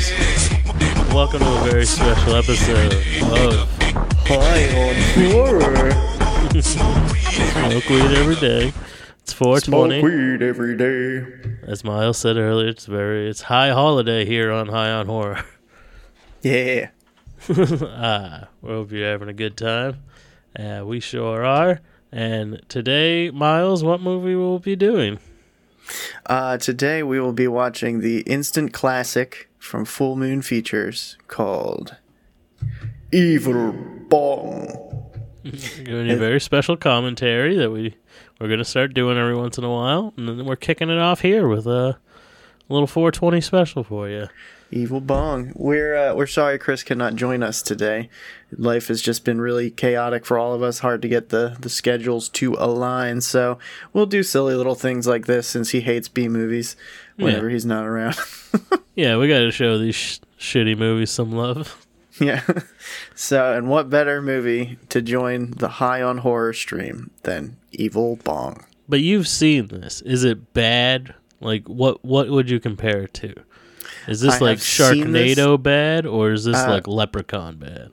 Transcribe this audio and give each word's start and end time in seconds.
Tombstoners. 0.00 1.14
Welcome 1.14 1.40
to 1.40 1.60
a 1.60 1.70
very 1.70 1.84
special 1.84 2.34
episode 2.34 2.94
of 2.94 3.68
High 4.26 4.64
on 4.80 4.94
horror. 5.30 5.90
Smoke 6.62 7.88
Weed 7.88 8.16
Every 8.16 8.36
Day. 8.36 8.72
It's 9.20 9.32
420. 9.34 10.00
Smoke 10.00 10.10
weed 10.10 10.42
every 10.42 10.76
day. 10.76 11.26
As 11.62 11.84
Miles 11.84 12.16
said 12.18 12.36
earlier, 12.36 12.68
it's 12.68 12.86
very 12.86 13.28
it's 13.28 13.42
high 13.42 13.70
holiday 13.70 14.24
here 14.24 14.50
on 14.50 14.68
High 14.68 14.90
on 14.90 15.06
Horror. 15.06 15.44
Yeah. 16.42 16.88
ah, 17.50 18.48
we 18.62 18.70
hope 18.70 18.92
you're 18.92 19.06
having 19.06 19.28
a 19.28 19.34
good 19.34 19.58
time. 19.58 20.02
Uh, 20.58 20.82
we 20.86 21.00
sure 21.00 21.44
are. 21.44 21.80
And 22.10 22.62
today, 22.68 23.30
Miles, 23.30 23.84
what 23.84 24.00
movie 24.00 24.34
will 24.34 24.54
we 24.54 24.62
be 24.62 24.76
doing? 24.76 25.18
Uh, 26.24 26.56
today 26.56 27.02
we 27.02 27.20
will 27.20 27.34
be 27.34 27.46
watching 27.46 28.00
the 28.00 28.20
instant 28.20 28.72
classic 28.72 29.49
from 29.60 29.84
Full 29.84 30.16
Moon 30.16 30.42
Features 30.42 31.16
called 31.28 31.96
Evil 33.12 33.72
Bong. 34.08 35.06
Doing 35.84 36.10
a 36.10 36.16
very 36.16 36.40
special 36.40 36.76
commentary 36.76 37.56
that 37.56 37.70
we 37.70 37.96
we're 38.40 38.48
gonna 38.48 38.64
start 38.64 38.94
doing 38.94 39.16
every 39.16 39.36
once 39.36 39.58
in 39.58 39.64
a 39.64 39.70
while, 39.70 40.12
and 40.16 40.28
then 40.28 40.44
we're 40.44 40.56
kicking 40.56 40.90
it 40.90 40.98
off 40.98 41.20
here 41.20 41.46
with 41.46 41.66
a 41.66 41.98
little 42.68 42.86
420 42.86 43.40
special 43.40 43.84
for 43.84 44.08
you. 44.08 44.28
Evil 44.72 45.00
Bong. 45.00 45.52
We're 45.56 45.96
uh, 45.96 46.14
we're 46.14 46.26
sorry 46.26 46.58
Chris 46.58 46.82
cannot 46.82 47.16
join 47.16 47.42
us 47.42 47.60
today. 47.60 48.08
Life 48.52 48.88
has 48.88 49.02
just 49.02 49.24
been 49.24 49.40
really 49.40 49.70
chaotic 49.70 50.24
for 50.24 50.38
all 50.38 50.54
of 50.54 50.62
us. 50.62 50.78
Hard 50.78 51.02
to 51.02 51.08
get 51.08 51.30
the 51.30 51.56
the 51.60 51.68
schedules 51.68 52.28
to 52.30 52.54
align. 52.58 53.20
So 53.20 53.58
we'll 53.92 54.06
do 54.06 54.22
silly 54.22 54.54
little 54.54 54.76
things 54.76 55.06
like 55.06 55.26
this 55.26 55.48
since 55.48 55.70
he 55.70 55.80
hates 55.80 56.08
B 56.08 56.28
movies 56.28 56.76
whenever 57.20 57.48
he's 57.48 57.66
not 57.66 57.86
around. 57.86 58.16
Yeah, 58.96 59.16
we 59.16 59.28
got 59.28 59.38
to 59.38 59.50
show 59.52 59.78
these 59.78 59.94
sh- 59.94 60.18
shitty 60.38 60.76
movies 60.76 61.10
some 61.10 61.30
love. 61.32 61.86
yeah. 62.20 62.42
So 63.14 63.52
and 63.56 63.68
what 63.68 63.88
better 63.88 64.20
movie 64.20 64.78
to 64.88 65.00
join 65.00 65.52
the 65.52 65.68
High 65.68 66.02
on 66.02 66.18
Horror 66.18 66.52
stream 66.52 67.10
than 67.22 67.56
Evil 67.70 68.16
Bong? 68.16 68.64
But 68.88 69.00
you've 69.00 69.28
seen 69.28 69.68
this. 69.68 70.00
Is 70.02 70.24
it 70.24 70.52
bad? 70.52 71.14
Like 71.40 71.66
what? 71.68 72.04
What 72.04 72.28
would 72.30 72.50
you 72.50 72.58
compare 72.60 73.02
it 73.04 73.14
to? 73.14 73.34
Is 74.08 74.20
this 74.20 74.34
I 74.42 74.44
like 74.44 74.58
seen 74.58 75.12
this. 75.12 75.38
Sharknado 75.38 75.62
bad, 75.62 76.04
or 76.06 76.32
is 76.32 76.44
this 76.44 76.56
Uh, 76.56 76.68
like 76.70 76.88
Leprechaun 76.88 77.56
bad? 77.56 77.92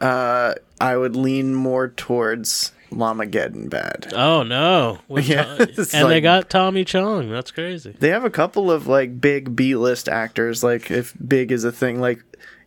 Uh, 0.00 0.54
I 0.80 0.96
would 0.96 1.14
lean 1.14 1.54
more 1.54 1.88
towards 1.88 2.72
Llamageddon 2.92 3.68
bad. 3.70 4.12
Oh 4.14 4.42
no! 4.42 4.98
With 5.08 5.28
Yeah, 5.28 5.56
and 5.58 5.70
it's 5.70 5.92
they 5.92 6.20
got 6.20 6.50
Tommy 6.50 6.84
Chong. 6.84 7.30
That's 7.30 7.50
crazy. 7.50 7.94
They 7.98 8.08
have 8.10 8.24
a 8.24 8.30
couple 8.30 8.70
of 8.70 8.86
like 8.86 9.20
big 9.20 9.56
B 9.56 9.74
list 9.76 10.08
actors, 10.08 10.62
like 10.62 10.90
if 10.90 11.14
big 11.26 11.50
is 11.52 11.64
a 11.64 11.72
thing, 11.72 12.00
like 12.00 12.22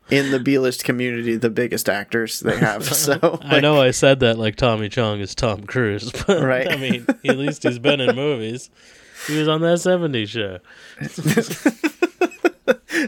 in 0.09 0.31
the 0.31 0.39
B 0.39 0.59
list 0.59 0.83
community, 0.83 1.35
the 1.35 1.49
biggest 1.49 1.89
actors 1.89 2.39
they 2.39 2.57
have. 2.57 2.83
So 2.93 3.39
I 3.43 3.59
know 3.59 3.81
I 3.81 3.91
said 3.91 4.19
that 4.21 4.37
like 4.37 4.55
Tommy 4.55 4.89
Chong 4.89 5.19
is 5.19 5.33
Tom 5.35 5.63
Cruise, 5.65 6.11
but 6.27 6.43
Right. 6.43 6.71
I 6.71 6.75
mean, 6.77 7.05
at 7.25 7.37
least 7.37 7.63
he's 7.63 7.79
been 7.79 7.99
in 8.01 8.15
movies. 8.15 8.69
He 9.27 9.37
was 9.39 9.47
on 9.47 9.61
that 9.61 9.77
'70s 9.79 10.27
show. 10.27 10.59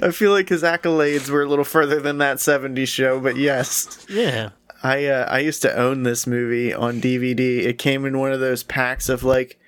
I 0.03 0.11
feel 0.11 0.31
like 0.31 0.49
his 0.49 0.63
accolades 0.63 1.29
were 1.29 1.43
a 1.43 1.47
little 1.47 1.65
further 1.65 1.99
than 1.99 2.19
that 2.19 2.37
'70s 2.37 2.87
show, 2.87 3.19
but 3.19 3.35
yes, 3.37 4.05
Yeah, 4.09 4.49
I 4.83 5.05
uh, 5.05 5.25
I 5.29 5.39
used 5.39 5.61
to 5.63 5.75
own 5.75 6.03
this 6.03 6.27
movie 6.27 6.73
on 6.73 7.01
DVD. 7.01 7.63
It 7.63 7.77
came 7.77 8.05
in 8.05 8.19
one 8.19 8.31
of 8.31 8.39
those 8.39 8.63
packs 8.63 9.09
of 9.09 9.23
like. 9.23 9.59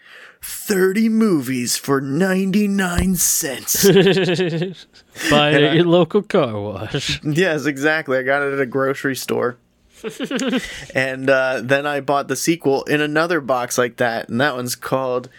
30 0.41 1.09
movies 1.09 1.75
for 1.75 1.99
99 1.99 3.15
cents. 3.15 3.83
buy 5.29 5.49
it 5.51 5.63
at 5.63 5.75
your 5.75 5.83
local 5.83 6.21
car 6.21 6.57
wash. 6.57 7.21
Yes, 7.25 7.65
exactly. 7.65 8.17
I 8.17 8.21
got 8.21 8.43
it 8.43 8.53
at 8.53 8.59
a 8.61 8.65
grocery 8.65 9.17
store. 9.17 9.57
and 10.95 11.29
uh, 11.29 11.61
then 11.63 11.85
I 11.85 11.99
bought 11.99 12.27
the 12.27 12.35
sequel 12.35 12.83
in 12.83 13.01
another 13.01 13.41
box 13.41 13.77
like 13.77 13.97
that, 13.97 14.29
and 14.29 14.39
that 14.39 14.55
one's 14.55 14.75
called 14.75 15.29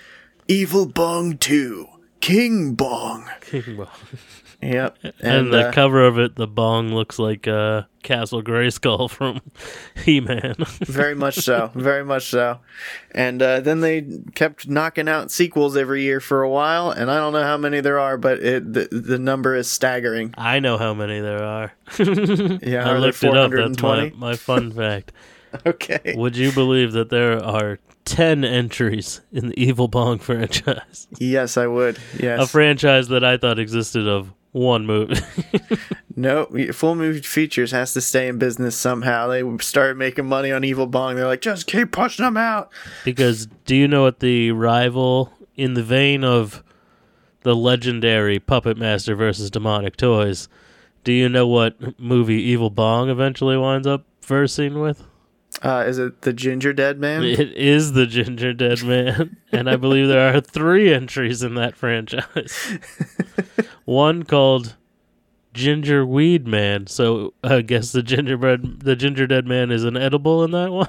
Evil 0.49 0.87
Bong 0.87 1.39
2 1.39 1.89
King 2.21 2.75
Bong. 2.75 3.29
Yep. 4.63 4.99
And, 5.03 5.15
And, 5.21 5.53
the 5.53 5.69
uh, 5.69 5.73
cover 5.73 6.05
of 6.07 6.19
it, 6.19 6.37
the 6.37 6.47
bong 6.47 6.95
looks 6.95 7.19
like 7.19 7.49
uh, 7.49 7.83
Castle 8.03 8.43
Grayskull 8.43 9.11
from 9.11 9.41
He-Man. 10.05 10.55
very 10.81 11.15
much 11.15 11.37
so. 11.37 11.71
Very 11.75 12.05
much 12.05 12.29
so. 12.29 12.59
And 13.13 13.43
uh, 13.43 13.61
then 13.61 13.81
they 13.81 14.07
kept 14.35 14.69
knocking 14.69 15.09
out 15.09 15.31
sequels 15.31 15.77
every 15.77 16.03
year 16.03 16.21
for 16.21 16.43
a 16.43 16.49
while, 16.49 16.91
and 16.91 17.11
I 17.11 17.17
don't 17.17 17.33
know 17.33 17.43
how 17.43 17.57
many 17.57 17.81
there 17.81 17.99
are, 17.99 18.17
but 18.19 18.39
it 18.41 18.73
the, 18.73 18.89
the 18.91 19.19
number 19.19 19.55
is 19.55 19.69
staggering. 19.69 20.35
I 20.37 20.61
know 20.61 20.77
how 20.77 20.95
many 20.95 21.21
there 21.21 21.43
are. 21.43 21.73
Yeah, 22.63 22.89
I 22.89 22.93
are 22.93 23.01
looked 23.01 23.23
it 23.25 23.37
up. 23.37 23.51
That's 23.51 23.83
my, 23.83 24.13
my 24.17 24.37
fun 24.37 24.71
fact. 24.73 25.13
Okay. 25.67 26.15
Would 26.17 26.37
you 26.37 26.53
believe 26.53 26.93
that 26.93 27.11
there 27.11 27.43
are 27.45 27.79
10 28.05 28.45
entries 28.45 29.21
in 29.33 29.49
the 29.49 29.61
Evil 29.61 29.89
Bong 29.89 30.19
franchise? 30.19 31.09
Yes, 31.19 31.57
I 31.57 31.67
would. 31.67 31.99
Yes. 32.19 32.43
A 32.43 32.47
franchise 32.47 33.09
that 33.09 33.25
I 33.25 33.37
thought 33.37 33.59
existed 33.59 34.07
of 34.07 34.33
one 34.53 34.87
movie. 34.87 35.17
No, 36.17 36.49
full 36.73 36.97
moon 36.97 37.23
features 37.23 37.71
has 37.71 37.95
to 37.95 38.01
stay 38.03 38.29
in 38.29 38.37
business 38.37 38.77
somehow. 38.77 39.29
They 39.29 39.43
started 39.59 39.97
making 39.97 40.27
money 40.27 40.53
on 40.53 40.65
Evil 40.65 40.87
Bong. 40.87 41.15
They're 41.15 41.25
like, 41.25 41.41
just 41.41 41.67
keep 41.67 41.93
pushing 41.93 42.25
them 42.27 42.37
out. 42.37 42.71
because 43.07 43.47
do 43.65 43.75
you 43.75 43.89
know 43.89 44.03
what 44.03 44.21
the 44.21 44.51
rival 44.51 45.33
in 45.57 45.75
the 45.75 45.83
vein 45.83 46.23
of 46.23 46.63
the 47.43 47.57
legendary 47.57 48.39
Puppet 48.39 48.77
Master 48.77 49.15
versus 49.15 49.51
Demonic 49.51 49.97
Toys? 49.97 50.49
Do 51.05 51.13
you 51.13 51.29
know 51.31 51.47
what 51.47 51.99
movie 51.99 52.43
Evil 52.43 52.69
Bong 52.69 53.09
eventually 53.09 53.57
winds 53.57 53.87
up 53.87 54.05
versing 54.23 54.79
with? 54.79 55.03
Uh, 55.63 55.85
is 55.87 55.99
it 55.99 56.23
the 56.23 56.33
Ginger 56.33 56.73
Dead 56.73 56.99
Man? 56.99 57.23
It 57.23 57.53
is 57.55 57.93
the 57.93 58.07
Ginger 58.07 58.53
Dead 58.53 58.83
Man, 58.83 59.37
and 59.53 59.69
I 59.69 59.77
believe 59.77 60.09
there 60.09 60.35
are 60.35 60.41
three 60.41 60.93
entries 60.93 61.43
in 61.43 61.55
that 61.55 61.77
franchise. 61.77 62.79
One 63.85 64.23
called 64.23 64.77
Ginger 65.53 66.07
Weed 66.07 66.47
Man. 66.47 66.87
So 66.87 67.35
I 67.43 67.63
guess 67.63 67.93
the 67.93 68.03
gingerbread, 68.03 68.81
the 68.81 68.97
Ginger 68.97 69.27
Dead 69.27 69.47
Man 69.47 69.71
is 69.71 69.85
an 69.85 69.97
edible 69.97 70.45
in 70.45 70.53
that 70.53 70.71
one. 70.71 70.89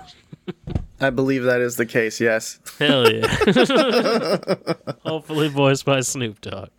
I 1.00 1.10
believe 1.10 1.44
that 1.44 1.62
is 1.62 1.76
the 1.76 1.86
case. 1.86 2.22
Yes. 2.22 2.60
Hell 2.78 3.12
yeah! 3.12 3.28
Hopefully 5.06 5.48
voiced 5.50 5.86
by 5.86 6.02
Snoop 6.02 6.42
Dogg. 6.42 6.70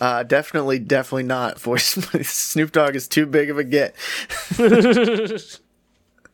Uh, 0.00 0.22
definitely, 0.22 0.78
definitely 0.78 1.24
not. 1.24 1.60
Voice 1.60 1.94
Snoop 2.26 2.72
Dogg 2.72 2.96
is 2.96 3.06
too 3.06 3.26
big 3.26 3.50
of 3.50 3.58
a 3.58 3.64
get. 3.64 3.94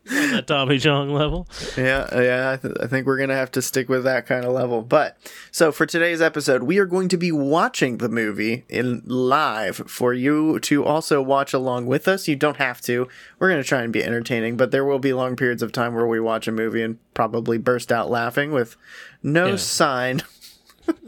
On 0.09 0.31
that 0.33 0.47
Tommy 0.47 0.79
Chong 0.79 1.11
level. 1.11 1.47
Yeah, 1.77 2.07
yeah. 2.21 2.51
I, 2.53 2.57
th- 2.57 2.75
I 2.81 2.87
think 2.87 3.07
we're 3.07 3.19
gonna 3.19 3.35
have 3.35 3.51
to 3.53 3.63
stick 3.63 3.89
with 3.89 4.03
that 4.05 4.27
kind 4.27 4.45
of 4.45 4.53
level. 4.53 4.83
But 4.83 5.17
so 5.51 5.71
for 5.73 5.87
today's 5.87 6.21
episode, 6.23 6.63
we 6.63 6.79
are 6.79 6.87
going 6.87 7.09
to 7.11 7.17
be 7.17 7.31
watching 7.31 7.99
the 7.99 8.09
movie 8.09 8.65
in 8.69 9.03
live 9.05 9.77
for 9.87 10.13
you 10.15 10.59
to 10.61 10.85
also 10.85 11.21
watch 11.21 11.53
along 11.53 11.87
with 11.87 12.09
us. 12.09 12.27
You 12.29 12.35
don't 12.37 12.57
have 12.57 12.81
to. 12.83 13.09
We're 13.39 13.51
gonna 13.51 13.63
try 13.63 13.83
and 13.83 13.93
be 13.93 14.03
entertaining, 14.03 14.57
but 14.57 14.71
there 14.71 14.85
will 14.85 14.99
be 14.99 15.13
long 15.13 15.37
periods 15.37 15.63
of 15.63 15.71
time 15.73 15.95
where 15.95 16.07
we 16.07 16.19
watch 16.21 16.49
a 16.49 16.53
movie 16.53 16.83
and 16.83 16.99
probably 17.15 17.59
burst 17.59 17.93
out 17.93 18.11
laughing 18.11 18.53
with 18.53 18.77
no 19.23 19.49
Yeah. 19.51 19.57
sign. 19.57 20.23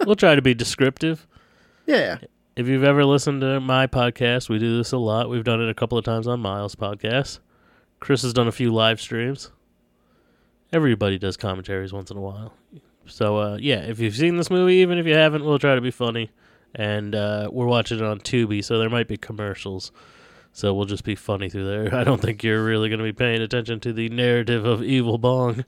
We'll 0.06 0.15
try 0.15 0.37
to 0.37 0.43
be 0.43 0.55
descriptive. 0.55 1.27
Yeah, 1.87 2.19
If 2.55 2.69
you've 2.69 2.85
ever 2.85 3.05
listened 3.05 3.41
to 3.41 3.59
my 3.59 3.88
podcast, 3.88 4.49
we 4.49 4.61
do 4.61 4.77
this 4.77 4.93
a 4.93 4.99
lot. 4.99 5.29
We've 5.29 5.43
done 5.43 5.61
it 5.61 5.69
a 5.69 5.75
couple 5.75 5.99
of 5.99 6.05
times 6.05 6.29
on 6.29 6.38
Miles' 6.38 6.77
podcast. 6.77 7.41
Chris 8.02 8.22
has 8.22 8.32
done 8.32 8.49
a 8.49 8.52
few 8.52 8.75
live 8.75 9.00
streams. 9.00 9.52
Everybody 10.72 11.19
does 11.19 11.37
commentaries 11.37 11.93
once 11.93 12.10
in 12.10 12.16
a 12.16 12.20
while. 12.20 12.52
So, 13.06 13.38
uh, 13.38 13.58
yeah, 13.60 13.76
if 13.76 14.00
you've 14.00 14.16
seen 14.16 14.37
this 14.37 14.50
movie, 14.50 14.75
even 14.76 14.99
if 14.99 15.06
you 15.06 15.14
haven't, 15.14 15.44
we'll 15.44 15.60
try 15.60 15.76
to 15.76 15.81
be 15.81 15.93
funny. 15.93 16.32
And 16.75 17.14
uh, 17.14 17.49
we're 17.52 17.66
watching 17.66 17.99
it 17.99 18.04
on 18.04 18.19
Tubi, 18.19 18.64
so 18.64 18.81
there 18.81 18.90
might 18.90 19.06
be 19.06 19.16
commercials. 19.16 19.93
So 20.52 20.75
we'll 20.75 20.87
just 20.87 21.04
be 21.04 21.14
funny 21.14 21.49
through 21.49 21.66
there. 21.66 21.94
I 22.00 22.02
don't 22.02 22.20
think 22.20 22.43
you're 22.43 22.64
really 22.64 22.88
going 22.88 22.99
to 22.99 23.04
be 23.04 23.12
paying 23.12 23.40
attention 23.40 23.78
to 23.81 23.93
the 23.93 24.08
narrative 24.08 24.64
of 24.64 24.82
Evil 24.82 25.16
Bong. 25.16 25.64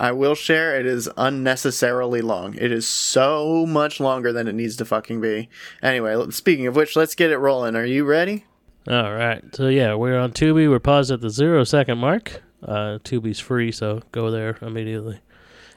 I 0.00 0.12
will 0.12 0.34
share. 0.34 0.80
It 0.80 0.86
is 0.86 1.10
unnecessarily 1.18 2.22
long. 2.22 2.54
It 2.54 2.72
is 2.72 2.88
so 2.88 3.66
much 3.66 4.00
longer 4.00 4.32
than 4.32 4.48
it 4.48 4.54
needs 4.54 4.76
to 4.76 4.86
fucking 4.86 5.20
be. 5.20 5.50
Anyway, 5.82 6.30
speaking 6.30 6.66
of 6.66 6.74
which, 6.74 6.96
let's 6.96 7.14
get 7.14 7.30
it 7.30 7.36
rolling. 7.36 7.76
Are 7.76 7.84
you 7.84 8.06
ready? 8.06 8.46
All 8.88 9.12
right. 9.14 9.42
So 9.54 9.68
yeah, 9.68 9.94
we're 9.94 10.18
on 10.18 10.32
Tubi. 10.32 10.68
We're 10.68 10.78
paused 10.78 11.10
at 11.10 11.20
the 11.20 11.30
zero 11.30 11.64
second 11.64 11.98
mark. 11.98 12.42
Uh, 12.62 12.98
Tubi's 13.02 13.40
free, 13.40 13.72
so 13.72 14.02
go 14.12 14.30
there 14.30 14.58
immediately. 14.60 15.20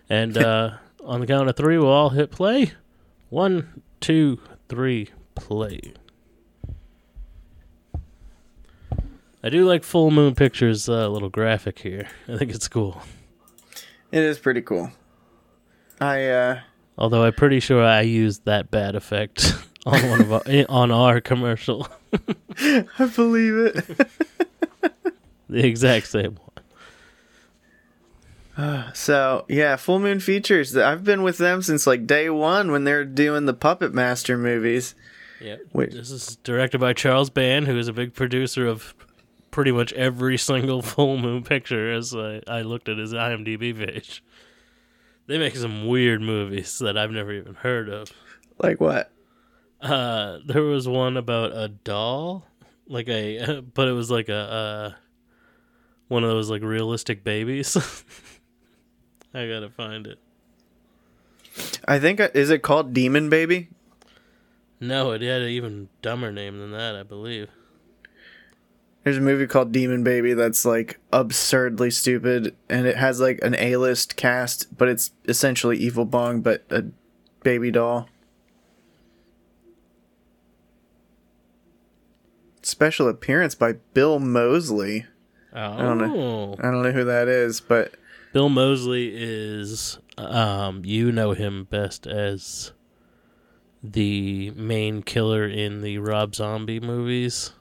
And 0.10 0.38
uh, 0.38 0.78
on 1.04 1.22
the 1.22 1.28
count 1.28 1.50
of 1.50 1.56
three, 1.56 1.78
we'll 1.78 1.88
all 1.88 2.10
hit 2.10 2.32
play. 2.32 2.74
One, 3.30 3.82
two, 4.00 4.40
three, 4.70 5.10
play. 5.36 5.94
I 9.44 9.50
do 9.50 9.66
like 9.66 9.84
Full 9.84 10.12
Moon 10.12 10.36
Pictures' 10.36 10.90
uh, 10.90 11.08
little 11.08 11.30
graphic 11.30 11.80
here. 11.80 12.08
I 12.28 12.38
think 12.38 12.52
it's 12.52 12.68
cool. 12.68 13.02
It 14.12 14.24
is 14.24 14.40
pretty 14.40 14.62
cool. 14.62 14.92
I 16.00 16.26
uh 16.26 16.60
Although 16.98 17.24
I'm 17.24 17.34
pretty 17.34 17.60
sure 17.60 17.84
I 17.84 18.02
used 18.02 18.46
that 18.46 18.72
bad 18.72 18.96
effect 18.96 19.54
on 19.88 20.10
one 20.10 20.22
of 20.22 20.34
our, 20.34 20.42
eh, 20.46 20.66
on 20.68 20.92
our 20.92 21.22
commercial. 21.22 21.88
I 22.60 23.12
believe 23.16 23.58
it. 23.58 23.76
the 25.50 25.66
exact 25.66 26.08
same 26.08 26.36
one. 26.36 26.44
So 28.96 29.46
yeah, 29.48 29.76
Full 29.76 30.00
Moon 30.00 30.20
Features. 30.20 30.76
I've 30.76 31.04
been 31.04 31.22
with 31.22 31.38
them 31.38 31.62
since 31.62 31.86
like 31.86 32.08
day 32.08 32.28
one 32.30 32.72
when 32.72 32.86
they're 32.86 33.06
doing 33.06 33.46
the 33.46 33.54
Puppet 33.54 33.94
Master 33.94 34.36
movies. 34.36 34.96
Yeah. 35.40 35.58
Wait. 35.74 35.92
This 35.92 36.10
is 36.10 36.38
directed 36.38 36.80
by 36.80 36.94
Charles 36.94 37.30
Band, 37.30 37.68
who 37.68 37.78
is 37.78 37.88
a 37.88 37.94
big 37.94 38.16
producer 38.16 38.66
of 38.66 38.96
pretty 39.52 39.72
much 39.72 39.94
every 39.94 40.38
single 40.40 40.82
full 40.82 41.18
moon 41.18 41.44
picture 41.44 41.92
as 41.92 42.16
I, 42.16 42.42
I 42.48 42.62
looked 42.62 42.90
at 42.90 42.98
his 42.98 43.14
IMDb 43.14 43.78
page. 43.78 44.24
They 45.28 45.38
make 45.38 45.56
some 45.56 45.88
weird 45.88 46.22
movies 46.22 46.80
that 46.80 46.98
I've 46.98 47.12
never 47.12 47.34
even 47.34 47.54
heard 47.54 47.90
of. 47.90 48.12
Like 48.58 48.82
what? 48.82 49.12
Uh, 49.82 50.40
there 50.46 50.64
was 50.64 50.88
one 50.88 51.18
about 51.18 51.52
a 51.52 51.68
doll, 51.68 52.46
like 52.88 53.08
a, 53.10 53.62
but 53.74 53.88
it 53.88 53.94
was 53.94 54.10
like 54.10 54.30
a, 54.30 54.36
uh, 54.36 54.92
one 56.08 56.24
of 56.24 56.30
those 56.30 56.50
like 56.50 56.62
realistic 56.62 57.24
babies. 57.24 57.76
I 59.34 59.48
gotta 59.48 59.70
find 59.70 60.08
it. 60.08 60.20
I 61.88 62.00
think 62.00 62.20
uh, 62.20 62.30
is 62.34 62.50
it 62.50 62.64
called 62.64 62.94
Demon 62.94 63.30
Baby? 63.30 63.70
No, 64.80 65.12
it 65.12 65.22
had 65.22 65.42
an 65.42 65.50
even 65.50 65.90
dumber 66.02 66.32
name 66.32 66.60
than 66.60 66.72
that, 66.72 66.96
I 66.96 67.04
believe. 67.04 67.50
There's 69.04 69.18
a 69.18 69.22
movie 69.22 69.48
called 69.48 69.72
Demon 69.72 70.04
Baby 70.04 70.34
that's 70.34 70.66
like 70.66 71.00
absurdly 71.14 71.92
stupid, 71.92 72.56
and 72.70 72.86
it 72.86 72.98
has 72.98 73.20
like 73.20 73.40
an 73.42 73.56
A-list 73.56 74.16
cast, 74.18 74.78
but 74.78 74.90
it's 74.90 75.12
essentially 75.28 75.78
Evil 75.78 76.06
Bong, 76.06 76.42
but 76.42 76.66
a 76.70 76.86
baby 77.44 77.72
doll. 77.72 78.10
Special 82.68 83.08
appearance 83.08 83.56
by 83.56 83.76
Bill 83.94 84.20
Moseley. 84.20 85.06
Oh, 85.54 85.78
don't 85.78 86.60
I 86.60 86.64
don't 86.70 86.84
know 86.84 86.92
who 86.92 87.06
that 87.06 87.30
is, 87.30 87.62
but 87.62 87.94
Bill 88.34 88.50
Moseley 88.50 89.14
is 89.16 90.00
um 90.18 90.82
you 90.84 91.14
know 91.14 91.32
him 91.32 91.64
best 91.64 92.06
as 92.08 92.74
the 93.82 94.52
main 94.52 95.02
killer 95.02 95.48
in 95.48 95.82
the 95.82 96.00
Rob 96.00 96.36
Zombie 96.36 96.82
movies. 96.82 97.54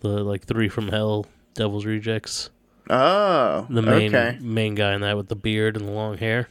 The 0.00 0.08
like 0.24 0.46
3 0.46 0.66
from 0.70 0.88
Hell, 0.88 1.26
Devil's 1.52 1.84
Rejects. 1.84 2.48
oh, 2.88 3.66
The 3.68 3.82
main 3.82 4.14
okay, 4.14 4.38
main 4.40 4.74
guy 4.74 4.94
in 4.94 5.02
that 5.02 5.18
with 5.18 5.28
the 5.28 5.36
beard 5.36 5.76
and 5.76 5.86
the 5.86 5.92
long 5.92 6.16
hair. 6.16 6.48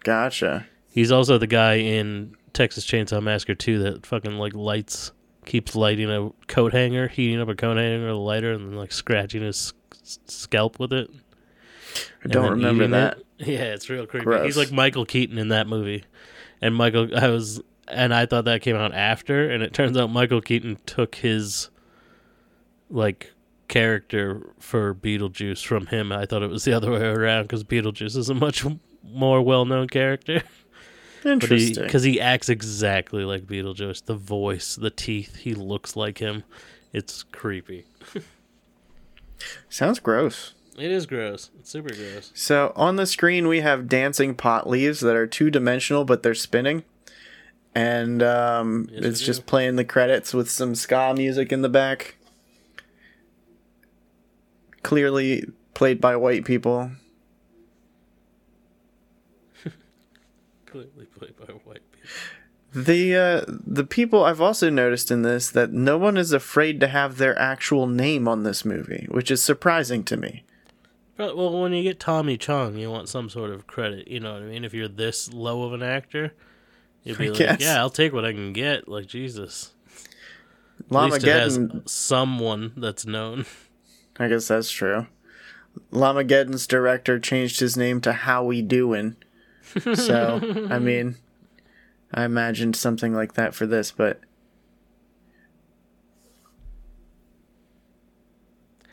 gotcha. 0.00 0.66
He's 0.90 1.10
also 1.10 1.38
the 1.38 1.46
guy 1.46 1.76
in 1.76 2.36
Texas 2.52 2.84
Chainsaw 2.84 3.22
Massacre 3.22 3.54
2 3.54 3.78
that 3.84 4.04
fucking 4.04 4.36
like 4.36 4.52
lights 4.54 5.12
keeps 5.46 5.74
lighting 5.74 6.10
a 6.10 6.30
coat 6.48 6.72
hanger, 6.74 7.08
heating 7.08 7.40
up 7.40 7.48
a 7.48 7.54
coat 7.54 7.78
hanger 7.78 8.06
with 8.06 8.14
a 8.14 8.18
lighter 8.18 8.52
and 8.52 8.68
then 8.68 8.76
like 8.76 8.92
scratching 8.92 9.42
his 9.42 9.72
s- 9.92 10.18
scalp 10.26 10.78
with 10.78 10.92
it. 10.92 11.10
I 12.24 12.28
don't 12.28 12.50
remember 12.50 12.86
that. 12.88 13.18
it. 13.18 13.22
Yeah, 13.38 13.64
it's 13.74 13.90
real 13.90 14.06
creepy. 14.06 14.24
Gross. 14.24 14.46
He's 14.46 14.56
like 14.56 14.72
Michael 14.72 15.04
Keaton 15.04 15.36
in 15.36 15.48
that 15.48 15.66
movie, 15.66 16.04
and 16.62 16.74
Michael, 16.74 17.08
I 17.18 17.28
was, 17.28 17.60
and 17.86 18.14
I 18.14 18.24
thought 18.24 18.46
that 18.46 18.62
came 18.62 18.76
out 18.76 18.94
after, 18.94 19.50
and 19.50 19.62
it 19.62 19.74
turns 19.74 19.96
out 19.98 20.08
Michael 20.10 20.40
Keaton 20.40 20.78
took 20.86 21.16
his 21.16 21.68
like 22.88 23.32
character 23.68 24.40
for 24.58 24.94
Beetlejuice 24.94 25.64
from 25.64 25.86
him. 25.88 26.12
I 26.12 26.24
thought 26.24 26.42
it 26.42 26.48
was 26.48 26.64
the 26.64 26.72
other 26.72 26.90
way 26.90 27.02
around 27.02 27.42
because 27.42 27.62
Beetlejuice 27.64 28.16
is 28.16 28.30
a 28.30 28.34
much 28.34 28.64
more 29.04 29.42
well-known 29.42 29.88
character. 29.88 30.42
He, 31.22 31.30
Interesting. 31.30 31.84
because 31.84 32.02
he 32.02 32.20
acts 32.20 32.48
exactly 32.48 33.24
like 33.24 33.46
Beetlejuice, 33.46 34.04
the 34.04 34.14
voice, 34.14 34.76
the 34.76 34.90
teeth, 34.90 35.36
he 35.36 35.54
looks 35.54 35.96
like 35.96 36.18
him. 36.18 36.44
It's 36.92 37.22
creepy. 37.24 37.84
Sounds 39.68 39.98
gross. 39.98 40.54
It 40.78 40.90
is 40.90 41.06
gross. 41.06 41.50
It's 41.58 41.70
super 41.70 41.94
gross. 41.94 42.32
So 42.34 42.72
on 42.76 42.96
the 42.96 43.06
screen 43.06 43.48
we 43.48 43.60
have 43.60 43.88
dancing 43.88 44.34
pot 44.34 44.68
leaves 44.68 45.00
that 45.00 45.16
are 45.16 45.26
two 45.26 45.50
dimensional, 45.50 46.04
but 46.04 46.22
they're 46.22 46.34
spinning, 46.34 46.84
and 47.74 48.22
um, 48.22 48.88
Yes, 48.92 49.04
it's 49.04 49.20
just 49.20 49.46
playing 49.46 49.76
the 49.76 49.84
credits 49.84 50.32
with 50.34 50.50
some 50.50 50.74
ska 50.74 51.14
music 51.16 51.50
in 51.52 51.62
the 51.62 51.68
back. 51.68 52.16
Clearly 54.82 55.46
played 55.74 56.00
by 56.00 56.14
white 56.16 56.44
people. 56.44 56.90
Clearly 60.66 61.05
played 61.18 61.36
by 61.36 61.52
white 61.64 61.82
people. 61.92 62.10
The 62.74 63.16
uh, 63.16 63.44
the 63.48 63.84
people 63.84 64.24
I've 64.24 64.40
also 64.40 64.68
noticed 64.68 65.10
in 65.10 65.22
this 65.22 65.50
that 65.50 65.72
no 65.72 65.96
one 65.96 66.16
is 66.16 66.32
afraid 66.32 66.78
to 66.80 66.88
have 66.88 67.16
their 67.16 67.38
actual 67.38 67.86
name 67.86 68.28
on 68.28 68.42
this 68.42 68.64
movie, 68.64 69.06
which 69.10 69.30
is 69.30 69.42
surprising 69.42 70.04
to 70.04 70.16
me. 70.16 70.44
But, 71.16 71.34
well, 71.34 71.58
when 71.58 71.72
you 71.72 71.82
get 71.82 71.98
Tommy 71.98 72.36
Chong, 72.36 72.76
you 72.76 72.90
want 72.90 73.08
some 73.08 73.30
sort 73.30 73.50
of 73.50 73.66
credit. 73.66 74.08
You 74.08 74.20
know 74.20 74.34
what 74.34 74.42
I 74.42 74.46
mean? 74.46 74.64
If 74.64 74.74
you're 74.74 74.88
this 74.88 75.32
low 75.32 75.62
of 75.62 75.72
an 75.72 75.82
actor, 75.82 76.34
you'd 77.04 77.16
be 77.16 77.28
I 77.28 77.30
like, 77.30 77.38
guess. 77.38 77.60
yeah, 77.60 77.78
I'll 77.78 77.88
take 77.88 78.12
what 78.12 78.26
I 78.26 78.32
can 78.32 78.52
get. 78.52 78.86
Like, 78.86 79.06
Jesus. 79.06 79.72
Least 80.90 81.22
has 81.22 81.58
someone 81.86 82.74
that's 82.76 83.06
known. 83.06 83.46
I 84.18 84.28
guess 84.28 84.48
that's 84.48 84.70
true. 84.70 85.06
Llamageddon's 85.90 86.66
director 86.66 87.18
changed 87.18 87.60
his 87.60 87.78
name 87.78 88.02
to 88.02 88.12
Howie 88.12 88.60
Doin'. 88.60 89.16
So, 89.94 90.66
I 90.70 90.78
mean, 90.78 91.16
I 92.12 92.24
imagined 92.24 92.76
something 92.76 93.14
like 93.14 93.34
that 93.34 93.54
for 93.54 93.66
this, 93.66 93.90
but 93.92 94.20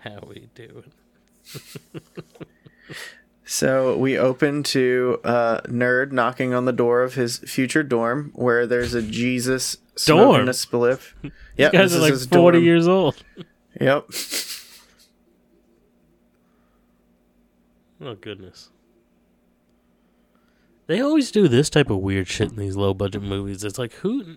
How 0.02 0.20
we 0.28 0.50
doing? 0.54 0.92
so 3.46 3.98
we 3.98 4.18
open 4.18 4.64
to 4.64 5.20
a 5.24 5.62
nerd 5.68 6.12
knocking 6.12 6.54
on 6.54 6.66
the 6.66 6.74
door 6.74 7.04
of 7.04 7.14
his 7.14 7.38
future 7.40 7.84
dorm 7.84 8.32
where 8.36 8.68
there's 8.68 8.94
a 8.94 9.02
Jesus 9.02 9.78
Dorm? 10.06 10.48
a 10.50 10.52
spliff. 10.52 11.14
Yep, 11.56 11.72
You 11.74 11.80
guys 11.80 11.94
are 11.94 11.98
is 11.98 12.02
like 12.26 12.32
40 12.32 12.58
dorm. 12.58 12.64
years 12.66 12.88
old. 12.88 13.24
Yep. 13.80 14.10
Oh, 18.02 18.16
goodness. 18.16 18.70
They 20.94 21.02
always 21.02 21.32
do 21.32 21.48
this 21.48 21.72
type 21.72 21.90
of 21.90 21.98
weird 22.02 22.28
shit 22.28 22.52
in 22.52 22.56
these 22.56 22.76
low 22.76 22.94
budget 22.94 23.24
movies. 23.24 23.64
It's 23.64 23.80
like, 23.80 23.94
who 23.94 24.36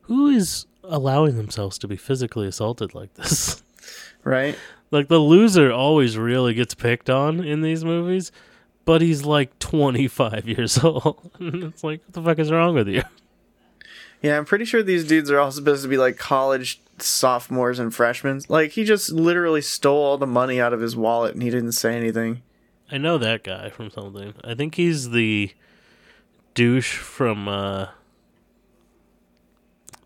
who 0.00 0.28
is 0.28 0.64
allowing 0.82 1.36
themselves 1.36 1.76
to 1.80 1.86
be 1.86 1.96
physically 1.96 2.46
assaulted 2.46 2.94
like 2.94 3.12
this? 3.12 3.62
Right? 4.24 4.58
Like 4.90 5.08
the 5.08 5.18
loser 5.18 5.70
always 5.70 6.16
really 6.16 6.54
gets 6.54 6.74
picked 6.74 7.08
on 7.10 7.44
in 7.44 7.60
these 7.60 7.84
movies, 7.84 8.32
but 8.86 9.00
he's 9.02 9.24
like 9.24 9.58
25 9.58 10.48
years 10.58 10.82
old. 10.82 11.30
It's 11.38 11.84
like, 11.84 12.00
what 12.04 12.12
the 12.12 12.22
fuck 12.22 12.38
is 12.38 12.50
wrong 12.50 12.74
with 12.74 12.88
you? 12.88 13.02
Yeah, 14.22 14.36
I'm 14.36 14.46
pretty 14.46 14.64
sure 14.64 14.82
these 14.82 15.06
dudes 15.06 15.30
are 15.30 15.38
all 15.38 15.52
supposed 15.52 15.82
to 15.82 15.88
be 15.88 15.96
like 15.96 16.16
college 16.16 16.80
sophomores 16.98 17.78
and 17.78 17.94
freshmen. 17.94 18.40
Like 18.48 18.72
he 18.72 18.82
just 18.82 19.12
literally 19.12 19.62
stole 19.62 20.02
all 20.02 20.18
the 20.18 20.26
money 20.26 20.60
out 20.60 20.72
of 20.72 20.80
his 20.80 20.96
wallet 20.96 21.34
and 21.34 21.42
he 21.42 21.50
didn't 21.50 21.72
say 21.72 21.96
anything. 21.96 22.42
I 22.90 22.98
know 22.98 23.16
that 23.18 23.44
guy 23.44 23.70
from 23.70 23.90
something. 23.90 24.34
I 24.42 24.54
think 24.54 24.74
he's 24.74 25.10
the 25.10 25.52
douche 26.54 26.96
from 26.96 27.48
uh 27.48 27.88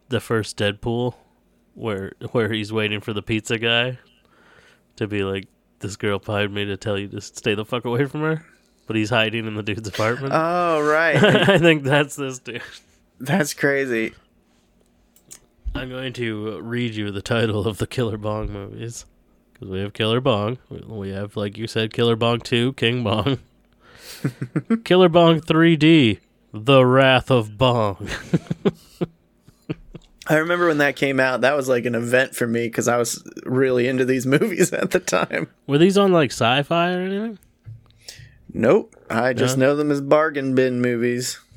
the 0.08 0.20
first 0.20 0.58
Deadpool 0.58 1.14
where 1.74 2.12
where 2.32 2.52
he's 2.52 2.72
waiting 2.72 3.00
for 3.00 3.12
the 3.12 3.22
pizza 3.22 3.58
guy 3.58 3.98
to 4.96 5.06
be 5.06 5.22
like 5.22 5.46
this 5.80 5.96
girl 5.96 6.18
pied 6.18 6.50
me 6.50 6.64
to 6.64 6.76
tell 6.76 6.98
you 6.98 7.08
to 7.08 7.20
stay 7.20 7.54
the 7.54 7.64
fuck 7.64 7.84
away 7.84 8.06
from 8.06 8.20
her, 8.22 8.44
but 8.86 8.96
he's 8.96 9.10
hiding 9.10 9.46
in 9.46 9.54
the 9.54 9.62
dude's 9.62 9.88
apartment. 9.88 10.32
Oh, 10.34 10.80
right. 10.80 11.16
I 11.48 11.58
think 11.58 11.82
that's 11.82 12.16
this 12.16 12.38
dude. 12.38 12.62
That's 13.20 13.52
crazy. 13.52 14.14
I'm 15.74 15.88
going 15.88 16.12
to 16.14 16.60
read 16.60 16.94
you 16.94 17.10
the 17.10 17.22
title 17.22 17.66
of 17.66 17.78
the 17.78 17.86
Killer 17.86 18.16
Bong 18.16 18.52
movies. 18.52 19.06
Because 19.52 19.68
we 19.68 19.80
have 19.80 19.92
Killer 19.92 20.20
Bong. 20.20 20.58
We 20.68 21.10
have, 21.10 21.36
like 21.36 21.56
you 21.56 21.66
said, 21.66 21.92
Killer 21.92 22.16
Bong 22.16 22.40
2, 22.40 22.74
King 22.74 23.02
Bong. 23.02 23.38
Killer 24.84 25.08
Bong 25.08 25.40
3D, 25.40 26.20
The 26.52 26.84
Wrath 26.84 27.30
of 27.30 27.56
Bong. 27.58 28.08
I 30.28 30.36
remember 30.36 30.68
when 30.68 30.78
that 30.78 30.96
came 30.96 31.18
out, 31.18 31.40
that 31.40 31.56
was 31.56 31.68
like 31.68 31.84
an 31.84 31.94
event 31.94 32.34
for 32.34 32.46
me 32.46 32.66
because 32.66 32.86
I 32.88 32.96
was 32.96 33.22
really 33.44 33.88
into 33.88 34.04
these 34.04 34.26
movies 34.36 34.72
at 34.72 34.90
the 34.92 35.00
time. 35.00 35.48
Were 35.66 35.78
these 35.78 35.98
on, 35.98 36.12
like, 36.12 36.30
sci 36.30 36.62
fi 36.62 36.92
or 36.92 37.00
anything? 37.00 37.38
Nope. 38.54 38.94
I 39.10 39.32
just 39.32 39.56
No? 39.56 39.66
know 39.68 39.76
them 39.76 39.90
as 39.90 40.00
bargain 40.00 40.54
bin 40.54 40.80
movies. 40.80 41.38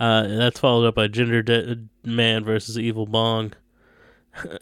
Uh, 0.00 0.26
that's 0.26 0.58
followed 0.58 0.88
up 0.88 0.96
by 0.96 1.06
Ginger 1.06 1.40
De- 1.40 1.84
Man 2.04 2.42
versus 2.44 2.76
Evil 2.76 3.06
Bong. 3.06 3.52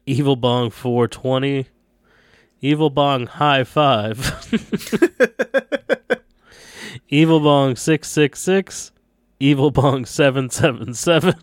Evil 0.04 0.37
Bong 0.37 0.69
420. 0.71 1.66
Evil 2.61 2.90
Bong 2.90 3.26
High 3.26 3.64
Five. 3.64 4.19
Evil 7.09 7.40
Bong 7.40 7.76
666. 7.76 8.92
Evil 9.42 9.72
Bong 9.72 10.04
777, 10.04 11.34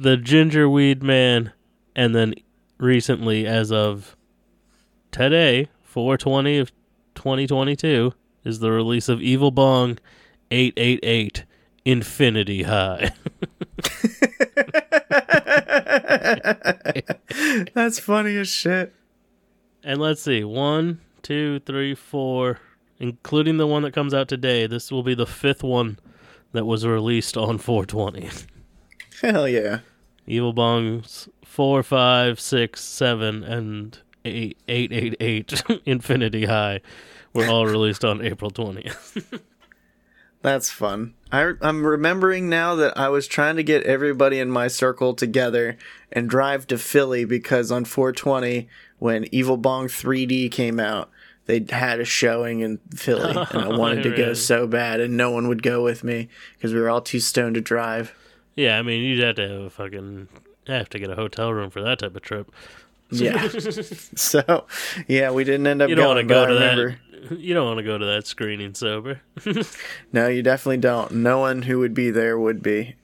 The 0.00 0.16
Ginger 0.16 0.70
Weed 0.70 1.02
Man, 1.02 1.52
and 1.94 2.14
then 2.14 2.34
recently, 2.78 3.46
as 3.46 3.70
of 3.70 4.16
today, 5.12 5.68
420 5.82 6.56
of 6.56 6.72
2022, 7.14 8.14
is 8.44 8.60
the 8.60 8.70
release 8.72 9.10
of 9.10 9.20
Evil 9.20 9.50
Bong 9.50 9.98
888 10.50 11.44
Infinity 11.84 12.62
High. 12.62 13.12
That's 17.74 18.00
funny 18.00 18.38
as 18.38 18.48
shit. 18.48 18.94
And 19.84 20.00
let's 20.00 20.22
see, 20.22 20.42
one, 20.42 21.02
two, 21.20 21.58
three, 21.66 21.94
four, 21.94 22.60
including 22.98 23.56
the 23.56 23.66
one 23.66 23.82
that 23.82 23.92
comes 23.92 24.14
out 24.14 24.28
today. 24.28 24.66
This 24.66 24.90
will 24.90 25.02
be 25.02 25.14
the 25.14 25.26
fifth 25.26 25.62
one 25.62 25.98
that 26.52 26.64
was 26.64 26.86
released 26.86 27.36
on 27.36 27.58
420. 27.58 28.30
Hell 29.20 29.48
yeah. 29.48 29.80
Evil 30.26 30.54
Bongs 30.54 31.28
four, 31.56 31.82
five, 31.82 32.38
six, 32.38 32.82
seven, 32.82 33.42
and 33.42 33.98
eight, 34.26 34.58
eight, 34.68 34.92
eight, 34.92 35.16
eight, 35.20 35.62
Infinity 35.86 36.44
High 36.44 36.82
were 37.32 37.46
all 37.46 37.64
released 37.66 38.04
on 38.04 38.20
April 38.20 38.50
20th. 38.50 39.40
That's 40.42 40.70
fun. 40.70 41.14
I, 41.32 41.52
I'm 41.62 41.84
remembering 41.84 42.50
now 42.50 42.74
that 42.74 42.96
I 42.98 43.08
was 43.08 43.26
trying 43.26 43.56
to 43.56 43.62
get 43.62 43.84
everybody 43.84 44.38
in 44.38 44.50
my 44.50 44.68
circle 44.68 45.14
together 45.14 45.78
and 46.12 46.28
drive 46.28 46.66
to 46.66 46.76
Philly 46.76 47.24
because 47.24 47.72
on 47.72 47.86
420, 47.86 48.68
when 48.98 49.26
Evil 49.32 49.56
Bong 49.56 49.86
3D 49.86 50.50
came 50.52 50.78
out, 50.78 51.10
they 51.46 51.64
had 51.68 52.00
a 52.00 52.04
showing 52.04 52.60
in 52.60 52.78
Philly, 52.94 53.30
and 53.50 53.62
I 53.64 53.68
wanted 53.68 54.02
to 54.04 54.10
go 54.10 54.16
Really? 54.24 54.34
so 54.34 54.66
bad, 54.66 55.00
and 55.00 55.16
no 55.16 55.30
one 55.30 55.48
would 55.48 55.62
go 55.62 55.82
with 55.82 56.04
me 56.04 56.28
because 56.54 56.72
we 56.74 56.80
were 56.80 56.90
all 56.90 57.00
too 57.00 57.20
stoned 57.20 57.54
to 57.54 57.60
drive. 57.60 58.14
yeah, 58.56 58.78
I 58.78 58.82
mean, 58.82 59.02
you'd 59.02 59.22
have 59.22 59.36
to 59.36 59.48
have 59.48 59.60
a 59.62 59.70
fucking 59.70 60.28
have 60.66 60.88
to 60.90 60.98
get 60.98 61.10
a 61.10 61.14
hotel 61.14 61.52
room 61.52 61.70
for 61.70 61.80
that 61.82 62.00
type 62.00 62.14
of 62.16 62.22
trip. 62.22 62.50
Yeah. 63.10 63.46
so, 64.16 64.66
yeah, 65.06 65.30
we 65.30 65.44
didn't 65.44 65.66
end 65.68 65.80
up 65.80 65.88
You 65.88 65.94
don't 65.94 66.08
want 66.08 66.18
to 66.18 66.24
going. 66.24 66.48
go 66.48 66.54
to 66.54 66.58
that. 66.58 66.96
You 67.38 67.54
don't 67.54 67.66
want 67.66 67.78
to 67.78 67.82
go 67.84 67.98
to 67.98 68.04
that 68.04 68.26
screening 68.26 68.74
sober. 68.74 69.20
No, 70.12 70.28
you 70.28 70.42
definitely 70.42 70.76
don't. 70.76 71.10
No 71.12 71.38
one 71.40 71.62
who 71.62 71.80
would 71.80 71.92
be 71.94 72.10
there 72.10 72.38
would 72.38 72.62
be. 72.62 72.94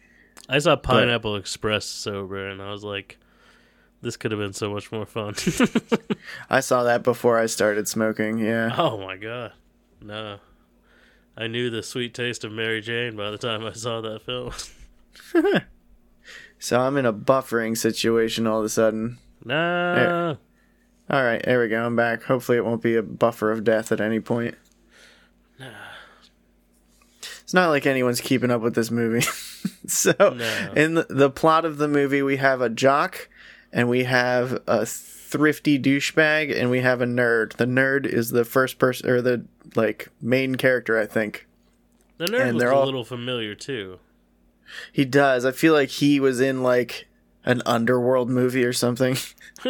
I 0.49 0.61
saw 0.61 0.77
Pineapple 0.77 1.35
Express 1.37 1.87
sober, 1.87 2.49
and 2.49 2.63
I 2.63 2.71
was 2.71 2.85
like, 2.85 3.19
"This 4.03 4.17
could 4.17 4.31
have 4.33 4.41
been 4.41 4.53
so 4.53 4.71
much 4.71 4.93
more 4.93 5.07
fun." 5.07 5.35
I 6.51 6.61
saw 6.61 6.83
that 6.85 7.03
before 7.03 7.39
I 7.39 7.47
started 7.47 7.89
smoking. 7.89 8.39
Yeah. 8.39 8.75
oh 8.77 8.99
my 8.99 9.17
god, 9.17 9.53
no! 10.01 10.39
I 11.37 11.47
knew 11.47 11.71
the 11.71 11.83
sweet 11.83 12.13
taste 12.13 12.45
of 12.45 12.53
Mary 12.53 12.81
Jane 12.83 13.17
by 13.17 13.31
the 13.31 13.39
time 13.39 13.65
I 13.65 13.73
saw 13.73 14.01
that 14.03 14.23
film. 14.23 14.53
So 16.59 16.79
I'm 16.81 16.97
in 16.97 17.07
a 17.07 17.13
buffering 17.13 17.77
situation 17.77 18.47
all 18.47 18.61
of 18.61 18.65
a 18.65 18.69
sudden. 18.69 19.19
nah, 19.45 20.37
All 21.11 21.25
right, 21.25 21.43
there 21.45 21.59
we 21.61 21.67
go. 21.67 21.85
I'm 21.85 21.97
back. 21.97 22.23
Hopefully, 22.23 22.57
it 22.57 22.65
won't 22.65 22.83
be 22.83 22.95
a 22.95 23.03
buffer 23.03 23.51
of 23.51 23.65
death 23.65 23.91
at 23.91 24.01
any 24.01 24.21
point. 24.21 24.55
No. 25.59 25.73
It's 27.43 27.53
not 27.53 27.71
like 27.71 27.85
anyone's 27.85 28.21
keeping 28.21 28.53
up 28.53 28.61
with 28.63 28.77
this 28.77 28.93
movie. 28.93 29.27
so, 29.89 30.13
No. 30.21 30.73
in 30.77 30.95
the, 30.95 31.07
the 31.11 31.31
plot 31.31 31.65
of 31.65 31.79
the 31.79 31.89
movie, 31.89 32.23
we 32.23 32.37
have 32.37 32.61
a 32.61 32.69
jock 32.69 33.29
and 33.73 33.89
we 33.89 34.05
have 34.05 34.61
a 34.67 34.85
thrifty 34.87 35.79
douchebag 35.79 36.55
and 36.55 36.71
we 36.71 36.81
have 36.81 37.01
a 37.01 37.07
nerd. 37.07 37.55
The 37.55 37.65
nerd 37.67 38.07
is 38.07 38.31
the 38.31 38.45
first 38.45 38.79
person 38.79 39.09
or 39.09 39.23
the 39.23 39.45
like 39.75 40.09
main 40.21 40.57
character, 40.57 40.99
I 40.99 41.07
think. 41.07 41.47
the 42.19 42.27
nerd 42.27 42.49
And 42.51 42.61
they're 42.61 42.71
a 42.71 42.85
little 42.85 43.05
familiar 43.05 43.55
too. 43.55 43.99
He 44.93 45.05
does. 45.05 45.45
I 45.45 45.53
feel 45.53 45.73
like 45.75 45.89
he 45.91 46.21
was 46.21 46.41
in 46.41 46.63
like 46.63 47.09
an 47.45 47.63
underworld 47.67 48.29
movie 48.31 48.65
or 48.65 48.73
something. 48.73 49.17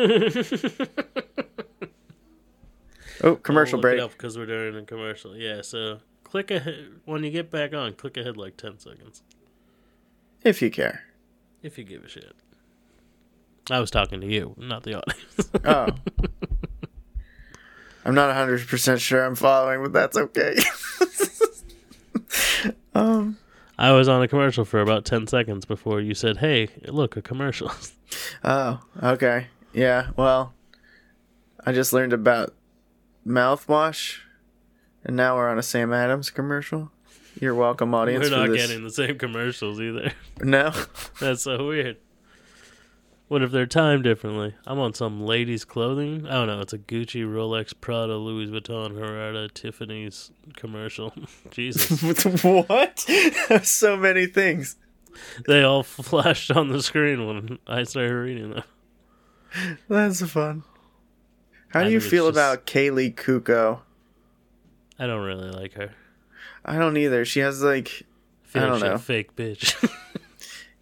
oh, 3.22 3.36
commercial 3.36 3.80
break. 3.80 4.00
because 4.12 4.36
we're 4.36 4.46
doing 4.46 4.76
a 4.76 4.84
commercial. 4.84 5.36
Yeah, 5.36 5.62
so 5.62 5.98
click 6.24 6.50
ahead 6.50 6.88
when 7.04 7.24
you 7.24 7.30
get 7.30 7.50
back 7.50 7.72
on. 7.74 7.94
Click 7.94 8.16
ahead 8.16 8.36
like 8.36 8.56
ten 8.56 8.78
seconds 8.78 9.22
If 10.42 10.60
you 10.62 10.70
care. 10.70 11.04
if 11.62 11.78
you 11.78 11.84
give 11.84 12.04
a 12.04 12.08
shit. 12.08 12.34
I 13.70 13.80
was 13.80 13.90
talking 13.90 14.20
to 14.20 14.26
you, 14.26 14.54
not 14.58 14.82
the 14.82 14.94
audience. 14.94 15.50
Oh. 15.64 15.88
I'm 18.04 18.14
not 18.16 18.34
100% 18.34 18.98
sure 18.98 19.24
I'm 19.24 19.36
following, 19.36 19.80
but 19.82 19.92
that's 19.92 20.16
okay. 20.16 20.56
um, 22.94 23.38
I 23.78 23.92
was 23.92 24.08
on 24.08 24.22
a 24.22 24.28
commercial 24.28 24.64
for 24.64 24.80
about 24.80 25.04
10 25.04 25.28
seconds 25.28 25.64
before 25.64 26.00
you 26.00 26.14
said, 26.14 26.38
hey, 26.38 26.68
look, 26.88 27.16
a 27.16 27.22
commercial. 27.22 27.70
oh, 28.44 28.80
okay. 29.00 29.46
Yeah, 29.72 30.10
well, 30.16 30.52
I 31.64 31.70
just 31.72 31.92
learned 31.92 32.12
about 32.12 32.54
mouthwash, 33.24 34.18
and 35.04 35.16
now 35.16 35.36
we're 35.36 35.48
on 35.48 35.58
a 35.58 35.62
Sam 35.62 35.92
Adams 35.92 36.30
commercial. 36.30 36.90
You're 37.40 37.54
welcome, 37.54 37.94
audience. 37.94 38.28
We're 38.28 38.36
not 38.36 38.54
getting 38.54 38.82
the 38.82 38.90
same 38.90 39.16
commercials 39.16 39.80
either. 39.80 40.12
No? 40.40 40.72
That's 41.20 41.42
so 41.42 41.68
weird. 41.68 41.98
What 43.32 43.40
if 43.42 43.50
they're 43.50 43.64
timed 43.64 44.04
differently? 44.04 44.54
I'm 44.66 44.78
on 44.78 44.92
some 44.92 45.24
ladies' 45.24 45.64
clothing. 45.64 46.26
I 46.26 46.32
don't 46.32 46.48
know. 46.48 46.60
It's 46.60 46.74
a 46.74 46.78
Gucci, 46.78 47.24
Rolex, 47.24 47.72
Prada, 47.80 48.16
Louis 48.18 48.44
Vuitton, 48.48 48.94
Herrera, 48.94 49.48
Tiffany's 49.48 50.30
commercial. 50.54 51.14
Jesus. 51.50 52.02
what? 52.42 52.98
so 53.62 53.96
many 53.96 54.26
things. 54.26 54.76
they 55.48 55.62
all 55.62 55.82
flashed 55.82 56.50
on 56.50 56.68
the 56.68 56.82
screen 56.82 57.26
when 57.26 57.58
I 57.66 57.84
started 57.84 58.12
reading 58.12 58.50
them. 58.50 58.64
That's 59.88 60.20
fun. 60.30 60.62
How 61.68 61.80
I 61.80 61.84
do 61.84 61.90
you 61.90 62.00
feel 62.00 62.26
just- 62.30 62.36
about 62.36 62.66
Kaley 62.66 63.14
Cuoco? 63.14 63.80
I 64.98 65.06
don't 65.06 65.24
really 65.24 65.50
like 65.50 65.72
her. 65.72 65.94
I 66.66 66.76
don't 66.76 66.98
either. 66.98 67.24
She 67.24 67.40
has 67.40 67.62
like 67.62 68.02
I 68.54 68.58
I 68.58 68.66
don't 68.66 68.74
she's 68.74 68.82
know. 68.82 68.92
a 68.92 68.98
fake 68.98 69.34
bitch. 69.36 69.90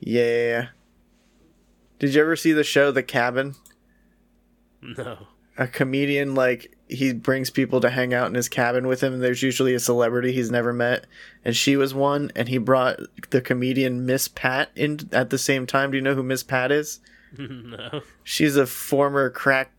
yeah. 0.00 0.70
Did 2.00 2.14
you 2.14 2.20
ever 2.22 2.34
see 2.34 2.52
the 2.52 2.64
show 2.64 2.90
The 2.90 3.04
Cabin? 3.04 3.54
no. 4.82 5.28
A 5.58 5.66
comedian 5.66 6.34
like 6.34 6.74
he 6.88 7.12
brings 7.12 7.50
people 7.50 7.80
to 7.82 7.90
hang 7.90 8.14
out 8.14 8.28
in 8.28 8.34
his 8.34 8.48
cabin 8.48 8.86
with 8.86 9.02
him 9.02 9.12
and 9.12 9.22
there's 9.22 9.42
usually 9.42 9.74
a 9.74 9.80
celebrity 9.80 10.32
he's 10.32 10.50
never 10.50 10.72
met 10.72 11.04
and 11.44 11.54
she 11.54 11.76
was 11.76 11.92
one 11.92 12.32
and 12.34 12.48
he 12.48 12.56
brought 12.56 12.98
the 13.28 13.42
comedian 13.42 14.06
Miss 14.06 14.26
Pat 14.26 14.70
in 14.74 15.00
at 15.12 15.28
the 15.28 15.36
same 15.36 15.66
time. 15.66 15.90
Do 15.90 15.98
you 15.98 16.02
know 16.02 16.14
who 16.14 16.22
Miss 16.22 16.42
Pat 16.42 16.72
is? 16.72 17.00
no. 17.38 18.00
She's 18.24 18.56
a 18.56 18.66
former 18.66 19.28
crack 19.28 19.70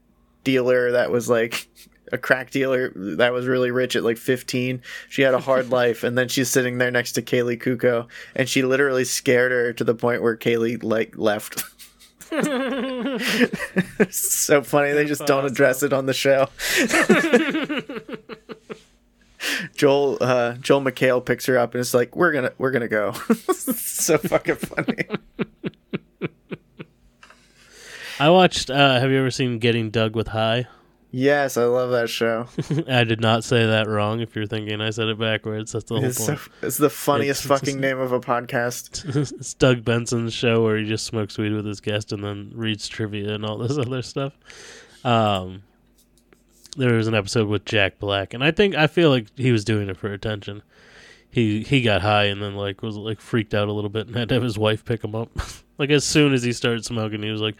dealer 0.44 0.92
that 0.92 1.10
was 1.10 1.28
like 1.28 1.68
a 2.12 2.18
crack 2.20 2.52
dealer 2.52 2.92
that 2.96 3.34
was 3.34 3.48
really 3.48 3.72
rich 3.72 3.96
at 3.96 4.04
like 4.04 4.18
15. 4.18 4.84
She 5.10 5.24
had 5.24 5.34
a 5.34 5.40
hard 5.40 5.70
life 5.72 6.04
and 6.04 6.16
then 6.16 6.28
she's 6.28 6.50
sitting 6.50 6.78
there 6.78 6.92
next 6.92 7.14
to 7.14 7.24
Kaley 7.24 7.60
Cuoco 7.60 8.08
and 8.36 8.48
she 8.48 8.62
literally 8.62 9.06
scared 9.06 9.52
her 9.52 9.74
to 9.74 9.84
the 9.84 9.96
point 9.96 10.22
where 10.22 10.38
Kaley 10.38 10.84
like 10.84 11.18
left. 11.18 11.64
So 14.10 14.64
funny. 14.64 14.94
They 14.94 15.06
just 15.06 15.26
don't 15.26 15.46
address 15.46 15.84
it 15.84 15.94
on 15.94 16.06
the 16.06 16.14
show. 16.14 16.48
Joel 19.76 20.18
uh, 20.22 20.54
Joel 20.54 20.82
McHale 20.82 21.26
picks 21.26 21.46
her 21.48 21.58
up 21.58 21.74
and 21.74 21.82
it's 21.82 21.94
like 21.94 22.16
we're 22.16 22.32
gonna 22.32 22.52
we're 22.58 22.72
gonna 22.72 22.88
go. 22.88 23.12
so 23.54 24.18
fucking 24.18 24.56
funny. 24.56 25.06
I 28.20 28.30
watched, 28.30 28.70
uh, 28.70 29.00
have 29.00 29.10
you 29.10 29.18
ever 29.18 29.32
seen 29.32 29.58
Getting 29.58 29.90
Doug 29.90 30.16
with 30.16 30.28
High? 30.28 30.68
Yes, 31.14 31.58
I 31.58 31.66
love 31.66 31.92
that 31.92 32.10
show. 32.10 32.48
I 32.88 33.04
did 33.04 33.20
not 33.20 33.44
say 33.44 33.66
that 33.66 33.88
wrong. 33.90 34.22
If 34.22 34.34
you're 34.36 34.46
thinking 34.46 34.80
I 34.80 34.92
said 34.92 35.10
it 35.10 35.20
backwards, 35.20 35.74
that's 35.74 35.84
the 35.86 35.96
whole 35.96 36.06
It's, 36.06 36.26
point. 36.26 36.40
so, 36.40 36.52
it's 36.62 36.78
the 36.78 36.90
funniest 36.90 37.44
It's- 37.46 37.60
fucking 37.60 37.82
name 37.82 38.00
of 38.00 38.14
a 38.14 38.20
podcast. 38.22 39.14
it's 39.40 39.54
Doug 39.56 39.84
Benson's 39.84 40.34
show 40.34 40.64
where 40.64 40.78
he 40.78 40.86
just 40.86 41.06
smokes 41.06 41.38
weed 41.38 41.52
with 41.52 41.66
his 41.66 41.82
guest 41.82 42.14
and 42.14 42.24
then 42.24 42.52
reads 42.56 42.88
trivia 42.88 43.34
and 43.34 43.46
all 43.46 43.58
this 43.58 43.78
other 43.78 44.02
stuff. 44.02 44.32
Um, 45.04 45.64
there 46.78 46.94
was 46.94 47.08
an 47.08 47.16
episode 47.16 47.50
with 47.50 47.66
Jack 47.66 48.00
Black, 48.00 48.34
and 48.34 48.42
I 48.42 48.52
think 48.52 48.76
I 48.76 48.88
feel 48.88 49.10
like 49.10 49.28
he 49.38 49.52
was 49.52 49.66
doing 49.66 49.90
it 49.90 49.98
for 49.98 50.14
attention. 50.14 50.62
He 51.30 51.64
he 51.64 51.82
got 51.82 52.02
high 52.02 52.26
and 52.26 52.42
then 52.42 52.56
like 52.56 52.82
was 52.82 52.96
like 52.96 53.20
freaked 53.20 53.54
out 53.54 53.68
a 53.68 53.74
little 53.74 53.90
bit 53.90 54.08
and 54.08 54.16
had 54.16 54.30
to 54.30 54.36
have 54.36 54.44
his 54.44 54.58
wife 54.58 54.86
pick 54.86 55.04
him 55.04 55.16
up. 55.16 55.30
like 55.78 55.90
as 55.90 56.06
soon 56.06 56.34
as 56.34 56.44
he 56.44 56.54
started 56.54 56.86
smoking, 56.86 57.22
he 57.22 57.32
was 57.32 57.42
like. 57.42 57.56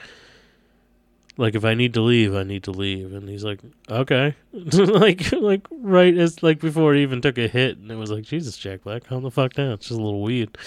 Like 1.38 1.56
if 1.56 1.64
I 1.64 1.74
need 1.74 1.94
to 1.94 2.02
leave, 2.02 2.36
I 2.36 2.44
need 2.44 2.64
to 2.64 2.72
leave, 2.72 3.14
and 3.14 3.28
he's 3.30 3.44
like, 3.44 3.60
okay, 3.90 4.36
like 4.54 5.32
like 5.32 5.66
right 5.72 6.16
as 6.18 6.44
like 6.44 6.60
before 6.60 6.94
he 6.94 7.02
even 7.02 7.22
took 7.22 7.38
a 7.38 7.48
hit, 7.48 7.78
and 7.78 7.90
it 7.90 7.96
was 7.96 8.12
like 8.12 8.24
Jesus, 8.24 8.58
Jack 8.58 8.84
Black, 8.84 9.06
calm 9.06 9.24
the 9.24 9.32
fuck 9.32 9.54
down, 9.54 9.72
it's 9.72 9.88
just 9.88 10.00
a 10.00 10.04
little 10.04 10.22
weed. 10.22 10.58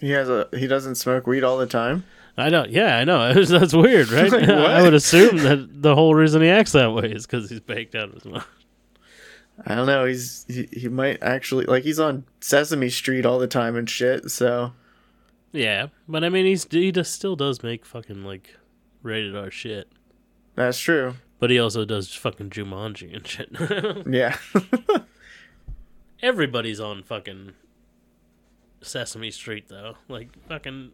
He 0.00 0.10
has 0.10 0.28
a 0.28 0.48
he 0.52 0.66
doesn't 0.66 0.96
smoke 0.96 1.26
weed 1.26 1.44
all 1.44 1.58
the 1.58 1.66
time. 1.66 2.04
I 2.36 2.50
know. 2.50 2.66
Yeah, 2.68 2.98
I 2.98 3.04
know. 3.04 3.32
That's 3.44 3.72
weird, 3.72 4.10
right? 4.10 4.30
Like, 4.32 4.48
I 4.48 4.82
would 4.82 4.94
assume 4.94 5.38
that 5.38 5.82
the 5.82 5.94
whole 5.94 6.14
reason 6.14 6.42
he 6.42 6.48
acts 6.48 6.72
that 6.72 6.92
way 6.92 7.10
is 7.12 7.26
because 7.26 7.48
he's 7.48 7.60
baked 7.60 7.94
out 7.94 8.08
of 8.08 8.14
his 8.14 8.24
mind. 8.26 8.44
I 9.64 9.74
don't 9.74 9.86
know. 9.86 10.04
He's 10.04 10.44
he, 10.48 10.68
he 10.72 10.88
might 10.88 11.22
actually 11.22 11.64
like 11.64 11.84
he's 11.84 11.98
on 11.98 12.24
Sesame 12.40 12.90
Street 12.90 13.24
all 13.24 13.38
the 13.38 13.46
time 13.46 13.74
and 13.76 13.88
shit. 13.88 14.30
So 14.30 14.72
Yeah, 15.52 15.86
but 16.06 16.24
I 16.24 16.28
mean, 16.28 16.44
he's 16.44 16.66
he 16.70 16.92
just 16.92 17.14
still 17.14 17.36
does 17.36 17.62
make 17.62 17.86
fucking 17.86 18.24
like 18.24 18.54
rated 19.02 19.36
R 19.36 19.50
shit. 19.50 19.88
that's 20.54 20.78
true. 20.78 21.14
But 21.38 21.50
he 21.50 21.58
also 21.58 21.84
does 21.84 22.14
fucking 22.14 22.50
Jumanji 22.50 23.14
and 23.14 23.26
shit. 23.26 23.50
Yeah. 24.12 24.36
Everybody's 26.22 26.80
on 26.80 27.02
fucking 27.02 27.52
Sesame 28.80 29.30
Street 29.30 29.68
though. 29.68 29.96
Like 30.08 30.30
fucking, 30.48 30.92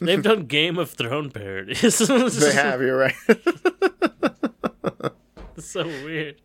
they've 0.00 0.22
done 0.22 0.44
Game 0.46 0.78
of 0.78 0.90
Thrones 0.90 1.32
parodies. 1.32 1.98
they 2.08 2.52
have. 2.54 2.80
You're 2.80 2.96
right. 2.96 3.14
It's 5.56 5.70
so 5.70 5.84
weird. 5.86 6.40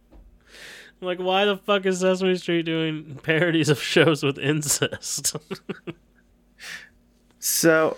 Like, 1.01 1.19
why 1.19 1.45
the 1.45 1.55
fuck 1.57 1.85
is 1.85 1.99
Sesame 1.99 2.35
Street 2.35 2.63
doing 2.65 3.19
parodies 3.23 3.69
of 3.69 3.81
shows 3.81 4.21
with 4.23 4.37
incest? 4.37 5.35
So, 7.39 7.95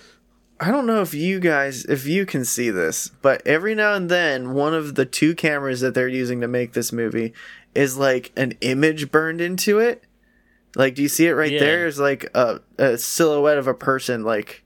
I 0.62 0.70
don't 0.72 0.86
know 0.86 1.01
if 1.01 1.13
you 1.15 1.39
guys, 1.39 1.86
if 1.86 2.06
you 2.06 2.25
can 2.27 2.46
see 2.46 2.70
this, 2.70 3.10
but 3.24 3.41
every 3.48 3.74
now 3.74 3.94
and 3.96 4.10
then, 4.10 4.53
one 4.53 4.75
of 4.75 4.94
the 4.96 5.06
two 5.06 5.34
cameras 5.34 5.82
that 5.82 5.94
they're 5.96 6.08
using 6.08 6.39
to 6.41 6.48
make 6.48 6.74
this 6.74 6.91
movie 6.94 7.34
is 7.74 7.98
like 7.98 8.32
an 8.38 8.53
image 8.62 9.10
burned 9.12 9.41
into 9.41 9.80
it. 9.80 10.03
Like, 10.75 10.94
do 10.96 11.01
you 11.01 11.10
see 11.10 11.25
it 11.27 11.32
right 11.34 11.51
Yeah. 11.51 11.60
there? 11.60 11.80
There's 11.80 12.00
like 12.00 12.30
a, 12.36 12.62
a 12.77 12.98
silhouette 13.00 13.58
of 13.58 13.65
a 13.68 13.74
person, 13.74 14.24
like, 14.24 14.63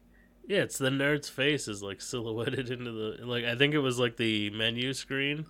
yeah, 0.47 0.59
it's 0.63 0.77
the 0.77 0.89
nerd's 0.89 1.29
face 1.29 1.67
is 1.67 1.81
like 1.81 2.01
silhouetted 2.01 2.69
into 2.69 2.91
the 2.91 3.25
like. 3.25 3.45
I 3.45 3.55
think 3.55 3.73
it 3.73 3.79
was 3.79 3.97
like 3.97 4.17
the 4.17 4.49
menu 4.51 4.93
screen, 4.93 5.45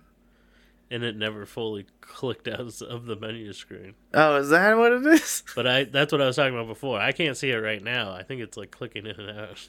and 0.90 1.02
it 1.02 1.16
never 1.16 1.44
fully 1.44 1.86
clicked 2.00 2.48
out 2.48 2.80
of 2.80 3.04
the 3.04 3.16
menu 3.16 3.52
screen. 3.52 3.94
oh, 4.14 4.36
is 4.36 4.48
that 4.50 4.78
what 4.78 4.92
it 4.92 5.04
is? 5.06 5.42
But 5.54 5.66
I 5.66 5.84
that's 5.84 6.12
what 6.12 6.22
I 6.22 6.26
was 6.26 6.36
talking 6.36 6.54
about 6.54 6.68
before. 6.68 6.98
I 6.98 7.12
can't 7.12 7.36
see 7.36 7.50
it 7.50 7.56
right 7.56 7.82
now. 7.82 8.12
I 8.12 8.22
think 8.22 8.40
it's 8.40 8.56
like 8.56 8.70
clicking 8.70 9.04
in 9.06 9.20
and 9.20 9.38
out. 9.38 9.68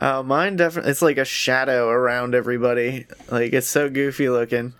Oh, 0.00 0.22
mine 0.22 0.56
definitely, 0.56 0.90
it's 0.92 1.02
like 1.02 1.18
a 1.18 1.24
shadow 1.24 1.88
around 1.88 2.34
everybody. 2.34 3.06
Like, 3.30 3.52
it's 3.52 3.66
so 3.66 3.90
goofy 3.90 4.28
looking. 4.28 4.74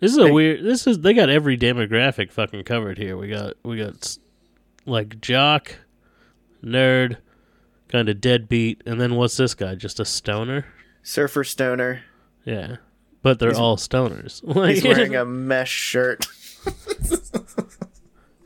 This 0.00 0.12
is 0.12 0.18
a 0.18 0.30
weird. 0.32 0.62
This 0.64 0.86
is 0.86 0.98
they 1.00 1.14
got 1.14 1.30
every 1.30 1.56
demographic 1.56 2.30
fucking 2.30 2.64
covered 2.64 2.98
here. 2.98 3.16
We 3.16 3.28
got 3.28 3.54
we 3.62 3.78
got 3.78 3.94
s- 4.02 4.18
like 4.84 5.18
jock, 5.22 5.76
nerd, 6.62 7.16
kind 7.88 8.10
of 8.10 8.20
deadbeat, 8.20 8.82
and 8.84 9.00
then 9.00 9.14
what's 9.14 9.38
this 9.38 9.54
guy? 9.54 9.74
Just 9.76 9.98
a 10.00 10.04
stoner? 10.04 10.66
Surfer 11.02 11.42
Stoner. 11.44 12.02
Yeah, 12.44 12.76
but 13.22 13.38
they're 13.38 13.48
He's- 13.50 13.58
all 13.60 13.78
stoners. 13.78 14.42
Like, 14.54 14.74
He's 14.74 14.84
wearing 14.84 15.16
a 15.16 15.24
mesh 15.24 15.70
shirt. 15.70 16.26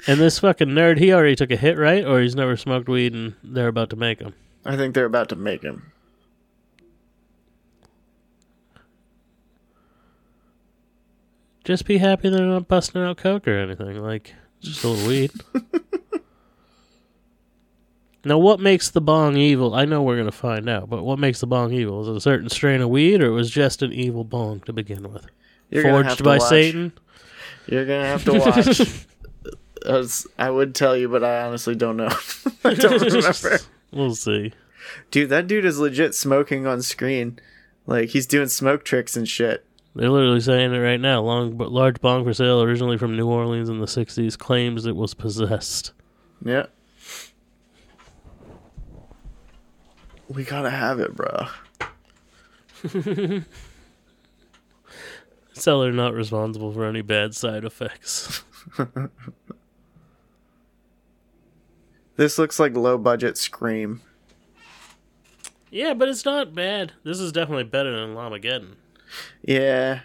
and 0.06 0.18
this 0.20 0.38
fucking 0.38 0.68
nerd, 0.68 0.98
he 0.98 1.12
already 1.12 1.34
took 1.34 1.50
a 1.50 1.56
hit, 1.56 1.76
right? 1.76 2.04
Or 2.04 2.20
he's 2.20 2.36
never 2.36 2.56
smoked 2.56 2.88
weed, 2.88 3.14
and 3.14 3.34
they're 3.42 3.68
about 3.68 3.90
to 3.90 3.96
make 3.96 4.20
him. 4.20 4.34
I 4.68 4.76
think 4.76 4.94
they're 4.94 5.04
about 5.04 5.30
to 5.30 5.36
make 5.36 5.62
him. 5.62 5.90
Just 11.64 11.84
be 11.84 11.98
happy 11.98 12.28
they're 12.28 12.46
not 12.46 12.68
busting 12.68 13.02
out 13.02 13.16
coke 13.16 13.48
or 13.48 13.58
anything. 13.58 14.00
Like 14.00 14.34
just 14.60 14.84
a 14.84 14.88
little 14.88 15.08
weed. 15.08 15.32
Now, 18.24 18.36
what 18.36 18.60
makes 18.60 18.90
the 18.90 19.00
bong 19.00 19.36
evil? 19.36 19.74
I 19.74 19.84
know 19.84 20.02
we're 20.02 20.18
gonna 20.18 20.32
find 20.32 20.68
out, 20.68 20.90
but 20.90 21.02
what 21.02 21.18
makes 21.18 21.40
the 21.40 21.46
bong 21.46 21.72
evil? 21.72 22.02
Is 22.02 22.08
it 22.08 22.16
a 22.16 22.20
certain 22.20 22.50
strain 22.50 22.80
of 22.80 22.90
weed, 22.90 23.22
or 23.22 23.26
it 23.28 23.30
was 23.32 23.50
just 23.50 23.80
an 23.80 23.92
evil 23.92 24.24
bong 24.24 24.60
to 24.66 24.72
begin 24.72 25.10
with, 25.10 25.26
You're 25.70 25.84
forged 25.84 26.18
to 26.18 26.24
by 26.24 26.38
watch. 26.38 26.48
Satan? 26.48 26.92
You're 27.66 27.86
gonna 27.86 28.04
have 28.06 28.24
to 28.24 28.38
watch. 28.38 29.06
As 29.86 30.26
I 30.36 30.50
would 30.50 30.74
tell 30.74 30.96
you, 30.96 31.08
but 31.08 31.22
I 31.22 31.42
honestly 31.42 31.76
don't 31.76 31.96
know. 31.96 32.10
I 32.64 32.74
don't 32.74 33.00
remember. 33.00 33.60
We'll 33.92 34.14
see. 34.14 34.52
Dude, 35.10 35.30
that 35.30 35.46
dude 35.46 35.64
is 35.64 35.78
legit 35.78 36.14
smoking 36.14 36.66
on 36.66 36.82
screen. 36.82 37.38
Like 37.86 38.10
he's 38.10 38.26
doing 38.26 38.48
smoke 38.48 38.84
tricks 38.84 39.16
and 39.16 39.28
shit. 39.28 39.64
They're 39.94 40.10
literally 40.10 40.40
saying 40.40 40.74
it 40.74 40.78
right 40.78 41.00
now. 41.00 41.22
Long, 41.22 41.56
but 41.56 41.72
large 41.72 42.00
bong 42.00 42.24
for 42.24 42.32
sale, 42.32 42.62
originally 42.62 42.98
from 42.98 43.16
New 43.16 43.26
Orleans 43.26 43.68
in 43.68 43.80
the 43.80 43.86
'60s, 43.86 44.38
claims 44.38 44.86
it 44.86 44.94
was 44.94 45.14
possessed. 45.14 45.92
Yeah. 46.44 46.66
We 50.28 50.44
gotta 50.44 50.70
have 50.70 51.00
it, 51.00 51.16
bro. 51.16 51.46
Seller 55.52 55.92
not 55.92 56.14
responsible 56.14 56.72
for 56.72 56.84
any 56.84 57.02
bad 57.02 57.34
side 57.34 57.64
effects. 57.64 58.44
This 62.18 62.36
looks 62.36 62.58
like 62.58 62.76
low 62.76 62.98
budget 62.98 63.38
Scream. 63.38 64.02
yeah, 65.70 65.94
but 65.94 66.08
it's 66.08 66.24
not 66.24 66.52
bad. 66.52 66.94
This 67.04 67.20
is 67.20 67.30
definitely 67.30 67.62
better 67.62 67.92
than 67.96 68.16
Llamageddon. 68.16 68.74
Yeah. 69.40 70.00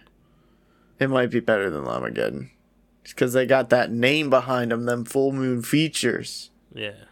It 0.99 1.09
might 1.09 1.31
be 1.31 1.39
better 1.39 1.71
than 1.71 1.85
Llamageddon. 1.85 2.51
Because 3.03 3.33
they 3.33 3.47
got 3.47 3.71
that 3.71 3.91
name 3.91 4.29
behind 4.29 4.71
them, 4.71 4.85
them 4.85 5.05
full 5.05 5.31
moon 5.31 5.63
features. 5.63 6.51
Yeah. 6.71 7.05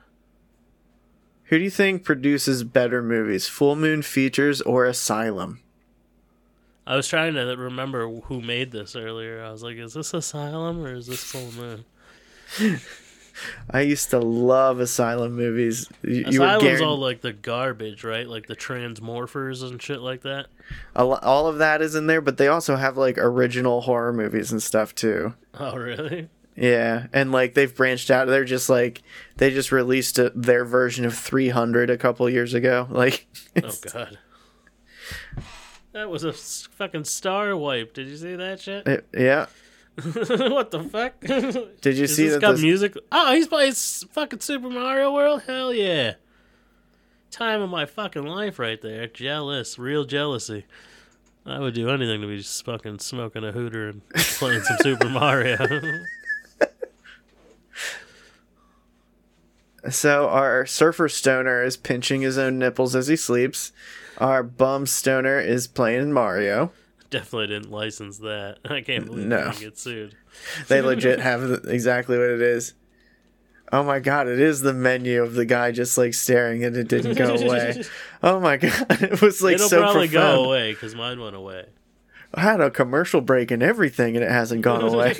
Who 1.45 1.57
do 1.57 1.63
you 1.63 1.71
think 1.71 2.03
produces 2.03 2.63
better 2.63 3.01
movies, 3.01 3.47
Full 3.47 3.75
Moon 3.75 4.03
Features 4.03 4.61
or 4.61 4.85
Asylum? 4.85 5.61
I 6.87 6.95
was 6.95 7.07
trying 7.07 7.33
to 7.33 7.41
remember 7.57 8.07
who 8.07 8.39
made 8.39 8.71
this 8.71 8.95
earlier. 8.95 9.43
I 9.43 9.51
was 9.51 9.63
like, 9.63 9.77
is 9.77 9.95
this 9.95 10.13
Asylum 10.13 10.85
or 10.85 10.93
is 10.93 11.07
this 11.07 11.23
Full 11.23 11.51
Moon? 11.51 11.85
I 13.69 13.81
used 13.81 14.09
to 14.11 14.19
love 14.19 14.79
Asylum 14.79 15.35
movies. 15.35 15.87
You, 16.03 16.25
you 16.29 16.41
Asylum's 16.43 16.81
all 16.81 16.97
like 16.97 17.21
the 17.21 17.33
garbage, 17.33 18.03
right? 18.03 18.27
Like 18.27 18.47
the 18.47 18.55
transmorphers 18.55 19.63
and 19.67 19.81
shit 19.81 20.01
like 20.01 20.21
that. 20.21 20.47
all 20.95 21.47
of 21.47 21.57
that 21.59 21.81
is 21.81 21.95
in 21.95 22.07
there, 22.07 22.21
but 22.21 22.37
they 22.37 22.47
also 22.47 22.75
have 22.75 22.97
like 22.97 23.17
original 23.17 23.81
horror 23.81 24.13
movies 24.13 24.51
and 24.51 24.61
stuff 24.61 24.93
too. 24.95 25.33
Oh, 25.59 25.75
really? 25.75 26.29
Yeah, 26.55 27.07
and 27.13 27.31
like 27.31 27.53
they've 27.53 27.73
branched 27.75 28.09
out. 28.11 28.27
They're 28.27 28.45
just 28.45 28.69
like 28.69 29.01
they 29.37 29.51
just 29.51 29.71
released 29.71 30.17
a, 30.19 30.31
their 30.35 30.63
version 30.65 31.05
of 31.05 31.13
300 31.17 31.89
a 31.89 31.97
couple 31.97 32.29
years 32.29 32.53
ago. 32.53 32.87
Like, 32.91 33.27
Oh, 33.61 33.69
God. 33.93 34.17
That 35.93 36.09
was 36.09 36.23
a 36.23 36.31
fucking 36.33 37.03
star 37.03 37.55
wipe. 37.57 37.93
Did 37.93 38.07
you 38.07 38.15
see 38.17 38.35
that 38.35 38.59
shit? 38.61 38.87
it- 38.87 39.07
yeah. 39.13 39.47
what 40.03 40.71
the 40.71 40.83
fuck? 40.83 41.19
Did 41.81 41.97
you 41.97 42.03
Is 42.05 42.15
see 42.15 42.23
this 42.25 42.33
that? 42.35 42.41
got 42.41 42.51
this- 42.53 42.61
music? 42.61 42.95
Oh, 43.11 43.33
he's 43.33 43.47
playing 43.47 43.73
fucking 43.73 44.39
Super 44.39 44.69
Mario 44.69 45.13
World? 45.13 45.43
Hell 45.47 45.73
yeah. 45.73 46.13
Time 47.29 47.61
of 47.61 47.69
my 47.69 47.85
fucking 47.85 48.25
life 48.25 48.59
right 48.59 48.81
there. 48.81 49.07
Jealous. 49.07 49.77
Real 49.79 50.03
jealousy. 50.05 50.65
I 51.45 51.59
would 51.59 51.73
do 51.73 51.89
anything 51.89 52.21
to 52.21 52.27
be 52.27 52.37
just 52.37 52.63
fucking 52.65 52.99
smoking 52.99 53.43
a 53.43 53.51
hooter 53.51 53.89
and 53.89 54.01
playing 54.13 54.61
some 54.61 54.77
Super 54.81 55.09
Mario. 55.09 55.57
So 59.89 60.27
our 60.29 60.65
surfer 60.67 61.09
stoner 61.09 61.63
is 61.63 61.75
pinching 61.75 62.21
his 62.21 62.37
own 62.37 62.59
nipples 62.59 62.95
as 62.95 63.07
he 63.07 63.15
sleeps. 63.15 63.71
Our 64.19 64.43
bum 64.43 64.85
stoner 64.85 65.39
is 65.39 65.65
playing 65.67 66.13
Mario. 66.13 66.71
Definitely 67.11 67.47
didn't 67.47 67.69
license 67.71 68.17
that. 68.19 68.57
I 68.65 68.81
can't 68.81 69.05
believe 69.05 69.27
No. 69.27 69.49
I 69.49 69.59
get 69.59 69.77
sued. 69.77 70.15
They 70.69 70.81
legit 70.81 71.19
have 71.19 71.41
the- 71.41 71.69
exactly 71.69 72.17
what 72.17 72.29
it 72.29 72.41
is. 72.41 72.73
Oh 73.73 73.83
my 73.83 73.99
god, 73.99 74.27
it 74.27 74.39
is 74.39 74.61
the 74.61 74.73
menu 74.73 75.21
of 75.21 75.33
the 75.33 75.45
guy 75.45 75.71
just 75.71 75.97
like 75.97 76.13
staring 76.13 76.63
and 76.65 76.75
it 76.75 76.87
didn't 76.87 77.15
go 77.15 77.35
away. 77.35 77.83
Oh 78.23 78.39
my 78.39 78.57
god, 78.57 78.85
it 79.01 79.21
was 79.21 79.41
like 79.41 79.55
It'll 79.55 79.69
so 79.69 79.79
probably 79.81 80.07
profound. 80.09 80.37
go 80.37 80.45
away 80.45 80.73
because 80.73 80.95
mine 80.95 81.19
went 81.21 81.35
away. 81.35 81.65
I 82.33 82.41
had 82.41 82.59
a 82.61 82.71
commercial 82.71 83.21
break 83.21 83.51
and 83.51 83.61
everything 83.61 84.15
and 84.15 84.23
it 84.25 84.31
hasn't 84.31 84.61
gone 84.61 84.81
away. 84.83 85.15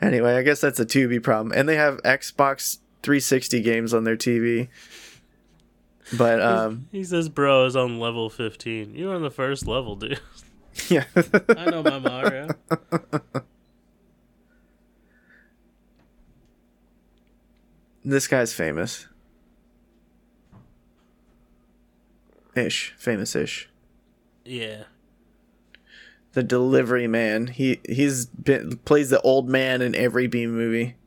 anyway, 0.00 0.34
I 0.36 0.42
guess 0.42 0.60
that's 0.60 0.80
a 0.80 0.86
Tubi 0.86 1.22
problem. 1.22 1.52
And 1.56 1.68
they 1.68 1.76
have 1.76 2.02
Xbox 2.02 2.78
360 3.02 3.60
games 3.62 3.94
on 3.94 4.04
their 4.04 4.16
TV. 4.16 4.68
But 6.16 6.40
um 6.40 6.88
he 6.90 7.04
says, 7.04 7.28
"Bro 7.28 7.66
is 7.66 7.76
on 7.76 7.98
level 8.00 8.30
15. 8.30 8.94
You're 8.94 9.14
on 9.14 9.22
the 9.22 9.30
first 9.30 9.66
level, 9.66 9.96
dude. 9.96 10.20
yeah. 10.88 11.04
I 11.56 11.70
know 11.70 11.82
my 11.82 11.98
Mario." 11.98 12.48
this 18.04 18.26
guy's 18.26 18.52
famous. 18.54 19.06
Ish, 22.54 22.94
famous 22.98 23.36
ish. 23.36 23.68
Yeah. 24.44 24.84
The 26.32 26.42
delivery 26.42 27.06
man. 27.06 27.48
He 27.48 27.80
he's 27.88 28.26
been 28.26 28.78
plays 28.78 29.10
the 29.10 29.20
old 29.20 29.48
man 29.48 29.82
in 29.82 29.94
every 29.94 30.26
B 30.26 30.46
movie. 30.46 30.96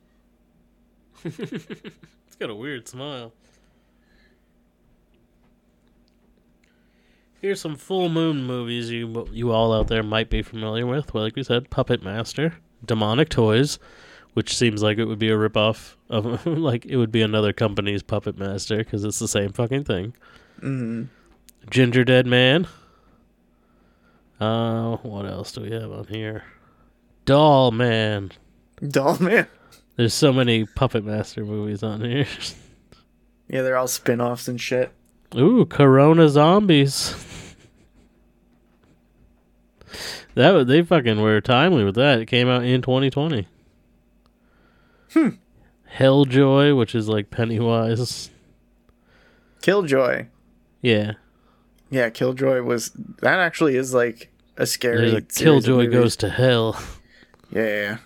It's 1.23 2.47
got 2.47 2.49
a 2.49 2.55
weird 2.55 2.87
smile. 2.87 3.33
Here's 7.41 7.59
some 7.59 7.75
full 7.75 8.07
moon 8.07 8.43
movies 8.43 8.91
you 8.91 9.27
you 9.31 9.51
all 9.51 9.73
out 9.73 9.87
there 9.87 10.03
might 10.03 10.29
be 10.29 10.43
familiar 10.43 10.85
with. 10.85 11.11
Well, 11.11 11.23
like 11.23 11.35
we 11.35 11.41
said, 11.41 11.71
Puppet 11.71 12.03
Master, 12.03 12.53
Demonic 12.85 13.29
Toys, 13.29 13.79
which 14.33 14.55
seems 14.55 14.83
like 14.83 14.99
it 14.99 15.05
would 15.05 15.17
be 15.17 15.29
a 15.31 15.35
ripoff 15.35 15.95
of 16.07 16.45
like 16.45 16.85
it 16.85 16.97
would 16.97 17.11
be 17.11 17.23
another 17.23 17.51
company's 17.51 18.03
Puppet 18.03 18.37
Master 18.37 18.77
because 18.77 19.03
it's 19.03 19.17
the 19.17 19.27
same 19.27 19.53
fucking 19.53 19.85
thing. 19.85 20.13
Mm. 20.61 21.07
Ginger 21.67 22.03
Dead 22.03 22.27
Man. 22.27 22.67
Uh, 24.39 24.97
what 24.97 25.25
else 25.25 25.51
do 25.51 25.61
we 25.61 25.71
have 25.71 25.91
on 25.91 26.05
here? 26.07 26.43
Doll 27.25 27.71
Man. 27.71 28.31
Doll 28.87 29.17
Man. 29.17 29.47
There's 29.95 30.13
so 30.13 30.31
many 30.31 30.65
Puppet 30.65 31.03
Master 31.03 31.43
movies 31.43 31.81
on 31.81 32.01
here. 32.01 32.27
Yeah, 33.47 33.63
they're 33.63 33.75
all 33.75 33.89
spin 33.89 34.21
offs 34.21 34.47
and 34.47 34.61
shit. 34.61 34.93
Ooh, 35.35 35.65
Corona 35.65 36.27
Zombies. 36.29 37.15
That 40.35 40.51
was, 40.51 40.67
they 40.67 40.81
fucking 40.81 41.21
were 41.21 41.41
timely 41.41 41.83
with 41.83 41.95
that. 41.95 42.19
It 42.19 42.25
came 42.27 42.47
out 42.47 42.63
in 42.63 42.81
2020. 42.81 43.47
Hmm. 45.13 45.29
Helljoy, 45.97 46.77
which 46.77 46.95
is 46.95 47.09
like 47.09 47.29
Pennywise. 47.31 48.29
Killjoy. 49.61 50.27
Yeah. 50.81 51.13
Yeah, 51.89 52.09
Killjoy 52.09 52.61
was 52.61 52.91
that 53.21 53.39
actually 53.39 53.75
is 53.75 53.93
like 53.93 54.31
a 54.55 54.65
scary. 54.65 55.11
There's 55.11 55.13
a 55.13 55.21
Killjoy 55.21 55.91
goes 55.91 56.15
to 56.17 56.29
hell. 56.29 56.81
Yeah, 57.51 57.61
yeah, 57.61 57.81
yeah. 57.81 57.97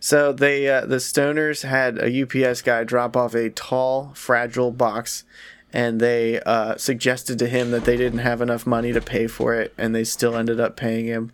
So 0.00 0.32
they 0.32 0.68
uh, 0.68 0.86
the 0.86 0.96
stoners 0.96 1.62
had 1.62 1.98
a 1.98 2.22
UPS 2.22 2.62
guy 2.62 2.84
drop 2.84 3.16
off 3.16 3.34
a 3.34 3.50
tall, 3.50 4.12
fragile 4.14 4.70
box, 4.70 5.24
and 5.72 6.00
they 6.00 6.40
uh, 6.40 6.76
suggested 6.76 7.38
to 7.40 7.48
him 7.48 7.70
that 7.70 7.84
they 7.84 7.96
didn't 7.96 8.20
have 8.20 8.40
enough 8.40 8.66
money 8.66 8.92
to 8.92 9.00
pay 9.00 9.26
for 9.26 9.54
it, 9.54 9.74
and 9.76 9.94
they 9.94 10.04
still 10.04 10.36
ended 10.36 10.60
up 10.60 10.76
paying 10.76 11.06
him. 11.06 11.32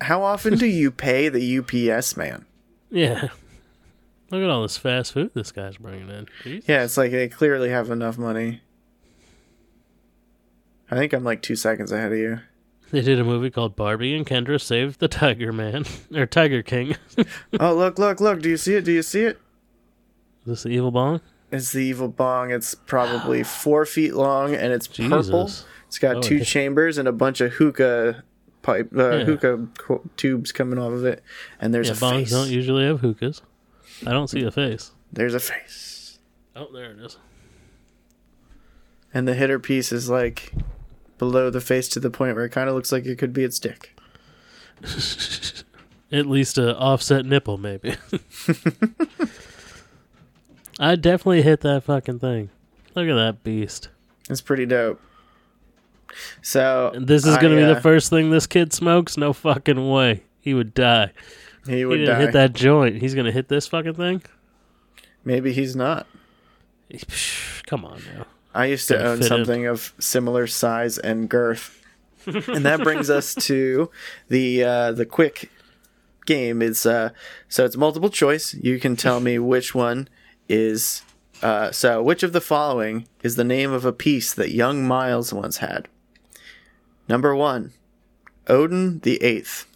How 0.00 0.22
often 0.22 0.56
do 0.58 0.66
you 0.66 0.90
pay 0.90 1.28
the 1.28 1.58
UPS 1.58 2.16
man? 2.16 2.44
Yeah. 2.90 3.28
Look 4.30 4.42
at 4.42 4.50
all 4.50 4.62
this 4.62 4.76
fast 4.76 5.12
food 5.12 5.30
this 5.34 5.52
guy's 5.52 5.76
bringing 5.76 6.08
in. 6.08 6.26
Jeez. 6.42 6.64
Yeah, 6.66 6.84
it's 6.84 6.96
like 6.96 7.12
they 7.12 7.28
clearly 7.28 7.70
have 7.70 7.90
enough 7.90 8.18
money. 8.18 8.62
I 10.90 10.96
think 10.96 11.12
I'm 11.12 11.24
like 11.24 11.42
two 11.42 11.56
seconds 11.56 11.92
ahead 11.92 12.12
of 12.12 12.18
you. 12.18 12.40
They 12.94 13.00
did 13.02 13.18
a 13.18 13.24
movie 13.24 13.50
called 13.50 13.74
Barbie 13.74 14.14
and 14.14 14.24
Kendra 14.24 14.60
Saved 14.60 15.00
the 15.00 15.08
Tiger 15.08 15.52
Man. 15.52 15.84
or 16.14 16.26
Tiger 16.26 16.62
King. 16.62 16.94
oh, 17.58 17.74
look, 17.74 17.98
look, 17.98 18.20
look. 18.20 18.40
Do 18.40 18.48
you 18.48 18.56
see 18.56 18.74
it? 18.74 18.84
Do 18.84 18.92
you 18.92 19.02
see 19.02 19.22
it? 19.24 19.40
this 20.46 20.62
the 20.62 20.68
evil 20.68 20.90
bong? 20.92 21.20
It's 21.50 21.72
the 21.72 21.80
evil 21.80 22.06
bong. 22.08 22.50
It's 22.52 22.74
probably 22.74 23.42
four 23.44 23.84
feet 23.84 24.14
long 24.14 24.54
and 24.54 24.72
it's 24.72 24.86
purple. 24.86 25.50
It's 25.88 25.98
got 25.98 26.16
Oh, 26.16 26.20
two 26.22 26.36
yeah. 26.36 26.44
chambers 26.44 26.96
and 26.98 27.08
a 27.08 27.12
bunch 27.12 27.40
of 27.40 27.54
hookah 27.54 28.22
pipe, 28.62 28.90
uh, 28.96 29.10
Yeah. 29.16 29.24
hookah 29.24 29.68
co- 29.78 30.02
tubes 30.16 30.52
coming 30.52 30.78
off 30.78 30.92
of 30.92 31.04
it. 31.04 31.22
And 31.60 31.74
there's 31.74 31.88
Yeah, 31.88 31.94
a 31.94 31.96
bongs 31.96 32.14
face. 32.20 32.30
don't 32.30 32.50
usually 32.50 32.84
have 32.84 33.00
hookahs. 33.00 33.42
I 34.06 34.12
don't 34.12 34.28
see 34.28 34.42
a 34.44 34.50
face. 34.52 34.92
There's 35.12 35.34
a 35.34 35.40
face. 35.40 36.18
Oh, 36.54 36.68
there 36.72 36.92
it 36.92 36.98
is. 37.00 37.16
And 39.12 39.26
the 39.28 39.34
hitter 39.34 39.58
piece 39.58 39.90
is 39.92 40.08
like 40.08 40.52
below 41.18 41.50
the 41.50 41.60
face 41.60 41.88
to 41.90 42.00
the 42.00 42.10
point 42.10 42.36
where 42.36 42.44
it 42.44 42.50
kind 42.50 42.68
of 42.68 42.74
looks 42.74 42.92
like 42.92 43.06
it 43.06 43.16
could 43.18 43.32
be 43.32 43.44
its 43.44 43.58
dick. 43.58 43.96
At 46.12 46.26
least 46.26 46.58
a 46.58 46.76
offset 46.76 47.24
nipple, 47.26 47.58
maybe. 47.58 47.96
I 50.78 50.96
definitely 50.96 51.42
hit 51.42 51.60
that 51.60 51.84
fucking 51.84 52.18
thing. 52.18 52.50
Look 52.94 53.08
at 53.08 53.14
that 53.14 53.42
beast. 53.42 53.88
It's 54.28 54.40
pretty 54.40 54.66
dope. 54.66 55.00
So 56.42 56.92
And 56.94 57.06
this 57.08 57.26
is 57.26 57.36
gonna 57.38 57.56
be 57.56 57.64
uh, 57.64 57.74
the 57.74 57.80
first 57.80 58.10
thing 58.10 58.30
this 58.30 58.46
kid 58.46 58.72
smokes? 58.72 59.16
No 59.16 59.32
fucking 59.32 59.88
way. 59.90 60.22
He 60.40 60.54
would 60.54 60.74
die. 60.74 61.10
He 61.66 61.78
He 61.78 61.84
would 61.84 61.98
didn't 61.98 62.14
die. 62.14 62.20
hit 62.22 62.32
that 62.32 62.52
joint. 62.52 63.00
He's 63.00 63.14
gonna 63.14 63.32
hit 63.32 63.48
this 63.48 63.66
fucking 63.66 63.94
thing? 63.94 64.22
Maybe 65.24 65.52
he's 65.52 65.74
not. 65.74 66.06
Come 67.66 67.84
on 67.84 68.00
now. 68.14 68.26
I 68.54 68.66
used 68.66 68.88
to 68.88 69.02
own 69.04 69.22
something 69.22 69.66
of 69.66 69.92
similar 69.98 70.46
size 70.46 70.96
and 70.98 71.28
girth. 71.28 71.80
and 72.26 72.64
that 72.64 72.80
brings 72.82 73.10
us 73.10 73.34
to 73.46 73.90
the 74.28 74.62
uh, 74.64 74.92
the 74.92 75.04
quick 75.04 75.50
game. 76.24 76.62
It's 76.62 76.86
uh, 76.86 77.10
so 77.48 77.64
it's 77.64 77.76
multiple 77.76 78.10
choice. 78.10 78.54
You 78.54 78.78
can 78.78 78.96
tell 78.96 79.20
me 79.20 79.38
which 79.38 79.74
one 79.74 80.08
is 80.48 81.02
uh, 81.42 81.72
so 81.72 82.02
which 82.02 82.22
of 82.22 82.32
the 82.32 82.40
following 82.40 83.08
is 83.22 83.36
the 83.36 83.44
name 83.44 83.72
of 83.72 83.84
a 83.84 83.92
piece 83.92 84.32
that 84.32 84.52
young 84.52 84.86
Miles 84.86 85.32
once 85.32 85.58
had. 85.58 85.88
Number 87.08 87.34
one, 87.34 87.72
Odin 88.46 89.00
the 89.00 89.22
Eighth. 89.22 89.66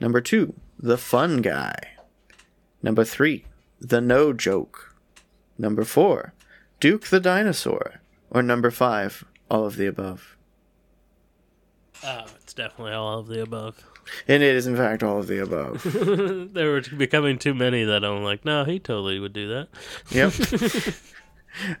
Number 0.00 0.20
two, 0.20 0.54
the 0.78 0.98
Fun 0.98 1.42
Guy. 1.42 1.74
Number 2.82 3.04
three, 3.04 3.44
the 3.80 4.00
No 4.00 4.32
Joke. 4.32 4.94
Number 5.58 5.84
four, 5.84 6.32
Duke 6.80 7.06
the 7.06 7.20
Dinosaur. 7.20 8.00
Or 8.34 8.42
number 8.42 8.72
five, 8.72 9.24
all 9.48 9.64
of 9.64 9.76
the 9.76 9.86
above. 9.86 10.36
Oh, 12.02 12.24
it's 12.42 12.52
definitely 12.52 12.92
all 12.92 13.20
of 13.20 13.28
the 13.28 13.40
above. 13.40 13.82
And 14.26 14.42
it 14.42 14.56
is, 14.56 14.66
in 14.66 14.76
fact, 14.76 15.04
all 15.04 15.20
of 15.20 15.28
the 15.28 15.40
above. 15.40 15.82
there 16.52 16.70
were 16.70 16.82
becoming 16.96 17.38
too 17.38 17.54
many 17.54 17.84
that 17.84 18.04
I'm 18.04 18.24
like, 18.24 18.44
no, 18.44 18.64
he 18.64 18.80
totally 18.80 19.20
would 19.20 19.32
do 19.32 19.48
that. 19.48 19.68
yep. 20.10 20.32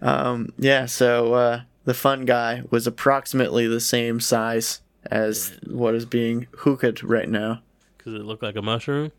um, 0.00 0.52
yeah, 0.56 0.86
so 0.86 1.34
uh, 1.34 1.62
the 1.84 1.92
fun 1.92 2.24
guy 2.24 2.62
was 2.70 2.86
approximately 2.86 3.66
the 3.66 3.80
same 3.80 4.20
size 4.20 4.80
as 5.04 5.58
what 5.66 5.94
is 5.94 6.06
being 6.06 6.46
hooked 6.58 7.02
right 7.02 7.28
now. 7.28 7.62
Because 7.98 8.14
it 8.14 8.24
looked 8.24 8.44
like 8.44 8.56
a 8.56 8.62
mushroom. 8.62 9.10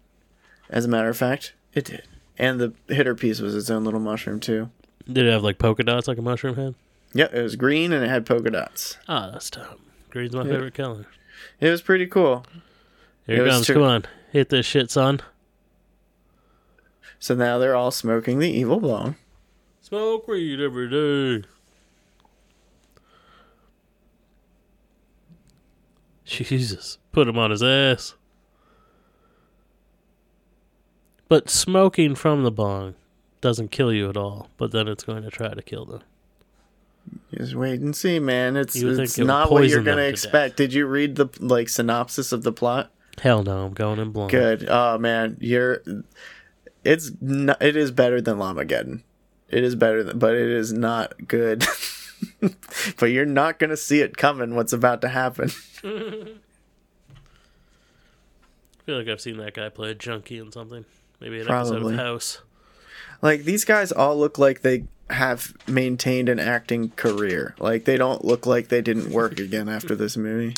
As 0.69 0.85
a 0.85 0.89
matter 0.89 1.09
of 1.09 1.17
fact, 1.17 1.53
it 1.73 1.85
did. 1.85 2.07
And 2.37 2.59
the 2.61 2.73
hitter 2.87 3.13
piece 3.13 3.41
was 3.41 3.55
its 3.55 3.69
own 3.69 3.83
little 3.83 3.99
mushroom, 3.99 4.39
too. 4.39 4.71
Did 5.05 5.27
it 5.27 5.31
have 5.31 5.43
like 5.43 5.59
polka 5.59 5.83
dots 5.83 6.07
like 6.07 6.17
a 6.17 6.23
mushroom 6.23 6.55
had? 6.55 6.75
Yep, 7.15 7.33
it 7.33 7.41
was 7.41 7.55
green 7.55 7.93
and 7.93 8.03
it 8.03 8.09
had 8.09 8.25
polka 8.25 8.51
dots. 8.51 8.97
Ah, 9.07 9.29
that's 9.31 9.49
tough. 9.49 9.77
Green's 10.09 10.35
my 10.35 10.43
Yeah. 10.43 10.49
favorite 10.51 10.73
color. 10.73 11.05
It 11.61 11.69
was 11.69 11.81
pretty 11.81 12.07
cool. 12.07 12.45
Here 13.25 13.43
It 13.43 13.47
it 13.47 13.49
comes. 13.51 13.65
too- 13.67 13.73
Come 13.75 13.83
on. 13.83 14.05
Hit 14.31 14.49
this 14.49 14.65
shit, 14.65 14.91
son. 14.91 15.21
So 17.17 17.33
now 17.33 17.57
they're 17.57 17.75
all 17.75 17.91
smoking 17.91 18.39
the 18.39 18.49
evil 18.51 18.79
bong. 18.81 19.15
Smoke 19.81 20.27
weed 20.27 20.59
every 20.59 20.89
day. 20.89 21.47
Jesus. 26.25 26.97
Put 27.11 27.27
him 27.27 27.37
on 27.37 27.51
his 27.51 27.63
ass. 27.63 28.15
But 31.27 31.49
smoking 31.49 32.15
from 32.15 32.43
the 32.43 32.51
bong 32.51 32.95
doesn't 33.41 33.71
kill 33.71 33.93
you 33.93 34.09
at 34.09 34.17
all, 34.17 34.49
but 34.57 34.71
then 34.71 34.87
it's 34.87 35.03
going 35.03 35.23
to 35.23 35.29
try 35.29 35.53
to 35.53 35.61
kill 35.61 35.85
them. 35.85 36.01
Just 37.37 37.55
wait 37.55 37.81
and 37.81 37.95
see, 37.95 38.19
man. 38.19 38.55
It's 38.55 38.75
You 38.75 38.87
would 38.87 38.99
it's 38.99 39.17
it 39.17 39.21
would 39.21 39.27
not 39.27 39.51
what 39.51 39.63
you're 39.63 39.79
poison 39.79 39.83
them 39.83 39.95
gonna 39.95 40.03
to 40.03 40.09
expect. 40.09 40.57
Did 40.57 40.73
you 40.73 40.85
read 40.85 41.15
the 41.15 41.27
like 41.39 41.69
synopsis 41.69 42.31
of 42.31 42.43
the 42.43 42.51
plot? 42.51 42.91
Hell 43.21 43.43
no, 43.43 43.65
I'm 43.65 43.73
going 43.73 43.99
in 43.99 44.11
blind. 44.11 44.31
Good. 44.31 44.67
Oh 44.69 44.97
man, 44.97 45.37
you're. 45.39 45.81
It's 46.83 47.11
not, 47.19 47.61
it 47.61 47.75
is 47.75 47.91
better 47.91 48.21
than 48.21 48.37
Llamageddon. 48.37 49.01
It 49.49 49.63
is 49.63 49.75
better, 49.75 50.03
than, 50.03 50.19
but 50.19 50.35
it 50.35 50.49
is 50.49 50.71
not 50.71 51.27
good. 51.27 51.65
but 52.99 53.07
you're 53.07 53.25
not 53.25 53.59
gonna 53.59 53.77
see 53.77 54.01
it 54.01 54.17
coming. 54.17 54.55
What's 54.55 54.73
about 54.73 55.01
to 55.01 55.09
happen? 55.09 55.49
I 55.83 56.35
feel 58.85 58.97
like 58.97 59.07
I've 59.07 59.21
seen 59.21 59.37
that 59.37 59.55
guy 59.55 59.69
play 59.69 59.91
a 59.91 59.95
junkie 59.95 60.37
in 60.37 60.51
something. 60.51 60.85
Maybe 61.19 61.39
an 61.41 61.49
episode 61.49 61.71
Probably. 61.73 61.93
of 61.95 61.99
House. 61.99 62.41
Like 63.21 63.43
these 63.43 63.65
guys 63.65 63.91
all 63.91 64.17
look 64.17 64.37
like 64.37 64.61
they 64.61 64.85
have 65.09 65.53
maintained 65.67 66.29
an 66.29 66.39
acting 66.39 66.89
career. 66.91 67.55
Like 67.59 67.85
they 67.85 67.97
don't 67.97 68.25
look 68.25 68.45
like 68.45 68.69
they 68.69 68.81
didn't 68.81 69.11
work 69.11 69.39
again 69.39 69.69
after 69.69 69.95
this 69.95 70.17
movie. 70.17 70.55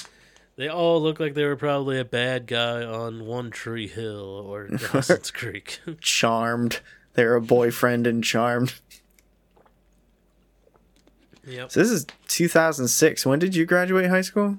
They 0.56 0.68
all 0.70 1.00
look 1.02 1.20
like 1.20 1.36
they 1.36 1.46
were 1.46 1.56
probably 1.56 2.00
a 2.00 2.06
bad 2.06 2.48
guy 2.48 2.84
on 2.84 3.26
One 3.26 3.52
Tree 3.52 3.88
Hill 3.88 4.46
or 4.48 4.68
Dawson's 4.92 5.30
Creek. 5.32 5.80
Charmed. 6.02 6.80
They're 7.14 7.36
a 7.36 7.42
boyfriend 7.42 8.08
and 8.08 8.24
Charmed. 8.24 8.74
yep. 11.46 11.72
So 11.72 11.80
this 11.80 11.92
is 11.92 12.08
2006. 12.28 13.26
When 13.26 13.40
did 13.40 13.56
you 13.56 13.66
graduate 13.66 14.10
high 14.10 14.22
school? 14.22 14.58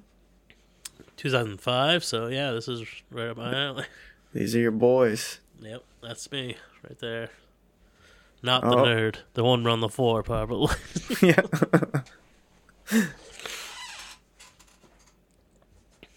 2005, 1.17 2.05
so 2.05 2.29
yeah, 2.29 2.53
this 2.53 2.69
is 2.69 2.85
right 3.11 3.29
up 3.29 3.37
my 3.37 3.53
alley. 3.53 3.85
These 4.33 4.55
are 4.55 4.61
your 4.61 4.71
boys. 4.71 5.41
Yep, 5.61 5.83
that's 6.01 6.31
me 6.31 6.57
right 6.89 6.99
there. 7.01 7.31
Not 8.43 8.63
the 8.63 8.69
Oh. 8.77 8.85
nerd, 8.85 9.17
the 9.35 9.43
one 9.45 9.67
on 9.67 9.81
the 9.81 9.89
floor, 9.89 10.23
probably. 10.23 10.75
yeah. 11.23 11.41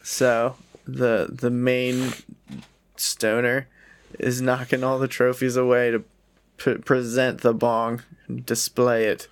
so 0.04 0.56
the 0.86 1.28
the 1.32 1.50
main 1.50 2.12
stoner 2.96 3.68
is 4.20 4.42
knocking 4.42 4.84
all 4.84 5.00
the 5.00 5.08
trophies 5.08 5.56
away 5.56 5.92
to 5.92 6.04
p- 6.58 6.76
present 6.78 7.42
the 7.42 7.54
bong, 7.54 8.04
and 8.28 8.46
display 8.46 9.06
it. 9.06 9.28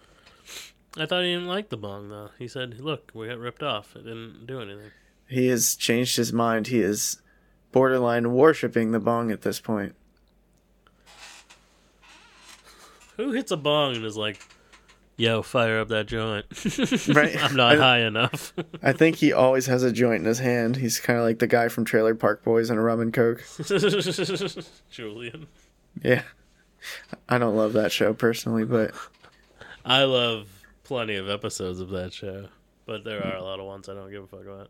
I 0.97 1.06
thought 1.06 1.23
he 1.23 1.34
didn't 1.34 1.47
like 1.47 1.69
the 1.69 1.78
bong 1.78 2.10
though. 2.10 2.30
He 2.38 2.47
said, 2.47 2.80
"Look, 2.80 3.12
we 3.13 3.28
got 3.28 3.38
ripped 3.39 3.63
off. 3.63 3.95
It 3.95 4.04
didn't 4.04 4.45
do 4.47 4.62
anything." 4.62 4.91
He 5.28 5.47
has 5.49 5.75
changed 5.75 6.17
his 6.17 6.34
mind. 6.34 6.67
He 6.67 6.80
is 6.82 7.21
borderline 7.71 8.34
worshipping 8.34 8.91
the 8.91 8.99
bong 8.99 9.32
at 9.32 9.43
this 9.43 9.60
point. 9.60 9.93
Who 13.19 13.34
hits 13.34 13.51
a 13.51 13.58
bong 13.58 13.97
and 13.97 14.05
is 14.05 14.15
like, 14.15 14.39
"Yo, 15.17 15.41
fire 15.41 15.79
up 15.82 15.89
that 15.89 16.08
joint"? 16.08 16.45
Right. 17.15 17.36
I'm 17.43 17.55
not 17.55 17.73
I- 17.75 17.77
high 17.77 17.99
enough. 17.99 18.53
I 18.82 18.93
think 18.93 19.17
he 19.17 19.34
always 19.34 19.65
has 19.65 19.84
a 19.84 19.91
joint 19.91 20.21
in 20.21 20.25
his 20.25 20.39
hand. 20.39 20.77
He's 20.77 21.01
kind 21.01 21.19
of 21.19 21.25
like 21.25 21.39
the 21.39 21.47
guy 21.47 21.67
from 21.67 21.84
Trailer 21.84 22.15
Park 22.15 22.43
Boys 22.45 22.69
and 22.69 22.79
a 22.79 22.82
rum 22.82 23.01
and 23.01 23.13
coke. 23.13 23.43
Julian. 24.89 25.47
Yeah. 26.01 26.21
I 27.27 27.38
don't 27.38 27.58
love 27.58 27.73
that 27.73 27.91
show 27.91 28.13
personally, 28.13 28.63
but 28.63 28.91
I 29.84 30.03
love 30.03 30.47
plenty 30.86 31.15
of 31.17 31.27
episodes 31.29 31.82
of 31.82 31.89
that 31.89 32.13
show, 32.13 32.47
but 32.86 33.03
there 33.03 33.21
are 33.25 33.36
a 33.36 33.43
lot 33.43 33.60
of 33.60 33.65
ones 33.65 33.89
I 33.89 33.93
don't 33.95 34.10
give 34.12 34.23
a 34.23 34.27
fuck 34.27 34.45
about. 34.45 34.69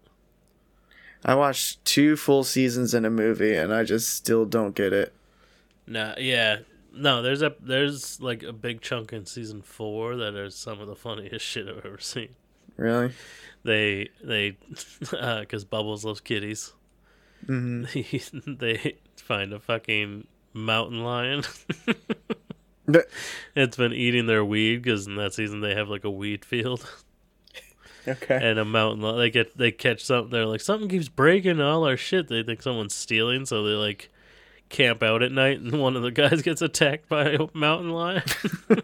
I 1.23 1.35
watched 1.35 1.85
two 1.85 2.15
full 2.15 2.43
seasons 2.43 2.95
in 2.95 3.05
a 3.05 3.09
movie 3.11 3.53
and 3.55 3.71
I 3.71 3.83
just 3.83 4.09
still 4.09 4.45
don't 4.45 4.73
get 4.73 4.91
it. 4.91 5.13
Nah, 5.85 6.15
yeah, 6.17 6.59
no. 6.93 7.21
There's 7.21 7.41
a 7.41 7.55
there's 7.59 8.21
like 8.21 8.43
a 8.43 8.53
big 8.53 8.81
chunk 8.81 9.13
in 9.13 9.25
season 9.25 9.61
four 9.61 10.15
that 10.17 10.35
is 10.35 10.55
some 10.55 10.79
of 10.79 10.87
the 10.87 10.95
funniest 10.95 11.45
shit 11.45 11.67
I've 11.67 11.85
ever 11.85 11.99
seen. 11.99 12.35
Really? 12.77 13.13
They 13.63 14.09
they 14.23 14.57
because 15.11 15.65
Bubbles 15.65 16.05
loves 16.05 16.21
kitties. 16.21 16.73
hmm 17.45 17.85
they 18.45 18.97
find 19.15 19.53
a 19.53 19.59
fucking 19.59 20.27
mountain 20.53 21.03
lion. 21.03 21.43
It's 23.55 23.77
been 23.77 23.93
eating 23.93 24.25
their 24.25 24.43
weed 24.43 24.81
because 24.81 25.07
in 25.07 25.15
that 25.15 25.33
season 25.33 25.61
they 25.61 25.75
have 25.75 25.89
like 25.89 26.03
a 26.03 26.09
weed 26.09 26.43
field 26.43 26.89
okay. 28.07 28.39
and 28.41 28.59
a 28.59 28.65
mountain. 28.65 29.01
Lion. 29.01 29.17
They 29.17 29.29
get 29.29 29.57
they 29.57 29.71
catch 29.71 30.03
something. 30.03 30.31
They're 30.31 30.45
like 30.45 30.61
something 30.61 30.89
keeps 30.89 31.09
breaking 31.09 31.61
all 31.61 31.85
our 31.85 31.97
shit. 31.97 32.27
They 32.27 32.43
think 32.43 32.61
someone's 32.61 32.95
stealing, 32.95 33.45
so 33.45 33.63
they 33.63 33.73
like 33.73 34.09
camp 34.69 35.03
out 35.03 35.21
at 35.23 35.31
night, 35.31 35.59
and 35.59 35.79
one 35.81 35.95
of 35.95 36.03
the 36.03 36.11
guys 36.11 36.41
gets 36.41 36.61
attacked 36.61 37.09
by 37.09 37.31
a 37.31 37.47
mountain 37.53 37.89
lion. 37.91 38.23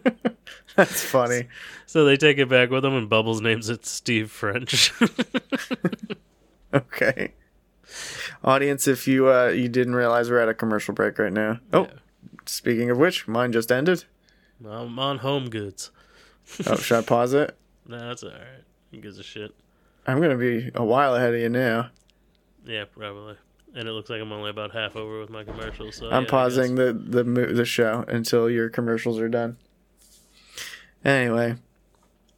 That's 0.75 1.03
funny. 1.03 1.47
so 1.85 2.03
they 2.03 2.17
take 2.17 2.37
it 2.37 2.49
back 2.49 2.69
with 2.69 2.83
them, 2.83 2.93
and 2.95 3.09
Bubbles 3.09 3.39
names 3.41 3.69
it 3.69 3.85
Steve 3.85 4.29
French. 4.29 4.91
Okay. 6.73 7.33
Audience, 8.43 8.87
if 8.87 9.07
you 9.07 9.29
uh 9.29 9.47
you 9.47 9.69
didn't 9.69 9.95
realize 9.95 10.29
we're 10.29 10.39
at 10.39 10.49
a 10.49 10.53
commercial 10.53 10.93
break 10.93 11.17
right 11.17 11.31
now. 11.31 11.59
Oh, 11.71 11.83
Yeah. 11.83 11.91
speaking 12.45 12.89
of 12.89 12.97
which, 12.97 13.27
mine 13.27 13.51
just 13.53 13.71
ended. 13.71 14.03
I'm 14.67 14.99
on 14.99 15.19
Home 15.19 15.49
Goods. 15.49 15.91
Oh, 16.67 16.75
should 16.75 16.97
I 16.97 17.01
pause 17.01 17.33
it? 17.33 17.57
Nah, 17.87 18.07
that's 18.09 18.23
all 18.23 18.29
right. 18.31 18.63
Who 18.91 18.97
gives 18.97 19.17
a 19.19 19.23
shit? 19.23 19.55
I'm 20.05 20.19
gonna 20.21 20.37
be 20.37 20.69
a 20.75 20.83
while 20.83 21.15
ahead 21.15 21.33
of 21.33 21.39
you 21.39 21.49
now. 21.49 21.89
Yeah, 22.65 22.85
probably. 22.85 23.35
And 23.73 23.87
it 23.87 23.91
looks 23.91 24.09
like 24.09 24.21
I'm 24.21 24.31
only 24.31 24.49
about 24.49 24.71
half 24.71 24.95
over 24.95 25.19
with 25.19 25.29
my 25.29 25.43
commercials. 25.43 25.97
So 25.97 26.09
I'm 26.09 26.23
yeah, 26.23 26.29
pausing 26.29 26.75
the 26.75 26.93
the 26.93 27.23
the 27.23 27.65
show 27.65 28.05
until 28.07 28.49
your 28.49 28.69
commercials 28.69 29.19
are 29.19 29.27
done. 29.29 29.57
Anyway, 31.03 31.55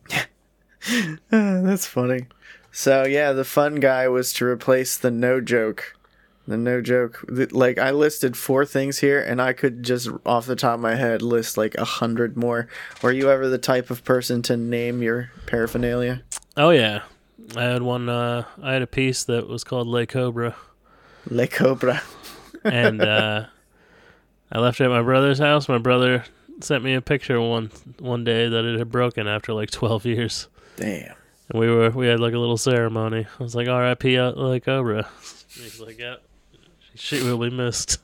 that's 1.30 1.86
funny. 1.86 2.26
So 2.72 3.06
yeah, 3.06 3.32
the 3.34 3.44
fun 3.44 3.76
guy 3.76 4.08
was 4.08 4.34
to 4.34 4.46
replace 4.46 4.98
the 4.98 5.12
no 5.12 5.42
joke. 5.42 5.96
The 6.48 6.58
no 6.58 6.82
joke. 6.82 7.26
Like 7.52 7.78
I 7.78 7.92
listed 7.92 8.38
four 8.38 8.66
things 8.66 9.00
here, 9.00 9.20
and 9.22 9.42
I 9.42 9.54
could 9.54 9.84
just 9.84 10.10
off 10.26 10.46
the 10.46 10.56
top 10.56 10.76
of 10.76 10.80
my 10.80 10.96
head 10.96 11.22
list 11.22 11.58
like 11.58 11.76
a 11.76 11.86
hundred 11.86 12.38
more. 12.38 12.68
Were 13.02 13.12
you 13.12 13.30
ever 13.30 13.50
the 13.50 13.58
type 13.58 13.90
of 13.90 14.04
person 14.04 14.42
to 14.44 14.56
name 14.58 15.02
your 15.02 15.32
paraphernalia? 15.46 16.24
Oh 16.56 16.70
yeah, 16.70 17.04
I 17.56 17.64
had 17.64 17.82
one. 17.82 18.10
Uh, 18.10 18.46
I 18.62 18.74
had 18.74 18.82
a 18.82 18.88
piece 18.88 19.24
that 19.26 19.48
was 19.48 19.64
called 19.64 19.88
Le 19.88 20.06
Cobra, 20.06 20.56
Le 21.30 21.48
Cobra. 21.48 22.02
and 22.64 23.02
uh, 23.02 23.46
I 24.52 24.60
left 24.60 24.80
it 24.82 24.86
at 24.86 24.90
my 24.90 25.02
brother's 25.02 25.40
house. 25.40 25.68
My 25.70 25.78
brother 25.78 26.26
sent 26.62 26.84
me 26.84 26.94
a 26.96 27.02
picture 27.02 27.40
one 27.40 27.72
one 28.00 28.24
day 28.24 28.48
that 28.50 28.66
it 28.66 28.80
had 28.80 28.92
broken 28.92 29.28
after 29.28 29.54
like 29.54 29.70
twelve 29.72 30.06
years, 30.06 30.48
Damn. 30.76 31.14
and 31.50 31.60
we 31.60 31.68
were 31.70 31.90
we 31.92 32.08
had 32.08 32.20
like 32.20 32.34
a 32.34 32.40
little 32.40 32.58
ceremony. 32.58 33.26
I 33.40 33.44
was 33.44 33.56
like, 33.56 33.68
"R.I.P. 33.68 34.18
out 34.18 34.38
Le 34.38 34.60
Cobra." 34.60 35.08
He's 35.50 35.80
like, 35.80 36.00
"Yeah, 36.00 36.16
she 36.96 37.22
will 37.24 37.38
be 37.38 37.50
missed." 37.50 38.00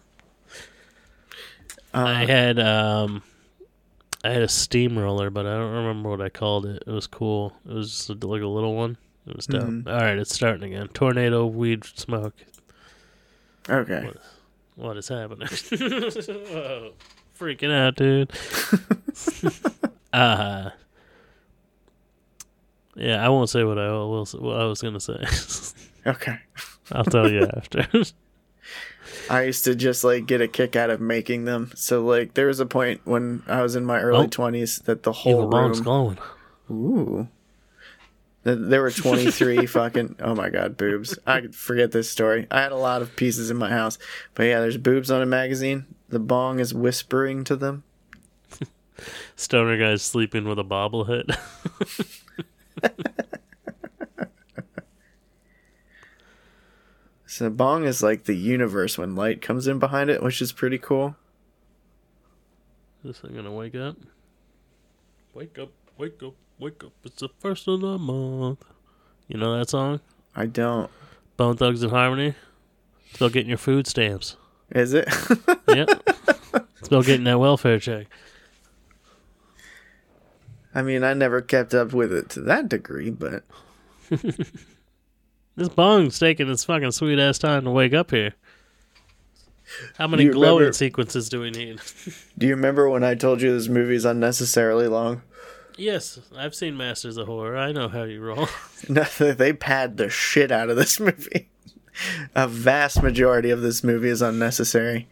I 1.93 2.23
Uh, 2.23 2.27
had 2.27 2.59
um, 2.59 3.23
I 4.23 4.29
had 4.31 4.41
a 4.41 4.47
steamroller, 4.47 5.29
but 5.29 5.45
I 5.45 5.53
don't 5.57 5.73
remember 5.73 6.09
what 6.09 6.21
I 6.21 6.29
called 6.29 6.65
it. 6.65 6.83
It 6.87 6.91
was 6.91 7.07
cool. 7.07 7.53
It 7.67 7.73
was 7.73 7.89
just 7.91 8.09
like 8.23 8.41
a 8.41 8.47
little 8.47 8.75
one. 8.75 8.97
It 9.27 9.35
was 9.35 9.45
dope. 9.47 9.63
Mhm. 9.63 9.87
All 9.87 9.99
right, 9.99 10.17
it's 10.17 10.33
starting 10.33 10.73
again. 10.73 10.87
Tornado 10.89 11.45
weed 11.45 11.85
smoke. 11.85 12.33
Okay. 13.69 14.09
What 14.75 14.97
is 14.97 15.07
happening? 15.07 15.47
Whoa, 15.71 16.93
freaking 17.39 17.71
out, 17.71 17.95
dude. 17.95 18.31
uh 20.13 20.69
yeah, 22.95 23.25
I 23.25 23.29
won't 23.29 23.49
say 23.49 23.63
what 23.63 23.79
I 23.79 23.87
will. 23.89 24.25
What 24.25 24.59
I 24.59 24.65
was 24.65 24.81
gonna 24.81 24.99
say. 24.99 25.23
Okay. 26.05 26.35
I'll 26.91 27.05
tell 27.05 27.31
you 27.31 27.43
after. 27.55 27.87
I 29.29 29.43
used 29.43 29.63
to 29.63 29.73
just 29.73 30.03
like 30.03 30.25
get 30.25 30.41
a 30.41 30.49
kick 30.49 30.75
out 30.75 30.89
of 30.89 30.99
making 30.99 31.45
them. 31.45 31.71
So 31.75 32.03
like 32.03 32.33
there 32.33 32.47
was 32.47 32.59
a 32.59 32.65
point 32.65 32.99
when 33.05 33.41
I 33.47 33.61
was 33.61 33.77
in 33.77 33.85
my 33.85 34.01
early 34.01 34.25
Oh. 34.25 34.27
twenties 34.27 34.79
that 34.79 35.03
the 35.03 35.13
whole 35.13 35.31
Evil 35.31 35.47
bong's 35.47 35.77
room. 35.77 35.83
glowing. 35.85 36.17
Ooh. 36.69 37.27
Th- 38.43 38.57
There 38.59 38.81
were 38.81 38.91
twenty 38.91 39.31
three 39.31 39.65
fucking 39.65 40.17
oh 40.19 40.35
my 40.35 40.49
god 40.49 40.77
boobs. 40.77 41.17
I 41.25 41.41
could 41.41 41.55
forget 41.55 41.91
this 41.91 42.09
story. 42.09 42.47
I 42.51 42.61
had 42.61 42.71
a 42.71 42.77
lot 42.77 43.01
of 43.01 43.15
pieces 43.15 43.49
in 43.49 43.57
my 43.57 43.69
house, 43.69 43.97
but 44.35 44.43
yeah, 44.43 44.59
there's 44.59 44.77
boobs 44.77 45.09
on 45.11 45.21
a 45.21 45.25
magazine. 45.25 45.85
The 46.09 46.19
bong 46.19 46.59
is 46.59 46.73
whispering 46.73 47.43
to 47.45 47.55
them. 47.55 47.83
Stoner 49.35 49.77
guy's 49.77 50.01
sleeping 50.03 50.45
with 50.47 50.59
a 50.59 50.63
bobblehead. 50.63 51.37
So 57.25 57.49
bong 57.49 57.83
is 57.85 58.03
like 58.03 58.25
the 58.25 58.35
universe 58.35 58.95
when 58.95 59.15
light 59.15 59.41
comes 59.41 59.65
in 59.65 59.79
behind 59.79 60.11
it, 60.11 60.21
which 60.21 60.39
is 60.39 60.51
pretty 60.51 60.77
cool. 60.77 61.15
Is 63.03 63.09
this 63.09 63.19
thing 63.21 63.35
gonna 63.35 63.51
wake 63.51 63.73
up? 63.73 63.97
Wake 65.33 65.57
up, 65.57 65.71
wake 65.97 66.21
up, 66.21 66.35
wake 66.63 66.83
up. 66.83 66.93
It's 67.03 67.19
the 67.19 67.29
first 67.39 67.67
of 67.67 67.81
the 67.81 67.97
month. 67.97 68.63
You 69.27 69.37
know 69.37 69.57
that 69.57 69.69
song? 69.69 69.99
I 70.35 70.45
don't. 70.45 70.89
Bone 71.35 71.57
Thugs 71.57 71.83
and 71.83 71.91
Harmony? 71.91 72.35
Still 73.13 73.29
getting 73.29 73.49
your 73.49 73.57
food 73.57 73.85
stamps. 73.85 74.37
Is 74.71 74.93
it? 74.93 75.07
Yep. 75.67 75.89
Still 76.83 77.01
getting 77.01 77.23
that 77.23 77.39
welfare 77.39 77.79
check. 77.79 78.05
I 80.75 80.83
mean, 80.83 81.03
I 81.03 81.13
never 81.13 81.41
kept 81.41 81.73
up 81.73 81.93
with 81.93 82.13
it 82.13 82.29
to 82.31 82.41
that 82.41 82.69
degree, 82.69 83.09
but 83.09 83.43
This 85.55 85.69
bong's 85.69 86.19
taking 86.19 86.49
its 86.49 86.63
fucking 86.63 86.91
sweet 86.91 87.17
ass 87.17 87.39
time 87.39 87.63
to 87.63 87.71
wake 87.71 87.93
up 87.93 88.11
here. 88.11 88.33
How 89.97 90.07
many 90.07 90.25
glowing 90.25 90.59
remember- 90.59 90.73
sequences 90.73 91.29
do 91.29 91.41
we 91.41 91.49
need? 91.49 91.79
do 92.37 92.45
you 92.45 92.55
remember 92.55 92.87
when 92.89 93.03
I 93.03 93.15
told 93.15 93.41
you 93.41 93.51
this 93.51 93.67
movie's 93.67 94.05
unnecessarily 94.05 94.87
long? 94.87 95.23
Yes, 95.77 96.19
I've 96.35 96.55
seen 96.55 96.75
Masters 96.77 97.17
of 97.17 97.27
Horror. 97.27 97.57
I 97.57 97.71
know 97.71 97.87
how 97.89 98.03
you 98.03 98.21
roll. 98.21 98.47
No, 98.89 99.03
they 99.03 99.53
pad 99.53 99.95
the 99.95 100.09
shit 100.09 100.51
out 100.51 100.69
of 100.69 100.75
this 100.75 100.99
movie. 100.99 101.47
A 102.35 102.47
vast 102.49 103.01
majority 103.01 103.49
of 103.49 103.61
this 103.61 103.81
movie 103.83 104.09
is 104.09 104.21
unnecessary. 104.21 105.07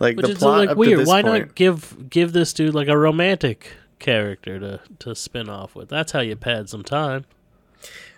Like 0.00 0.16
Which 0.16 0.26
the 0.26 0.34
plot 0.34 0.66
like 0.66 0.76
weird. 0.76 0.98
this 0.98 1.08
Why 1.08 1.22
point. 1.22 1.46
not 1.46 1.54
give 1.54 2.10
give 2.10 2.32
this 2.32 2.52
dude 2.52 2.74
like 2.74 2.88
a 2.88 2.98
romantic 2.98 3.70
character 4.00 4.58
to 4.58 4.80
to 4.98 5.14
spin 5.14 5.48
off 5.48 5.76
with? 5.76 5.88
That's 5.88 6.10
how 6.10 6.18
you 6.20 6.34
pad 6.34 6.68
some 6.68 6.82
time. 6.82 7.24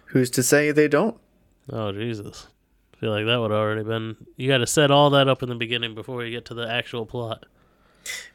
Who's 0.06 0.30
to 0.30 0.42
say 0.42 0.70
they 0.70 0.88
don't? 0.88 1.18
Oh 1.70 1.92
Jesus! 1.92 2.46
I 2.94 2.96
feel 3.00 3.10
like 3.10 3.26
that 3.26 3.36
would 3.38 3.52
already 3.52 3.82
been. 3.82 4.16
You 4.36 4.48
got 4.48 4.58
to 4.58 4.66
set 4.66 4.90
all 4.90 5.10
that 5.10 5.28
up 5.28 5.42
in 5.42 5.50
the 5.50 5.54
beginning 5.56 5.94
before 5.94 6.24
you 6.24 6.30
get 6.30 6.46
to 6.46 6.54
the 6.54 6.66
actual 6.70 7.04
plot. 7.04 7.44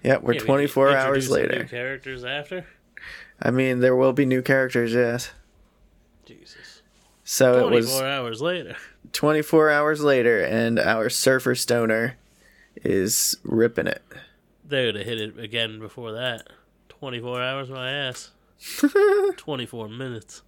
Yeah, 0.04 0.18
we're 0.18 0.34
Yeah, 0.34 0.42
we 0.42 0.46
24 0.46 0.96
hours 0.96 1.30
later. 1.32 1.64
characters 1.64 2.24
after. 2.24 2.68
I 3.42 3.52
mean, 3.52 3.80
there 3.80 3.96
will 3.96 4.14
be 4.14 4.26
new 4.26 4.42
characters, 4.42 4.94
yes. 4.94 5.32
Jesus. 6.26 6.82
So 7.24 7.68
it 7.68 7.72
was 7.72 7.92
four 7.92 8.08
hours 8.08 8.42
later. 8.42 8.76
24 9.14 9.70
hours 9.70 10.02
later, 10.02 10.44
and 10.44 10.80
our 10.80 11.10
surfer 11.10 11.56
stoner 11.56 12.18
is 12.84 13.38
ripping 13.44 13.88
it. 13.88 14.04
They 14.68 14.86
would 14.86 14.96
have 14.96 15.06
hit 15.06 15.20
it 15.20 15.40
again 15.40 15.80
before 15.80 16.12
that. 16.12 16.48
Twenty 16.90 17.20
four 17.20 17.42
hours, 17.42 17.70
my 17.70 17.90
ass. 17.92 18.32
Twenty 19.38 19.66
four 19.66 19.88
minutes. 19.88 20.44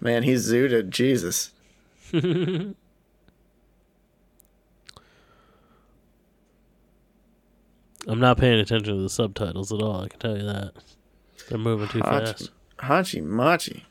Man, 0.00 0.22
he's 0.22 0.48
zooted. 0.50 0.90
Jesus. 0.90 1.50
I'm 8.08 8.18
not 8.20 8.38
paying 8.38 8.58
attention 8.58 8.96
to 8.96 9.02
the 9.02 9.08
subtitles 9.10 9.70
at 9.72 9.80
all. 9.82 10.00
I 10.02 10.08
can 10.08 10.18
tell 10.18 10.36
you 10.36 10.44
that. 10.44 10.72
They're 11.48 11.58
moving 11.58 11.88
too 11.88 12.00
Hachi. 12.00 12.26
fast. 12.26 12.50
Hachi 12.78 13.22
Machi. 13.22 13.84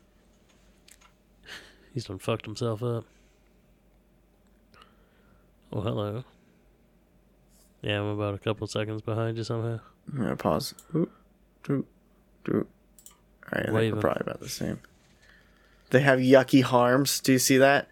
He's 1.94 2.06
done 2.06 2.20
fucked 2.20 2.46
himself 2.46 2.82
up. 2.84 3.06
Oh, 5.72 5.82
hello. 5.82 6.24
Yeah, 7.82 8.00
I'm 8.00 8.08
about 8.08 8.34
a 8.34 8.40
couple 8.40 8.66
seconds 8.68 9.02
behind 9.02 9.38
you 9.38 9.44
somehow. 9.44 9.80
I'm 10.12 10.18
gonna 10.20 10.36
pause. 10.36 10.74
Oop, 10.96 11.12
doop, 11.64 11.86
doop. 12.46 12.66
All 12.66 12.66
right, 13.54 13.70
I 13.70 13.72
think 13.80 13.96
we're 13.96 14.02
probably 14.02 14.22
about 14.22 14.40
the 14.40 14.50
same. 14.50 14.80
They 15.92 16.02
have 16.02 16.20
yucky 16.20 16.64
harms. 16.64 17.20
Do 17.20 17.34
you 17.34 17.40
see 17.40 17.58
that? 17.58 17.88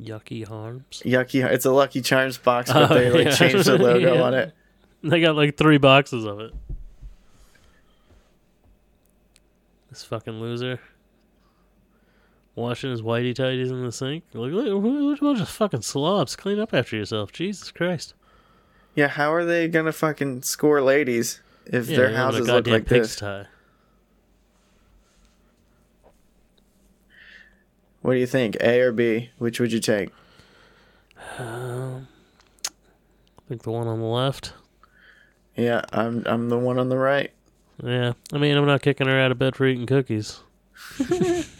Yucky 0.00 0.46
harms. 0.46 1.02
Yucky. 1.04 1.44
It's 1.48 1.64
a 1.64 1.70
Lucky 1.70 2.00
Charms 2.02 2.36
box, 2.36 2.72
but 2.72 2.90
Oh, 2.90 2.94
they 2.94 3.10
like 3.10 3.24
yeah. 3.26 3.34
changed 3.36 3.64
the 3.66 3.78
logo 3.78 4.14
Yeah. 4.14 4.22
on 4.22 4.34
it. 4.34 4.52
They 5.10 5.20
got 5.20 5.36
like 5.36 5.56
three 5.58 5.76
boxes 5.76 6.24
of 6.24 6.40
it. 6.40 6.54
This 9.90 10.02
fucking 10.02 10.40
loser. 10.40 10.80
Washing 12.54 12.90
his 12.90 13.02
whitey 13.02 13.34
tighties 13.34 13.68
in 13.70 13.84
the 13.84 13.92
sink. 13.92 14.24
Like, 14.32 14.52
look, 14.52 15.20
bunch 15.20 15.40
of 15.40 15.48
fucking 15.48 15.82
slobs. 15.82 16.36
Clean 16.36 16.58
up 16.58 16.72
after 16.72 16.96
yourself. 16.96 17.32
Jesus 17.32 17.70
Christ. 17.70 18.14
Yeah, 18.94 19.08
how 19.08 19.32
are 19.34 19.44
they 19.44 19.68
gonna 19.68 19.92
fucking 19.92 20.42
score 20.42 20.80
ladies 20.80 21.40
if 21.66 21.88
Yeah, 21.88 21.96
their 21.96 22.06
they 22.06 22.12
live 22.12 22.14
in 22.14 22.14
a 22.14 22.16
houses 22.24 22.40
look 22.40 22.46
goddamn 22.64 22.72
like 22.74 22.86
this? 22.86 23.16
pigsty. 23.20 23.46
What 28.02 28.14
do 28.14 28.20
you 28.20 28.26
think? 28.26 28.56
A 28.60 28.80
or 28.80 28.92
B? 28.92 29.30
Which 29.38 29.60
would 29.60 29.72
you 29.72 29.80
take? 29.80 30.10
Um, 31.38 32.06
I 32.68 33.48
think 33.48 33.62
the 33.62 33.70
one 33.70 33.86
on 33.88 33.98
the 33.98 34.06
left. 34.06 34.52
Yeah, 35.56 35.82
I'm 35.92 36.22
I'm 36.26 36.48
the 36.48 36.58
one 36.58 36.78
on 36.78 36.88
the 36.88 36.98
right. 36.98 37.30
Yeah, 37.82 38.12
I 38.32 38.38
mean, 38.38 38.56
I'm 38.56 38.66
not 38.66 38.82
kicking 38.82 39.06
her 39.08 39.18
out 39.20 39.30
of 39.32 39.38
bed 39.38 39.56
for 39.56 39.66
eating 39.66 39.86
cookies. 39.86 40.40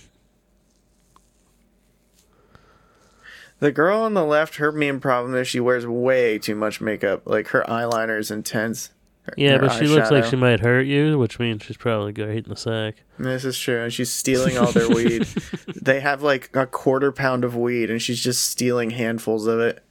The 3.61 3.73
girl 3.73 4.01
on 4.01 4.15
the 4.15 4.25
left, 4.25 4.57
her 4.57 4.73
main 4.73 5.01
problem 5.01 5.35
is 5.35 5.49
she 5.49 5.61
wears 5.61 5.87
way 5.87 6.39
too 6.39 6.55
much 6.55 6.81
makeup. 6.81 7.23
Like 7.25 7.49
her 7.49 7.65
eyeliner 7.69 8.19
is 8.19 8.31
intense. 8.31 8.91
Her- 9.23 9.35
Yeah, 9.37 9.53
her 9.53 9.59
but 9.61 9.73
she 9.73 9.87
looks 9.87 10.11
like 10.11 10.25
she 10.27 10.37
might 10.37 10.61
hurt 10.61 10.87
you, 10.87 11.19
which 11.19 11.39
means 11.39 11.63
she's 11.63 11.77
probably 11.77 12.13
great 12.13 12.45
in 12.45 12.51
the 12.51 12.57
sack. 12.57 12.97
This 13.19 13.45
is 13.45 13.59
true. 13.59 13.83
And 13.83 13.93
she's 13.93 14.11
stealing 14.11 14.59
all 14.59 14.73
their 14.73 14.89
weed. 14.89 15.27
They 15.81 16.01
have 16.01 16.23
like 16.23 16.51
a 16.55 16.67
quarter 16.67 17.13
pound 17.13 17.45
of 17.45 17.55
weed, 17.57 17.91
and 17.91 18.01
she's 18.03 18.21
just 18.23 18.43
stealing 18.49 18.91
handfuls 18.91 19.47
of 19.47 19.61
it. 19.61 19.83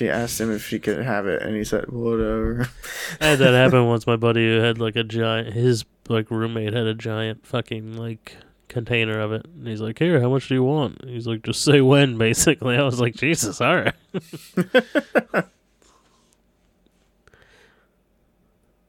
She 0.00 0.08
asked 0.08 0.40
him 0.40 0.50
if 0.50 0.66
she 0.66 0.78
could 0.78 1.02
have 1.04 1.26
it, 1.26 1.42
and 1.42 1.54
he 1.54 1.62
said, 1.62 1.90
"Whatever." 1.90 2.70
I 3.20 3.26
had 3.26 3.38
that 3.40 3.52
happen 3.64 3.84
once. 3.84 4.06
My 4.06 4.16
buddy 4.16 4.46
who 4.46 4.58
had 4.58 4.78
like 4.78 4.96
a 4.96 5.04
giant, 5.04 5.52
his 5.52 5.84
like 6.08 6.30
roommate 6.30 6.72
had 6.72 6.86
a 6.86 6.94
giant 6.94 7.46
fucking 7.46 7.98
like 7.98 8.38
container 8.68 9.20
of 9.20 9.32
it, 9.32 9.44
and 9.44 9.68
he's 9.68 9.82
like, 9.82 9.98
"Here, 9.98 10.18
how 10.18 10.30
much 10.30 10.48
do 10.48 10.54
you 10.54 10.64
want?" 10.64 11.04
He's 11.04 11.26
like, 11.26 11.42
"Just 11.42 11.62
say 11.62 11.82
when." 11.82 12.16
Basically, 12.18 12.78
I 12.78 12.82
was 12.82 12.98
like, 12.98 13.14
"Jesus, 13.14 13.60
all 13.60 13.76
right." 13.76 13.94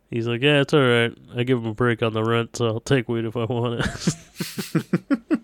He's 0.09 0.27
like, 0.27 0.41
"Yeah, 0.41 0.61
it's 0.61 0.73
all 0.73 0.79
right. 0.79 1.11
I 1.35 1.43
give 1.43 1.57
him 1.57 1.65
a 1.65 1.73
break 1.73 2.01
on 2.01 2.13
the 2.13 2.23
rent, 2.23 2.55
so 2.55 2.67
I'll 2.67 2.79
take 2.79 3.09
weed 3.09 3.25
if 3.25 3.35
I 3.35 3.43
want 3.43 3.81
it." 3.81 5.39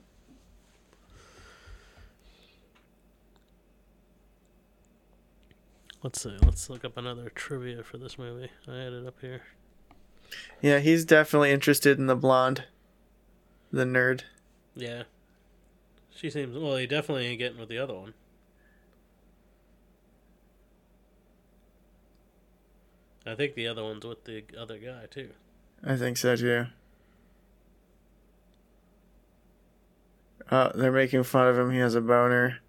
Let's 6.07 6.21
see. 6.21 6.37
Let's 6.41 6.69
look 6.69 6.85
up 6.85 6.95
another 6.95 7.29
trivia 7.35 7.83
for 7.83 7.97
this 7.97 8.17
movie. 8.17 8.49
I 8.65 8.77
had 8.77 8.93
it 8.93 9.05
up 9.05 9.19
here. 9.19 9.41
yeah, 10.61 10.79
he's 10.79 11.03
definitely 11.03 11.51
interested 11.51 11.99
in 11.99 12.07
the 12.07 12.15
blonde, 12.15 12.63
the 13.73 13.83
nerd. 13.83 14.21
Yeah. 14.73 15.03
She 16.15 16.29
seems 16.29 16.57
well. 16.57 16.77
He 16.77 16.87
definitely 16.87 17.25
ain't 17.25 17.39
getting 17.39 17.59
with 17.59 17.67
the 17.67 17.77
other 17.79 17.93
one. 17.93 18.13
I 23.25 23.35
think 23.35 23.55
the 23.55 23.67
other 23.67 23.83
one's 23.83 24.05
with 24.05 24.23
the 24.23 24.45
other 24.57 24.77
guy 24.77 25.07
too. 25.11 25.31
I 25.83 25.97
think 25.97 26.15
so 26.15 26.37
too. 26.37 26.67
Oh, 30.49 30.71
they're 30.73 30.89
making 30.89 31.23
fun 31.23 31.47
of 31.47 31.59
him. 31.59 31.71
He 31.71 31.79
has 31.79 31.95
a 31.95 32.01
boner. 32.01 32.59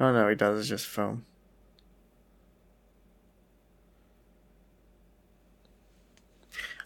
Oh 0.00 0.12
no, 0.12 0.28
he 0.28 0.34
does. 0.34 0.58
It's 0.58 0.68
just 0.68 0.86
foam. 0.86 1.26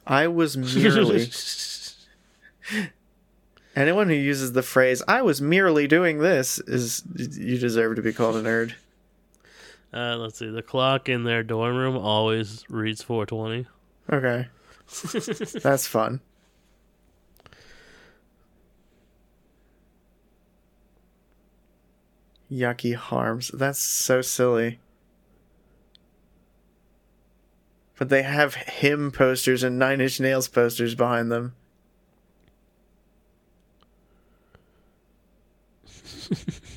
I 0.07 0.29
was 0.29 0.57
merely. 0.77 1.31
Anyone 3.77 4.09
who 4.09 4.15
uses 4.15 4.53
the 4.53 4.63
phrase 4.63 5.03
"I 5.09 5.23
was 5.23 5.41
merely 5.41 5.87
doing 5.89 6.19
this" 6.19 6.59
is 6.61 7.03
you 7.17 7.59
deserve 7.59 7.97
to 7.97 8.03
be 8.03 8.13
called 8.13 8.37
a 8.37 8.43
nerd. 8.43 8.75
uh, 9.93 10.17
let's 10.17 10.39
see. 10.39 10.49
The 10.51 10.63
clock 10.63 11.09
in 11.09 11.25
their 11.25 11.43
dorm 11.43 11.77
room 11.77 11.97
always 11.97 12.65
reads 12.69 13.03
420. 13.03 13.67
Okay, 14.13 14.49
that's 15.63 15.87
fun. 15.87 16.21
Yucky 22.51 22.95
harms. 22.95 23.51
That's 23.55 23.79
so 23.79 24.21
silly. 24.23 24.79
But 27.99 28.09
they 28.09 28.23
have 28.23 28.55
him 28.55 29.11
posters 29.13 29.63
and 29.63 29.79
Nine 29.79 30.01
Inch 30.01 30.19
Nails 30.21 30.49
posters 30.49 30.95
behind 30.95 31.31
them. 31.31 31.55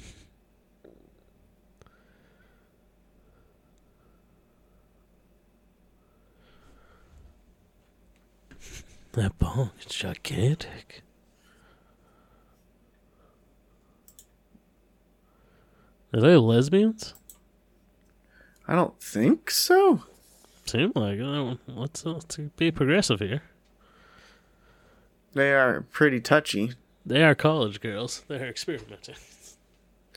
That 9.17 9.39
bong 9.39 9.71
is 9.79 9.87
gigantic. 9.87 11.01
Are 16.13 16.21
they 16.21 16.35
lesbians? 16.37 17.15
I 18.67 18.75
don't 18.75 19.01
think 19.01 19.49
so. 19.49 20.03
Seem 20.67 20.91
like 20.95 21.17
it. 21.19 21.57
Let's, 21.67 22.05
let's 22.05 22.35
be 22.57 22.71
progressive 22.71 23.19
here. 23.19 23.41
They 25.33 25.53
are 25.53 25.81
pretty 25.91 26.19
touchy. 26.19 26.73
They 27.05 27.23
are 27.23 27.35
college 27.35 27.79
girls. 27.79 28.23
They're 28.27 28.47
experimenting. 28.49 29.15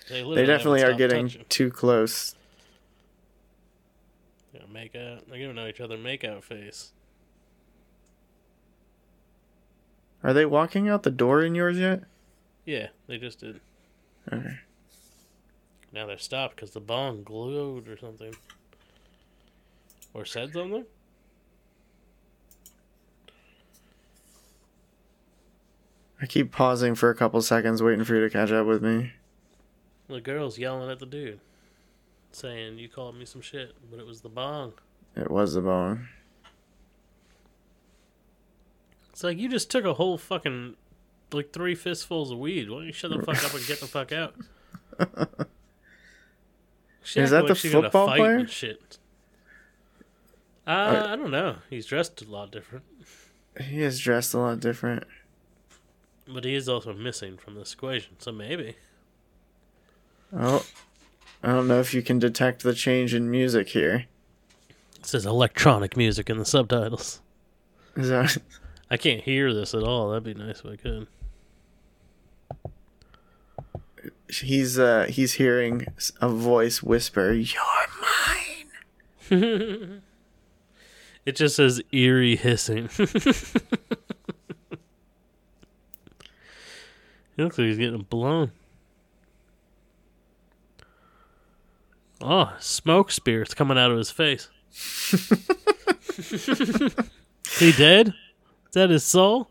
They, 0.08 0.22
They 0.24 0.44
definitely 0.44 0.82
are 0.82 0.94
getting 0.94 1.28
touching. 1.28 1.44
too 1.48 1.70
close. 1.70 2.34
Yeah, 4.52 4.62
make 4.72 4.96
out. 4.96 5.28
They're 5.28 5.38
giving 5.38 5.58
each 5.58 5.80
other 5.80 5.96
make 5.96 6.24
out 6.24 6.42
face. 6.42 6.92
Are 10.24 10.32
they 10.32 10.44
walking 10.44 10.88
out 10.88 11.04
the 11.04 11.10
door 11.10 11.42
in 11.42 11.54
yours 11.54 11.78
yet? 11.78 12.02
Yeah, 12.64 12.88
they 13.06 13.18
just 13.18 13.40
did. 13.40 13.60
Okay. 14.32 14.58
Now 15.92 16.06
they're 16.06 16.18
stopped 16.18 16.56
because 16.56 16.72
the 16.72 16.80
bong 16.80 17.22
glowed 17.22 17.88
or 17.88 17.96
something. 17.96 18.34
Or 20.12 20.24
said 20.24 20.52
something? 20.52 20.84
I 26.22 26.26
keep 26.26 26.52
pausing 26.52 26.94
for 26.94 27.08
a 27.08 27.14
couple 27.14 27.40
seconds, 27.40 27.82
waiting 27.82 28.04
for 28.04 28.14
you 28.14 28.20
to 28.20 28.30
catch 28.30 28.50
up 28.50 28.66
with 28.66 28.82
me. 28.82 29.12
The 30.08 30.20
girl's 30.20 30.58
yelling 30.58 30.90
at 30.90 30.98
the 30.98 31.06
dude. 31.06 31.40
Saying, 32.32 32.78
you 32.78 32.88
called 32.88 33.16
me 33.16 33.24
some 33.24 33.40
shit, 33.40 33.74
but 33.90 33.98
it 33.98 34.06
was 34.06 34.20
the 34.20 34.28
bong. 34.28 34.74
It 35.16 35.30
was 35.30 35.54
the 35.54 35.62
bong. 35.62 36.08
It's 39.10 39.24
like, 39.24 39.38
you 39.38 39.48
just 39.48 39.70
took 39.70 39.84
a 39.84 39.94
whole 39.94 40.18
fucking, 40.18 40.76
like, 41.32 41.52
three 41.52 41.74
fistfuls 41.74 42.30
of 42.30 42.38
weed. 42.38 42.70
Why 42.70 42.78
don't 42.78 42.86
you 42.86 42.92
shut 42.92 43.10
the 43.10 43.22
fuck 43.22 43.42
up 43.44 43.54
and 43.54 43.66
get 43.66 43.80
the 43.80 43.86
fuck 43.86 44.12
out? 44.12 44.34
Is 47.16 47.30
that 47.30 47.46
the 47.46 47.54
she 47.54 47.70
football 47.70 48.06
player? 48.06 48.46
Shit. 48.46 48.98
Uh, 50.70 51.08
I 51.08 51.16
don't 51.16 51.32
know. 51.32 51.56
He's 51.68 51.84
dressed 51.84 52.22
a 52.22 52.30
lot 52.30 52.52
different. 52.52 52.84
He 53.60 53.82
is 53.82 53.98
dressed 53.98 54.32
a 54.34 54.38
lot 54.38 54.60
different. 54.60 55.02
But 56.28 56.44
he 56.44 56.54
is 56.54 56.68
also 56.68 56.92
missing 56.92 57.36
from 57.36 57.56
this 57.56 57.72
equation, 57.72 58.14
so 58.20 58.30
maybe. 58.30 58.76
Oh, 60.32 60.64
I 61.42 61.48
don't 61.48 61.66
know 61.66 61.80
if 61.80 61.92
you 61.92 62.02
can 62.02 62.20
detect 62.20 62.62
the 62.62 62.72
change 62.72 63.14
in 63.14 63.28
music 63.28 63.70
here. 63.70 64.06
It 64.96 65.06
says 65.06 65.26
electronic 65.26 65.96
music 65.96 66.30
in 66.30 66.38
the 66.38 66.44
subtitles. 66.44 67.20
Is 67.96 68.10
that 68.10 68.36
I 68.90 68.96
can't 68.96 69.22
hear 69.22 69.52
this 69.52 69.74
at 69.74 69.82
all. 69.82 70.10
That'd 70.10 70.22
be 70.22 70.34
nice 70.34 70.60
if 70.60 70.66
I 70.66 70.76
could. 70.76 71.08
he's 74.28 74.78
uh 74.78 75.06
he's 75.08 75.32
hearing 75.32 75.86
a 76.20 76.28
voice 76.28 76.80
whisper, 76.80 77.32
"You're 77.32 77.60
mine." 79.30 80.02
It 81.26 81.36
just 81.36 81.56
says 81.56 81.82
eerie 81.92 82.36
hissing. 82.36 82.88
he 82.96 83.04
looks 87.42 87.58
like 87.58 87.66
he's 87.66 87.78
getting 87.78 88.02
blown. 88.02 88.52
Oh, 92.22 92.54
smoke 92.58 93.10
spirits 93.10 93.54
coming 93.54 93.78
out 93.78 93.90
of 93.90 93.98
his 93.98 94.10
face. 94.10 94.48
he 97.58 97.72
dead? 97.72 98.08
Is 98.08 98.74
that 98.74 98.90
his 98.90 99.04
soul? 99.04 99.48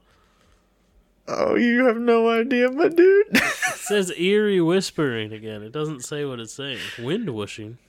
Oh, 1.28 1.56
you 1.56 1.86
have 1.86 1.98
no 1.98 2.30
idea, 2.30 2.72
my 2.72 2.90
dude. 2.90 3.28
It 3.80 3.96
says 3.96 4.12
eerie 4.20 4.62
whispering 4.62 5.34
again. 5.34 5.64
It 5.64 5.72
doesn't 5.72 6.02
say 6.02 6.24
what 6.24 6.40
it's 6.40 6.54
saying. 6.54 6.78
Wind 7.00 7.28
whooshing. 7.34 7.80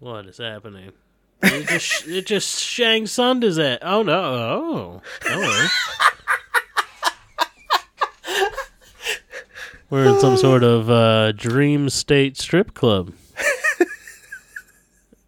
What 0.00 0.24
is 0.24 0.38
happening? 0.38 0.92
It 1.42 1.68
just, 1.68 2.06
it 2.08 2.26
just 2.26 2.60
Shang 2.60 3.04
is 3.04 3.58
at. 3.58 3.78
Oh 3.82 4.02
no! 4.02 4.22
Oh, 4.22 5.02
oh. 5.26 5.68
We're 9.90 10.06
in 10.06 10.20
some 10.20 10.36
sort 10.36 10.64
of 10.64 10.90
uh, 10.90 11.32
dream 11.32 11.88
state 11.88 12.36
strip 12.36 12.74
club. 12.74 13.14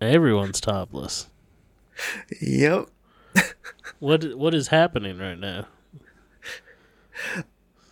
Everyone's 0.00 0.60
topless. 0.60 1.28
yep. 2.40 2.88
What 4.00 4.34
what 4.36 4.54
is 4.54 4.68
happening 4.68 5.18
right 5.18 5.38
now? 5.38 5.66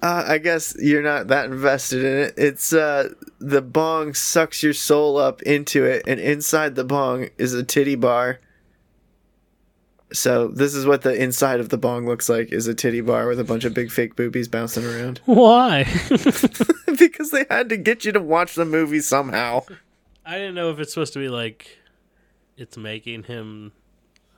Uh, 0.01 0.25
I 0.29 0.39
guess 0.39 0.77
you're 0.79 1.03
not 1.03 1.27
that 1.27 1.47
invested 1.47 2.05
in 2.05 2.19
it. 2.19 2.35
It's 2.37 2.73
uh, 2.73 3.15
the 3.41 3.61
bong 3.61 4.15
sucks 4.15 4.63
your 4.63 4.73
soul 4.73 5.17
up 5.17 5.43
into 5.43 5.85
it, 5.85 6.05
and 6.07 6.21
inside 6.21 6.77
the 6.77 6.85
bong 6.85 7.31
is 7.37 7.53
a 7.53 7.65
titty 7.65 7.97
bar. 7.97 8.39
So 10.13 10.49
this 10.49 10.75
is 10.75 10.87
what 10.87 11.03
the 11.03 11.21
inside 11.21 11.59
of 11.59 11.71
the 11.71 11.79
bong 11.79 12.07
looks 12.07 12.29
like: 12.29 12.53
is 12.53 12.69
a 12.69 12.75
titty 12.75 13.01
bar 13.01 13.27
with 13.27 13.41
a 13.41 13.45
bunch 13.45 13.65
of 13.65 13.75
big 13.75 13.91
fake 13.91 14.15
boobies 14.15 14.47
bouncing 14.47 14.85
around. 14.85 15.21
Why? 15.25 15.83
because 16.99 17.33
they 17.33 17.47
had 17.51 17.69
to 17.69 17.77
get 17.77 18.05
you 18.05 18.13
to 18.13 18.21
watch 18.21 18.55
the 18.55 18.65
movie 18.65 19.01
somehow. 19.01 19.65
I 20.25 20.35
didn't 20.35 20.55
know 20.55 20.71
if 20.71 20.79
it's 20.79 20.95
supposed 20.95 21.13
to 21.15 21.19
be 21.19 21.29
like 21.29 21.77
it's 22.57 22.77
making 22.77 23.25
him 23.25 23.73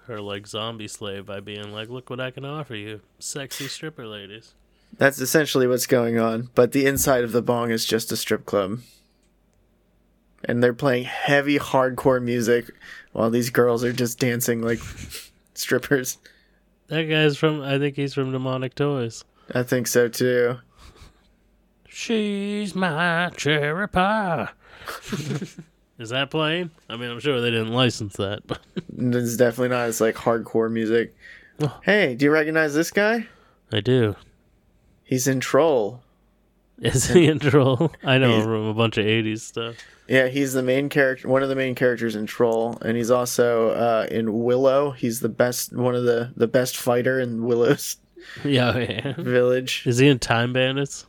her 0.07 0.23
like 0.23 0.47
zombie 0.47 0.89
slave 0.89 1.27
by 1.27 1.41
being 1.41 1.71
like, 1.71 1.91
"Look 1.91 2.09
what 2.09 2.19
I 2.19 2.31
can 2.31 2.47
offer 2.47 2.75
you, 2.75 3.03
sexy 3.19 3.69
stripper 3.69 4.07
ladies." 4.07 4.55
That's 4.99 5.21
essentially 5.21 5.67
what's 5.67 5.87
going 5.87 6.19
on. 6.19 6.51
But 6.55 6.73
the 6.73 6.87
inside 6.87 7.25
of 7.25 7.33
the 7.33 7.43
bong 7.43 7.71
is 7.71 7.87
just 7.87 8.13
a 8.13 8.17
strip 8.17 8.45
club. 8.45 8.81
And 10.45 10.63
they're 10.63 10.75
playing 10.75 11.05
heavy 11.05 11.59
hardcore 11.59 12.23
music 12.23 12.71
while 13.13 13.31
these 13.31 13.51
girls 13.51 13.85
are 13.85 13.93
just 13.93 14.19
dancing 14.19 14.63
like 14.63 14.81
strippers. 15.55 16.19
That 16.89 17.05
guy's 17.05 17.37
from. 17.37 17.63
I 17.63 17.79
think 17.79 17.97
he's 17.97 18.15
from 18.15 18.33
Demonic 18.33 18.75
Toys. 18.75 19.25
I 19.55 19.63
think 19.63 19.87
so 19.87 20.09
too. 20.09 20.59
She's 21.89 22.75
my 22.75 23.31
cherry 23.37 23.89
pie. 23.89 24.49
Is 25.99 26.09
that 26.09 26.31
playing? 26.31 26.71
I 26.89 26.97
mean, 26.97 27.11
I'm 27.11 27.21
sure 27.21 27.41
they 27.41 27.51
didn't 27.51 27.73
license 27.75 28.17
that, 28.17 28.47
but 28.47 28.61
It's 28.97 29.37
definitely 29.37 29.69
not. 29.69 29.89
It's 29.89 30.01
like 30.01 30.15
hardcore 30.15 30.73
music. 30.73 31.15
Oh. 31.61 31.79
Hey, 31.83 32.15
do 32.15 32.25
you 32.25 32.31
recognize 32.31 32.73
this 32.75 32.91
guy? 32.91 33.27
I 33.71 33.81
do. 33.81 34.17
He's 35.11 35.27
in 35.27 35.41
Troll. 35.41 36.01
Is 36.81 37.09
he 37.09 37.27
in 37.27 37.41
Troll? 37.41 37.91
I 38.05 38.17
know 38.19 38.41
from 38.43 38.67
a 38.69 38.75
bunch 38.75 38.97
of 38.97 39.05
'80s 39.05 39.41
stuff. 39.41 39.75
Yeah, 40.07 40.29
he's 40.29 40.53
the 40.53 40.63
main 40.63 40.89
character, 40.89 41.27
one 41.29 41.43
of 41.43 41.49
the 41.49 41.57
main 41.57 41.75
characters 41.75 42.15
in 42.15 42.27
Troll, 42.27 42.79
and 42.81 42.97
he's 42.97 43.11
also 43.11 43.71
uh, 43.71 44.07
in 44.09 44.45
Willow. 44.45 44.93
He's 44.93 45.19
the 45.19 45.29
best, 45.29 45.73
one 45.77 45.97
of 45.97 46.05
the 46.05 46.33
the 46.37 46.47
best 46.47 46.77
fighter 46.77 47.19
in 47.19 47.45
Willow's 47.45 47.97
Yeah, 48.45 48.79
yeah. 48.79 49.15
village. 49.19 49.83
Is 49.85 49.99
he 49.99 50.07
in 50.07 50.21
Time 50.21 50.53
Bandits? 50.53 51.07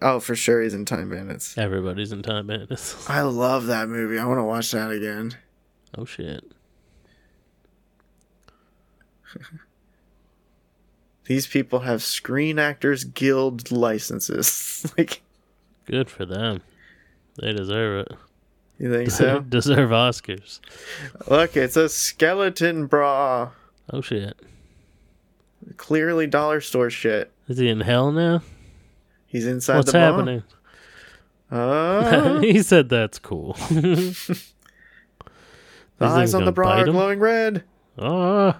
Oh, 0.00 0.20
for 0.20 0.36
sure, 0.36 0.62
he's 0.62 0.72
in 0.74 0.84
Time 0.84 1.10
Bandits. 1.10 1.58
Everybody's 1.58 2.12
in 2.12 2.22
Time 2.22 2.46
Bandits. 2.46 3.08
I 3.10 3.22
love 3.22 3.66
that 3.66 3.88
movie. 3.88 4.16
I 4.20 4.26
want 4.26 4.38
to 4.38 4.44
watch 4.44 4.70
that 4.70 4.92
again. 4.92 5.32
Oh 5.98 6.04
shit. 6.04 6.44
These 11.30 11.46
people 11.46 11.78
have 11.78 12.02
Screen 12.02 12.58
Actors 12.58 13.04
Guild 13.04 13.70
licenses. 13.70 14.92
like, 14.98 15.22
Good 15.86 16.10
for 16.10 16.26
them. 16.26 16.60
They 17.40 17.52
deserve 17.52 18.08
it. 18.08 18.18
you 18.80 18.92
think 18.92 19.10
so? 19.12 19.38
deserve 19.38 19.90
Oscars. 19.90 20.58
Look, 21.28 21.56
it's 21.56 21.76
a 21.76 21.88
skeleton 21.88 22.86
bra. 22.86 23.50
Oh 23.92 24.00
shit. 24.00 24.36
Clearly, 25.76 26.26
dollar 26.26 26.60
store 26.60 26.90
shit. 26.90 27.30
Is 27.46 27.58
he 27.58 27.68
in 27.68 27.82
hell 27.82 28.10
now? 28.10 28.42
He's 29.28 29.46
inside 29.46 29.76
What's 29.76 29.92
the 29.92 30.00
happening? 30.00 30.42
Oh, 31.52 32.40
he 32.42 32.60
said 32.60 32.88
that's 32.88 33.20
cool. 33.20 33.52
the 33.70 34.34
eyes 36.00 36.34
on 36.34 36.44
the 36.44 36.50
bra 36.50 36.78
are 36.80 36.86
glowing 36.86 37.20
red. 37.20 37.62
Oh. 37.96 38.56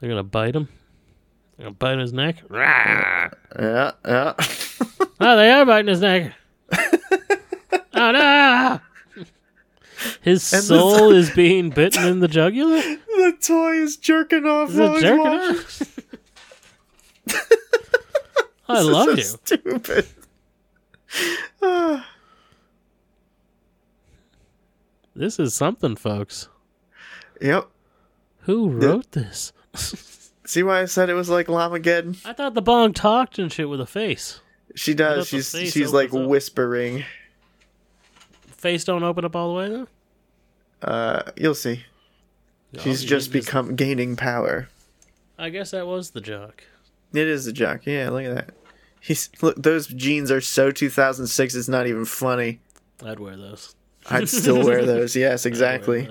They're 0.00 0.08
gonna 0.10 0.22
bite 0.22 0.54
him. 0.54 0.68
They're 1.56 1.64
gonna 1.66 1.74
bite 1.76 1.98
his 1.98 2.12
neck. 2.12 2.36
Rah! 2.48 3.28
Yeah, 3.58 3.90
yeah. 4.04 4.34
Oh, 5.20 5.36
they 5.36 5.50
are 5.50 5.66
biting 5.66 5.88
his 5.88 6.00
neck. 6.00 6.32
oh 6.72 8.12
no! 8.12 8.80
His 10.22 10.52
And 10.52 10.62
the- 10.62 10.66
soul 10.66 11.10
is 11.12 11.28
being 11.30 11.70
bitten 11.70 12.06
in 12.06 12.20
the 12.20 12.28
jugular. 12.28 12.80
the 12.80 13.36
toy 13.40 13.72
is 13.82 13.96
jerking 13.96 14.44
off. 14.46 14.70
Is 14.70 14.78
it 14.78 15.00
jerking 15.00 15.26
off? 15.26 15.82
I 18.68 18.80
love 18.82 19.06
so 19.06 19.14
you. 19.14 19.22
Stupid. 19.22 20.06
This 25.14 25.38
is 25.40 25.52
something, 25.54 25.96
folks. 25.96 26.48
yep. 27.40 27.68
Who 28.42 28.68
wrote 28.68 29.10
this? 29.12 29.52
See 30.44 30.62
why 30.62 30.80
I 30.80 30.84
said 30.86 31.10
it 31.10 31.14
was 31.14 31.28
like 31.28 31.46
Llamageddon? 31.48 32.24
I 32.24 32.32
thought 32.32 32.54
the 32.54 32.62
bong 32.62 32.94
talked 32.94 33.38
and 33.38 33.52
shit 33.52 33.68
with 33.68 33.80
a 33.80 33.86
face. 33.86 34.40
She 34.74 34.94
does. 34.94 35.28
She's 35.28 35.50
she's 35.50 35.92
like 35.92 36.12
up. 36.14 36.26
whispering. 36.26 37.04
Face 38.46 38.84
don't 38.84 39.02
open 39.02 39.24
up 39.24 39.36
all 39.36 39.48
the 39.48 39.54
way 39.54 39.68
though. 39.68 39.88
Uh, 40.82 41.22
you'll 41.36 41.54
see. 41.54 41.84
She's 42.80 43.04
Oh, 43.04 43.06
just 43.06 43.32
become 43.32 43.76
gaining 43.76 44.16
power. 44.16 44.68
I 45.38 45.50
guess 45.50 45.70
that 45.72 45.86
was 45.86 46.10
the 46.10 46.20
joke. 46.20 46.64
It 47.12 47.26
is 47.26 47.46
a 47.46 47.52
jock. 47.52 47.86
Yeah, 47.86 48.10
look 48.10 48.24
at 48.24 48.34
that. 48.34 48.50
He's 49.00 49.30
look. 49.40 49.56
Those 49.56 49.86
jeans 49.86 50.30
are 50.30 50.40
so 50.40 50.70
2006. 50.70 51.54
It's 51.54 51.68
not 51.68 51.86
even 51.86 52.04
funny. 52.04 52.60
I'd 53.04 53.20
wear 53.20 53.36
those. 53.36 53.74
I'd 54.10 54.28
still 54.28 54.64
wear 54.64 54.84
those. 54.86 55.14
Yes, 55.16 55.46
exactly. 55.46 56.08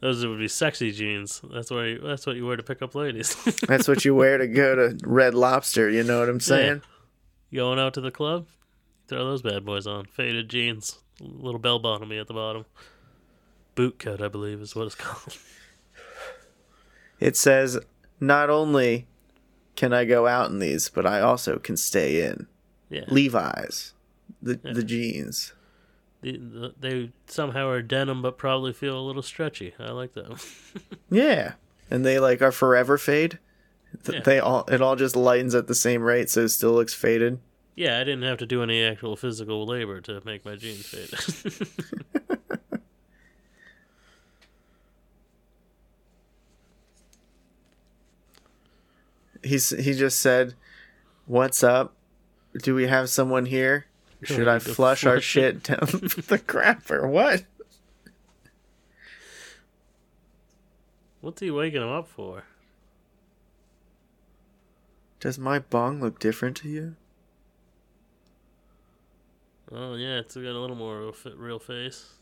Those. 0.00 0.24
Would 0.24 0.38
be 0.38 0.48
sexy 0.48 0.92
jeans. 0.92 1.40
That's 1.52 1.70
why. 1.70 1.86
You, 1.86 1.98
that's 2.00 2.26
what 2.26 2.36
you 2.36 2.46
wear 2.46 2.56
to 2.56 2.62
pick 2.62 2.82
up 2.82 2.94
ladies. 2.94 3.34
That's 3.68 3.86
what 3.86 4.04
you 4.04 4.14
wear 4.14 4.38
to 4.38 4.46
go 4.48 4.74
to 4.74 4.98
Red 5.06 5.34
Lobster. 5.34 5.90
You 5.90 6.02
know 6.02 6.20
what 6.20 6.28
I'm 6.28 6.40
saying? 6.40 6.82
Going 7.52 7.78
out 7.78 7.94
to 7.94 8.00
the 8.00 8.10
club, 8.10 8.46
throw 9.08 9.18
those 9.24 9.42
bad 9.42 9.64
boys 9.64 9.86
on. 9.86 10.06
Faded 10.06 10.48
jeans, 10.48 10.98
little 11.20 11.58
bell 11.60 11.80
bottomy 11.80 12.20
at 12.20 12.28
the 12.28 12.34
bottom. 12.34 12.64
Boot 13.74 13.98
cut, 13.98 14.22
I 14.22 14.28
believe, 14.28 14.60
is 14.60 14.74
what 14.74 14.86
it's 14.86 14.94
called. 14.96 15.36
It 17.18 17.36
says 17.36 17.78
not 18.20 18.48
only 18.50 19.06
can 19.76 19.92
I 19.92 20.04
go 20.04 20.26
out 20.26 20.50
in 20.50 20.58
these, 20.58 20.88
but 20.88 21.06
I 21.06 21.20
also 21.20 21.58
can 21.58 21.76
stay 21.76 22.22
in 22.24 22.46
Yeah. 22.88 23.04
Levi's, 23.08 23.92
the 24.40 24.54
the 24.62 24.82
jeans. 24.82 25.52
The, 26.22 26.32
the, 26.36 26.74
they 26.78 27.12
somehow 27.26 27.68
are 27.68 27.80
denim, 27.82 28.20
but 28.22 28.36
probably 28.36 28.72
feel 28.74 28.98
a 28.98 29.00
little 29.00 29.22
stretchy. 29.22 29.74
I 29.78 29.90
like 29.92 30.12
that. 30.14 30.44
Yeah, 31.10 31.54
and 31.90 32.04
they 32.06 32.18
like 32.20 32.40
are 32.42 32.52
forever 32.52 32.96
fade. 32.98 33.38
Th- 34.04 34.18
Yeah. 34.18 34.22
They 34.22 34.38
all 34.38 34.64
it 34.68 34.80
all 34.80 34.94
just 34.96 35.16
lightens 35.16 35.54
at 35.54 35.66
the 35.66 35.74
same 35.74 36.02
rate, 36.02 36.30
so 36.30 36.42
it 36.42 36.50
still 36.50 36.72
looks 36.72 36.94
faded. 36.94 37.40
yeah, 37.74 37.96
I 37.98 38.04
didn't 38.04 38.22
have 38.22 38.38
to 38.38 38.46
do 38.46 38.62
any 38.62 38.84
actual 38.84 39.16
physical 39.16 39.64
labor 39.66 40.00
to 40.02 40.20
make 40.24 40.44
my 40.44 40.54
jeans 40.56 40.86
fade. 40.86 41.10
He's 49.42 49.70
he 49.70 49.94
just 49.94 50.18
said, 50.18 50.54
"What's 51.26 51.62
up? 51.62 51.94
Do 52.62 52.74
we 52.74 52.86
have 52.88 53.08
someone 53.08 53.46
here? 53.46 53.86
Should 54.22 54.48
I 54.48 54.58
to 54.58 54.74
flush 54.74 55.04
our 55.04 55.14
flush 55.14 55.24
shit 55.24 55.62
down 55.64 55.78
the 55.80 56.42
crap 56.44 56.90
or 56.90 57.08
what?" 57.08 57.44
What's 61.20 61.40
he 61.40 61.50
waking 61.50 61.82
him 61.82 61.88
up 61.88 62.08
for? 62.08 62.44
Does 65.20 65.38
my 65.38 65.58
bong 65.58 66.00
look 66.00 66.18
different 66.18 66.56
to 66.58 66.68
you? 66.68 66.96
Oh 69.70 69.94
yeah, 69.94 70.18
it's 70.18 70.34
got 70.34 70.44
a 70.44 70.58
little 70.58 70.76
more 70.76 71.02
of 71.02 71.26
a 71.26 71.36
real 71.36 71.58
face. 71.58 72.14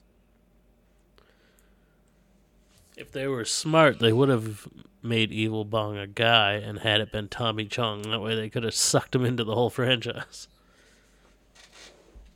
If 2.96 3.12
they 3.12 3.28
were 3.28 3.44
smart, 3.44 4.00
they 4.00 4.12
would 4.12 4.28
have 4.28 4.66
made 5.04 5.30
Evil 5.30 5.64
Bong 5.64 5.96
a 5.96 6.08
guy 6.08 6.54
and 6.54 6.80
had 6.80 7.00
it 7.00 7.12
been 7.12 7.28
Tommy 7.28 7.64
Chong. 7.64 8.02
That 8.02 8.20
way, 8.20 8.34
they 8.34 8.50
could 8.50 8.64
have 8.64 8.74
sucked 8.74 9.14
him 9.14 9.24
into 9.24 9.44
the 9.44 9.54
whole 9.54 9.70
franchise. 9.70 10.48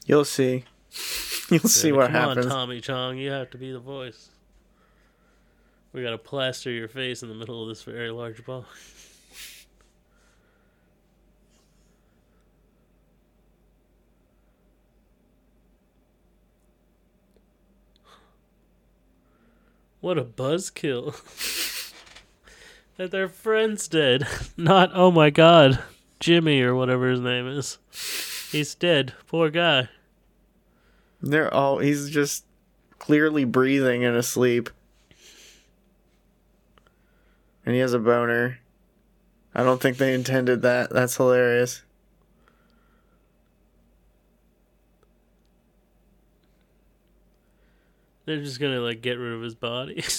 You'll 0.07 0.25
see. 0.25 0.65
You'll 1.51 1.61
see 1.61 1.93
what 1.93 2.07
Come 2.07 2.15
happens. 2.15 2.47
on, 2.47 2.53
Tommy 2.53 2.81
Chong, 2.81 3.19
you 3.19 3.31
have 3.31 3.51
to 3.51 3.59
be 3.59 3.73
the 3.73 3.81
voice. 3.81 4.31
We 5.93 6.03
gotta 6.03 6.19
plaster 6.19 6.71
your 6.71 6.89
face 6.89 7.23
in 7.23 7.29
the 7.29 7.35
middle 7.35 7.63
of 7.63 7.69
this 7.69 7.83
very 7.83 8.11
large 8.11 8.45
ball. 8.45 8.65
What 20.01 20.19
a 20.19 20.25
buzzkill. 20.25 21.15
that 22.97 23.11
their 23.11 23.29
friend's 23.29 23.87
dead. 23.87 24.27
Not, 24.57 24.91
oh 24.95 25.11
my 25.11 25.31
god, 25.31 25.83
Jimmy 26.19 26.61
or 26.63 26.75
whatever 26.75 27.09
his 27.09 27.21
name 27.21 27.47
is. 27.47 27.79
He's 28.53 28.75
dead. 28.75 29.15
Poor 29.27 29.49
guy. 29.49 29.89
They're 31.23 31.53
all. 31.53 31.79
He's 31.79 32.11
just 32.11 32.45
clearly 32.99 33.45
breathing 33.45 34.05
and 34.05 34.15
asleep. 34.15 34.69
And 37.65 37.75
he 37.75 37.81
has 37.81 37.95
a 37.95 37.99
boner. 37.99 38.59
I 39.55 39.63
don't 39.63 39.81
think 39.81 39.97
they 39.97 40.13
intended 40.15 40.63
that. 40.63 40.91
That's 40.91 41.17
hilarious. 41.17 41.83
They're 48.27 48.41
just 48.43 48.61
gonna 48.61 48.81
like 48.81 49.03
get 49.03 49.19
rid 49.19 49.33
of 49.33 49.43
his 49.43 49.55
body. 49.55 50.03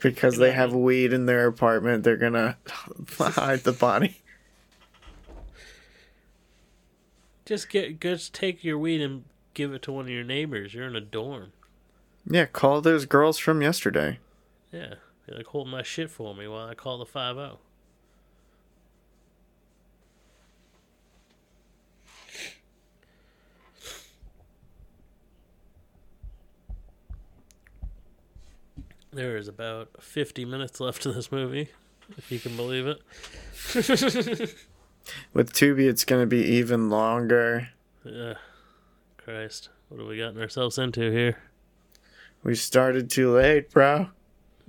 Because 0.00 0.36
they 0.36 0.50
have 0.50 0.74
weed 0.74 1.12
in 1.12 1.26
their 1.26 1.46
apartment, 1.46 2.02
they're 2.02 2.16
gonna 2.16 2.56
hide 3.18 3.60
the 3.60 3.70
body. 3.70 4.21
Just 7.44 7.68
get 7.68 8.00
just 8.00 8.34
take 8.34 8.62
your 8.64 8.78
weed 8.78 9.00
and 9.00 9.24
give 9.54 9.72
it 9.72 9.82
to 9.82 9.92
one 9.92 10.06
of 10.06 10.10
your 10.10 10.24
neighbors. 10.24 10.74
You're 10.74 10.86
in 10.86 10.96
a 10.96 11.00
dorm. 11.00 11.52
Yeah, 12.24 12.46
call 12.46 12.80
those 12.80 13.04
girls 13.04 13.38
from 13.38 13.62
yesterday. 13.62 14.18
Yeah. 14.70 14.94
You're 15.26 15.36
like 15.38 15.46
hold 15.46 15.68
my 15.68 15.82
shit 15.82 16.10
for 16.10 16.34
me 16.34 16.48
while 16.48 16.66
I 16.66 16.74
call 16.74 16.98
the 16.98 17.06
five 17.06 17.36
oh. 17.36 17.58
There 29.14 29.36
is 29.36 29.46
about 29.46 30.02
50 30.02 30.46
minutes 30.46 30.80
left 30.80 31.02
to 31.02 31.12
this 31.12 31.30
movie, 31.30 31.68
if 32.16 32.32
you 32.32 32.38
can 32.38 32.56
believe 32.56 32.86
it. 32.86 34.54
With 35.32 35.52
Tubi, 35.52 35.88
it's 35.88 36.04
gonna 36.04 36.26
be 36.26 36.42
even 36.44 36.90
longer. 36.90 37.68
Yeah. 38.04 38.34
Christ. 39.16 39.70
What 39.88 40.00
have 40.00 40.08
we 40.08 40.18
gotten 40.18 40.40
ourselves 40.40 40.78
into 40.78 41.10
here? 41.10 41.38
We 42.42 42.54
started 42.54 43.08
too 43.08 43.32
late, 43.32 43.70
bro. 43.70 44.08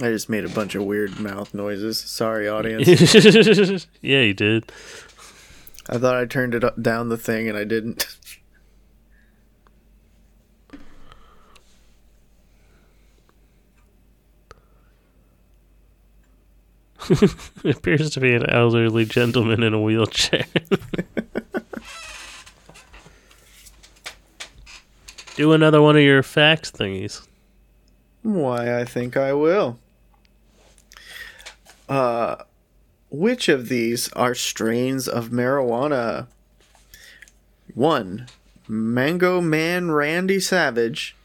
I 0.00 0.08
just 0.08 0.28
made 0.30 0.44
a 0.44 0.48
bunch 0.48 0.74
of 0.74 0.84
weird 0.84 1.20
mouth 1.20 1.52
noises. 1.52 2.00
Sorry, 2.00 2.48
audience. 2.48 2.88
yeah, 4.00 4.20
you 4.22 4.32
did. 4.32 4.72
I 5.88 5.98
thought 5.98 6.16
I 6.16 6.24
turned 6.24 6.54
it 6.54 6.64
up, 6.64 6.80
down 6.80 7.08
the 7.08 7.18
thing 7.18 7.48
and 7.48 7.58
I 7.58 7.64
didn't. 7.64 8.06
It 17.64 17.76
appears 17.76 18.10
to 18.10 18.20
be 18.20 18.34
an 18.34 18.48
elderly 18.50 19.04
gentleman 19.04 19.62
in 19.62 19.72
a 19.74 19.80
wheelchair. 19.80 20.46
Do 25.36 25.52
another 25.52 25.80
one 25.80 25.96
of 25.96 26.02
your 26.02 26.22
facts 26.22 26.70
thingies. 26.70 27.26
Why, 28.22 28.78
I 28.78 28.84
think 28.84 29.16
I 29.16 29.32
will. 29.32 29.78
Uh, 31.88 32.36
which 33.10 33.48
of 33.48 33.68
these 33.68 34.12
are 34.12 34.34
strains 34.34 35.08
of 35.08 35.30
marijuana? 35.30 36.26
One, 37.74 38.26
Mango 38.68 39.40
Man 39.40 39.90
Randy 39.90 40.40
Savage. 40.40 41.16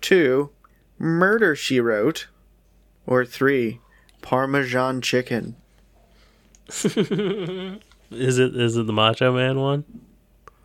Two, 0.00 0.50
Murder 0.98 1.54
She 1.54 1.80
Wrote. 1.80 2.26
Or 3.06 3.24
three, 3.24 3.80
Parmesan 4.22 5.00
Chicken. 5.00 5.56
Is 8.12 8.38
it 8.38 8.56
is 8.56 8.76
it 8.76 8.86
the 8.86 8.92
Macho 8.92 9.32
Man 9.32 9.60
one? 9.60 9.84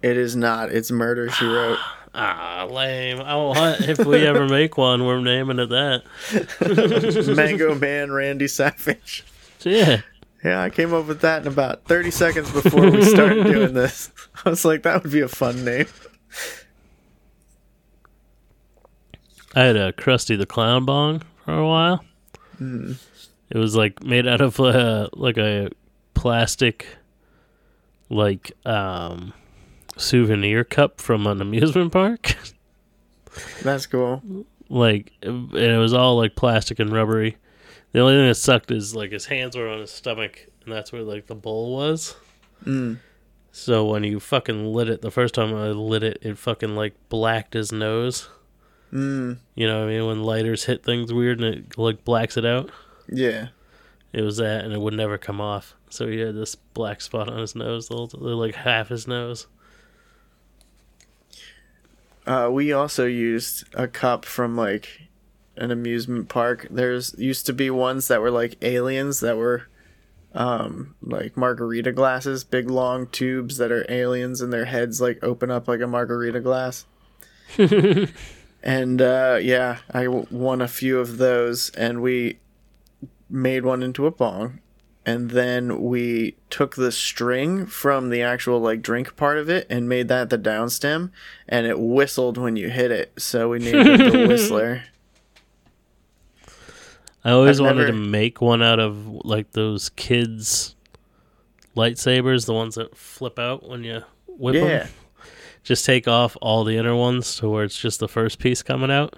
It 0.01 0.17
is 0.17 0.35
not. 0.35 0.71
It's 0.71 0.91
Murder 0.91 1.29
She 1.29 1.45
Wrote. 1.45 1.77
Ah, 2.17 2.65
lame. 2.71 3.19
I 3.19 3.35
want 3.35 3.81
if 3.81 3.99
we 3.99 4.25
ever 4.25 4.47
make 4.47 4.77
one, 4.77 5.05
we're 5.05 5.19
naming 5.19 5.59
it 5.59 5.67
that. 5.67 6.03
Mango 7.35 7.75
Man 7.75 8.09
Randy 8.09 8.47
Savage. 8.47 9.25
Yeah. 9.63 9.99
Yeah, 10.41 10.61
I 10.61 10.69
came 10.69 10.93
up 10.93 11.07
with 11.07 11.19
that 11.21 11.41
in 11.41 11.47
about 11.49 11.83
30 11.83 12.11
seconds 12.11 12.49
before 12.51 12.89
we 12.89 13.03
started 13.03 13.43
doing 13.47 13.73
this. 13.73 14.11
I 14.45 14.49
was 14.49 14.63
like, 14.63 14.83
that 14.83 15.03
would 15.03 15.11
be 15.11 15.19
a 15.19 15.27
fun 15.27 15.65
name. 15.65 15.87
I 19.53 19.63
had 19.63 19.75
a 19.75 19.91
Krusty 19.91 20.37
the 20.37 20.45
Clown 20.45 20.85
bong 20.85 21.21
for 21.43 21.57
a 21.57 21.67
while. 21.67 22.05
It 23.49 23.57
was 23.57 23.75
like 23.75 24.03
made 24.03 24.27
out 24.27 24.41
of 24.41 24.59
uh, 24.59 25.09
like 25.13 25.37
a 25.37 25.69
plastic, 26.13 26.87
like 28.09 28.51
um, 28.65 29.33
souvenir 29.97 30.63
cup 30.63 30.99
from 31.01 31.27
an 31.27 31.41
amusement 31.41 31.91
park. 31.91 32.35
That's 33.63 33.85
cool. 33.85 34.45
like, 34.69 35.11
and 35.21 35.53
it 35.53 35.77
was 35.77 35.93
all 35.93 36.17
like 36.17 36.35
plastic 36.35 36.79
and 36.79 36.91
rubbery. 36.91 37.37
The 37.91 37.99
only 37.99 38.15
thing 38.15 38.27
that 38.27 38.35
sucked 38.35 38.71
is 38.71 38.95
like 38.95 39.11
his 39.11 39.25
hands 39.25 39.55
were 39.55 39.69
on 39.69 39.79
his 39.79 39.91
stomach, 39.91 40.47
and 40.65 40.73
that's 40.73 40.91
where 40.91 41.01
like 41.01 41.27
the 41.27 41.35
bowl 41.35 41.73
was. 41.73 42.15
Mm. 42.65 42.99
So 43.53 43.85
when 43.85 44.03
you 44.03 44.19
fucking 44.19 44.65
lit 44.73 44.89
it, 44.89 45.01
the 45.01 45.11
first 45.11 45.33
time 45.33 45.55
I 45.55 45.69
lit 45.69 46.03
it, 46.03 46.17
it 46.21 46.37
fucking 46.37 46.75
like 46.75 46.93
blacked 47.07 47.53
his 47.53 47.71
nose. 47.71 48.27
Mm. 48.91 49.37
You 49.55 49.67
know 49.67 49.79
what 49.79 49.89
I 49.89 49.93
mean? 49.93 50.07
When 50.07 50.23
lighters 50.23 50.65
hit 50.65 50.83
things 50.83 51.13
weird 51.13 51.39
and 51.41 51.55
it 51.55 51.77
like 51.77 52.03
blacks 52.03 52.35
it 52.35 52.45
out. 52.45 52.69
Yeah. 53.11 53.47
It 54.13 54.21
was 54.21 54.37
that, 54.37 54.63
and 54.63 54.73
it 54.73 54.79
would 54.79 54.93
never 54.93 55.17
come 55.17 55.41
off. 55.41 55.75
So 55.89 56.07
he 56.07 56.19
had 56.19 56.35
this 56.35 56.55
black 56.55 57.01
spot 57.01 57.29
on 57.29 57.39
his 57.39 57.55
nose, 57.55 57.87
the 57.89 57.95
whole- 57.95 58.09
like 58.37 58.55
half 58.55 58.89
his 58.89 59.07
nose. 59.07 59.47
Uh, 62.25 62.49
we 62.51 62.71
also 62.71 63.05
used 63.05 63.65
a 63.75 63.87
cup 63.87 64.25
from 64.25 64.55
like 64.55 65.03
an 65.57 65.71
amusement 65.71 66.27
park. 66.29 66.67
There's 66.71 67.13
used 67.17 67.45
to 67.45 67.53
be 67.53 67.69
ones 67.69 68.07
that 68.07 68.21
were 68.21 68.31
like 68.31 68.57
aliens 68.63 69.19
that 69.19 69.37
were 69.37 69.67
um 70.33 70.95
like 71.01 71.37
margarita 71.37 71.91
glasses, 71.91 72.43
big 72.43 72.69
long 72.69 73.07
tubes 73.07 73.57
that 73.57 73.71
are 73.71 73.85
aliens 73.89 74.41
and 74.41 74.51
their 74.51 74.65
heads 74.65 74.99
like 74.99 75.23
open 75.23 75.51
up 75.51 75.67
like 75.67 75.81
a 75.81 75.87
margarita 75.87 76.39
glass. 76.41 76.85
and 78.63 79.01
uh 79.01 79.37
yeah, 79.41 79.77
I 79.91 80.05
w- 80.05 80.27
won 80.31 80.61
a 80.61 80.67
few 80.67 80.99
of 80.99 81.17
those 81.17 81.69
and 81.71 82.01
we 82.01 82.39
made 83.30 83.63
one 83.65 83.82
into 83.84 84.05
a 84.05 84.11
bong 84.11 84.59
and 85.07 85.32
then 85.32 85.84
we 85.84 86.36
took 86.49 86.76
the 86.76 86.91
string 86.91 87.65
from 87.65 88.09
the 88.09 88.21
actual 88.21 88.59
like 88.59 88.82
drink 88.82 89.15
part 89.15 89.38
of 89.38 89.49
it 89.49 89.65
and 89.69 89.88
made 89.89 90.07
that 90.07 90.30
the 90.30 90.38
downstem 90.38 91.11
and 91.47 91.67
it 91.67 91.80
whistled 91.80 92.38
when 92.38 92.55
you 92.55 92.69
hit 92.69 92.91
it 92.91 93.11
so 93.17 93.49
we 93.49 93.59
named 93.59 93.88
it 93.88 94.11
the 94.11 94.28
whistler 94.28 94.84
I 97.23 97.32
always 97.32 97.59
I've 97.59 97.65
wanted 97.65 97.86
never- 97.88 97.91
to 97.91 97.97
make 97.97 98.41
one 98.41 98.61
out 98.61 98.80
of 98.80 99.07
like 99.26 99.51
those 99.53 99.89
kids 99.89 100.76
lightsabers, 101.76 102.45
the 102.45 102.53
ones 102.53 102.76
that 102.76 102.95
flip 102.95 103.39
out 103.39 103.67
when 103.67 103.84
you 103.84 104.01
whip 104.28 104.55
yeah 104.55 104.61
them. 104.84 104.88
Just 105.63 105.84
take 105.86 106.07
off 106.07 106.38
all 106.41 106.63
the 106.63 106.78
inner 106.78 106.95
ones 106.95 107.38
to 107.38 107.49
where 107.49 107.63
it's 107.63 107.80
just 107.80 107.99
the 107.99 108.07
first 108.07 108.38
piece 108.38 108.61
coming 108.61 108.91
out, 108.91 109.15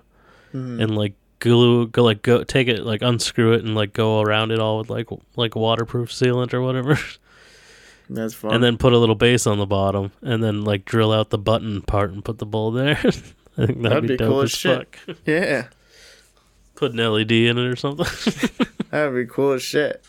Mhm. 0.53 0.81
and 0.81 0.95
like 0.95 1.13
glue, 1.39 1.87
go 1.87 2.03
like 2.03 2.21
go 2.21 2.43
take 2.43 2.67
it, 2.67 2.83
like 2.83 3.01
unscrew 3.01 3.53
it, 3.53 3.63
and 3.63 3.75
like 3.75 3.93
go 3.93 4.21
around 4.21 4.51
it 4.51 4.59
all 4.59 4.77
with 4.79 4.89
like 4.89 5.07
like 5.35 5.55
waterproof 5.55 6.09
sealant 6.09 6.53
or 6.53 6.61
whatever, 6.61 6.97
that's 8.09 8.33
fun 8.33 8.53
and 8.53 8.63
then 8.63 8.77
put 8.77 8.93
a 8.93 8.97
little 8.97 9.15
base 9.15 9.45
on 9.47 9.57
the 9.57 9.65
bottom, 9.65 10.11
and 10.21 10.43
then 10.43 10.63
like 10.63 10.85
drill 10.85 11.11
out 11.11 11.29
the 11.29 11.37
button 11.37 11.81
part 11.81 12.11
and 12.11 12.23
put 12.25 12.37
the 12.39 12.45
bowl 12.45 12.71
there. 12.71 12.97
I 13.59 13.65
think 13.65 13.81
that'd, 13.81 13.83
That'd 13.83 14.01
be, 14.03 14.07
be 14.09 14.17
dope 14.17 14.29
cool 14.29 14.41
as 14.41 14.51
shit. 14.51 14.95
fuck. 14.95 15.17
Yeah, 15.25 15.67
Put 16.75 16.91
an 16.93 16.97
LED 16.97 17.31
in 17.31 17.57
it 17.57 17.65
or 17.65 17.75
something. 17.75 18.05
that 18.91 19.11
would 19.11 19.15
be 19.27 19.31
cool 19.33 19.53
as 19.53 19.63
shit. 19.63 20.05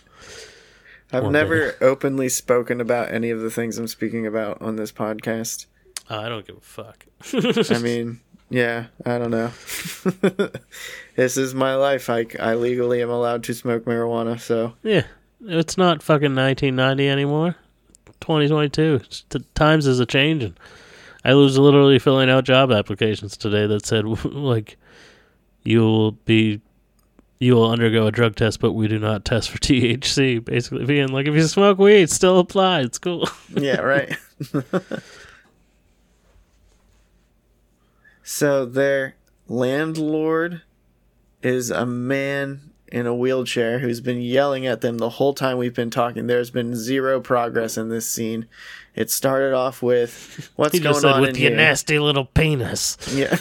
I've 1.10 1.22
One 1.24 1.32
never 1.32 1.74
openly 1.80 2.28
spoken 2.28 2.78
about 2.82 3.10
any 3.10 3.30
of 3.30 3.40
the 3.40 3.50
things 3.50 3.78
I'm 3.78 3.86
speaking 3.88 4.26
about 4.26 4.60
on 4.60 4.76
this 4.76 4.92
podcast. 4.92 5.64
I 6.10 6.28
don't 6.28 6.46
give 6.46 6.58
a 6.58 6.60
fuck. 6.60 7.06
I 7.74 7.78
mean, 7.78 8.20
yeah, 8.50 8.86
I 9.04 9.18
don't 9.18 9.30
know. 9.30 9.48
this 11.16 11.36
is 11.36 11.54
my 11.54 11.74
life. 11.74 12.08
I, 12.10 12.26
I 12.40 12.54
legally 12.54 13.02
am 13.02 13.10
allowed 13.10 13.44
to 13.44 13.54
smoke 13.54 13.84
marijuana, 13.84 14.40
so 14.40 14.74
yeah, 14.82 15.04
it's 15.44 15.76
not 15.78 16.02
fucking 16.02 16.34
1990 16.34 17.08
anymore. 17.08 17.56
2022. 18.20 18.94
It's- 18.96 19.24
The 19.28 19.40
times 19.54 19.86
is 19.86 20.00
a 20.00 20.06
changing. 20.06 20.56
I 21.24 21.34
was 21.34 21.58
literally 21.58 21.98
filling 21.98 22.30
out 22.30 22.44
job 22.44 22.70
applications 22.72 23.36
today 23.36 23.66
that 23.66 23.84
said 23.84 24.04
like 24.24 24.76
you 25.64 25.80
will 25.80 26.12
be 26.12 26.60
you 27.40 27.54
will 27.54 27.70
undergo 27.70 28.06
a 28.06 28.10
drug 28.12 28.34
test, 28.34 28.58
but 28.60 28.72
we 28.72 28.88
do 28.88 28.98
not 28.98 29.24
test 29.24 29.50
for 29.50 29.58
THC. 29.58 30.44
Basically, 30.44 30.84
being 30.84 31.08
like 31.08 31.26
if 31.28 31.34
you 31.34 31.42
smoke 31.42 31.78
weed, 31.78 32.10
still 32.10 32.38
apply. 32.40 32.80
It's 32.80 32.98
cool. 32.98 33.28
yeah, 33.50 33.80
right. 33.80 34.16
So 38.28 38.66
their 38.66 39.16
landlord 39.46 40.60
is 41.42 41.70
a 41.70 41.86
man 41.86 42.72
in 42.92 43.06
a 43.06 43.14
wheelchair 43.14 43.78
who's 43.78 44.02
been 44.02 44.20
yelling 44.20 44.66
at 44.66 44.82
them 44.82 44.98
the 44.98 45.08
whole 45.08 45.32
time 45.32 45.56
we've 45.56 45.72
been 45.72 45.88
talking. 45.88 46.26
There's 46.26 46.50
been 46.50 46.76
zero 46.76 47.22
progress 47.22 47.78
in 47.78 47.88
this 47.88 48.06
scene. 48.06 48.46
It 48.94 49.10
started 49.10 49.54
off 49.54 49.82
with 49.82 50.50
what's 50.56 50.74
he 50.74 50.80
going 50.80 50.92
just 50.92 51.00
said 51.00 51.12
on 51.12 51.22
with 51.22 51.36
in 51.36 51.36
your 51.36 51.50
here? 51.52 51.56
nasty 51.56 51.98
little 51.98 52.26
penis. 52.26 52.98
Yeah. 53.14 53.34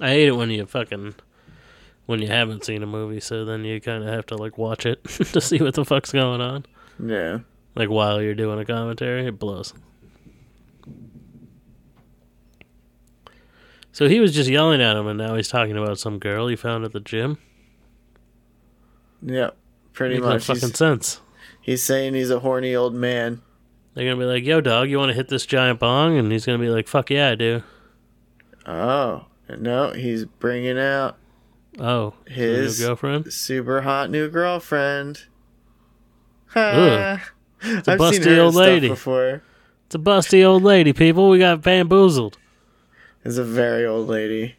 I 0.00 0.08
hate 0.08 0.28
it 0.28 0.36
when 0.36 0.48
you 0.48 0.64
fucking 0.64 1.16
when 2.10 2.20
you 2.20 2.26
haven't 2.28 2.64
seen 2.64 2.82
a 2.82 2.86
movie, 2.86 3.20
so 3.20 3.44
then 3.44 3.64
you 3.64 3.80
kind 3.80 4.02
of 4.02 4.10
have 4.12 4.26
to 4.26 4.36
like 4.36 4.58
watch 4.58 4.84
it 4.84 5.02
to 5.04 5.40
see 5.40 5.58
what 5.58 5.74
the 5.74 5.84
fuck's 5.84 6.12
going 6.12 6.40
on. 6.40 6.66
yeah. 7.04 7.38
Like 7.76 7.88
while 7.88 8.20
you're 8.20 8.34
doing 8.34 8.58
a 8.58 8.64
commentary, 8.64 9.26
it 9.26 9.38
blows. 9.38 9.72
So 13.92 14.08
he 14.08 14.20
was 14.20 14.32
just 14.34 14.48
yelling 14.50 14.80
at 14.80 14.96
him, 14.96 15.06
and 15.06 15.18
now 15.18 15.34
he's 15.34 15.48
talking 15.48 15.76
about 15.76 15.98
some 15.98 16.18
girl 16.18 16.46
he 16.48 16.56
found 16.56 16.84
at 16.84 16.92
the 16.92 17.00
gym. 17.00 17.38
Yeah. 19.22 19.50
Pretty 19.92 20.14
Makes 20.16 20.22
no 20.24 20.28
much. 20.30 20.44
fucking 20.46 20.68
He's, 20.68 20.76
sense. 20.78 21.20
he's 21.60 21.82
saying 21.84 22.14
he's 22.14 22.30
a 22.30 22.40
horny 22.40 22.74
old 22.74 22.94
man. 22.94 23.42
They're 23.94 24.04
gonna 24.04 24.16
be 24.20 24.24
like, 24.26 24.44
"Yo, 24.44 24.60
dog, 24.60 24.88
you 24.88 24.98
want 24.98 25.10
to 25.10 25.14
hit 25.16 25.28
this 25.28 25.44
giant 25.46 25.80
bong?" 25.80 26.16
And 26.16 26.30
he's 26.30 26.46
gonna 26.46 26.58
be 26.58 26.68
like, 26.70 26.86
"Fuck 26.88 27.10
yeah, 27.10 27.30
I 27.30 27.34
do." 27.34 27.62
Oh. 28.66 29.26
No, 29.58 29.90
he's 29.90 30.24
bringing 30.26 30.78
out 30.78 31.16
Oh, 31.78 32.14
His- 32.26 32.80
new 32.80 32.86
girlfriend. 32.86 33.32
super 33.32 33.82
hot 33.82 34.10
new 34.10 34.28
girlfriend. 34.28 35.22
Ugh. 36.54 37.18
Ha. 37.20 37.30
a 37.62 37.66
I've 37.66 37.84
seen 37.84 38.22
busty 38.22 38.38
old 38.38 38.54
lady. 38.54 38.88
before. 38.88 39.42
It's 39.86 39.94
a 39.94 39.98
busty 39.98 40.44
old 40.44 40.62
lady, 40.62 40.92
people. 40.92 41.28
We 41.30 41.38
got 41.38 41.62
bamboozled. 41.62 42.38
It's 43.24 43.36
a 43.36 43.44
very 43.44 43.84
old 43.86 44.08
lady. 44.08 44.56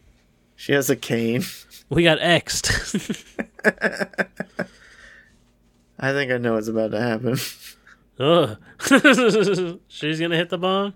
She 0.56 0.72
has 0.72 0.88
a 0.88 0.96
cane. 0.96 1.42
We 1.88 2.04
got 2.04 2.18
X'd. 2.20 2.70
I 5.98 6.12
think 6.12 6.32
I 6.32 6.38
know 6.38 6.54
what's 6.54 6.68
about 6.68 6.90
to 6.92 7.00
happen. 7.00 7.36
Ugh. 8.18 8.56
She's 9.88 10.20
gonna 10.20 10.36
hit 10.36 10.48
the 10.50 10.58
bong. 10.58 10.94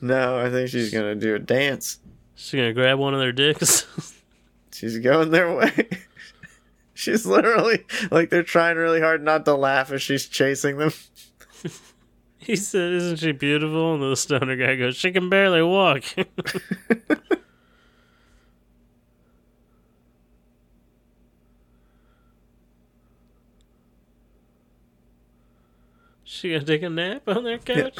no, 0.00 0.38
I 0.38 0.50
think 0.50 0.68
she's 0.70 0.92
gonna 0.92 1.14
do 1.14 1.34
a 1.34 1.38
dance. 1.38 1.98
She's 2.34 2.58
gonna 2.58 2.72
grab 2.72 2.98
one 2.98 3.14
of 3.14 3.20
their 3.20 3.32
dicks. 3.32 3.86
She's 4.72 4.98
going 4.98 5.30
their 5.30 5.54
way. 5.56 5.88
she's 6.94 7.26
literally 7.26 7.84
like 8.10 8.30
they're 8.30 8.42
trying 8.42 8.76
really 8.76 9.00
hard 9.00 9.22
not 9.22 9.44
to 9.46 9.54
laugh 9.54 9.90
as 9.92 10.02
she's 10.02 10.26
chasing 10.26 10.78
them. 10.78 10.92
he 12.38 12.56
said, 12.56 12.92
"Isn't 12.92 13.18
she 13.18 13.32
beautiful?" 13.32 13.94
And 13.94 14.02
the 14.02 14.16
stoner 14.16 14.56
guy 14.56 14.76
goes, 14.76 14.96
"She 14.96 15.12
can 15.12 15.28
barely 15.28 15.62
walk." 15.62 16.04
she 26.24 26.52
gonna 26.52 26.64
take 26.64 26.82
a 26.82 26.90
nap 26.90 27.22
on 27.26 27.44
their 27.44 27.58
couch? 27.58 27.96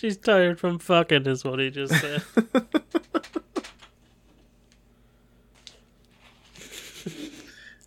She's 0.00 0.16
tired 0.16 0.58
from 0.58 0.78
fucking, 0.78 1.26
is 1.26 1.44
what 1.44 1.58
he 1.58 1.68
just 1.68 1.92
said. 2.00 2.22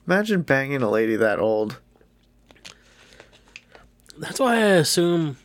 Imagine 0.05 0.43
banging 0.43 0.83
a 0.83 0.91
lady 0.91 1.15
that 1.15 1.39
old. 1.39 1.79
That's 4.15 4.39
why 4.39 4.57
I 4.57 4.75
assume 4.75 5.37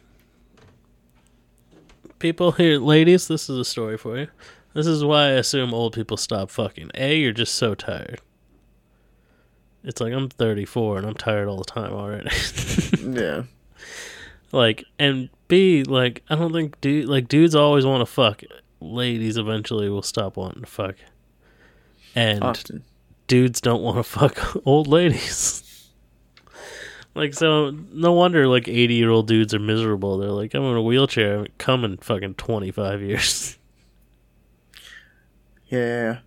people 2.18 2.52
here, 2.52 2.76
ladies, 2.76 3.28
this 3.28 3.48
is 3.48 3.56
a 3.56 3.64
story 3.64 3.96
for 3.96 4.18
you. 4.18 4.28
This 4.74 4.86
is 4.86 5.02
why 5.02 5.28
I 5.28 5.30
assume 5.30 5.72
old 5.72 5.94
people 5.94 6.18
stop 6.18 6.50
fucking. 6.50 6.90
A, 6.96 7.16
you're 7.16 7.32
just 7.32 7.54
so 7.54 7.74
tired. 7.74 8.20
It's 9.82 10.02
like 10.02 10.12
I'm 10.12 10.28
34 10.28 10.98
and 10.98 11.06
I'm 11.06 11.14
tired 11.14 11.48
all 11.48 11.56
the 11.56 11.64
time 11.64 11.94
already. 11.94 12.28
Yeah. 13.08 13.44
Like, 14.53 14.84
and 14.99 15.28
B, 15.49 15.82
like, 15.84 16.22
I 16.28 16.34
don't 16.36 16.53
think 16.53 16.80
dude, 16.80 17.09
like 17.09 17.28
dudes 17.28 17.55
always 17.55 17.84
want 17.86 18.01
to 18.01 18.07
fuck. 18.07 18.42
Ladies 18.80 19.36
eventually 19.36 19.88
will 19.88 20.03
stop 20.03 20.36
wanting 20.36 20.62
to 20.62 20.66
fuck. 20.66 20.96
And 22.14 22.42
Often. 22.42 22.84
dudes 23.26 23.61
don't 23.61 23.82
want 23.82 23.96
to 23.99 24.03
fuck 24.03 24.57
old 24.66 24.86
ladies. 24.86 25.90
like 27.14 27.34
so, 27.34 27.70
no 27.92 28.12
wonder 28.12 28.46
like 28.46 28.68
eighty 28.68 28.94
year 28.94 29.11
old 29.11 29.26
dudes 29.26 29.53
are 29.55 29.59
miserable. 29.59 30.18
They're 30.18 30.30
like, 30.30 30.55
I'm 30.55 30.62
in 30.62 30.76
a 30.76 30.82
wheelchair. 30.82 31.28
I 31.28 31.32
haven't 31.32 31.59
come 31.59 31.84
in 31.84 31.96
fucking 31.99 32.34
twenty 32.34 32.70
five 32.70 33.03
years. 33.03 33.55
Yeah. 35.70 36.20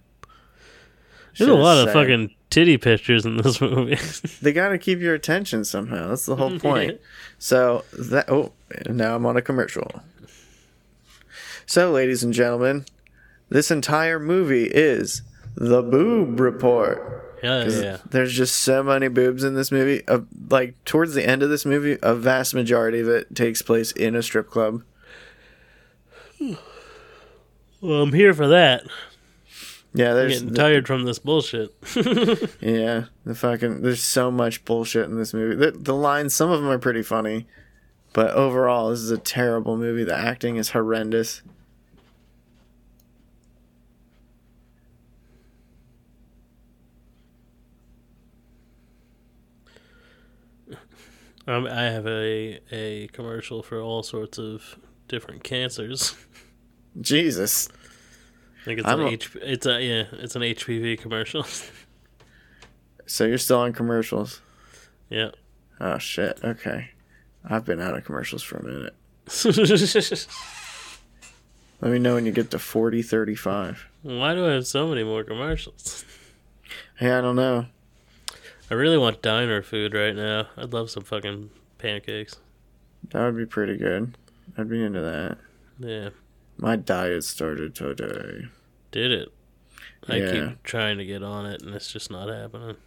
There's 1.36 1.41
a 1.41 1.45
Shit 1.45 1.49
is 1.49 1.55
lot 1.55 1.88
of 1.88 1.93
fucking 1.93 2.36
titty 2.51 2.77
pictures 2.77 3.25
in 3.25 3.37
this 3.37 3.59
movie. 3.61 3.97
They 4.41 4.53
got 4.53 4.69
to 4.69 4.77
keep 4.77 4.99
your 4.99 5.15
attention 5.15 5.65
somehow. 5.65 6.09
That's 6.09 6.27
the 6.27 6.35
whole 6.35 6.59
point. 6.59 7.01
So 7.43 7.85
that 7.97 8.29
oh, 8.29 8.51
now 8.87 9.15
I'm 9.15 9.25
on 9.25 9.35
a 9.35 9.41
commercial. 9.41 10.03
So, 11.65 11.89
ladies 11.91 12.21
and 12.23 12.35
gentlemen, 12.35 12.85
this 13.49 13.71
entire 13.71 14.19
movie 14.19 14.65
is 14.65 15.23
the 15.55 15.81
Boob 15.81 16.39
Report. 16.39 17.39
yeah, 17.41 17.67
yeah. 17.67 17.97
There's 18.07 18.33
just 18.33 18.57
so 18.57 18.83
many 18.83 19.07
boobs 19.07 19.43
in 19.43 19.55
this 19.55 19.71
movie. 19.71 20.07
Uh, 20.07 20.19
like 20.51 20.75
towards 20.85 21.15
the 21.15 21.27
end 21.27 21.41
of 21.41 21.49
this 21.49 21.65
movie, 21.65 21.97
a 22.03 22.13
vast 22.13 22.53
majority 22.53 22.99
of 22.99 23.07
it 23.09 23.33
takes 23.35 23.63
place 23.63 23.91
in 23.91 24.13
a 24.15 24.21
strip 24.21 24.47
club. 24.51 24.83
Well, 26.39 28.03
I'm 28.03 28.13
here 28.13 28.35
for 28.35 28.49
that. 28.49 28.83
Yeah, 29.93 30.11
I'm 30.11 30.15
there's 30.15 30.41
getting 30.41 30.55
tired 30.55 30.87
from 30.87 31.03
this 31.03 31.19
bullshit. 31.19 31.73
yeah, 32.61 33.05
the 33.25 33.35
fucking 33.35 33.81
there's 33.81 34.01
so 34.01 34.31
much 34.31 34.63
bullshit 34.63 35.05
in 35.05 35.17
this 35.17 35.33
movie. 35.33 35.55
The, 35.55 35.71
the 35.71 35.95
lines, 35.95 36.33
some 36.33 36.49
of 36.49 36.61
them 36.61 36.69
are 36.69 36.79
pretty 36.79 37.03
funny, 37.03 37.45
but 38.13 38.31
overall, 38.31 38.89
this 38.89 38.99
is 38.99 39.11
a 39.11 39.17
terrible 39.17 39.75
movie. 39.75 40.05
The 40.05 40.17
acting 40.17 40.55
is 40.55 40.69
horrendous. 40.69 41.41
um, 51.47 51.67
I 51.67 51.83
have 51.83 52.07
a 52.07 52.61
a 52.71 53.07
commercial 53.07 53.61
for 53.61 53.81
all 53.81 54.03
sorts 54.03 54.37
of 54.37 54.77
different 55.09 55.43
cancers. 55.43 56.15
Jesus. 57.01 57.67
I 58.62 58.64
think 58.64 58.80
it's 58.80 58.88
I'm 58.88 58.99
an 59.01 59.07
a- 59.07 59.12
H. 59.12 59.36
It's 59.41 59.66
a 59.66 59.82
yeah. 59.84 60.03
It's 60.14 60.36
an 60.36 60.41
HPV 60.43 60.99
commercial. 60.99 61.45
So 63.07 63.26
you're 63.26 63.38
still 63.39 63.59
on 63.59 63.74
commercials? 63.74 64.39
yeah. 65.09 65.32
Oh 65.82 65.97
shit. 65.97 66.39
Okay. 66.43 66.91
I've 67.43 67.66
been 67.66 67.82
out 67.82 67.97
of 67.97 68.05
commercials 68.05 68.41
for 68.41 68.57
a 68.57 68.64
minute. 68.64 68.95
Let 71.82 71.91
me 71.91 71.99
know 71.99 72.14
when 72.16 72.26
you 72.26 72.32
get 72.32 72.51
to 72.51 72.59
40, 72.59 73.01
35. 73.01 73.88
Why 74.03 74.34
do 74.36 74.45
I 74.47 74.51
have 74.53 74.68
so 74.68 74.88
many 74.88 75.03
more 75.03 75.24
commercials? 75.26 76.05
Hey, 76.95 77.12
I 77.12 77.20
don't 77.22 77.36
know. 77.36 77.66
I 78.70 78.76
really 78.76 78.97
want 78.97 79.22
diner 79.22 79.62
food 79.62 79.93
right 79.93 80.16
now. 80.16 80.47
I'd 80.55 80.72
love 80.72 80.89
some 80.89 81.03
fucking 81.03 81.49
pancakes. 81.80 82.36
That 83.09 83.26
would 83.26 83.36
be 83.36 83.45
pretty 83.47 83.76
good. 83.78 84.16
I'd 84.57 84.70
be 84.70 84.82
into 84.84 85.01
that. 85.01 85.38
Yeah. 85.80 86.09
My 86.62 86.76
diet 86.78 87.24
started 87.26 87.74
today. 87.76 88.45
Did 88.91 89.12
it? 89.12 89.30
I 90.07 90.16
Yeah. 90.18 90.32
keep 90.49 90.64
trying 90.64 90.97
to 90.99 91.05
get 91.05 91.24
on 91.24 91.45
it, 91.45 91.62
and 91.64 91.74
it's 91.76 91.91
just 91.91 92.09
not 92.12 92.30
happening. 92.30 92.78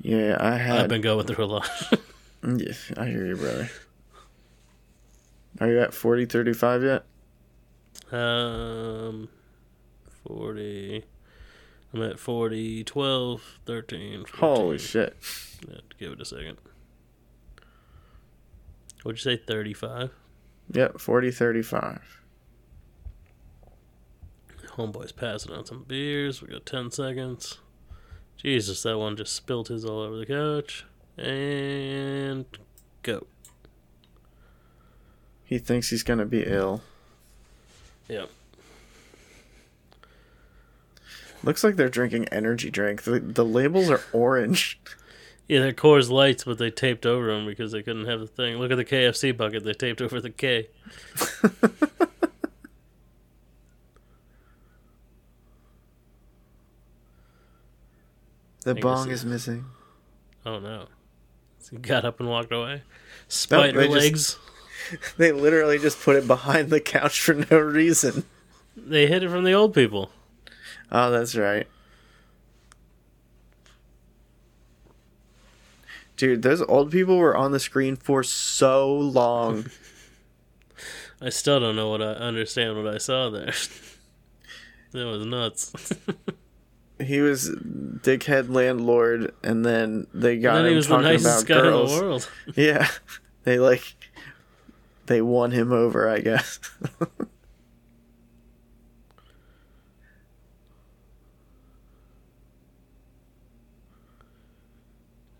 Yeah, 0.00 0.36
I 0.38 0.56
have 0.56 0.80
I've 0.82 0.88
been 0.88 1.00
going 1.02 1.26
through 1.26 1.44
a 1.44 1.46
lot. 1.46 1.70
Yeah, 2.46 2.74
I 2.96 3.06
hear 3.06 3.26
you, 3.26 3.34
brother. 3.34 3.68
Are 5.58 5.68
you 5.68 5.80
at 5.80 5.92
40, 5.94 6.26
35 6.26 6.82
yet? 6.84 7.04
um, 8.12 9.28
40. 10.28 11.04
I'm 11.92 12.02
at 12.02 12.18
40, 12.20 12.84
12, 12.84 13.42
13, 13.64 14.24
14. 14.26 14.38
Holy 14.38 14.78
shit. 14.78 15.16
Yeah, 15.68 15.78
give 15.98 16.12
it 16.12 16.20
a 16.20 16.24
second. 16.24 16.58
What'd 19.02 19.24
you 19.24 19.36
say, 19.36 19.42
35? 19.44 20.10
Yep, 20.72 21.00
40, 21.00 21.30
35. 21.30 22.22
Homeboy's 24.76 25.12
passing 25.12 25.54
out 25.54 25.68
some 25.68 25.84
beers. 25.84 26.42
We 26.42 26.48
got 26.48 26.66
10 26.66 26.90
seconds. 26.90 27.58
Jesus, 28.36 28.82
that 28.82 28.98
one 28.98 29.16
just 29.16 29.34
spilled 29.34 29.68
his 29.68 29.84
all 29.84 30.00
over 30.00 30.16
the 30.16 30.26
couch. 30.26 30.84
And 31.16 32.44
go. 33.02 33.26
He 35.44 35.58
thinks 35.58 35.88
he's 35.90 36.02
gonna 36.02 36.26
be 36.26 36.42
ill. 36.44 36.82
Yep. 38.08 38.28
Looks 41.42 41.64
like 41.64 41.76
they're 41.76 41.88
drinking 41.88 42.26
energy 42.28 42.70
drink. 42.70 43.04
The, 43.04 43.20
the 43.20 43.44
labels 43.44 43.88
are 43.88 44.02
orange. 44.12 44.78
Yeah, 45.48 45.60
they're 45.60 45.72
Coors 45.72 46.10
Lights, 46.10 46.44
but 46.44 46.58
they 46.58 46.70
taped 46.70 47.06
over 47.06 47.28
them 47.32 47.46
because 47.46 47.70
they 47.72 47.82
couldn't 47.82 48.06
have 48.06 48.20
the 48.20 48.26
thing. 48.26 48.58
Look 48.58 48.72
at 48.72 48.76
the 48.76 48.84
KFC 48.84 49.36
bucket. 49.36 49.62
They 49.64 49.74
taped 49.74 50.02
over 50.02 50.20
the 50.20 50.30
K. 50.30 50.68
The 58.66 58.74
bong 58.74 59.12
is 59.12 59.24
missing. 59.24 59.64
Oh 60.44 60.58
no. 60.58 60.86
He 61.70 61.76
got 61.76 62.04
up 62.04 62.18
and 62.18 62.28
walked 62.28 62.52
away. 62.52 62.82
Spider 63.28 63.78
they 63.78 63.86
just- 63.86 63.96
legs. 63.96 64.38
They 65.16 65.32
literally 65.32 65.78
just 65.78 66.00
put 66.00 66.16
it 66.16 66.26
behind 66.28 66.70
the 66.70 66.80
couch 66.80 67.20
for 67.20 67.34
no 67.34 67.58
reason. 67.58 68.24
They 68.76 69.06
hid 69.06 69.22
it 69.24 69.30
from 69.30 69.44
the 69.44 69.52
old 69.52 69.72
people. 69.74 70.10
Oh, 70.92 71.10
that's 71.10 71.34
right. 71.36 71.66
Dude, 76.16 76.42
those 76.42 76.62
old 76.62 76.90
people 76.90 77.18
were 77.18 77.36
on 77.36 77.52
the 77.52 77.60
screen 77.60 77.96
for 77.96 78.22
so 78.22 78.94
long. 78.96 79.66
I 81.20 81.30
still 81.30 81.60
don't 81.60 81.76
know 81.76 81.90
what 81.90 82.02
I 82.02 82.12
understand 82.12 82.76
what 82.76 82.92
I 82.92 82.98
saw 82.98 83.30
there. 83.30 83.52
that 84.92 85.06
was 85.06 85.24
nuts. 85.26 85.72
he 87.00 87.20
was 87.20 87.50
dickhead 87.50 88.50
landlord, 88.50 89.34
and 89.42 89.64
then 89.64 90.06
they 90.12 90.38
got 90.38 90.56
and 90.56 90.58
then 90.58 90.66
him 90.66 90.70
he 90.72 90.76
was 90.76 90.88
the 90.88 90.94
talking 90.94 91.10
nicest 91.10 91.44
about 91.44 91.54
guy 91.54 91.62
girls. 91.62 91.92
in 91.92 91.98
the 91.98 92.04
world. 92.04 92.30
Yeah, 92.54 92.88
they 93.44 93.58
like 93.58 93.94
they 95.06 95.22
won 95.22 95.52
him 95.52 95.72
over, 95.72 96.08
I 96.08 96.20
guess. 96.20 96.60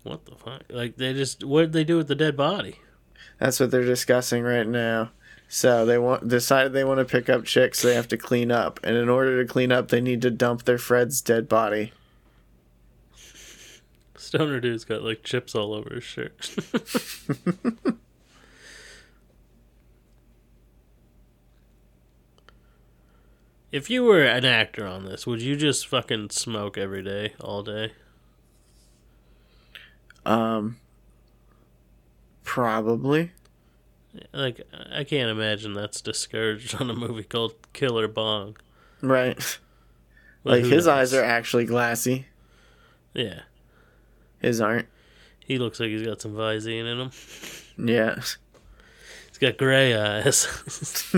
What 0.07 0.25
the 0.25 0.35
fuck? 0.35 0.63
Like 0.69 0.97
they 0.97 1.13
just 1.13 1.43
what 1.43 1.61
did 1.61 1.73
they 1.73 1.83
do 1.83 1.97
with 1.97 2.07
the 2.07 2.15
dead 2.15 2.37
body? 2.37 2.79
That's 3.39 3.59
what 3.59 3.71
they're 3.71 3.83
discussing 3.83 4.43
right 4.43 4.67
now. 4.67 5.11
So 5.49 5.85
they 5.85 5.97
want 5.97 6.27
decided 6.27 6.73
they 6.73 6.83
want 6.83 6.99
to 6.99 7.05
pick 7.05 7.29
up 7.29 7.45
chicks. 7.45 7.81
They 7.81 7.95
have 7.95 8.07
to 8.09 8.17
clean 8.17 8.51
up, 8.51 8.79
and 8.83 8.97
in 8.97 9.09
order 9.09 9.41
to 9.41 9.47
clean 9.51 9.71
up, 9.71 9.89
they 9.89 10.01
need 10.01 10.21
to 10.23 10.31
dump 10.31 10.63
their 10.65 10.77
Fred's 10.77 11.21
dead 11.21 11.47
body. 11.47 11.93
Stoner 14.17 14.59
dude's 14.59 14.83
got 14.83 15.03
like 15.03 15.23
chips 15.23 15.55
all 15.55 15.73
over 15.73 15.95
his 15.95 16.03
shirt. 16.03 16.53
if 23.71 23.89
you 23.89 24.03
were 24.03 24.23
an 24.23 24.43
actor 24.43 24.85
on 24.85 25.05
this, 25.05 25.25
would 25.25 25.41
you 25.41 25.55
just 25.55 25.87
fucking 25.87 26.31
smoke 26.31 26.77
every 26.77 27.03
day, 27.03 27.35
all 27.39 27.63
day? 27.63 27.93
Um, 30.27 30.77
probably. 32.43 33.31
Like 34.33 34.61
I 34.91 35.03
can't 35.03 35.29
imagine 35.29 35.73
that's 35.73 36.01
discouraged 36.01 36.75
on 36.81 36.89
a 36.89 36.93
movie 36.93 37.23
called 37.23 37.53
Killer 37.73 38.07
Bong. 38.07 38.57
Right. 39.01 39.59
Like 40.43 40.63
his 40.63 40.85
knows? 40.85 40.87
eyes 40.87 41.13
are 41.13 41.23
actually 41.23 41.65
glassy. 41.65 42.25
Yeah, 43.13 43.41
His 44.39 44.61
aren't. 44.61 44.87
he 45.39 45.57
looks 45.57 45.79
like 45.79 45.89
he's 45.89 46.05
got 46.05 46.21
some 46.21 46.33
Visine 46.33 46.85
in 46.91 46.99
him. 46.99 47.11
Yeah. 47.77 48.15
He's 48.15 49.37
got 49.39 49.57
gray 49.57 49.95
eyes. 49.95 50.45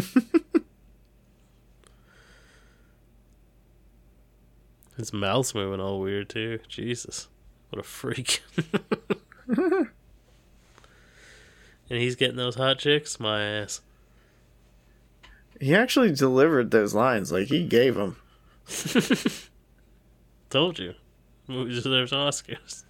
His 4.97 5.14
mouth's 5.14 5.55
moving 5.55 5.80
all 5.80 5.99
weird 6.01 6.30
too. 6.30 6.60
Jesus, 6.68 7.28
what 7.70 7.80
a 7.80 7.84
freak! 7.84 8.42
and 9.48 9.88
he's 11.90 12.16
getting 12.16 12.38
those 12.38 12.56
hot 12.56 12.80
chicks. 12.80 13.20
My 13.20 13.42
ass. 13.42 13.82
He 15.60 15.76
actually 15.76 16.12
delivered 16.12 16.72
those 16.72 16.94
lines. 16.94 17.32
Like 17.32 17.48
he 17.48 17.66
gave 17.66 17.96
them. 17.96 18.18
Told 20.50 20.80
you, 20.80 20.94
movie 21.48 21.74
deserves 21.74 22.12
Oscars. 22.12 22.84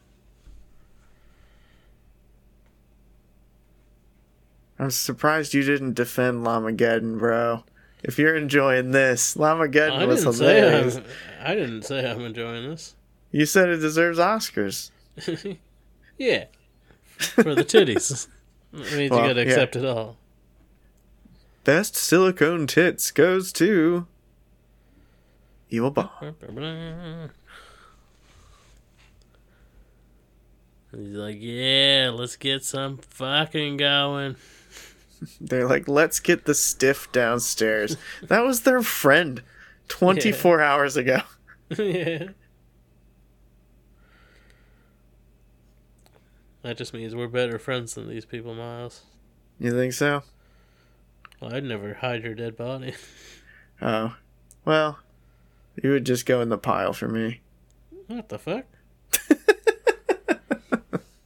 I'm 4.78 4.92
surprised 4.92 5.54
you 5.54 5.64
didn't 5.64 5.94
defend 5.94 6.46
Llamageddon, 6.46 7.20
bro. 7.20 7.66
If 8.02 8.18
you're 8.18 8.38
enjoying 8.38 8.92
this, 8.92 9.36
Llamageddon 9.36 10.08
was 10.08 10.24
hilarious. 10.24 11.02
I 11.42 11.54
didn't 11.54 11.82
say 11.82 12.10
I'm 12.10 12.22
enjoying 12.22 12.70
this. 12.70 12.96
You 13.32 13.46
said 13.46 13.70
it 13.70 13.78
deserves 13.78 14.18
Oscars. 14.20 14.92
yeah, 16.18 16.46
for 17.18 17.56
the 17.56 17.64
titties. 17.64 18.28
It 18.72 18.94
means 18.96 19.10
Well, 19.10 19.22
you 19.24 19.30
gotta 19.30 19.42
yeah. 19.42 19.48
accept 19.48 19.76
it 19.78 19.84
all. 19.84 20.18
Best 21.64 21.96
silicone 21.96 22.68
tits 22.68 23.10
goes 23.10 23.52
to 23.54 24.06
Evil 25.72 25.90
Bong. 25.90 26.10
He's 30.92 31.10
like, 31.16 31.38
yeah, 31.40 32.12
let's 32.14 32.36
get 32.36 32.64
some 32.64 32.98
fucking 32.98 33.78
going. 33.78 34.36
They're 35.42 35.68
like, 35.68 35.88
let's 35.88 36.20
get 36.20 36.46
the 36.46 36.54
stiff 36.56 37.12
downstairs. 37.12 37.98
that 38.22 38.44
was 38.44 38.62
their 38.62 38.82
friend 38.84 39.42
24 39.88 40.62
hours 40.62 40.96
ago. 40.98 41.22
yeah. 41.78 42.30
That 46.62 46.78
just 46.78 46.94
means 46.94 47.16
we're 47.16 47.28
better 47.28 47.58
friends 47.58 47.96
than 47.96 48.10
these 48.10 48.26
people, 48.26 48.54
Miles. 48.54 49.04
You 49.60 49.72
think 49.72 49.94
so? 49.94 50.24
Well, 51.40 51.54
I'd 51.54 51.64
never 51.64 51.94
hide 51.96 52.24
your 52.24 52.36
dead 52.36 52.58
body. 52.58 52.94
Oh. 53.82 54.14
Well, 54.66 55.00
you 55.82 55.92
would 55.92 56.06
just 56.06 56.26
go 56.26 56.42
in 56.42 56.50
the 56.50 56.58
pile 56.58 56.92
for 56.92 57.08
me. 57.08 57.40
What 58.08 58.28
the 58.28 58.38
fuck? 58.38 58.66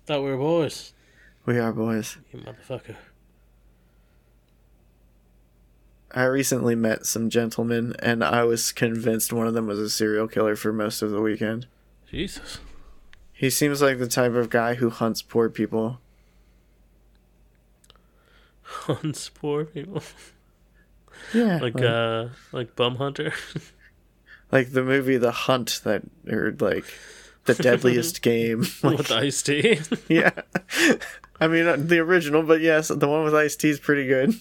Thought 0.05 0.21
we 0.21 0.29
were 0.29 0.37
boys. 0.37 0.93
We 1.47 1.57
are 1.57 1.73
boys. 1.73 2.17
You 2.31 2.41
motherfucker. 2.41 2.95
I 6.11 6.25
recently 6.25 6.75
met 6.75 7.07
some 7.07 7.31
gentlemen, 7.31 7.95
and 7.97 8.23
I 8.23 8.43
was 8.43 8.71
convinced 8.71 9.33
one 9.33 9.47
of 9.47 9.55
them 9.55 9.65
was 9.65 9.79
a 9.79 9.89
serial 9.89 10.27
killer 10.27 10.55
for 10.55 10.71
most 10.71 11.01
of 11.01 11.09
the 11.09 11.21
weekend. 11.21 11.65
Jesus. 12.07 12.59
He 13.33 13.49
seems 13.49 13.81
like 13.81 13.97
the 13.99 14.07
type 14.07 14.33
of 14.33 14.49
guy 14.49 14.75
who 14.75 14.89
hunts 14.89 15.21
poor 15.21 15.49
people. 15.49 15.99
Hunts 18.61 19.29
poor 19.29 19.65
people. 19.65 20.01
Yeah. 20.03 20.09
Like, 21.33 21.75
like, 21.75 21.83
uh, 21.83 22.27
like 22.51 22.75
Bum 22.75 22.95
Hunter. 22.97 23.33
like 24.51 24.71
the 24.71 24.83
movie 24.83 25.17
The 25.17 25.31
Hunt 25.31 25.81
that, 25.83 26.01
or 26.29 26.55
like 26.59 26.85
The 27.45 27.53
Deadliest 27.53 28.21
Game. 28.21 28.65
Like, 28.81 28.97
with 28.97 29.11
Ice 29.11 29.41
T. 29.41 29.79
yeah. 30.09 30.31
I 31.39 31.47
mean, 31.47 31.65
uh, 31.65 31.77
the 31.79 31.99
original, 31.99 32.43
but 32.43 32.61
yes, 32.61 32.89
the 32.89 33.07
one 33.07 33.23
with 33.23 33.33
Ice 33.35 33.55
T 33.55 33.69
is 33.69 33.79
pretty 33.79 34.05
good. 34.07 34.33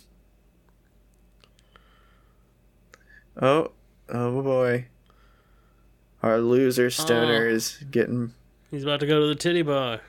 Oh, 3.40 3.72
oh 4.08 4.42
boy. 4.42 4.86
Our 6.22 6.38
loser 6.38 6.90
stoner 6.90 7.46
Oh. 7.48 7.52
is 7.54 7.78
getting. 7.90 8.34
He's 8.72 8.84
about 8.84 9.00
to 9.00 9.06
go 9.06 9.20
to 9.20 9.26
the 9.26 9.34
titty 9.34 9.60
bar. 9.60 10.00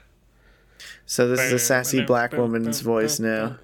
So 1.06 1.28
this 1.28 1.42
is 1.42 1.52
a 1.52 1.60
sassy 1.60 2.02
black 2.02 2.32
woman's 2.32 2.80
voice 2.80 3.20
now. 3.20 3.58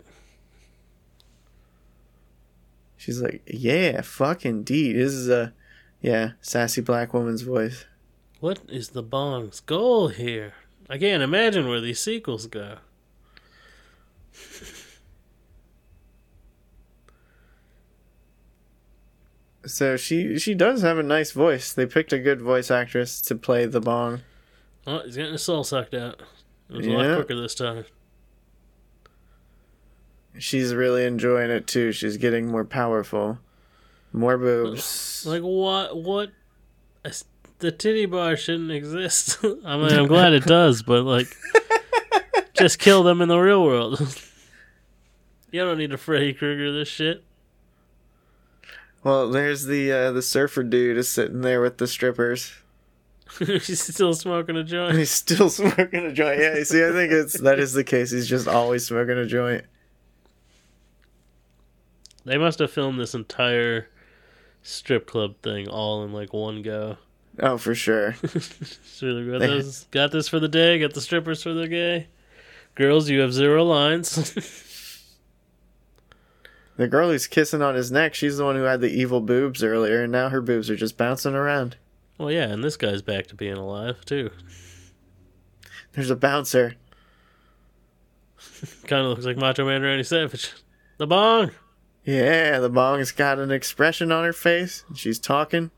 She's 2.97 3.21
like, 3.21 3.41
"Yeah, 3.47 4.01
fuck 4.01 4.45
indeed." 4.45 4.97
This 4.97 5.13
is 5.13 5.29
a, 5.29 5.53
yeah, 6.01 6.31
sassy 6.41 6.81
black 6.81 7.13
woman's 7.13 7.43
voice. 7.43 7.85
What 8.41 8.59
is 8.67 8.89
the 8.89 9.01
Bong's 9.01 9.61
goal 9.61 10.09
here? 10.09 10.53
I 10.89 10.97
can't 10.97 11.23
imagine 11.23 11.69
where 11.69 11.79
these 11.79 12.01
sequels 12.01 12.47
go. 12.47 12.79
So 19.65 19.95
she 19.95 20.37
she 20.37 20.53
does 20.53 20.81
have 20.81 20.97
a 20.97 21.03
nice 21.03 21.31
voice. 21.31 21.71
They 21.71 21.85
picked 21.85 22.11
a 22.11 22.19
good 22.19 22.41
voice 22.41 22.69
actress 22.69 23.21
to 23.21 23.35
play 23.35 23.65
the 23.65 23.79
Bong. 23.79 24.23
Oh, 24.89 25.01
he's 25.05 25.15
getting 25.15 25.33
his 25.33 25.43
soul 25.43 25.63
sucked 25.63 25.93
out. 25.93 26.19
It 26.67 26.77
was 26.77 26.87
a 26.87 26.89
lot 26.89 27.15
quicker 27.15 27.39
this 27.39 27.53
time. 27.53 27.85
She's 30.39 30.73
really 30.73 31.05
enjoying 31.05 31.51
it 31.51 31.67
too. 31.67 31.91
She's 31.91 32.17
getting 32.17 32.47
more 32.47 32.65
powerful, 32.65 33.37
more 34.11 34.35
boobs. 34.35 35.27
Like 35.27 35.43
what? 35.43 35.95
What? 35.95 36.31
The 37.59 37.71
titty 37.71 38.07
bar 38.07 38.35
shouldn't 38.35 38.71
exist. 38.71 39.37
I 39.43 39.77
mean, 39.77 39.91
I'm 39.91 40.07
glad 40.07 40.33
it 40.33 40.45
does, 40.45 40.81
but 40.81 41.03
like, 41.03 41.27
just 42.57 42.79
kill 42.79 43.03
them 43.03 43.21
in 43.21 43.29
the 43.29 43.37
real 43.37 43.63
world. 43.63 43.99
you 45.51 45.63
don't 45.63 45.77
need 45.77 45.93
a 45.93 45.97
Freddy 45.97 46.33
Krueger 46.33 46.71
this 46.71 46.87
shit. 46.87 47.23
Well, 49.03 49.29
there's 49.29 49.65
the 49.65 49.91
uh, 49.91 50.11
the 50.13 50.23
surfer 50.23 50.63
dude 50.63 50.97
is 50.97 51.09
sitting 51.09 51.41
there 51.41 51.61
with 51.61 51.77
the 51.77 51.85
strippers. 51.85 52.53
She's 53.61 53.81
still 53.81 54.13
smoking 54.13 54.55
a 54.57 54.63
joint. 54.63 54.97
he's 54.97 55.11
still 55.11 55.49
smoking 55.51 56.05
a 56.05 56.11
joint. 56.11 56.39
Yeah, 56.39 56.63
see, 56.63 56.83
I 56.85 56.91
think 56.91 57.11
it's 57.11 57.39
that 57.39 57.59
is 57.59 57.73
the 57.73 57.83
case. 57.83 58.11
He's 58.11 58.27
just 58.27 58.47
always 58.47 58.85
smoking 58.85 59.17
a 59.17 59.25
joint. 59.25 59.65
They 62.25 62.37
must 62.37 62.59
have 62.59 62.71
filmed 62.71 62.99
this 62.99 63.13
entire 63.15 63.87
strip 64.61 65.07
club 65.07 65.35
thing 65.41 65.67
all 65.67 66.03
in 66.03 66.11
like 66.13 66.33
one 66.33 66.61
go. 66.61 66.97
Oh, 67.39 67.57
for 67.57 67.73
sure. 67.75 68.15
Really 69.01 69.23
good. 69.23 69.41
They- 69.41 69.47
This, 69.47 69.85
got 69.91 70.11
this 70.11 70.27
for 70.27 70.39
the 70.41 70.49
day. 70.49 70.77
Got 70.79 70.93
the 70.93 70.99
strippers 71.01 71.41
for 71.41 71.53
the 71.53 71.67
gay. 71.69 72.07
Girls, 72.75 73.09
you 73.09 73.21
have 73.21 73.31
zero 73.33 73.63
lines. 73.63 74.33
The 76.75 76.87
girl 76.87 77.09
who's 77.11 77.27
kissing 77.27 77.61
on 77.61 77.75
his 77.75 77.91
neck, 77.91 78.13
she's 78.13 78.37
the 78.37 78.43
one 78.45 78.55
who 78.55 78.63
had 78.63 78.81
the 78.81 78.89
evil 78.89 79.21
boobs 79.21 79.63
earlier, 79.63 80.03
and 80.03 80.11
now 80.11 80.29
her 80.29 80.41
boobs 80.41 80.69
are 80.69 80.75
just 80.75 80.97
bouncing 80.97 81.33
around. 81.35 81.75
Well, 82.19 82.31
yeah, 82.31 82.49
and 82.49 82.63
this 82.63 82.77
guy's 82.77 83.01
back 83.01 83.27
to 83.27 83.35
being 83.35 83.57
alive 83.57 84.03
too. 84.05 84.29
There's 85.93 86.09
a 86.09 86.15
bouncer. 86.15 86.75
Kind 88.85 89.05
of 89.05 89.09
looks 89.11 89.25
like 89.25 89.37
Macho 89.37 89.65
Man 89.65 89.81
Randy 89.81 90.03
Savage. 90.03 90.51
The 90.97 91.07
bong. 91.07 91.51
Yeah, 92.03 92.59
the 92.59 92.69
bong's 92.69 93.11
got 93.11 93.39
an 93.39 93.51
expression 93.51 94.11
on 94.11 94.23
her 94.23 94.33
face. 94.33 94.83
and 94.87 94.97
She's 94.97 95.17
talking. 95.17 95.71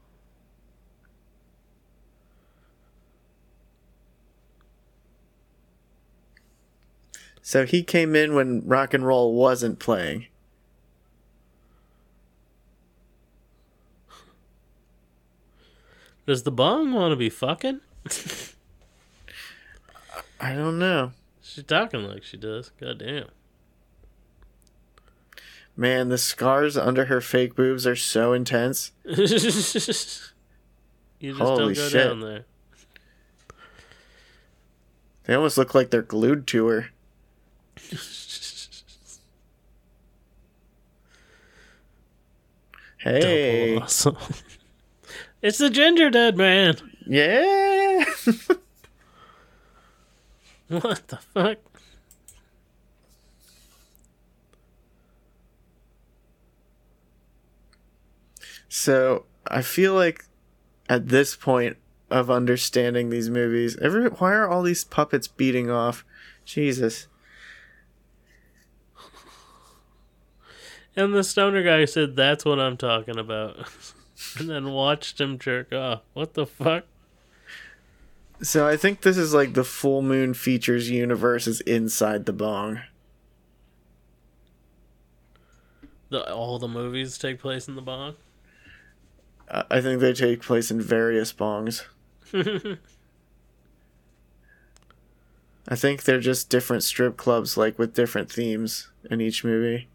So 7.42 7.66
he 7.66 7.84
came 7.84 8.16
in 8.16 8.34
when 8.34 8.68
rock 8.68 8.94
and 8.94 9.06
roll 9.06 9.34
wasn't 9.36 9.78
playing. 9.80 10.28
Does 16.32 16.44
the 16.44 16.52
bong 16.52 16.94
want 16.94 17.12
to 17.12 17.18
be 17.18 17.30
fucking? 17.30 17.82
I 20.40 20.54
don't 20.54 20.80
know. 20.80 21.12
She's 21.42 21.66
talking 21.66 22.06
like 22.06 22.24
she 22.24 22.38
does. 22.38 22.72
God 22.80 23.00
damn. 23.00 23.28
Man, 25.76 26.08
the 26.08 26.18
scars 26.18 26.78
under 26.78 27.04
her 27.08 27.20
fake 27.20 27.54
boobs 27.54 27.86
are 27.86 27.98
so 27.98 28.32
intense. 28.32 28.94
you 29.04 29.18
just 29.28 30.32
Holy 31.20 31.58
don't 31.58 31.74
go 31.74 31.90
shit. 31.90 32.08
down 32.08 32.22
there. 32.22 32.46
They 35.26 35.34
almost 35.34 35.58
look 35.58 35.76
like 35.76 35.90
they're 35.90 36.02
glued 36.02 36.48
to 36.48 36.68
her. 36.68 36.92
Hey. 43.04 43.74
Double 43.74 43.84
awesome. 43.84 44.18
It's 45.42 45.58
the 45.58 45.70
ginger 45.70 46.10
dead 46.10 46.38
man. 46.38 46.76
Yeah. 47.06 48.06
What 50.72 51.06
the 51.10 51.18
fuck? 51.18 51.58
So 58.70 59.26
I 59.48 59.62
feel 59.64 59.94
like 59.94 60.24
at 60.88 61.10
this 61.10 61.36
point 61.36 61.76
of 62.10 62.32
understanding 62.32 63.10
these 63.10 63.30
movies, 63.30 63.76
every 63.82 64.08
why 64.08 64.32
are 64.32 64.48
all 64.48 64.64
these 64.64 64.86
puppets 64.86 65.28
beating 65.28 65.70
off? 65.70 66.06
Jesus. 66.46 67.08
And 70.96 71.14
the 71.14 71.24
stoner 71.24 71.64
guy 71.64 71.84
said, 71.84 72.16
"That's 72.16 72.46
what 72.46 72.60
I'm 72.60 72.78
talking 72.78 73.18
about," 73.18 73.58
and 74.40 74.50
then 74.50 74.72
watched 74.72 75.20
him 75.20 75.38
jerk 75.38 75.74
off. 75.74 76.02
What 76.14 76.34
the 76.34 76.46
fuck? 76.46 76.86
So 78.42 78.68
I 78.68 78.76
think 78.76 79.02
this 79.02 79.18
is 79.18 79.34
like 79.34 79.54
the 79.54 79.64
full 79.64 80.02
moon 80.02 80.34
features 80.34 80.90
universe 80.90 81.46
is 81.48 81.62
inside 81.62 82.26
the 82.26 82.34
bong. 82.34 82.82
The, 86.10 86.34
all 86.34 86.60
the 86.60 86.68
movies 86.68 87.18
take 87.18 87.40
place 87.40 87.68
in 87.68 87.76
the 87.76 87.82
bong. 87.82 88.16
I 89.50 89.64
I 89.70 89.82
think 89.82 90.02
they 90.02 90.14
take 90.14 90.42
place 90.42 90.72
in 90.72 90.82
various 90.82 91.32
bongs. 91.32 91.84
I 95.68 95.76
think 95.76 96.04
they're 96.04 96.20
just 96.20 96.50
different 96.50 96.84
strip 96.84 97.18
clubs, 97.18 97.58
like 97.58 97.78
with 97.78 97.94
different 97.94 98.32
themes 98.32 98.90
in 99.10 99.22
each 99.22 99.44
movie. 99.44 99.88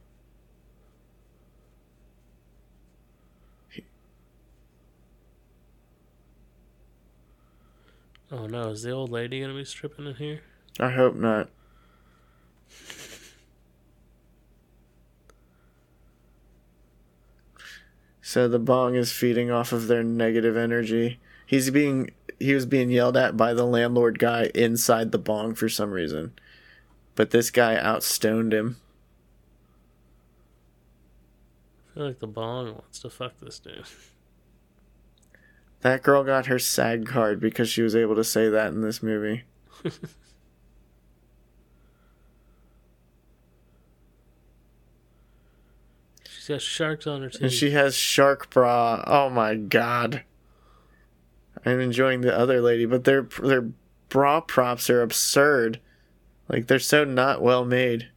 Oh 8.32 8.46
no, 8.46 8.70
is 8.70 8.82
the 8.82 8.90
old 8.90 9.10
lady 9.10 9.40
gonna 9.40 9.54
be 9.54 9.64
stripping 9.64 10.06
in 10.06 10.14
here? 10.14 10.42
I 10.78 10.90
hope 10.90 11.14
not. 11.14 11.48
So 18.26 18.48
the 18.48 18.58
bong 18.58 18.96
is 18.96 19.12
feeding 19.12 19.52
off 19.52 19.72
of 19.72 19.86
their 19.86 20.02
negative 20.02 20.56
energy. 20.56 21.20
He's 21.46 21.70
being 21.70 22.10
he 22.38 22.54
was 22.54 22.66
being 22.66 22.90
yelled 22.90 23.16
at 23.16 23.36
by 23.36 23.54
the 23.54 23.64
landlord 23.64 24.18
guy 24.18 24.50
inside 24.54 25.12
the 25.12 25.18
bong 25.18 25.54
for 25.54 25.68
some 25.68 25.92
reason. 25.92 26.32
But 27.14 27.30
this 27.30 27.50
guy 27.50 27.76
outstoned 27.76 28.52
him. 28.52 28.76
I 31.88 31.94
feel 31.94 32.06
like 32.08 32.18
the 32.18 32.26
bong 32.26 32.72
wants 32.74 32.98
to 32.98 33.10
fuck 33.10 33.38
this 33.40 33.58
dude. 33.58 33.84
That 35.82 36.02
girl 36.02 36.24
got 36.24 36.46
her 36.46 36.58
SAG 36.58 37.06
card 37.06 37.38
because 37.40 37.68
she 37.68 37.82
was 37.82 37.94
able 37.94 38.16
to 38.16 38.24
say 38.24 38.48
that 38.48 38.68
in 38.72 38.80
this 38.80 39.02
movie. 39.02 39.44
She's 46.28 46.48
got 46.48 46.62
sharks 46.62 47.06
on 47.06 47.22
her 47.22 47.28
teeth. 47.30 47.42
And 47.42 47.52
she 47.52 47.70
has 47.72 47.94
shark 47.96 48.50
bra. 48.50 49.02
Oh 49.06 49.28
my 49.30 49.54
god. 49.56 50.22
I'm 51.64 51.80
enjoying 51.80 52.20
the 52.20 52.36
other 52.36 52.60
lady, 52.60 52.86
but 52.86 53.04
their 53.04 53.22
their 53.22 53.68
bra 54.08 54.40
props 54.40 54.88
are 54.88 55.02
absurd. 55.02 55.80
Like 56.48 56.68
they're 56.68 56.78
so 56.78 57.04
not 57.04 57.42
well 57.42 57.64
made. 57.64 58.08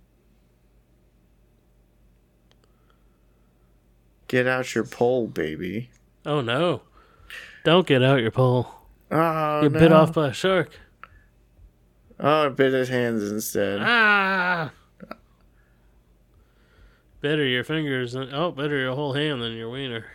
Get 4.27 4.45
out 4.45 4.75
your 4.75 4.83
pole, 4.83 5.25
baby. 5.25 5.89
oh 6.23 6.41
no! 6.41 6.83
Don't 7.63 7.85
get 7.87 8.01
out 8.03 8.21
your 8.21 8.31
pole. 8.31 8.67
Oh, 9.11 9.61
You're 9.61 9.69
no. 9.69 9.79
bit 9.79 9.91
off 9.91 10.13
by 10.13 10.29
a 10.29 10.33
shark. 10.33 10.69
Oh, 12.19 12.47
it 12.47 12.55
bit 12.55 12.73
his 12.73 12.89
hands 12.89 13.29
instead. 13.31 13.79
Ah! 13.81 14.71
Better 17.21 17.45
your 17.45 17.63
fingers 17.63 18.13
than 18.13 18.33
oh, 18.33 18.51
better 18.51 18.77
your 18.77 18.95
whole 18.95 19.13
hand 19.13 19.41
than 19.41 19.53
your 19.53 19.69
wiener. 19.69 20.05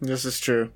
This 0.00 0.24
is 0.24 0.38
true. 0.40 0.72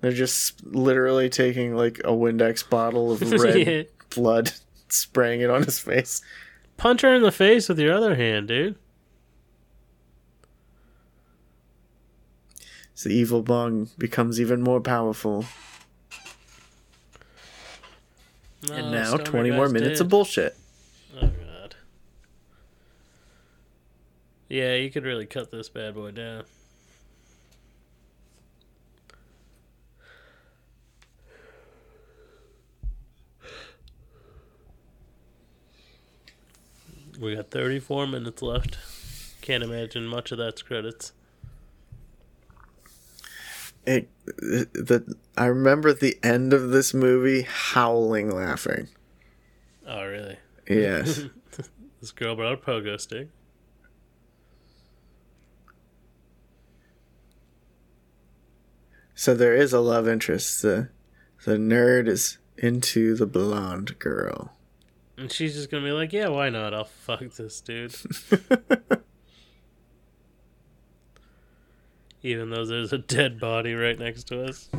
They're 0.00 0.12
just 0.12 0.64
literally 0.66 1.28
taking 1.28 1.74
like 1.76 1.98
a 2.00 2.10
Windex 2.12 2.68
bottle 2.68 3.12
of 3.12 3.20
red 3.32 3.66
Yeah. 3.66 3.82
blood, 4.14 4.52
spraying 4.88 5.40
it 5.40 5.50
on 5.50 5.62
his 5.62 5.78
face. 5.78 6.20
Punch 6.76 7.02
her 7.02 7.14
in 7.14 7.22
the 7.22 7.32
face 7.32 7.68
with 7.68 7.78
your 7.78 7.94
other 7.94 8.14
hand, 8.16 8.48
dude. 8.48 8.76
So 12.94 13.08
the 13.08 13.14
evil 13.14 13.42
bong 13.42 13.88
becomes 13.98 14.40
even 14.40 14.62
more 14.62 14.80
powerful. 14.80 15.44
and 18.70 18.92
now, 18.92 19.08
Stoner 19.08 19.24
20 19.24 19.50
more 19.50 19.68
minutes 19.68 19.98
dead. 19.98 20.04
of 20.04 20.08
bullshit. 20.10 20.56
Oh 21.16 21.20
god. 21.26 21.74
Yeah, 24.48 24.74
you 24.74 24.90
could 24.90 25.04
really 25.04 25.26
cut 25.26 25.50
this 25.50 25.68
bad 25.68 25.94
boy 25.94 26.12
down. 26.12 26.44
We 37.20 37.36
got 37.36 37.50
34 37.50 38.06
minutes 38.06 38.42
left. 38.42 38.78
Can't 39.40 39.62
imagine 39.62 40.06
much 40.06 40.32
of 40.32 40.38
that's 40.38 40.62
credits. 40.62 41.12
It, 43.84 44.08
the 44.26 45.16
I 45.36 45.46
remember 45.46 45.92
the 45.92 46.18
end 46.22 46.52
of 46.52 46.70
this 46.70 46.94
movie 46.94 47.42
howling 47.42 48.30
laughing. 48.30 48.88
Oh, 49.86 50.04
really? 50.04 50.36
Yes. 50.68 51.22
This 52.00 52.10
girl 52.10 52.34
brought 52.34 52.54
a 52.54 52.56
pogo 52.56 53.00
stick. 53.00 53.28
so 59.22 59.34
there 59.34 59.54
is 59.54 59.72
a 59.72 59.78
love 59.78 60.08
interest. 60.08 60.62
The 60.62 60.88
the 61.44 61.56
nerd 61.56 62.08
is 62.08 62.38
into 62.58 63.14
the 63.14 63.24
blonde 63.24 64.00
girl. 64.00 64.56
And 65.16 65.30
she's 65.30 65.54
just 65.54 65.70
gonna 65.70 65.84
be 65.84 65.92
like, 65.92 66.12
yeah, 66.12 66.26
why 66.26 66.48
not? 66.48 66.74
I'll 66.74 66.86
fuck 66.86 67.22
this 67.36 67.60
dude. 67.60 67.94
Even 72.22 72.50
though 72.50 72.64
there's 72.64 72.92
a 72.92 72.98
dead 72.98 73.40
body 73.40 73.74
right 73.74 73.98
next 73.98 74.24
to 74.28 74.44
us. 74.44 74.68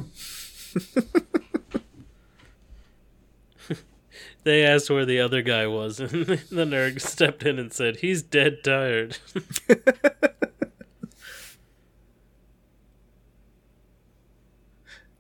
they 4.44 4.66
asked 4.66 4.90
where 4.90 5.06
the 5.06 5.20
other 5.20 5.42
guy 5.42 5.68
was, 5.68 6.00
and 6.02 6.10
the 6.12 6.66
nerd 6.66 7.02
stepped 7.02 7.44
in 7.44 7.60
and 7.60 7.74
said, 7.74 7.98
he's 7.98 8.22
dead 8.22 8.64
tired. 8.64 9.18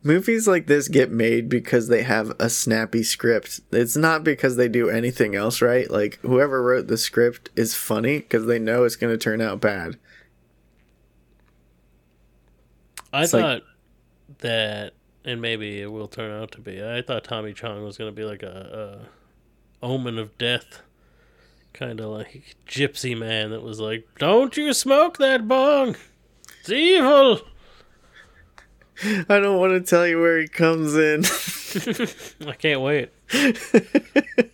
Movies 0.05 0.49
like 0.49 0.67
this 0.67 0.89
get 0.89 1.11
made 1.11 1.47
because 1.47 1.87
they 1.87 2.03
have 2.03 2.33
a 2.37 2.49
snappy 2.49 3.03
script. 3.03 3.61
It's 3.71 3.95
not 3.95 4.25
because 4.25 4.57
they 4.57 4.67
do 4.67 4.89
anything 4.89 5.33
else 5.33 5.61
right. 5.61 5.89
Like 5.89 6.19
whoever 6.23 6.61
wrote 6.61 6.87
the 6.87 6.97
script 6.97 7.49
is 7.55 7.73
funny 7.73 8.17
because 8.19 8.45
they 8.45 8.59
know 8.59 8.83
it's 8.83 8.97
going 8.97 9.13
to 9.13 9.17
turn 9.17 9.39
out 9.39 9.61
bad. 9.61 9.97
I 13.13 13.23
It's 13.23 13.33
like- 13.33 13.41
thought 13.41 13.61
that, 14.39 14.93
and 15.23 15.39
maybe 15.41 15.79
it 15.81 15.91
will 15.91 16.07
turn 16.07 16.31
out 16.31 16.51
to 16.53 16.59
be. 16.59 16.83
I 16.83 17.01
thought 17.01 17.23
Tommy 17.23 17.53
Chong 17.53 17.83
was 17.83 17.97
going 17.97 18.09
to 18.11 18.15
be 18.15 18.23
like 18.25 18.43
a, 18.43 19.05
a 19.81 19.85
omen 19.85 20.17
of 20.17 20.37
death, 20.37 20.81
kind 21.73 21.99
of 21.99 22.07
like 22.09 22.55
gypsy 22.67 23.17
man 23.17 23.51
that 23.51 23.61
was 23.61 23.79
like, 23.79 24.07
"Don't 24.17 24.57
you 24.57 24.73
smoke 24.73 25.17
that 25.19 25.47
bong? 25.47 25.95
It's 26.61 26.69
evil." 26.71 27.41
I 29.03 29.39
don't 29.39 29.59
want 29.59 29.73
to 29.73 29.81
tell 29.81 30.07
you 30.07 30.19
where 30.19 30.39
he 30.39 30.47
comes 30.47 30.95
in. 30.95 31.23
I 32.49 32.53
can't 32.53 32.81
wait. 32.81 33.11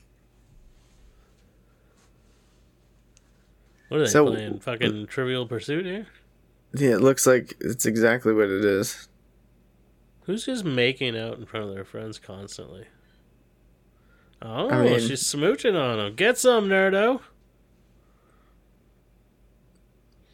What 3.89 4.01
are 4.01 4.03
they 4.03 4.09
So- 4.09 4.27
playing? 4.27 4.59
Fucking 4.59 5.07
Trivial 5.07 5.47
Pursuit 5.47 5.85
here? 5.85 6.07
Yeah, 6.73 6.91
it 6.91 7.01
looks 7.01 7.25
like 7.27 7.55
it's 7.59 7.85
exactly 7.85 8.33
what 8.33 8.49
it 8.49 8.63
is. 8.65 9.07
Who's 10.23 10.45
just 10.45 10.63
making 10.63 11.17
out 11.17 11.37
in 11.37 11.45
front 11.45 11.67
of 11.67 11.73
their 11.73 11.85
friends 11.85 12.19
constantly? 12.19 12.85
Oh, 14.41 14.69
I 14.69 14.83
mean- 14.83 14.99
she's 14.99 15.23
smooching 15.23 15.75
on 15.75 15.99
him. 15.99 16.15
Get 16.15 16.37
some, 16.37 16.69
nerdo. 16.69 17.21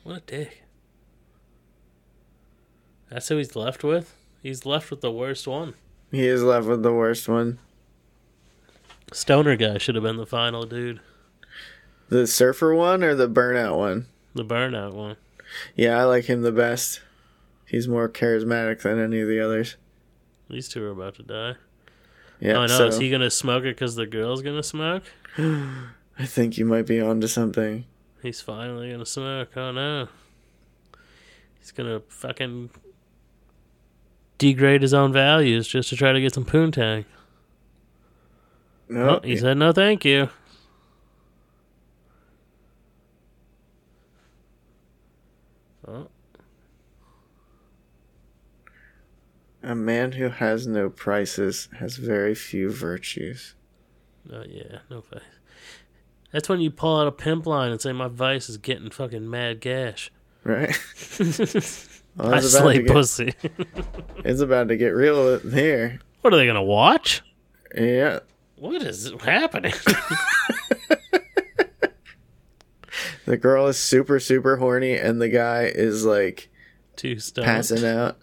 What 0.04 0.18
a 0.18 0.22
dick. 0.22 0.64
That's 3.10 3.28
who 3.30 3.38
he's 3.38 3.56
left 3.56 3.84
with? 3.84 4.14
He's 4.44 4.66
left 4.66 4.92
with 4.92 5.02
the 5.02 5.12
worst 5.12 5.48
one. 5.48 5.74
He 6.12 6.28
is 6.28 6.44
left 6.44 6.68
with 6.68 6.84
the 6.84 6.94
worst 6.94 7.28
one. 7.28 7.58
Stoner 9.12 9.56
guy 9.56 9.78
should 9.78 9.96
have 9.96 10.04
been 10.04 10.18
the 10.18 10.26
final 10.26 10.66
dude. 10.66 11.00
The 12.10 12.28
surfer 12.28 12.76
one 12.76 13.04
or 13.04 13.16
the 13.16 13.28
burnout 13.30 13.78
one? 13.78 14.06
The 14.36 14.46
burnout 14.46 14.94
one. 14.94 15.18
Yeah, 15.76 16.00
I 16.00 16.04
like 16.04 16.26
him 16.26 16.42
the 16.42 16.52
best. 16.52 17.02
He's 17.66 17.88
more 17.88 18.08
charismatic 18.10 18.82
than 18.82 19.00
any 19.00 19.22
of 19.22 19.28
the 19.28 19.40
others. 19.40 19.76
These 20.50 20.70
two 20.70 20.84
are 20.86 20.92
about 20.92 21.16
to 21.16 21.24
die. 21.24 21.56
Yeah, 22.40 22.54
oh, 22.58 22.62
no. 22.62 22.68
so 22.68 22.88
Is 22.88 22.98
he 22.98 23.10
going 23.10 23.22
to 23.22 23.32
smoke 23.32 23.64
it 23.64 23.76
because 23.76 23.96
the 23.96 24.06
girl's 24.06 24.42
going 24.42 24.58
to 24.58 24.64
smoke? 24.64 25.04
I 25.38 26.26
think 26.26 26.58
you 26.58 26.66
might 26.66 26.86
be 26.86 27.02
onto 27.02 27.28
something. 27.28 27.86
He's 28.22 28.42
finally 28.42 28.88
going 28.90 29.00
to 29.00 29.06
smoke. 29.06 29.50
Oh, 29.56 29.72
no. 29.72 30.08
He's 31.60 31.72
going 31.72 31.90
to 31.90 32.06
fucking 32.10 32.70
degrade 34.38 34.82
his 34.82 34.94
own 34.94 35.12
values 35.12 35.68
just 35.68 35.90
to 35.90 35.96
try 35.96 36.12
to 36.12 36.22
get 36.22 36.34
some 36.34 36.46
poontang. 36.46 37.06
No, 38.88 39.18
Oh, 39.18 39.20
he 39.24 39.36
said 39.38 39.58
no 39.58 39.72
thank 39.72 40.06
you. 40.06 40.30
Oh, 45.88 46.08
a 49.66 49.76
man 49.76 50.14
who 50.14 50.30
has 50.30 50.68
no 50.68 50.90
prices 50.90 51.68
has 51.80 51.98
very 51.98 52.36
few 52.36 52.70
virtues. 52.72 53.56
oh 54.32 54.44
yeah, 54.48 54.80
no 54.90 55.02
face. 55.02 55.22
That's 56.32 56.50
when 56.50 56.62
you 56.62 56.70
pull 56.72 57.00
out 57.00 57.08
a 57.08 57.12
pimp 57.12 57.46
line 57.46 57.72
and 57.72 57.82
say 57.82 57.92
my 57.94 58.08
vice 58.08 58.50
is 58.50 58.58
getting 58.58 58.90
fucking 58.90 59.30
mad 59.30 59.60
gash. 59.62 60.12
Right? 60.44 60.76
Well, 62.18 62.34
I 62.34 62.40
slay 62.40 62.82
get, 62.82 62.94
pussy. 62.94 63.34
it's 64.24 64.40
about 64.40 64.70
to 64.70 64.78
get 64.78 64.92
real 64.96 65.38
here. 65.40 66.00
what 66.22 66.34
are 66.34 66.38
they 66.38 66.46
gonna 66.46 66.64
watch? 66.64 67.22
Yeah. 67.76 68.20
What 68.56 68.82
is 68.82 69.12
happening? 69.22 69.74
The 73.26 73.38
girl 73.38 73.68
is 73.68 73.78
super, 73.78 74.20
super 74.20 74.58
horny, 74.58 74.94
and 74.94 75.20
the 75.20 75.30
guy 75.30 75.64
is 75.64 76.06
like 76.06 76.50
Two 76.96 77.20
stone. 77.20 77.44
passing 77.44 77.84
out. 77.84 78.18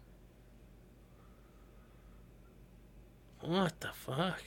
What 3.43 3.81
the 3.81 3.89
fuck? 3.93 4.43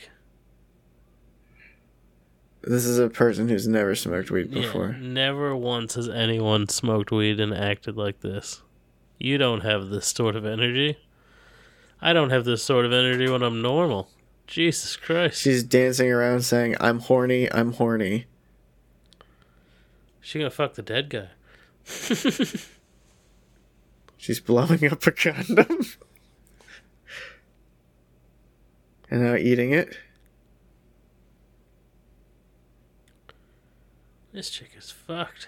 This 2.63 2.85
is 2.85 2.97
a 2.97 3.09
person 3.09 3.47
who's 3.49 3.67
never 3.67 3.93
smoked 3.93 4.31
weed 4.31 4.51
Yeah, 4.51 4.61
before. 4.63 4.93
never 4.93 5.55
once 5.55 5.93
has 5.95 6.09
anyone 6.09 6.67
smoked 6.67 7.11
weed 7.11 7.39
and 7.39 7.53
acted 7.53 7.95
like 7.95 8.21
this. 8.21 8.63
You 9.19 9.37
don't 9.37 9.61
have 9.61 9.89
this 9.89 10.07
sort 10.07 10.35
of 10.35 10.45
energy. 10.45 10.97
I 12.01 12.11
don't 12.13 12.31
have 12.31 12.43
this 12.45 12.63
sort 12.63 12.85
of 12.85 12.91
energy 12.93 13.29
when 13.29 13.43
I'm 13.43 13.61
normal. 13.61 14.09
Jesus 14.47 14.95
Christ. 14.95 15.41
She's 15.41 15.63
dancing 15.63 16.11
around 16.11 16.41
saying, 16.41 16.75
I'm 16.79 16.99
horny, 16.99 17.51
I'm 17.51 17.73
horny. 17.73 18.25
She 20.21 20.39
gonna 20.39 20.49
fuck 20.51 20.73
the 20.73 20.81
dead 20.81 21.09
guy. 21.09 21.29
She's 24.17 24.39
blowing 24.39 24.85
up 24.91 25.05
a 25.05 25.11
condom. 25.11 25.85
and 29.15 29.23
now 29.23 29.35
eating 29.35 29.71
it. 29.71 29.97
This 34.33 34.49
chick 34.49 34.71
is 34.77 34.91
fucked. 34.91 35.47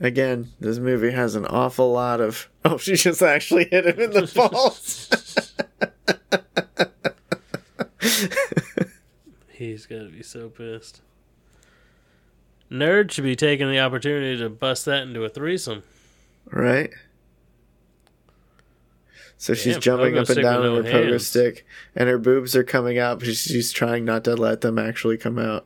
Again, 0.00 0.52
this 0.58 0.78
movie 0.78 1.10
has 1.10 1.34
an 1.34 1.44
awful 1.44 1.92
lot 1.92 2.20
of. 2.22 2.48
Oh, 2.64 2.76
she 2.76 2.96
just 2.96 3.22
actually 3.22 3.64
hit 3.66 3.86
him 3.86 3.98
in 4.00 4.10
the 4.10 4.30
balls. 4.34 5.08
He's 9.48 9.86
gotta 9.86 10.08
be 10.08 10.22
so 10.22 10.48
pissed. 10.50 11.00
Nerd 12.70 13.10
should 13.10 13.24
be 13.24 13.36
taking 13.36 13.70
the 13.70 13.78
opportunity 13.80 14.36
to 14.38 14.50
bust 14.50 14.84
that 14.84 15.02
into 15.04 15.24
a 15.24 15.28
threesome. 15.30 15.82
right? 16.50 16.90
So 19.40 19.54
she's 19.54 19.74
Damn, 19.74 19.80
jumping 19.82 20.14
pogo 20.14 20.20
up 20.22 20.28
and 20.30 20.42
down 20.42 20.66
on 20.66 20.84
her 20.84 20.90
pogo 20.90 21.10
hands. 21.10 21.26
stick, 21.28 21.64
and 21.94 22.08
her 22.08 22.18
boobs 22.18 22.56
are 22.56 22.64
coming 22.64 22.98
out, 22.98 23.20
but 23.20 23.26
she's, 23.28 23.40
she's 23.42 23.72
trying 23.72 24.04
not 24.04 24.24
to 24.24 24.34
let 24.34 24.62
them 24.62 24.78
actually 24.78 25.16
come 25.16 25.38
out. 25.38 25.64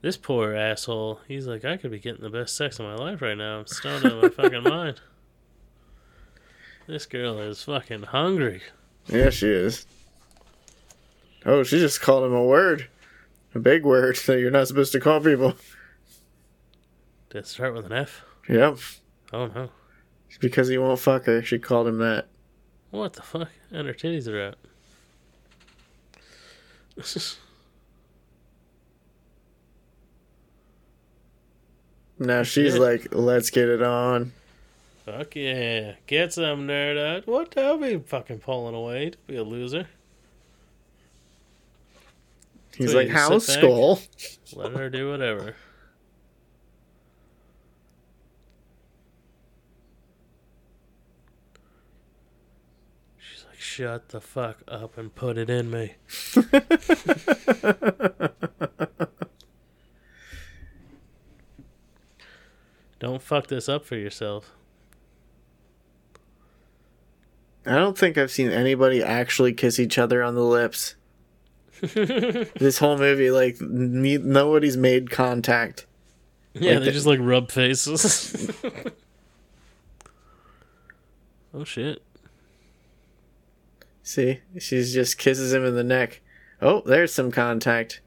This 0.00 0.16
poor 0.16 0.54
asshole. 0.54 1.20
He's 1.26 1.46
like, 1.46 1.64
I 1.64 1.76
could 1.76 1.90
be 1.90 1.98
getting 1.98 2.22
the 2.22 2.30
best 2.30 2.56
sex 2.56 2.78
of 2.78 2.86
my 2.86 2.94
life 2.94 3.20
right 3.20 3.36
now. 3.36 3.58
I'm 3.60 3.66
stoned 3.66 4.06
out 4.06 4.12
of 4.12 4.22
my 4.22 4.28
fucking 4.28 4.62
mind. 4.64 5.00
This 6.86 7.04
girl 7.06 7.38
is 7.40 7.62
fucking 7.64 8.04
hungry. 8.04 8.62
Yeah, 9.06 9.30
she 9.30 9.48
is. 9.48 9.86
Oh, 11.44 11.62
she 11.62 11.78
just 11.78 12.00
called 12.00 12.24
him 12.24 12.34
a 12.34 12.44
word. 12.44 12.88
A 13.58 13.60
big 13.60 13.84
word 13.84 14.14
that 14.26 14.38
you're 14.38 14.52
not 14.52 14.68
supposed 14.68 14.92
to 14.92 15.00
call 15.00 15.20
people. 15.20 15.56
Did 17.30 17.38
it 17.38 17.46
start 17.48 17.74
with 17.74 17.86
an 17.86 17.92
F? 17.92 18.22
Yep. 18.48 18.78
Oh 19.32 19.46
no. 19.46 19.70
Because 20.38 20.68
he 20.68 20.78
won't 20.78 21.00
fuck 21.00 21.24
her, 21.24 21.42
she 21.42 21.58
called 21.58 21.88
him 21.88 21.98
that. 21.98 22.28
What 22.92 23.14
the 23.14 23.22
fuck? 23.22 23.48
And 23.72 23.88
her 23.88 23.94
titties 23.94 24.28
are 24.28 24.54
out. 24.54 24.58
Now 32.20 32.42
she's 32.42 32.76
like, 32.76 33.14
let's 33.14 33.50
get 33.50 33.68
it 33.68 33.80
on. 33.80 34.32
Fuck 35.04 35.36
yeah. 35.36 35.92
Get 36.08 36.32
some 36.32 36.66
nerd 36.66 36.98
out. 36.98 37.28
What? 37.28 37.52
Don't 37.52 37.80
be 37.80 37.96
fucking 37.98 38.40
pulling 38.40 38.74
away. 38.74 39.10
Don't 39.10 39.26
be 39.28 39.36
a 39.36 39.44
loser. 39.44 39.86
He's 42.78 42.92
So 42.92 42.96
like, 42.96 43.08
how 43.08 43.40
skull? 43.40 44.00
Let 44.54 44.72
her 44.72 44.88
do 44.88 45.10
whatever. 45.10 45.56
She's 53.18 53.44
like, 53.48 53.58
shut 53.58 54.08
the 54.10 54.20
fuck 54.20 54.62
up 54.68 54.96
and 54.96 55.12
put 55.12 55.36
it 55.36 55.50
in 55.50 55.70
me. 55.70 55.96
Don't 63.00 63.22
fuck 63.22 63.46
this 63.48 63.68
up 63.68 63.84
for 63.84 63.96
yourself. 63.96 64.54
I 67.64 67.76
don't 67.76 67.98
think 67.98 68.16
I've 68.16 68.30
seen 68.30 68.50
anybody 68.50 69.02
actually 69.02 69.52
kiss 69.52 69.78
each 69.78 69.98
other 69.98 70.22
on 70.22 70.34
the 70.34 70.42
lips. 70.42 70.94
This 72.58 72.78
whole 72.78 72.98
movie, 72.98 73.30
like, 73.30 73.56
ne- 73.60 74.18
nobody's 74.18 74.76
made 74.76 75.10
contact. 75.10 75.86
Yeah, 76.54 76.72
Like 76.72 76.80
they 76.80 76.84
the- 76.86 76.92
just 76.92 77.06
like 77.06 77.20
rub 77.22 77.50
faces. 77.50 78.50
oh 81.54 81.64
shit. 81.64 82.02
See, 84.02 84.40
she 84.58 84.82
just 84.82 85.18
kisses 85.18 85.52
him 85.52 85.64
in 85.64 85.74
the 85.74 85.84
neck. 85.84 86.20
Oh, 86.62 86.82
there's 86.86 87.12
some 87.12 87.30
contact. 87.30 88.00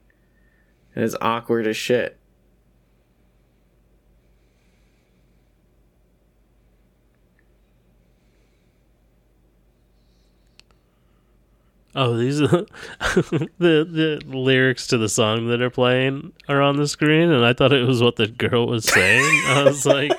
And 0.94 1.04
it's 1.04 1.14
awkward 1.20 1.66
as 1.66 1.76
shit. 1.76 2.18
Oh, 11.94 12.16
these 12.16 12.40
are 12.40 12.48
the 12.98 13.46
the 13.58 14.22
lyrics 14.26 14.86
to 14.88 14.98
the 14.98 15.08
song 15.08 15.48
that 15.48 15.60
are 15.60 15.70
playing 15.70 16.32
are 16.48 16.62
on 16.62 16.76
the 16.76 16.88
screen, 16.88 17.30
and 17.30 17.44
I 17.44 17.52
thought 17.52 17.72
it 17.72 17.86
was 17.86 18.02
what 18.02 18.16
the 18.16 18.28
girl 18.28 18.66
was 18.66 18.84
saying. 18.86 19.24
I 19.46 19.64
was 19.64 19.84
like, 19.86 20.12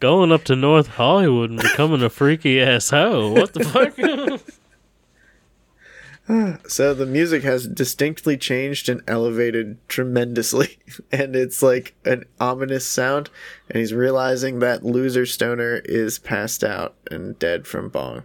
going 0.00 0.32
up 0.32 0.44
to 0.44 0.56
North 0.56 0.88
Hollywood 0.88 1.50
and 1.50 1.60
becoming 1.60 2.02
a 2.02 2.10
freaky 2.10 2.60
ass 2.60 2.90
hoe. 2.90 3.32
What 3.32 3.54
the 3.54 3.64
fuck? 3.64 4.40
So 6.66 6.94
the 6.94 7.04
music 7.04 7.42
has 7.42 7.66
distinctly 7.66 8.38
changed 8.38 8.88
and 8.88 9.02
elevated 9.06 9.76
tremendously. 9.88 10.78
And 11.12 11.36
it's 11.36 11.62
like 11.62 11.94
an 12.06 12.24
ominous 12.40 12.86
sound. 12.86 13.28
And 13.68 13.78
he's 13.78 13.92
realizing 13.92 14.60
that 14.60 14.84
loser 14.84 15.26
stoner 15.26 15.82
is 15.84 16.18
passed 16.18 16.64
out 16.64 16.94
and 17.10 17.38
dead 17.38 17.66
from 17.66 17.90
bong. 17.90 18.24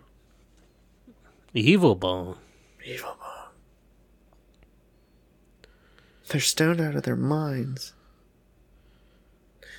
Evil 1.53 1.95
bone. 1.95 2.38
Evil 2.90 3.16
bong. 3.20 3.52
They're 6.30 6.42
stoned 6.42 6.82
out 6.82 6.96
of 6.96 7.04
their 7.04 7.16
minds. 7.16 7.94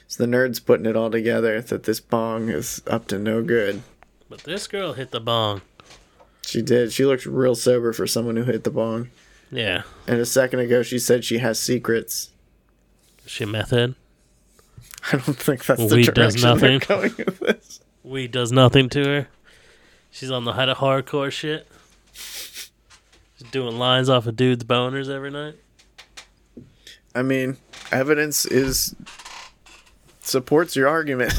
So 0.06 0.24
the 0.24 0.30
nerd's 0.30 0.60
putting 0.60 0.86
it 0.86 0.94
all 0.94 1.10
together 1.10 1.60
that 1.60 1.82
this 1.82 1.98
bong 1.98 2.50
is 2.50 2.82
up 2.86 3.08
to 3.08 3.18
no 3.18 3.42
good. 3.42 3.82
But 4.28 4.44
this 4.44 4.68
girl 4.68 4.92
hit 4.92 5.10
the 5.10 5.20
bong. 5.20 5.62
She 6.46 6.62
did. 6.62 6.92
She 6.92 7.04
looked 7.04 7.26
real 7.26 7.56
sober 7.56 7.92
for 7.92 8.06
someone 8.06 8.36
who 8.36 8.44
hit 8.44 8.62
the 8.62 8.70
bong. 8.70 9.10
Yeah. 9.50 9.82
And 10.06 10.20
a 10.20 10.26
second 10.26 10.60
ago, 10.60 10.84
she 10.84 11.00
said 11.00 11.24
she 11.24 11.38
has 11.38 11.58
secrets. 11.58 12.30
Is 13.24 13.32
she 13.32 13.44
meth 13.44 13.70
head? 13.70 13.96
I 15.12 15.16
don't 15.16 15.36
think 15.36 15.64
that's 15.64 15.84
the 15.84 15.96
Weed 15.96 16.14
does 16.14 16.36
direction 16.36 16.58
they're 16.58 16.78
going 16.78 17.14
with 17.16 17.40
this. 17.40 17.80
Weed 18.04 18.30
does 18.30 18.52
nothing 18.52 18.88
to 18.90 19.04
her. 19.04 19.28
She's 20.10 20.30
on 20.30 20.44
the 20.44 20.52
head 20.52 20.68
of 20.68 20.78
hardcore 20.78 21.32
shit. 21.32 21.66
She's 23.40 23.50
doing 23.50 23.78
lines 23.78 24.10
off 24.10 24.26
of 24.26 24.36
dudes' 24.36 24.64
boners 24.64 25.08
every 25.08 25.30
night. 25.30 25.54
I 27.14 27.22
mean, 27.22 27.56
evidence 27.90 28.44
is 28.44 28.94
supports 30.20 30.76
your 30.76 30.88
argument. 30.88 31.32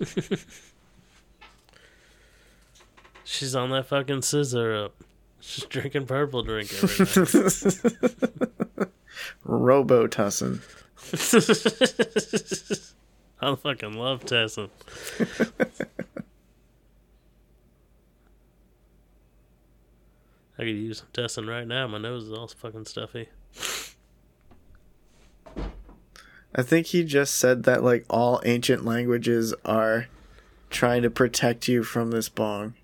She's 3.24 3.54
on 3.54 3.68
that 3.70 3.88
fucking 3.88 4.22
scissor 4.22 4.74
up. 4.74 4.94
She's 5.40 5.64
drinking 5.64 6.06
purple 6.06 6.42
drink 6.42 6.72
every 6.72 7.04
night. 7.04 8.88
Robitussin. 9.46 10.62
I 13.42 13.54
fucking 13.54 13.92
love 13.92 14.24
Tussin. 14.24 14.70
I 20.58 20.62
could 20.62 20.70
use 20.70 20.98
some 20.98 21.08
Tussin 21.12 21.48
right 21.48 21.66
now. 21.66 21.86
My 21.86 21.98
nose 21.98 22.24
is 22.24 22.32
all 22.32 22.48
fucking 22.48 22.86
stuffy. 22.86 23.28
I 26.54 26.62
think 26.62 26.88
he 26.88 27.04
just 27.04 27.36
said 27.36 27.62
that 27.64 27.84
like 27.84 28.04
all 28.10 28.40
ancient 28.44 28.84
languages 28.84 29.54
are 29.64 30.08
trying 30.70 31.02
to 31.02 31.10
protect 31.10 31.68
you 31.68 31.84
from 31.84 32.10
this 32.10 32.28
bong. 32.28 32.74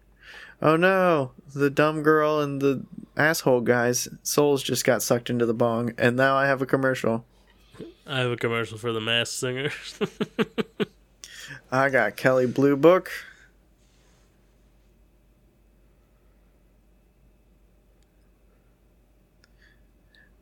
Oh 0.63 0.77
no, 0.77 1.33
the 1.55 1.71
dumb 1.71 2.03
girl 2.03 2.41
and 2.41 2.63
the 2.63 2.85
asshole 3.17 3.63
guy's 3.63 4.09
souls 4.23 4.63
just 4.63 4.85
got 4.85 5.03
sucked 5.03 5.29
into 5.29 5.47
the 5.47 5.55
bong, 5.55 5.93
and 5.99 6.17
now 6.17 6.37
I 6.37 6.47
have 6.47 6.63
a 6.63 6.67
commercial. 6.67 7.25
I 8.07 8.21
have 8.21 8.31
a 8.31 8.37
commercial 8.37 8.79
for 8.79 8.93
the 8.93 9.01
Masked 9.01 9.37
Singer. 9.37 9.73
I 11.73 11.89
got 11.89 12.17
Kelley 12.17 12.47
Blue 12.47 12.77
Book. 12.77 13.11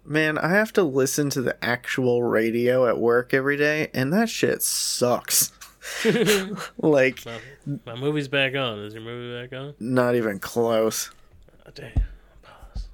Man, 0.04 0.36
I 0.36 0.48
have 0.48 0.72
to 0.74 0.82
listen 0.82 1.30
to 1.30 1.42
the 1.42 1.62
actual 1.64 2.22
radio 2.22 2.88
at 2.88 2.98
work 2.98 3.32
every 3.32 3.56
day, 3.56 3.88
and 3.94 4.12
that 4.12 4.28
shit 4.28 4.62
sucks. 4.62 5.52
like, 6.78 7.24
my, 7.24 7.38
my 7.86 7.94
movie's 7.94 8.28
back 8.28 8.54
on. 8.54 8.80
Is 8.80 8.94
your 8.94 9.02
movie 9.02 9.48
back 9.48 9.58
on? 9.58 9.74
not 9.78 10.14
even 10.16 10.38
close. 10.38 11.10
Oh, 11.66 11.70
damn. 11.74 11.92
Pause. 12.42 12.88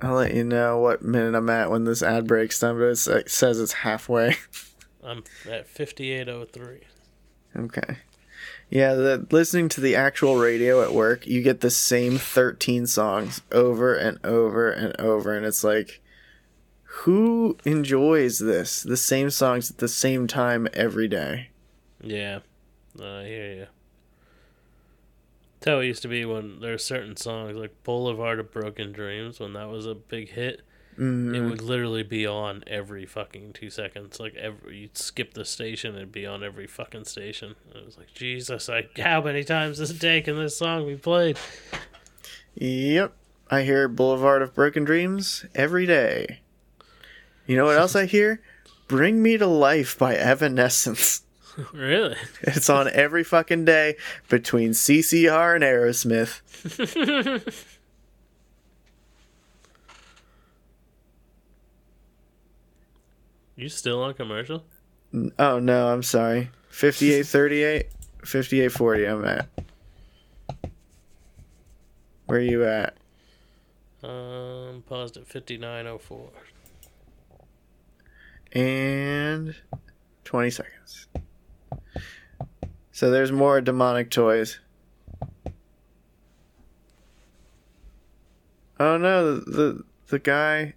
I'll 0.00 0.14
let 0.14 0.34
you 0.34 0.44
know 0.44 0.78
what 0.78 1.02
minute 1.02 1.34
I'm 1.34 1.50
at 1.50 1.70
when 1.70 1.84
this 1.84 2.02
ad 2.02 2.26
breaks 2.26 2.60
down, 2.60 2.78
but 2.78 2.84
it's, 2.86 3.08
it 3.08 3.30
says 3.30 3.60
it's 3.60 3.72
halfway. 3.72 4.36
I'm 5.04 5.24
at 5.50 5.68
5803. 5.68 6.80
Okay. 7.56 7.98
Yeah, 8.70 8.94
the, 8.94 9.26
listening 9.30 9.68
to 9.70 9.80
the 9.80 9.96
actual 9.96 10.36
radio 10.36 10.82
at 10.82 10.92
work, 10.94 11.26
you 11.26 11.42
get 11.42 11.60
the 11.60 11.70
same 11.70 12.18
13 12.18 12.86
songs 12.86 13.42
over 13.52 13.94
and 13.94 14.18
over 14.24 14.70
and 14.70 14.98
over, 15.00 15.36
and 15.36 15.44
it's 15.44 15.62
like, 15.62 16.00
who 17.02 17.56
enjoys 17.64 18.38
this? 18.38 18.82
The 18.82 18.96
same 18.96 19.30
songs 19.30 19.70
at 19.70 19.78
the 19.78 19.88
same 19.88 20.26
time 20.26 20.68
every 20.72 21.08
day. 21.08 21.48
Yeah, 22.00 22.40
Uh, 22.98 23.04
I 23.04 23.24
hear 23.24 23.52
you. 23.52 23.66
That's 25.60 25.70
how 25.72 25.80
it 25.80 25.86
used 25.86 26.02
to 26.02 26.08
be 26.08 26.24
when 26.24 26.60
there 26.60 26.72
were 26.72 26.78
certain 26.78 27.16
songs 27.16 27.56
like 27.56 27.82
Boulevard 27.84 28.38
of 28.38 28.52
Broken 28.52 28.92
Dreams. 28.92 29.40
When 29.40 29.54
that 29.54 29.68
was 29.68 29.86
a 29.86 29.94
big 29.94 30.30
hit, 30.30 30.62
Mm, 30.98 31.34
it 31.34 31.40
would 31.40 31.60
literally 31.60 32.04
be 32.04 32.24
on 32.24 32.62
every 32.68 33.04
fucking 33.04 33.54
two 33.54 33.68
seconds. 33.68 34.20
Like 34.20 34.36
every 34.36 34.76
you'd 34.76 34.96
skip 34.96 35.34
the 35.34 35.44
station, 35.44 35.96
it'd 35.96 36.12
be 36.12 36.24
on 36.24 36.44
every 36.44 36.68
fucking 36.68 37.06
station. 37.06 37.56
It 37.74 37.84
was 37.84 37.98
like 37.98 38.14
Jesus, 38.14 38.68
like 38.68 38.96
how 38.98 39.20
many 39.20 39.42
times 39.42 39.78
this 39.78 39.90
day 39.90 40.20
can 40.20 40.36
this 40.36 40.56
song 40.56 40.86
be 40.86 40.94
played? 40.94 41.36
Yep. 42.54 43.12
I 43.50 43.62
hear 43.62 43.88
Boulevard 43.88 44.40
of 44.42 44.54
Broken 44.54 44.84
Dreams 44.84 45.44
every 45.56 45.84
day. 45.86 46.42
You 47.46 47.56
know 47.56 47.64
what 47.66 47.76
else 47.78 47.94
I 47.96 48.06
hear? 48.06 48.40
Bring 48.88 49.22
Me 49.22 49.36
to 49.38 49.46
Life 49.46 49.98
by 49.98 50.14
Evanescence. 50.14 51.22
really? 51.72 52.16
It's 52.42 52.68
on 52.68 52.88
every 52.90 53.24
fucking 53.24 53.64
day 53.64 53.96
between 54.28 54.70
CCR 54.70 55.54
and 55.54 55.64
Aerosmith. 55.64 56.40
You 63.56 63.68
still 63.68 64.02
on 64.02 64.14
commercial? 64.14 64.64
Oh 65.38 65.58
no, 65.60 65.88
I'm 65.88 66.02
sorry. 66.02 66.50
5838, 66.70 67.86
5840 68.24 69.04
I'm 69.04 69.24
at. 69.24 69.48
Where 72.26 72.38
are 72.38 72.42
you 72.42 72.64
at? 72.64 72.96
Um, 74.02 74.82
paused 74.88 75.16
at 75.16 75.26
fifty 75.26 75.56
nine 75.56 75.86
oh 75.86 75.98
four. 75.98 76.30
And 78.54 79.54
20 80.24 80.50
seconds. 80.50 81.08
So 82.92 83.10
there's 83.10 83.32
more 83.32 83.60
demonic 83.60 84.10
toys. 84.10 84.60
Oh 88.78 88.96
no, 88.96 89.34
the 89.36 89.50
the, 89.50 89.84
the 90.08 90.18
guy 90.18 90.74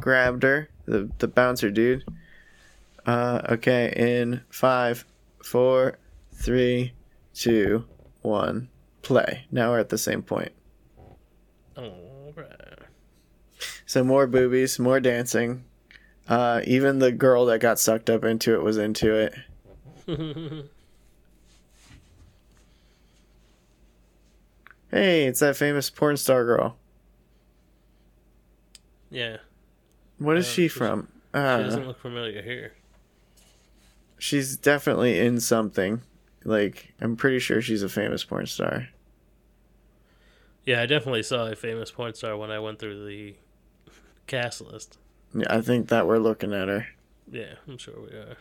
grabbed 0.00 0.42
her, 0.42 0.68
the 0.86 1.10
the 1.18 1.28
bouncer 1.28 1.70
dude. 1.70 2.04
Uh, 3.06 3.40
okay, 3.50 3.92
in 3.96 4.42
five, 4.50 5.04
four, 5.42 5.98
three, 6.32 6.92
two, 7.34 7.84
one, 8.22 8.68
play. 9.02 9.46
Now 9.50 9.70
we're 9.70 9.80
at 9.80 9.88
the 9.88 9.98
same 9.98 10.22
point. 10.22 10.52
Alright. 11.76 12.78
So 13.86 14.04
more 14.04 14.26
boobies, 14.26 14.78
more 14.78 15.00
dancing. 15.00 15.64
Uh, 16.30 16.62
even 16.64 17.00
the 17.00 17.12
girl 17.12 17.44
that 17.46 17.58
got 17.58 17.78
sucked 17.78 18.08
up 18.08 18.24
into 18.24 18.54
it 18.54 18.62
was 18.62 18.78
into 18.78 19.14
it. 19.14 19.34
Hey, 24.90 25.24
it's 25.26 25.40
that 25.40 25.56
famous 25.56 25.88
porn 25.90 26.16
star 26.16 26.44
girl. 26.44 26.76
yeah. 29.10 29.38
What 30.18 30.36
is 30.36 30.46
Uh, 30.46 30.50
she 30.50 30.68
from? 30.68 31.08
She 31.32 31.38
Uh, 31.38 31.62
doesn't 31.62 31.86
look 31.86 31.98
familiar 32.00 32.42
here. 32.42 32.72
she's 34.18 34.56
definitely 34.56 35.18
in 35.18 35.40
something. 35.40 36.02
Like, 36.44 36.92
I'm 37.00 37.16
pretty 37.16 37.38
sure 37.38 37.60
she's 37.62 37.82
a 37.82 37.88
famous 37.88 38.24
porn 38.24 38.46
star. 38.46 38.88
Yeah, 40.64 40.82
I 40.82 40.86
definitely 40.86 41.22
saw 41.22 41.46
a 41.46 41.56
famous 41.56 41.90
porn 41.90 42.14
star 42.14 42.36
when 42.36 42.50
I 42.50 42.58
went 42.58 42.78
through 42.78 43.06
the 43.06 43.36
cast 44.26 44.60
list. 44.60 44.98
Yeah, 45.34 45.46
I 45.48 45.60
think 45.60 45.88
that 45.88 46.06
we're 46.06 46.18
looking 46.18 46.52
at 46.52 46.68
her. 46.68 46.86
Yeah, 47.30 47.54
I'm 47.68 47.78
sure 47.78 47.94
we 48.00 48.16
are. 48.16 48.36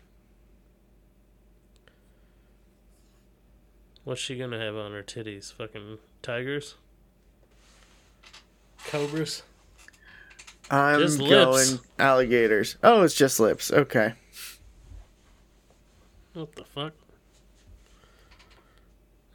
What's 4.03 4.21
she 4.21 4.37
gonna 4.37 4.59
have 4.59 4.75
on 4.75 4.91
her 4.93 5.03
titties? 5.03 5.53
Fucking 5.53 5.99
tigers? 6.21 6.75
Cobras? 8.87 9.43
I'm 10.71 10.99
Just 10.99 11.19
going 11.19 11.31
lips. 11.51 11.79
alligators. 11.97 12.77
Oh, 12.83 13.03
it's 13.03 13.15
just 13.15 13.39
lips. 13.39 13.71
Okay. 13.71 14.13
What 16.33 16.55
the 16.55 16.63
fuck? 16.63 16.93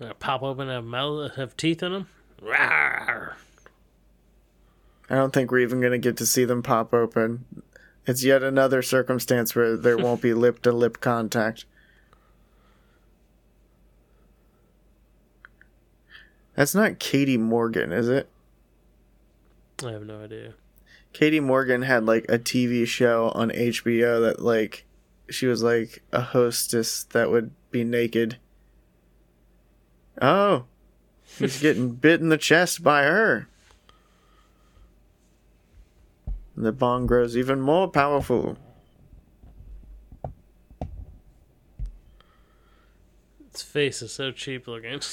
Gonna 0.00 0.14
pop 0.14 0.42
open, 0.42 0.68
have 0.68 0.84
mouth, 0.84 1.34
have 1.36 1.56
teeth 1.56 1.82
in 1.82 1.92
them? 1.92 2.08
Rawr. 2.42 3.34
I 5.10 5.16
don't 5.16 5.32
think 5.32 5.50
we're 5.50 5.58
even 5.58 5.80
going 5.80 5.92
to 5.92 5.98
get 5.98 6.16
to 6.18 6.26
see 6.26 6.44
them 6.44 6.62
pop 6.62 6.94
open. 6.94 7.44
It's 8.06 8.24
yet 8.24 8.42
another 8.42 8.82
circumstance 8.82 9.54
where 9.54 9.76
there 9.76 9.96
won't 9.96 10.20
be 10.20 10.34
lip 10.34 10.62
to 10.62 10.72
lip 10.72 11.00
contact. 11.00 11.64
That's 16.54 16.74
not 16.74 16.98
Katie 16.98 17.36
Morgan, 17.36 17.92
is 17.92 18.08
it? 18.08 18.28
I 19.84 19.92
have 19.92 20.06
no 20.06 20.22
idea. 20.22 20.54
Katie 21.12 21.40
Morgan 21.40 21.82
had 21.82 22.04
like 22.06 22.26
a 22.28 22.38
TV 22.38 22.86
show 22.86 23.30
on 23.34 23.50
HBO 23.50 24.20
that 24.20 24.42
like 24.42 24.84
she 25.28 25.46
was 25.46 25.62
like 25.62 26.02
a 26.12 26.20
hostess 26.20 27.04
that 27.04 27.30
would 27.30 27.50
be 27.70 27.84
naked. 27.84 28.38
Oh, 30.20 30.66
he's 31.38 31.60
getting 31.62 31.92
bit 31.92 32.20
in 32.20 32.28
the 32.28 32.38
chest 32.38 32.82
by 32.82 33.04
her. 33.04 33.48
The 36.56 36.72
bong 36.72 37.06
grows 37.06 37.36
even 37.36 37.60
more 37.60 37.88
powerful. 37.88 38.56
Its 43.50 43.62
face 43.62 44.02
is 44.02 44.12
so 44.12 44.32
cheap 44.32 44.66
looking. 44.66 45.00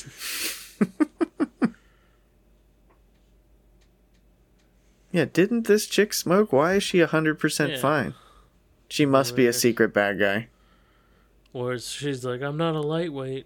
Yeah, 5.12 5.26
didn't 5.26 5.68
this 5.68 5.88
chick 5.88 6.14
smoke? 6.14 6.54
Why 6.54 6.76
is 6.76 6.84
she 6.84 7.00
100% 7.00 7.70
Yeah. 7.70 7.78
fine? 7.78 8.14
She 8.88 9.06
must 9.06 9.36
be 9.36 9.46
a 9.46 9.54
secret 9.54 9.94
bad 9.94 10.20
guy. 10.20 10.48
or 11.54 11.78
she's 11.78 12.24
like, 12.24 12.42
I'm 12.42 12.56
not 12.56 12.76
a 12.76 12.82
lightweight. 12.82 13.46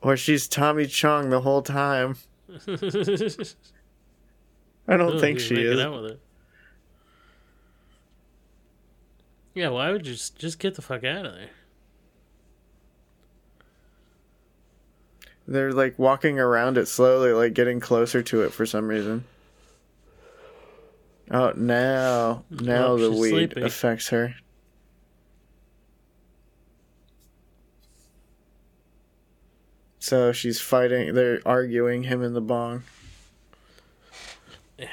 Or 0.00 0.16
she's 0.16 0.48
Tommy 0.48 0.86
Chong 0.86 1.28
the 1.28 1.42
whole 1.42 1.60
time. 1.60 2.16
I 2.48 2.54
I 4.88 4.96
don't 4.96 5.20
think 5.20 5.38
she 5.38 5.56
is. 5.56 5.78
Out 5.78 6.02
with 6.02 6.12
it. 6.12 6.20
Yeah, 9.54 9.68
why 9.68 9.90
would 9.90 10.06
you 10.06 10.12
just, 10.12 10.38
just 10.38 10.58
get 10.58 10.74
the 10.74 10.82
fuck 10.82 11.04
out 11.04 11.26
of 11.26 11.34
there? 11.34 11.50
They're 15.46 15.72
like 15.72 15.98
walking 15.98 16.38
around 16.38 16.78
it 16.78 16.86
slowly, 16.86 17.32
like 17.32 17.52
getting 17.52 17.80
closer 17.80 18.22
to 18.22 18.42
it 18.42 18.52
for 18.52 18.64
some 18.64 18.88
reason. 18.88 19.24
Oh, 21.30 21.52
now, 21.56 22.44
now 22.50 22.86
Oh, 22.88 22.98
the 22.98 23.10
weed 23.10 23.30
sleepy. 23.52 23.62
affects 23.62 24.08
her. 24.08 24.34
So 29.98 30.32
she's 30.32 30.60
fighting. 30.60 31.14
They're 31.14 31.40
arguing 31.46 32.04
him 32.04 32.22
in 32.22 32.32
the 32.34 32.40
bong. 32.40 32.82
Yeah. 34.78 34.88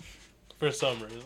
For 0.58 0.70
some 0.70 1.00
reason. 1.02 1.20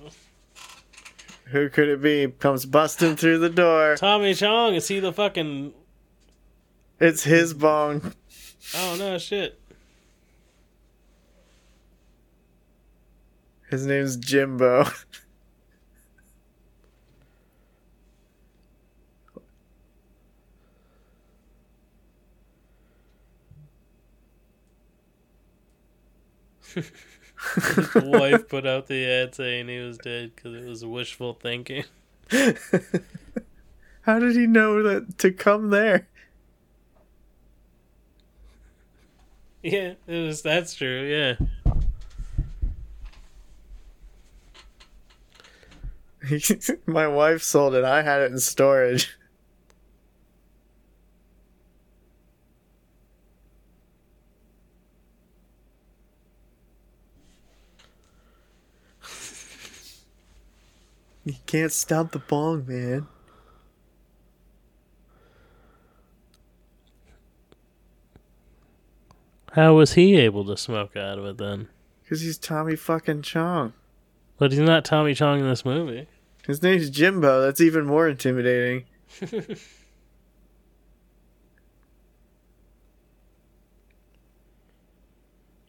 Who 1.50 1.70
could 1.70 1.88
it 1.88 2.02
be? 2.02 2.28
Comes 2.28 2.66
busting 2.66 3.16
through 3.16 3.38
the 3.38 3.48
door. 3.48 3.96
Tommy 3.96 4.34
Chong, 4.34 4.74
is 4.74 4.88
he 4.88 5.00
the 5.00 5.12
fucking. 5.12 5.72
It's 7.00 7.22
his 7.22 7.54
bong. 7.54 8.12
Oh 8.74 8.96
no, 8.98 9.16
shit. 9.16 9.58
His 13.70 13.86
name's 13.86 14.16
Jimbo. 14.16 14.86
The 27.54 28.02
wife 28.04 28.48
put 28.48 28.66
out 28.66 28.86
the 28.86 29.06
ad 29.06 29.34
saying 29.34 29.68
he 29.68 29.78
was 29.78 29.98
dead 29.98 30.32
because 30.34 30.54
it 30.54 30.68
was 30.68 30.84
wishful 30.84 31.34
thinking. 31.34 31.84
How 34.02 34.18
did 34.18 34.36
he 34.36 34.46
know 34.46 34.82
that 34.82 35.18
to 35.18 35.32
come 35.32 35.70
there? 35.70 36.08
Yeah, 39.62 39.94
it 40.06 40.26
was. 40.26 40.42
That's 40.42 40.74
true. 40.74 41.02
Yeah. 41.02 41.34
My 46.86 47.06
wife 47.08 47.42
sold 47.42 47.74
it. 47.74 47.84
I 47.84 48.02
had 48.02 48.22
it 48.22 48.32
in 48.32 48.38
storage. 48.38 49.16
You 61.28 61.34
can't 61.44 61.70
stop 61.70 62.12
the 62.12 62.20
bong, 62.20 62.64
man. 62.66 63.06
How 69.52 69.74
was 69.74 69.92
he 69.92 70.16
able 70.16 70.46
to 70.46 70.56
smoke 70.56 70.96
out 70.96 71.18
of 71.18 71.26
it 71.26 71.36
then? 71.36 71.68
Because 72.02 72.22
he's 72.22 72.38
Tommy 72.38 72.76
fucking 72.76 73.20
Chong. 73.20 73.74
But 74.38 74.52
he's 74.52 74.60
not 74.62 74.86
Tommy 74.86 75.12
Chong 75.12 75.40
in 75.40 75.46
this 75.46 75.66
movie. 75.66 76.08
His 76.46 76.62
name's 76.62 76.88
Jimbo. 76.88 77.42
That's 77.42 77.60
even 77.60 77.84
more 77.84 78.08
intimidating. 78.08 78.86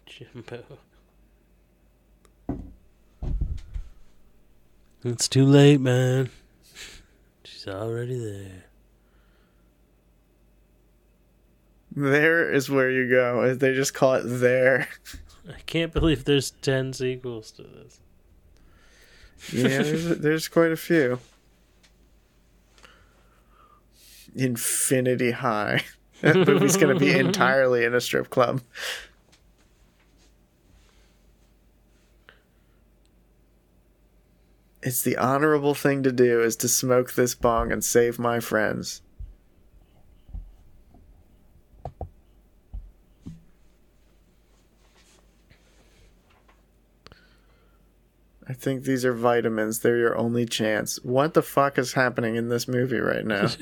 Jimbo. 0.06 0.64
It's 5.04 5.28
too 5.28 5.46
late, 5.46 5.80
man. 5.80 6.30
She's 7.44 7.68
already 7.68 8.20
there. 8.20 8.66
There 11.96 12.52
is 12.52 12.70
where 12.70 12.92
you 12.92 13.10
go. 13.10 13.54
They 13.54 13.74
just 13.74 13.94
call 13.94 14.16
it 14.16 14.24
there. 14.26 14.88
I 15.50 15.60
can't 15.66 15.94
believe 15.94 16.26
there's 16.26 16.52
10 16.52 16.94
sequels 16.94 17.52
to 17.52 17.64
this. 17.64 18.00
Yeah, 19.52 19.68
there's, 19.84 20.20
there's 20.20 20.48
quite 20.48 20.72
a 20.72 20.78
few. 20.78 21.20
Infinity 24.36 25.32
High. 25.32 25.84
That 26.22 26.36
movie's 26.36 26.76
going 26.76 26.94
to 26.94 27.00
be 27.00 27.18
entirely 27.18 27.86
in 27.86 27.96
a 27.96 28.02
strip 28.02 28.30
club. 28.30 28.60
It's 34.82 35.02
the 35.02 35.18
honorable 35.18 35.74
thing 35.74 36.04
to 36.04 36.12
do 36.12 36.42
is 36.42 36.56
to 36.58 36.68
smoke 36.68 37.14
this 37.14 37.36
bong 37.36 37.72
and 37.72 37.84
save 37.84 38.18
my 38.18 38.40
friends. 38.40 39.02
I 48.48 48.54
think 48.54 48.84
these 48.84 49.06
are 49.06 49.14
vitamins. 49.14 49.80
They're 49.80 49.98
your 49.98 50.18
only 50.18 50.46
chance. 50.46 50.98
What 51.04 51.36
the 51.36 51.44
fuck 51.44 51.78
is 51.78 51.94
happening 51.94 52.36
in 52.36 52.50
this 52.50 52.68
movie 52.68 53.00
right 53.00 53.26
now? 53.26 53.48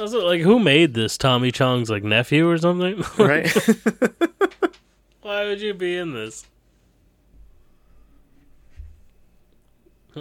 Also, 0.00 0.24
like, 0.24 0.42
who 0.42 0.60
made 0.60 0.94
this? 0.94 1.18
Tommy 1.18 1.50
Chong's 1.50 1.90
like 1.90 2.04
nephew 2.04 2.48
or 2.48 2.56
something? 2.56 3.02
right? 3.18 3.50
Why 5.22 5.44
would 5.46 5.60
you 5.60 5.74
be 5.74 5.96
in 5.96 6.14
this? 6.14 6.46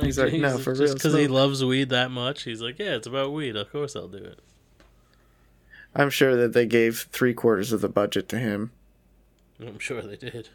He's 0.06 0.18
like, 0.18 0.34
"No, 0.34 0.58
for 0.58 0.74
just 0.74 0.82
real, 0.82 0.94
because 0.94 1.14
he 1.14 1.28
loves 1.28 1.64
weed 1.64 1.90
that 1.90 2.12
much. 2.12 2.44
He's 2.44 2.62
like, 2.62 2.80
yeah, 2.80 2.96
it's 2.96 3.08
about 3.08 3.34
weed. 3.34 3.56
Of 3.56 3.72
course, 3.72 3.96
I'll 3.96 4.08
do 4.08 4.18
it. 4.18 4.40
I'm 5.96 6.10
sure 6.10 6.36
that 6.36 6.54
they 6.54 6.66
gave 6.66 7.08
three 7.12 7.34
quarters 7.34 7.72
of 7.72 7.82
the 7.82 7.90
budget 7.90 8.30
to 8.30 8.38
him. 8.38 8.72
I'm 9.60 9.80
sure 9.80 10.02
they 10.02 10.16
did. 10.16 10.50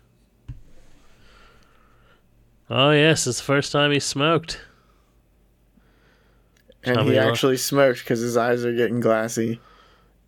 Oh 2.70 2.90
yes, 2.90 3.26
it's 3.26 3.38
the 3.38 3.44
first 3.44 3.72
time 3.72 3.90
he 3.90 4.00
smoked. 4.00 4.60
And 6.84 6.96
Tommy 6.96 7.10
he 7.12 7.20
Lo- 7.20 7.28
actually 7.28 7.56
smoked 7.56 8.00
because 8.00 8.20
his 8.20 8.36
eyes 8.36 8.64
are 8.64 8.72
getting 8.74 9.00
glassy. 9.00 9.60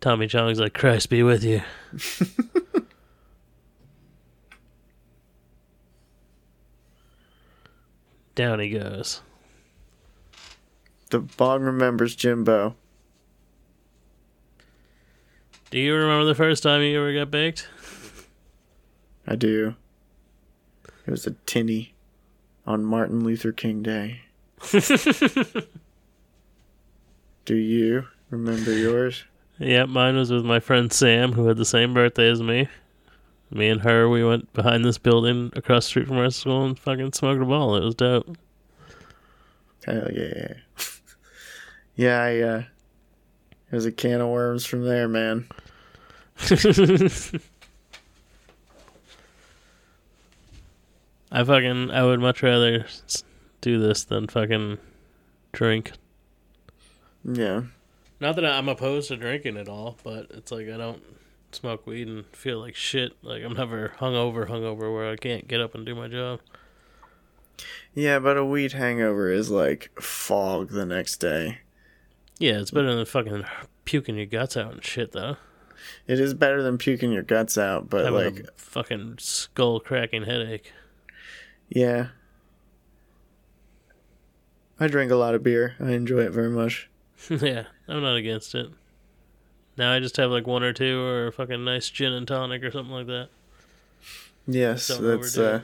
Tommy 0.01 0.27
Chong's 0.27 0.59
like, 0.59 0.73
Christ 0.73 1.09
be 1.09 1.23
with 1.23 1.43
you. 1.43 1.61
Down 8.35 8.59
he 8.59 8.69
goes. 8.69 9.21
The 11.09 11.19
bong 11.19 11.63
remembers 11.63 12.15
Jimbo. 12.15 12.75
Do 15.71 15.79
you 15.79 15.95
remember 15.95 16.25
the 16.25 16.35
first 16.35 16.61
time 16.61 16.81
you 16.81 16.99
ever 16.99 17.13
got 17.13 17.31
baked? 17.31 17.67
I 19.25 19.35
do. 19.35 19.75
It 21.05 21.11
was 21.11 21.25
a 21.25 21.31
tinny 21.45 21.93
on 22.65 22.83
Martin 22.83 23.23
Luther 23.23 23.51
King 23.51 23.81
Day. 23.81 24.21
Do 27.45 27.55
you 27.55 28.07
remember 28.29 28.73
yours? 28.73 29.23
Yep, 29.59 29.89
mine 29.89 30.15
was 30.15 30.31
with 30.31 30.45
my 30.45 30.59
friend 30.59 30.91
Sam, 30.91 31.33
who 31.33 31.47
had 31.47 31.57
the 31.57 31.65
same 31.65 31.93
birthday 31.93 32.29
as 32.29 32.41
me. 32.41 32.67
Me 33.51 33.69
and 33.69 33.81
her, 33.81 34.09
we 34.09 34.23
went 34.23 34.51
behind 34.53 34.83
this 34.83 34.97
building 34.97 35.51
across 35.55 35.85
the 35.85 35.89
street 35.89 36.07
from 36.07 36.17
our 36.17 36.29
school 36.29 36.65
and 36.65 36.77
fucking 36.77 37.13
smoked 37.13 37.41
a 37.41 37.45
ball. 37.45 37.75
It 37.75 37.83
was 37.83 37.95
dope. 37.95 38.37
Hell 39.85 40.09
yeah. 40.11 40.53
yeah, 41.95 42.21
I, 42.21 42.39
uh, 42.41 42.63
it 43.71 43.75
was 43.75 43.85
a 43.85 43.91
can 43.91 44.21
of 44.21 44.29
worms 44.29 44.65
from 44.65 44.83
there, 44.83 45.07
man. 45.07 45.47
I 51.31 51.43
fucking, 51.43 51.91
I 51.91 52.03
would 52.03 52.19
much 52.19 52.41
rather 52.41 52.85
do 53.61 53.79
this 53.79 54.05
than 54.05 54.27
fucking 54.27 54.77
drink. 55.51 55.91
Yeah. 57.23 57.63
Not 58.19 58.35
that 58.35 58.45
I'm 58.45 58.69
opposed 58.69 59.09
to 59.09 59.17
drinking 59.17 59.57
at 59.57 59.67
all, 59.67 59.97
but 60.03 60.27
it's 60.31 60.51
like 60.51 60.69
I 60.69 60.77
don't 60.77 61.03
smoke 61.55 61.87
weed 61.87 62.07
and 62.07 62.25
feel 62.27 62.59
like 62.59 62.75
shit. 62.75 63.13
Like 63.21 63.43
I'm 63.43 63.53
never 63.53 63.93
hungover, 63.99 64.47
hungover 64.47 64.93
where 64.93 65.09
I 65.11 65.15
can't 65.15 65.47
get 65.47 65.61
up 65.61 65.73
and 65.75 65.85
do 65.85 65.95
my 65.95 66.07
job. 66.07 66.39
Yeah, 67.93 68.19
but 68.19 68.37
a 68.37 68.43
weed 68.45 68.73
hangover 68.73 69.31
is 69.31 69.49
like 69.49 69.89
fog 70.01 70.69
the 70.71 70.85
next 70.85 71.17
day. 71.17 71.59
Yeah, 72.37 72.59
it's 72.59 72.71
better 72.71 72.93
than 72.93 73.05
fucking 73.05 73.45
puking 73.85 74.17
your 74.17 74.25
guts 74.25 74.57
out 74.57 74.73
and 74.73 74.83
shit, 74.83 75.13
though. 75.13 75.37
It 76.07 76.19
is 76.19 76.33
better 76.33 76.61
than 76.61 76.77
puking 76.77 77.11
your 77.11 77.23
guts 77.23 77.57
out, 77.57 77.89
but 77.89 78.03
Having 78.05 78.35
like, 78.35 78.45
a 78.45 78.51
fucking 78.57 79.15
skull 79.19 79.79
cracking 79.79 80.23
headache. 80.23 80.73
yeah. 81.69 82.07
I 84.77 84.87
drink 84.87 85.09
a 85.09 85.15
lot 85.15 85.35
of 85.35 85.43
beer. 85.43 85.75
I 85.79 85.91
enjoy 85.91 86.19
it 86.19 86.31
very 86.31 86.49
much. 86.49 86.89
yeah, 87.29 87.67
I'm 87.87 88.01
not 88.01 88.17
against 88.17 88.53
it. 88.55 88.67
Now 89.77 89.91
I 89.91 89.99
just 89.99 90.17
have 90.17 90.31
like 90.31 90.47
one 90.47 90.63
or 90.63 90.73
two 90.73 91.01
or 91.01 91.27
a 91.27 91.31
fucking 91.31 91.63
nice 91.63 91.89
gin 91.89 92.13
and 92.13 92.27
tonic 92.27 92.63
or 92.63 92.71
something 92.71 92.93
like 92.93 93.07
that. 93.07 93.29
Yes, 94.47 94.87
that's 94.87 95.37
uh. 95.37 95.61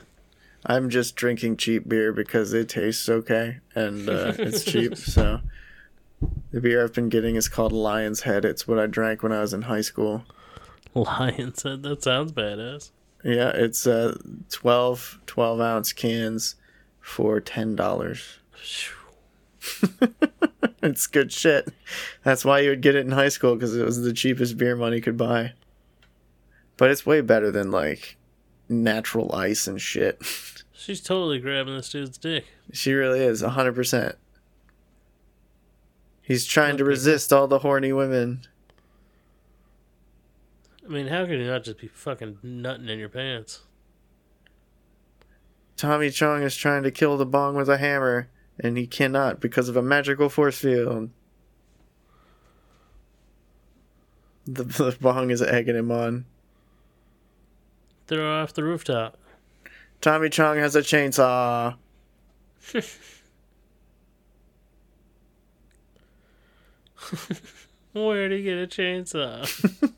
I'm 0.64 0.90
just 0.90 1.16
drinking 1.16 1.56
cheap 1.56 1.88
beer 1.88 2.12
because 2.12 2.52
it 2.52 2.68
tastes 2.68 3.08
okay 3.08 3.58
and 3.74 4.08
uh, 4.08 4.34
it's 4.38 4.64
cheap. 4.64 4.96
So 4.96 5.40
the 6.52 6.60
beer 6.60 6.84
I've 6.84 6.92
been 6.92 7.08
getting 7.08 7.36
is 7.36 7.48
called 7.48 7.72
Lion's 7.72 8.22
Head. 8.22 8.44
It's 8.44 8.68
what 8.68 8.78
I 8.78 8.86
drank 8.86 9.22
when 9.22 9.32
I 9.32 9.40
was 9.40 9.52
in 9.52 9.62
high 9.62 9.80
school. 9.80 10.24
Lion 10.94 11.54
said 11.54 11.82
that 11.82 12.02
sounds 12.02 12.32
badass. 12.32 12.90
Yeah, 13.24 13.50
it's 13.50 13.86
uh 13.86 14.16
12, 14.50 15.20
12 15.26 15.60
ounce 15.60 15.92
cans 15.92 16.56
for 17.00 17.40
ten 17.40 17.74
dollars. 17.74 18.38
it's 20.82 21.06
good 21.06 21.32
shit. 21.32 21.68
That's 22.24 22.44
why 22.44 22.60
you 22.60 22.70
would 22.70 22.80
get 22.80 22.94
it 22.94 23.06
in 23.06 23.12
high 23.12 23.28
school 23.28 23.54
because 23.54 23.76
it 23.76 23.84
was 23.84 24.02
the 24.02 24.12
cheapest 24.12 24.56
beer 24.56 24.76
money 24.76 25.00
could 25.00 25.16
buy. 25.16 25.52
But 26.76 26.90
it's 26.90 27.06
way 27.06 27.20
better 27.20 27.50
than 27.50 27.70
like 27.70 28.16
natural 28.68 29.34
ice 29.34 29.66
and 29.66 29.80
shit. 29.80 30.20
She's 30.72 31.00
totally 31.00 31.38
grabbing 31.38 31.76
this 31.76 31.90
dude's 31.90 32.18
dick. 32.18 32.44
She 32.72 32.92
really 32.92 33.20
is, 33.20 33.40
hundred 33.40 33.74
percent. 33.74 34.16
He's 36.22 36.46
trying 36.46 36.76
to 36.78 36.84
resist 36.84 37.32
all 37.32 37.46
the 37.46 37.60
horny 37.60 37.92
women. 37.92 38.42
I 40.84 40.88
mean, 40.88 41.06
how 41.06 41.24
could 41.26 41.38
you 41.38 41.46
not 41.46 41.64
just 41.64 41.78
be 41.78 41.88
fucking 41.88 42.38
nutting 42.42 42.88
in 42.88 42.98
your 42.98 43.08
pants? 43.08 43.60
Tommy 45.76 46.10
Chong 46.10 46.42
is 46.42 46.56
trying 46.56 46.82
to 46.82 46.90
kill 46.90 47.16
the 47.16 47.26
bong 47.26 47.56
with 47.56 47.68
a 47.68 47.78
hammer, 47.78 48.28
and 48.62 48.78
he 48.78 48.86
cannot 48.86 49.40
because 49.40 49.68
of 49.68 49.76
a 49.76 49.82
magical 49.82 50.28
force 50.28 50.58
field. 50.58 51.10
The, 54.46 54.64
the 54.64 54.96
bong 55.00 55.30
is 55.30 55.42
egging 55.42 55.76
him 55.76 55.90
on. 55.90 56.24
Throw 58.06 58.42
off 58.42 58.52
the 58.54 58.62
rooftop. 58.64 59.18
Tommy 60.00 60.28
Chong 60.28 60.58
has 60.58 60.74
a 60.76 60.80
chainsaw. 60.80 61.76
Where'd 67.92 68.32
he 68.32 68.42
get 68.42 68.58
a 68.58 68.66
chainsaw? 68.66 69.46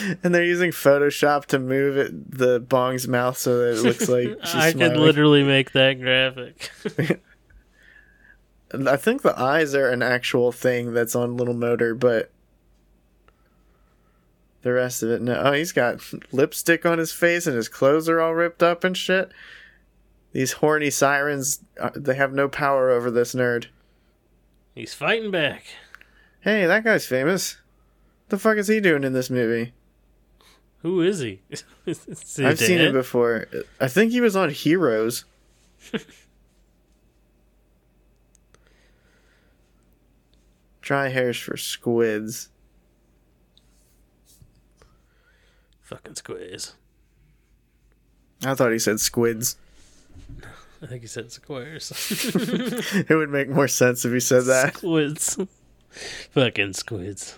And 0.22 0.34
they're 0.34 0.44
using 0.44 0.70
Photoshop 0.70 1.46
to 1.46 1.58
move 1.58 1.96
it, 1.96 2.30
the 2.30 2.60
bong's 2.60 3.08
mouth 3.08 3.36
so 3.36 3.58
that 3.58 3.78
it 3.78 3.82
looks 3.82 4.08
like 4.08 4.28
she's 4.44 4.54
I 4.54 4.72
could 4.72 4.96
literally 4.96 5.42
make 5.42 5.72
that 5.72 6.00
graphic. 6.00 6.70
I 8.86 8.96
think 8.96 9.22
the 9.22 9.38
eyes 9.38 9.74
are 9.74 9.88
an 9.88 10.02
actual 10.02 10.52
thing 10.52 10.94
that's 10.94 11.16
on 11.16 11.36
Little 11.36 11.54
Motor, 11.54 11.94
but 11.94 12.30
the 14.62 14.72
rest 14.72 15.02
of 15.02 15.10
it, 15.10 15.22
no. 15.22 15.40
Oh, 15.42 15.52
he's 15.52 15.72
got 15.72 16.00
lipstick 16.32 16.86
on 16.86 16.98
his 16.98 17.12
face 17.12 17.46
and 17.46 17.56
his 17.56 17.68
clothes 17.68 18.08
are 18.08 18.20
all 18.20 18.34
ripped 18.34 18.62
up 18.62 18.84
and 18.84 18.96
shit. 18.96 19.32
These 20.32 20.52
horny 20.52 20.90
sirens, 20.90 21.64
uh, 21.80 21.90
they 21.96 22.14
have 22.14 22.32
no 22.32 22.48
power 22.48 22.90
over 22.90 23.10
this 23.10 23.34
nerd. 23.34 23.66
He's 24.74 24.94
fighting 24.94 25.30
back. 25.30 25.64
Hey, 26.40 26.66
that 26.66 26.84
guy's 26.84 27.06
famous. 27.06 27.56
What 28.24 28.30
the 28.30 28.38
fuck 28.38 28.56
is 28.56 28.68
he 28.68 28.80
doing 28.80 29.02
in 29.02 29.12
this 29.12 29.30
movie? 29.30 29.72
Who 30.82 31.02
is 31.02 31.18
he? 31.20 31.40
Is 31.86 32.36
he 32.36 32.44
I've 32.44 32.58
seen 32.58 32.78
dead? 32.78 32.88
him 32.88 32.92
before. 32.94 33.46
I 33.80 33.88
think 33.88 34.12
he 34.12 34.20
was 34.20 34.34
on 34.34 34.50
Heroes. 34.50 35.24
Dry 40.80 41.08
hairs 41.08 41.38
for 41.38 41.56
squids. 41.56 42.48
Fucking 45.82 46.14
squids. 46.14 46.74
I 48.44 48.54
thought 48.54 48.72
he 48.72 48.78
said 48.78 49.00
squids. 49.00 49.56
I 50.82 50.86
think 50.86 51.02
he 51.02 51.08
said 51.08 51.30
squares. 51.30 51.92
it 53.08 53.14
would 53.14 53.28
make 53.28 53.50
more 53.50 53.68
sense 53.68 54.04
if 54.06 54.12
he 54.12 54.20
said 54.20 54.44
that. 54.44 54.78
Squids. 54.78 55.38
Fucking 56.30 56.72
squids. 56.72 57.36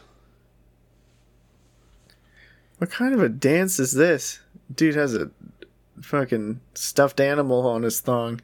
What 2.83 2.91
kind 2.91 3.15
of 3.15 3.23
a 3.23 3.29
dance 3.29 3.79
is 3.79 3.93
this? 3.93 4.41
Dude 4.75 4.97
has 4.97 5.15
a 5.15 5.31
fucking 6.01 6.59
stuffed 6.75 7.21
animal 7.21 7.65
on 7.65 7.85
his 7.85 8.01
thong. 8.01 8.41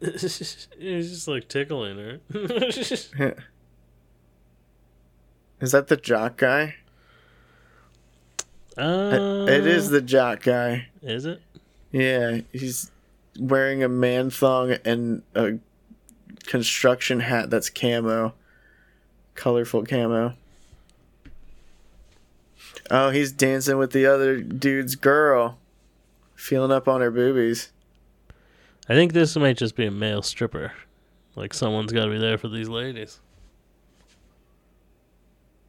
He's 0.00 0.62
just 0.78 1.28
like 1.28 1.46
tickling 1.46 1.98
her. 1.98 2.20
Is 5.60 5.72
that 5.72 5.88
the 5.88 5.98
jock 5.98 6.38
guy? 6.38 6.76
uh, 8.78 9.44
it 9.46 9.66
is 9.66 9.90
the 9.90 10.00
jock 10.00 10.42
guy. 10.42 10.88
Is 11.02 11.26
it? 11.26 11.42
Yeah, 11.92 12.40
he's 12.54 12.90
wearing 13.38 13.82
a 13.82 13.88
man 13.90 14.30
thong 14.30 14.76
and 14.82 15.22
a 15.34 15.58
construction 16.44 17.20
hat 17.20 17.50
that's 17.50 17.68
camo. 17.68 18.32
Colorful 19.34 19.84
camo. 19.84 20.32
Oh, 22.90 23.10
he's 23.10 23.32
dancing 23.32 23.78
with 23.78 23.92
the 23.92 24.06
other 24.06 24.40
dude's 24.40 24.94
girl. 24.94 25.58
feeling 26.34 26.70
up 26.70 26.86
on 26.86 27.00
her 27.00 27.10
boobies. 27.10 27.72
I 28.88 28.94
think 28.94 29.12
this 29.12 29.34
might 29.36 29.56
just 29.56 29.74
be 29.74 29.86
a 29.86 29.90
male 29.90 30.22
stripper. 30.22 30.72
Like 31.34 31.52
someone's 31.52 31.92
got 31.92 32.04
to 32.04 32.10
be 32.10 32.18
there 32.18 32.38
for 32.38 32.48
these 32.48 32.68
ladies. 32.68 33.20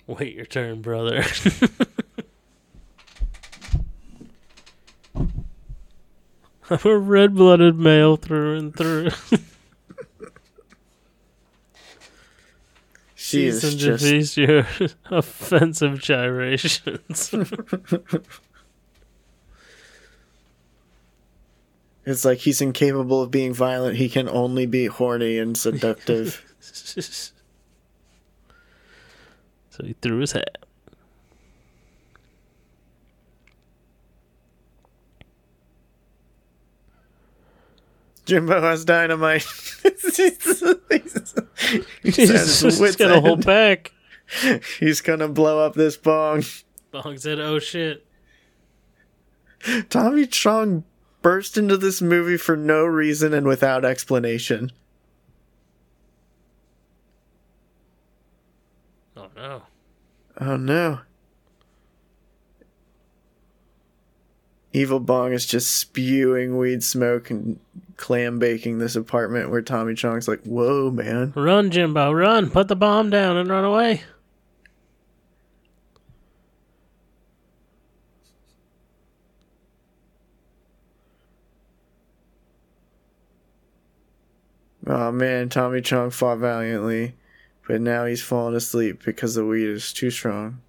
Wait 0.05 0.35
your 0.35 0.45
turn, 0.45 0.81
brother. 0.81 1.23
I'm 6.69 6.79
a 6.83 6.97
red 6.97 7.33
blooded 7.33 7.77
male 7.77 8.17
through 8.17 8.57
and 8.57 8.75
through. 8.75 9.09
She 13.27 13.47
is 13.47 13.61
and 13.61 13.77
just 13.77 14.37
your 14.37 14.65
offensive 15.11 15.99
gyrations. 15.99 17.33
it's 22.05 22.23
like 22.23 22.37
he's 22.37 22.61
incapable 22.61 23.21
of 23.21 23.29
being 23.29 23.53
violent. 23.53 23.97
He 23.97 24.07
can 24.07 24.29
only 24.29 24.65
be 24.65 24.85
horny 24.85 25.39
and 25.39 25.57
seductive. 25.57 26.41
so 26.61 27.33
he 29.83 29.93
threw 30.01 30.19
his 30.19 30.31
hat. 30.31 30.59
Jimbo 38.27 38.61
has 38.61 38.83
dynamite. 38.83 39.41
he's, 39.81 40.37
Jesus, 42.03 42.61
he's 42.61 42.95
got 42.97 43.11
a 43.11 43.21
whole 43.21 43.37
pack. 43.37 43.93
He's 44.79 44.99
gonna 44.99 45.29
blow 45.29 45.65
up 45.65 45.75
this 45.75 45.95
bong. 45.95 46.43
Bong 46.91 47.17
said, 47.17 47.39
"Oh 47.39 47.59
shit." 47.59 48.05
Tommy 49.89 50.27
Chong 50.27 50.83
burst 51.21 51.57
into 51.57 51.77
this 51.77 52.01
movie 52.01 52.35
for 52.35 52.57
no 52.57 52.83
reason 52.85 53.33
and 53.33 53.47
without 53.47 53.85
explanation. 53.85 54.73
Oh 59.15 59.29
no. 59.35 59.61
Oh 60.39 60.57
no. 60.57 60.99
Evil 64.73 64.99
Bong 64.99 65.33
is 65.33 65.45
just 65.45 65.75
spewing 65.75 66.57
weed 66.57 66.83
smoke 66.83 67.29
and 67.29 67.59
clam 67.95 68.37
baking 68.37 68.77
this 68.77 68.95
apartment 68.95 69.49
where 69.49 69.61
Tommy 69.61 69.95
Chong's 69.95 70.27
like, 70.27 70.43
whoa, 70.43 70.91
man. 70.91 71.33
Run, 71.35 71.71
Jimbo, 71.71 72.11
run! 72.11 72.49
Put 72.49 72.67
the 72.67 72.75
bomb 72.75 73.09
down 73.09 73.37
and 73.37 73.49
run 73.49 73.63
away. 73.63 74.03
Oh 84.89 85.11
man, 85.11 85.49
Tommy 85.49 85.81
Chong 85.81 86.11
fought 86.11 86.37
valiantly, 86.37 87.15
but 87.67 87.81
now 87.81 88.05
he's 88.05 88.23
fallen 88.23 88.55
asleep 88.55 89.03
because 89.03 89.35
the 89.35 89.45
weed 89.45 89.67
is 89.67 89.91
too 89.91 90.09
strong. 90.09 90.61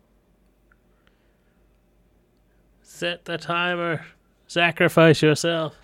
Set 2.99 3.27
the 3.27 3.39
timer. 3.39 4.05
Sacrifice 4.49 5.23
yourself. 5.23 5.77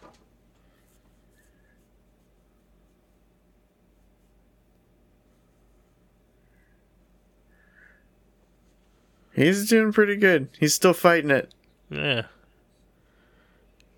He's 9.32 9.68
doing 9.68 9.92
pretty 9.92 10.16
good. 10.16 10.48
He's 10.58 10.74
still 10.74 10.92
fighting 10.92 11.30
it. 11.30 11.54
Yeah. 11.88 12.22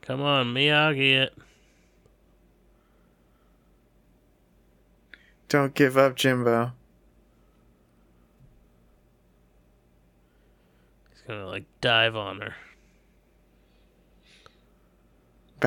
Come 0.02 0.20
on, 0.20 0.52
Miyagi 0.52 1.14
it. 1.14 1.38
Don't 5.48 5.74
give 5.74 5.96
up, 5.96 6.16
Jimbo. 6.16 6.72
He's 11.08 11.22
gonna 11.26 11.46
like 11.46 11.64
dive 11.80 12.14
on 12.14 12.42
her. 12.42 12.54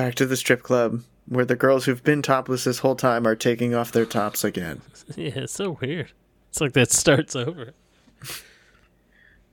Back 0.00 0.14
to 0.14 0.24
the 0.24 0.36
strip 0.36 0.62
club, 0.62 1.02
where 1.26 1.44
the 1.44 1.54
girls 1.56 1.84
who've 1.84 2.02
been 2.02 2.22
topless 2.22 2.64
this 2.64 2.78
whole 2.78 2.96
time 2.96 3.26
are 3.26 3.36
taking 3.36 3.74
off 3.74 3.92
their 3.92 4.06
tops 4.06 4.42
again. 4.44 4.80
Yeah, 5.14 5.40
it's 5.40 5.52
so 5.52 5.76
weird. 5.80 6.12
It's 6.48 6.60
like 6.60 6.72
that 6.72 6.90
starts 6.90 7.36
over. 7.36 7.74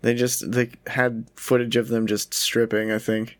They 0.02 0.14
just 0.14 0.49
they 0.52 0.69
had 0.86 1.26
footage 1.36 1.76
of 1.76 1.90
them 1.90 2.07
just 2.07 2.34
stripping, 2.34 2.91
I 2.94 2.99
think. 2.99 3.38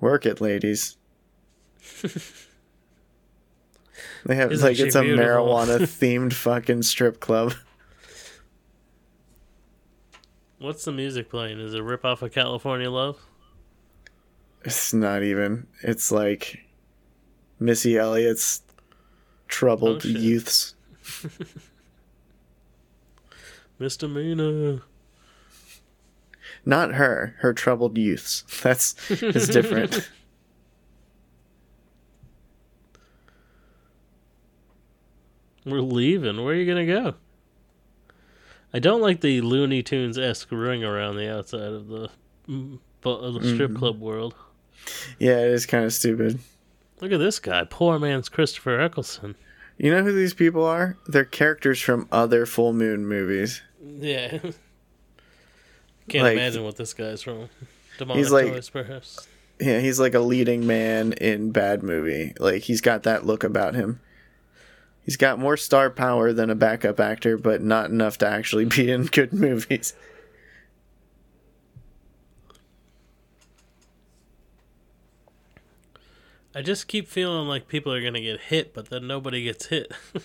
Work 0.00 0.24
it, 0.24 0.40
ladies. 0.40 0.96
they 4.26 4.36
have 4.36 4.52
Isn't 4.52 4.68
like 4.68 4.78
it's 4.78 4.94
a 4.94 5.00
beautiful? 5.02 5.24
marijuana 5.24 5.78
themed 5.80 6.32
fucking 6.34 6.82
strip 6.82 7.18
club. 7.18 7.54
What's 10.58 10.84
the 10.84 10.92
music 10.92 11.28
playing? 11.28 11.58
Is 11.58 11.74
it 11.74 11.80
rip 11.82 12.04
off 12.04 12.22
of 12.22 12.32
California 12.32 12.88
Love? 12.90 13.18
It's 14.64 14.94
not 14.94 15.22
even. 15.22 15.66
It's 15.82 16.10
like 16.10 16.64
Missy 17.60 17.98
Elliott's 17.98 18.62
troubled 19.48 20.02
Oh, 20.04 20.08
youths. 20.08 20.74
Misdemeanor. 23.78 24.80
Not 26.64 26.94
her, 26.94 27.34
her 27.40 27.52
troubled 27.52 27.98
youths. 27.98 28.44
That's 28.62 28.94
is 29.10 29.48
different. 29.48 30.08
We're 35.64 35.80
leaving. 35.80 36.42
Where 36.44 36.54
are 36.54 36.56
you 36.56 36.66
gonna 36.66 36.86
go? 36.86 37.14
I 38.72 38.78
don't 38.80 39.00
like 39.00 39.20
the 39.20 39.40
Looney 39.40 39.82
Tunes 39.82 40.18
esque 40.18 40.48
ring 40.50 40.84
around 40.84 41.16
the 41.16 41.32
outside 41.32 41.72
of 41.72 41.88
the, 41.88 42.10
mm, 42.48 42.78
of 43.04 43.34
the 43.34 43.54
strip 43.54 43.70
Mhm. 43.70 43.76
club 43.76 44.00
world. 44.00 44.34
Yeah, 45.18 45.38
it 45.40 45.50
is 45.50 45.66
kind 45.66 45.84
of 45.84 45.92
stupid. 45.92 46.38
Look 47.00 47.12
at 47.12 47.18
this 47.18 47.38
guy, 47.38 47.64
poor 47.68 47.98
man's 47.98 48.28
Christopher 48.28 48.80
Eccleston. 48.80 49.34
You 49.78 49.90
know 49.90 50.02
who 50.04 50.12
these 50.12 50.34
people 50.34 50.64
are? 50.64 50.96
They're 51.06 51.24
characters 51.24 51.80
from 51.80 52.08
other 52.12 52.46
full 52.46 52.72
moon 52.72 53.06
movies. 53.06 53.60
Yeah, 53.82 54.38
can't 56.08 56.24
Like- 56.24 56.34
imagine 56.34 56.64
what 56.64 56.76
this 56.76 56.94
guy's 56.94 57.22
from. 57.22 57.48
Demonic 57.98 58.22
He's 58.22 58.32
like- 58.32 58.52
Toys, 58.52 58.70
perhaps. 58.70 59.28
Yeah, 59.60 59.78
he's 59.78 60.00
like 60.00 60.14
a 60.14 60.20
leading 60.20 60.66
man 60.66 61.12
in 61.14 61.52
bad 61.52 61.82
movie. 61.84 62.34
Like 62.40 62.62
he's 62.62 62.80
got 62.80 63.04
that 63.04 63.24
look 63.24 63.44
about 63.44 63.74
him. 63.76 64.00
He's 65.04 65.16
got 65.16 65.38
more 65.38 65.56
star 65.56 65.90
power 65.90 66.32
than 66.32 66.50
a 66.50 66.54
backup 66.56 66.98
actor, 66.98 67.36
but 67.38 67.62
not 67.62 67.90
enough 67.90 68.18
to 68.18 68.26
actually 68.28 68.64
be 68.76 68.90
in 68.90 69.04
good 69.04 69.32
movies. 69.32 69.94
I 76.54 76.62
just 76.62 76.86
keep 76.86 77.08
feeling 77.08 77.48
like 77.48 77.68
people 77.68 77.92
are 77.92 78.02
gonna 78.02 78.20
get 78.20 78.40
hit, 78.40 78.72
but 78.74 78.90
then 78.90 79.06
nobody 79.06 79.42
gets 79.42 79.66
hit. 79.66 79.92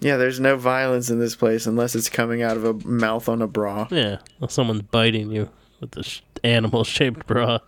Yeah, 0.00 0.18
there's 0.18 0.40
no 0.40 0.56
violence 0.56 1.08
in 1.08 1.18
this 1.18 1.34
place 1.34 1.66
unless 1.66 1.94
it's 1.94 2.10
coming 2.10 2.42
out 2.42 2.58
of 2.58 2.64
a 2.64 2.74
mouth 2.86 3.26
on 3.26 3.40
a 3.40 3.46
bra. 3.46 3.88
yeah, 3.90 4.18
well, 4.38 4.48
someone's 4.50 4.82
biting 4.82 5.30
you 5.30 5.48
with 5.80 5.92
this 5.92 6.06
sh- 6.06 6.20
animal-shaped 6.42 7.26
bra. 7.26 7.60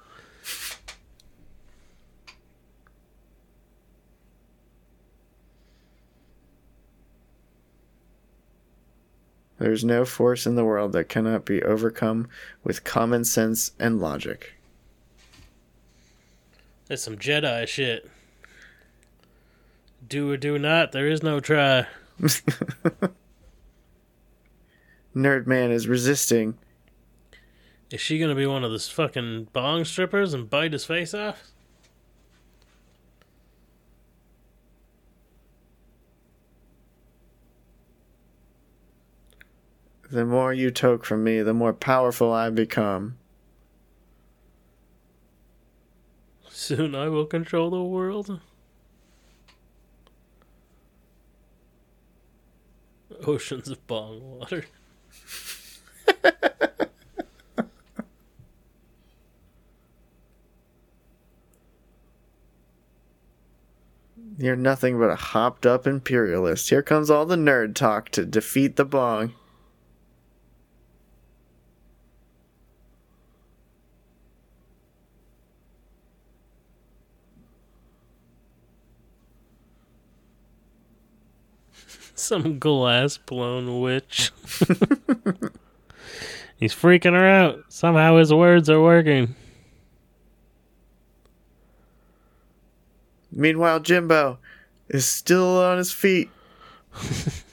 There's 9.59 9.85
no 9.85 10.05
force 10.05 10.47
in 10.47 10.57
the 10.57 10.65
world 10.65 10.93
that 10.93 11.09
cannot 11.09 11.47
be 11.47 11.63
overcome 11.63 12.29
with 12.63 12.85
common 12.85 13.25
sense 13.25 13.71
and 13.79 13.99
logic. 14.01 14.56
That's 16.87 17.03
some 17.03 17.17
Jedi 17.17 17.67
shit. 17.67 18.09
Do 20.07 20.31
or 20.31 20.37
do 20.37 20.59
not. 20.59 20.93
There 20.93 21.09
is 21.09 21.23
no 21.23 21.41
try. 21.41 21.87
Nerd 25.17 25.47
man 25.47 25.71
is 25.73 25.89
resisting. 25.89 26.57
Is 27.91 28.01
she 28.01 28.19
gonna 28.19 28.35
be 28.35 28.47
one 28.47 28.65
of 28.65 28.71
those 28.71 28.89
fucking 28.89 29.49
bong 29.53 29.85
strippers 29.85 30.33
and 30.35 30.49
bite 30.49 30.73
his 30.73 30.85
face 30.85 31.15
off? 31.15 31.51
The 40.11 40.25
more 40.25 40.53
you 40.53 40.71
toke 40.71 41.05
from 41.05 41.25
me, 41.25 41.43
the 41.43 41.53
more 41.53 41.73
powerful 41.73 42.33
I 42.33 42.51
become. 42.51 43.19
Soon 46.67 46.97
I 46.97 47.09
will 47.09 47.27
control 47.27 47.71
the 47.71 47.81
world. 47.81 48.41
Oceans 53.25 53.69
of 53.69 53.87
bong 53.87 54.21
water. 54.21 54.65
You're 64.37 64.57
nothing 64.57 64.99
but 64.99 65.11
a 65.11 65.15
hopped 65.15 65.67
up 65.67 65.87
imperialist. 65.87 66.71
Here 66.71 66.83
comes 66.83 67.11
all 67.11 67.27
the 67.27 67.37
nerd 67.37 67.77
talk 67.77 68.09
to 68.09 68.27
defeat 68.27 68.75
the 68.75 68.85
bong. 68.85 69.35
Some 82.19 82.59
glass 82.59 83.19
blown 83.19 83.81
witch. 83.81 84.33
He's 86.57 86.75
freaking 86.75 87.13
her 87.13 87.27
out. 87.27 87.65
Somehow 87.69 88.17
his 88.17 88.33
words 88.33 88.71
are 88.71 88.81
working. 88.81 89.35
Meanwhile, 93.31 93.81
Jimbo 93.81 94.39
is 94.89 95.07
still 95.07 95.63
on 95.63 95.79
his 95.79 95.93
feet. 95.93 96.31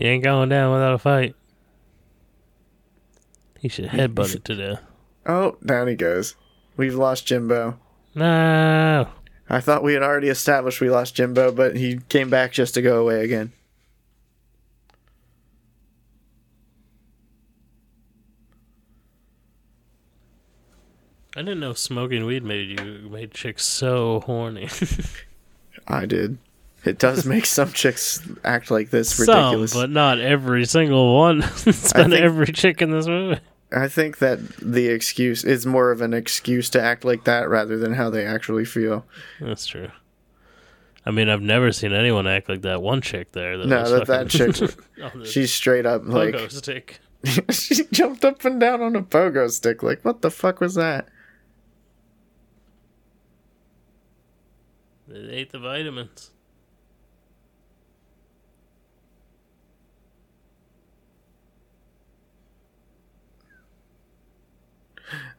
He 0.00 0.06
ain't 0.06 0.24
going 0.24 0.48
down 0.48 0.72
without 0.72 0.94
a 0.94 0.98
fight. 0.98 1.36
He 3.58 3.68
should 3.68 3.84
headbutt 3.84 4.34
it 4.34 4.46
to 4.46 4.56
death. 4.56 4.80
Oh, 5.26 5.58
down 5.62 5.88
he 5.88 5.94
goes. 5.94 6.36
We've 6.78 6.94
lost 6.94 7.26
Jimbo. 7.26 7.78
No. 8.14 9.08
I 9.52 9.60
thought 9.60 9.82
we 9.82 9.94
had 9.94 10.02
already 10.04 10.28
established 10.28 10.80
we 10.80 10.90
lost 10.90 11.16
Jimbo, 11.16 11.50
but 11.50 11.74
he 11.74 11.98
came 12.08 12.30
back 12.30 12.52
just 12.52 12.74
to 12.74 12.82
go 12.82 13.00
away 13.00 13.24
again. 13.24 13.52
I 21.36 21.42
didn't 21.42 21.60
know 21.60 21.74
smoking 21.74 22.26
weed 22.26 22.44
made 22.44 22.78
you 22.80 23.08
made 23.08 23.32
chicks 23.32 23.64
so 23.64 24.20
horny. 24.20 24.68
I 25.88 26.06
did. 26.06 26.38
It 26.84 26.98
does 26.98 27.26
make 27.26 27.46
some 27.46 27.72
chicks 27.72 28.20
act 28.44 28.70
like 28.70 28.90
this 28.90 29.18
ridiculous. 29.18 29.72
Some, 29.72 29.82
but 29.82 29.90
not 29.90 30.20
every 30.20 30.64
single 30.64 31.16
one. 31.16 31.38
it's 31.66 31.92
been 31.92 32.10
think- 32.10 32.24
every 32.24 32.52
chick 32.52 32.82
in 32.82 32.90
this 32.90 33.06
movie. 33.06 33.40
I 33.72 33.88
think 33.88 34.18
that 34.18 34.40
the 34.58 34.88
excuse 34.88 35.44
is 35.44 35.64
more 35.64 35.90
of 35.90 36.00
an 36.00 36.12
excuse 36.12 36.68
to 36.70 36.82
act 36.82 37.04
like 37.04 37.24
that 37.24 37.48
rather 37.48 37.78
than 37.78 37.94
how 37.94 38.10
they 38.10 38.24
actually 38.26 38.64
feel. 38.64 39.04
That's 39.40 39.66
true. 39.66 39.90
I 41.06 41.12
mean, 41.12 41.28
I've 41.28 41.40
never 41.40 41.72
seen 41.72 41.92
anyone 41.92 42.26
act 42.26 42.48
like 42.48 42.62
that 42.62 42.82
one 42.82 43.00
chick 43.00 43.32
there. 43.32 43.56
That 43.56 43.66
No, 43.66 43.88
that 43.90 44.06
that 44.08 44.28
chick, 44.28 44.56
she's 45.24 45.52
straight 45.52 45.86
up 45.86 46.02
like 46.04 46.34
pogo 46.34 46.52
stick. 46.52 47.00
she 47.50 47.84
jumped 47.92 48.24
up 48.24 48.44
and 48.44 48.60
down 48.60 48.82
on 48.82 48.96
a 48.96 49.02
pogo 49.02 49.50
stick. 49.50 49.82
Like, 49.82 50.04
what 50.04 50.20
the 50.20 50.30
fuck 50.30 50.60
was 50.60 50.74
that? 50.74 51.08
They 55.08 55.18
ate 55.30 55.52
the 55.52 55.58
vitamins. 55.58 56.30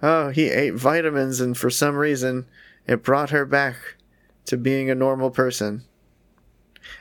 Oh, 0.02 0.30
he 0.30 0.50
ate 0.50 0.74
vitamins, 0.74 1.40
and 1.42 1.58
for 1.58 1.70
some 1.70 1.96
reason, 1.96 2.46
it 2.88 3.04
brought 3.04 3.30
her 3.30 3.46
back 3.46 3.76
to 4.46 4.58
being 4.58 4.90
a 4.90 4.96
normal 4.96 5.30
person. 5.32 5.84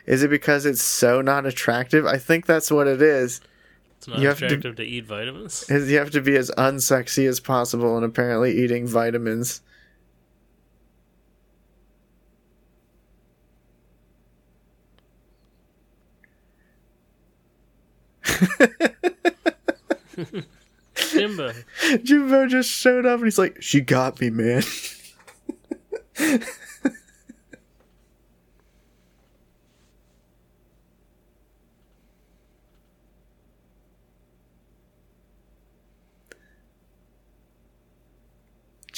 Is 0.07 0.23
it 0.23 0.29
because 0.31 0.67
it's 0.67 0.83
so 0.83 1.21
not 1.21 1.47
attractive? 1.47 2.07
I 2.07 2.19
think 2.19 2.47
that's 2.47 2.71
what 2.71 2.87
it 2.87 3.01
is. 3.03 3.41
It's 3.99 4.09
not 4.09 4.19
You 4.19 4.29
have 4.29 4.39
to- 4.39 4.47
attractive 4.47 4.77
to... 4.77 4.83
eat 4.83 5.07
vitamins. 5.07 5.69
Is 5.71 5.91
you 5.91 5.99
have 5.99 6.11
to 6.13 6.21
be 6.21 6.37
as 6.37 6.51
unsexy 6.53 7.27
as 7.29 7.41
possible, 7.41 7.97
and 7.97 8.05
apparently 8.05 8.59
eating 8.63 8.87
vitamins. 8.87 9.63
Jimbo. 21.21 21.53
Jimbo 22.03 22.47
just 22.47 22.71
showed 22.71 23.07
up, 23.07 23.19
and 23.19 23.27
he's 23.27 23.39
like, 23.39 23.61
"She 23.63 23.81
got 23.81 24.21
me, 24.21 24.31
man." 24.31 24.63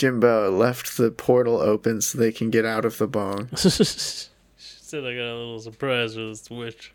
Jimbo 0.03 0.51
left 0.51 0.97
the 0.97 1.12
portal 1.12 1.61
open 1.61 2.01
so 2.01 2.19
they 2.19 2.32
can 2.32 2.51
get 2.51 2.65
out 2.65 2.85
of 2.85 2.99
the 2.99 3.07
bong. 3.07 3.49
she 3.57 3.69
said 4.57 5.05
I 5.05 5.15
got 5.15 5.32
a 5.32 5.36
little 5.36 5.61
surprise 5.61 6.16
with 6.16 6.28
this 6.31 6.51
witch. 6.51 6.93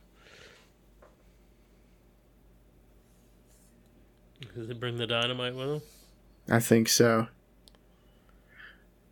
Did 4.58 4.70
they 4.70 4.74
bring 4.74 4.98
the 4.98 5.06
dynamite 5.06 5.54
with 5.56 5.70
him? 5.70 5.82
I 6.50 6.60
think 6.60 6.90
so. 6.90 7.28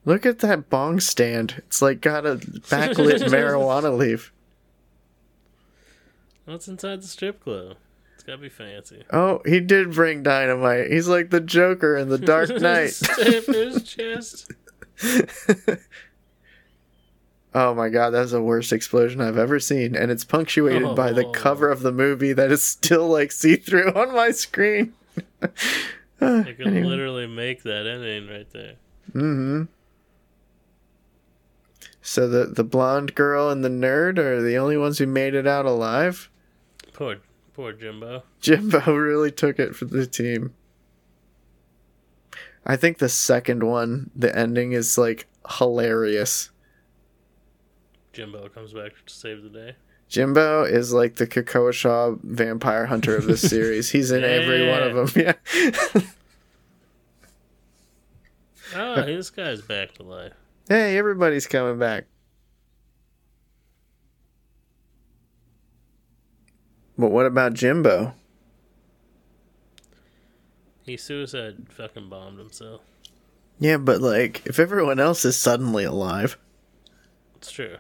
Look 0.03 0.26
at 0.26 0.39
that 0.39 0.72
bong 0.72 0.99
stand. 0.99 1.61
It's 1.67 1.84
like 1.84 2.01
got 2.01 2.26
a 2.26 2.38
backlit 2.38 3.19
marijuana 3.30 3.95
leaf. 3.95 4.34
What's 6.45 6.67
inside 6.67 7.03
the 7.03 7.07
strip 7.07 7.43
club? 7.43 7.77
It's 8.15 8.23
gotta 8.23 8.39
be 8.39 8.49
fancy. 8.49 9.03
Oh, 9.13 9.41
he 9.45 9.59
did 9.59 9.93
bring 9.93 10.23
dynamite. 10.23 10.91
He's 10.91 11.07
like 11.07 11.30
the 11.30 11.41
Joker 11.41 11.95
in 11.95 12.09
the 12.09 12.17
Dark 12.17 12.49
Knight. 12.61 12.95
His 13.19 13.84
chest. 13.84 14.51
oh 17.53 17.76
my 17.76 17.89
god, 17.89 18.09
that's 18.11 18.31
the 18.31 18.41
worst 18.41 18.73
explosion 18.73 19.22
I've 19.22 19.38
ever 19.38 19.59
seen. 19.59 19.95
And 19.95 20.09
it's 20.11 20.23
punctuated 20.23 20.95
by 20.95 21.11
the 21.11 21.27
Oh. 21.27 21.31
cover 21.31 21.69
of 21.69 21.81
the 21.81 21.91
movie 21.91 22.34
that 22.34 22.51
is 22.51 22.63
still 22.63 23.07
like 23.07 23.31
see 23.31 23.57
through 23.57 23.91
on 23.93 24.11
my 24.13 24.31
screen. 24.31 24.93
You 26.22 26.56
could 26.58 26.68
literally 26.68 27.28
make 27.28 27.64
that 27.64 27.86
ending 27.86 28.30
right 28.30 28.50
there. 28.52 28.76
Mm-hmm. 29.10 29.64
So 32.02 32.28
the 32.28 32.46
the 32.46 32.64
blonde 32.64 33.16
girl 33.16 33.50
and 33.50 33.64
the 33.64 33.70
nerd 33.70 34.18
are 34.18 34.42
the 34.42 34.58
only 34.58 34.78
ones 34.78 34.98
who 34.98 35.08
made 35.08 35.34
it 35.34 35.46
out 35.46 35.66
alive. 35.66 36.30
Poor, 36.94 37.18
poor 37.54 37.74
Jimbo. 37.74 38.24
Jimbo 38.40 38.80
really 38.96 39.32
took 39.32 39.60
it 39.60 39.76
for 39.76 39.86
the 39.86 40.08
team. 40.08 40.54
I 42.66 42.76
think 42.76 42.98
the 42.98 43.10
second 43.10 43.64
one, 43.64 44.10
the 44.16 44.36
ending 44.36 44.72
is 44.72 44.98
like 44.98 45.28
hilarious. 45.58 46.50
Jimbo 48.14 48.48
comes 48.50 48.72
back 48.72 48.94
to 49.06 49.14
save 49.14 49.44
the 49.44 49.50
day. 49.50 49.76
Jimbo 50.07 50.64
is 50.64 50.94
like 50.94 51.15
the 51.15 51.26
Krakoa 51.27 51.73
Shaw 51.73 52.15
vampire 52.23 52.86
hunter 52.86 53.15
of 53.18 53.26
this 53.26 53.41
series. 53.49 53.90
He's 53.90 54.11
in 54.11 54.23
every 54.23 54.69
one 54.69 54.84
of 54.84 55.14
them. 55.14 55.23
Yeah. 55.26 56.02
Oh, 58.77 59.02
this 59.03 59.30
guy's 59.30 59.61
back 59.61 59.94
to 59.94 60.03
life. 60.03 60.34
hey, 60.68 60.98
everybody's 60.98 61.48
coming 61.48 61.80
back. 61.80 62.06
But 66.98 67.11
what 67.11 67.26
about 67.26 67.53
Jimbo? 67.53 68.14
He 70.84 70.98
suicide 70.98 71.68
fucking 71.69 72.10
bombed 72.10 72.38
himself. 72.40 72.82
Yeah, 73.60 73.77
but 73.77 74.02
like, 74.02 74.45
if 74.45 74.60
everyone 74.60 74.99
else 74.99 75.23
is 75.23 75.38
suddenly 75.38 75.86
alive, 75.86 76.38
It's 77.38 77.52
true. 77.52 77.77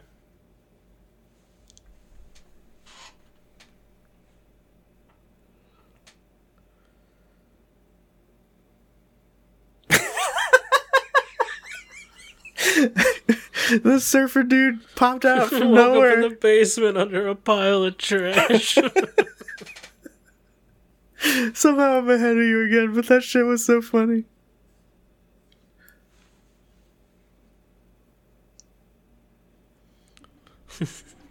the 13.83 13.99
surfer 13.99 14.43
dude 14.43 14.79
popped 14.95 15.25
out 15.25 15.49
from 15.49 15.71
Woke 15.71 16.05
up 16.05 16.13
in 16.13 16.21
the 16.21 16.29
basement 16.29 16.97
under 16.97 17.27
a 17.27 17.35
pile 17.35 17.83
of 17.83 17.97
trash. 17.97 18.77
Somehow 21.53 21.99
I'm 21.99 22.09
ahead 22.09 22.37
of 22.37 22.43
you 22.43 22.65
again, 22.65 22.93
but 22.93 23.07
that 23.07 23.23
shit 23.23 23.45
was 23.45 23.65
so 23.65 23.81
funny. 23.81 24.25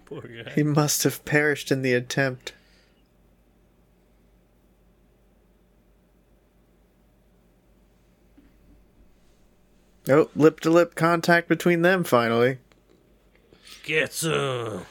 Poor 0.06 0.22
guy. 0.22 0.50
He 0.54 0.62
must 0.62 1.04
have 1.04 1.24
perished 1.24 1.70
in 1.70 1.82
the 1.82 1.92
attempt. 1.92 2.54
Oh, 10.08 10.28
lip 10.36 10.60
to 10.60 10.70
lip 10.70 10.94
contact 10.94 11.48
between 11.48 11.82
them 11.82 12.04
finally. 12.04 12.58
Get 13.84 14.12
some. 14.12 14.84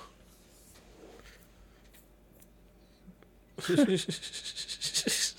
Is 3.69 5.35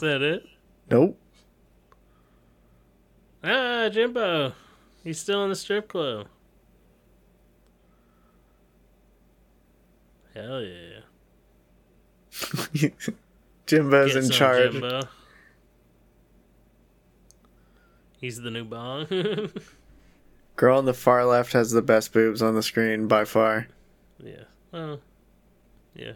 that 0.00 0.22
it? 0.22 0.46
Nope. 0.90 1.18
Ah, 3.44 3.88
Jimbo. 3.90 4.54
He's 5.04 5.18
still 5.18 5.44
in 5.44 5.50
the 5.50 5.56
strip 5.56 5.88
club. 5.88 6.26
Hell 10.34 10.62
yeah. 10.62 11.00
Jimbo's 13.66 14.14
Get 14.14 14.16
in 14.16 14.22
some, 14.24 14.30
charge. 14.30 14.72
Jimbo. 14.72 15.02
He's 18.20 18.40
the 18.40 18.50
new 18.50 18.64
bong. 18.64 19.06
Girl 20.56 20.78
on 20.78 20.84
the 20.86 20.94
far 20.94 21.24
left 21.24 21.52
has 21.52 21.70
the 21.70 21.82
best 21.82 22.12
boobs 22.12 22.42
on 22.42 22.54
the 22.54 22.62
screen 22.62 23.06
by 23.06 23.24
far. 23.24 23.68
yeah. 24.22 24.44
Well, 24.72 25.00
yeah. 25.94 26.12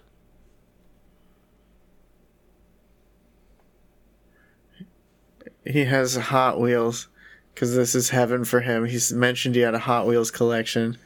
He 5.64 5.84
has 5.84 6.16
Hot 6.16 6.60
Wheels 6.60 7.08
because 7.54 7.74
this 7.74 7.94
is 7.94 8.10
heaven 8.10 8.44
for 8.44 8.60
him. 8.60 8.84
He's 8.84 9.12
mentioned 9.12 9.54
he 9.54 9.60
had 9.60 9.74
a 9.74 9.78
Hot 9.80 10.06
Wheels 10.06 10.30
collection. 10.30 10.98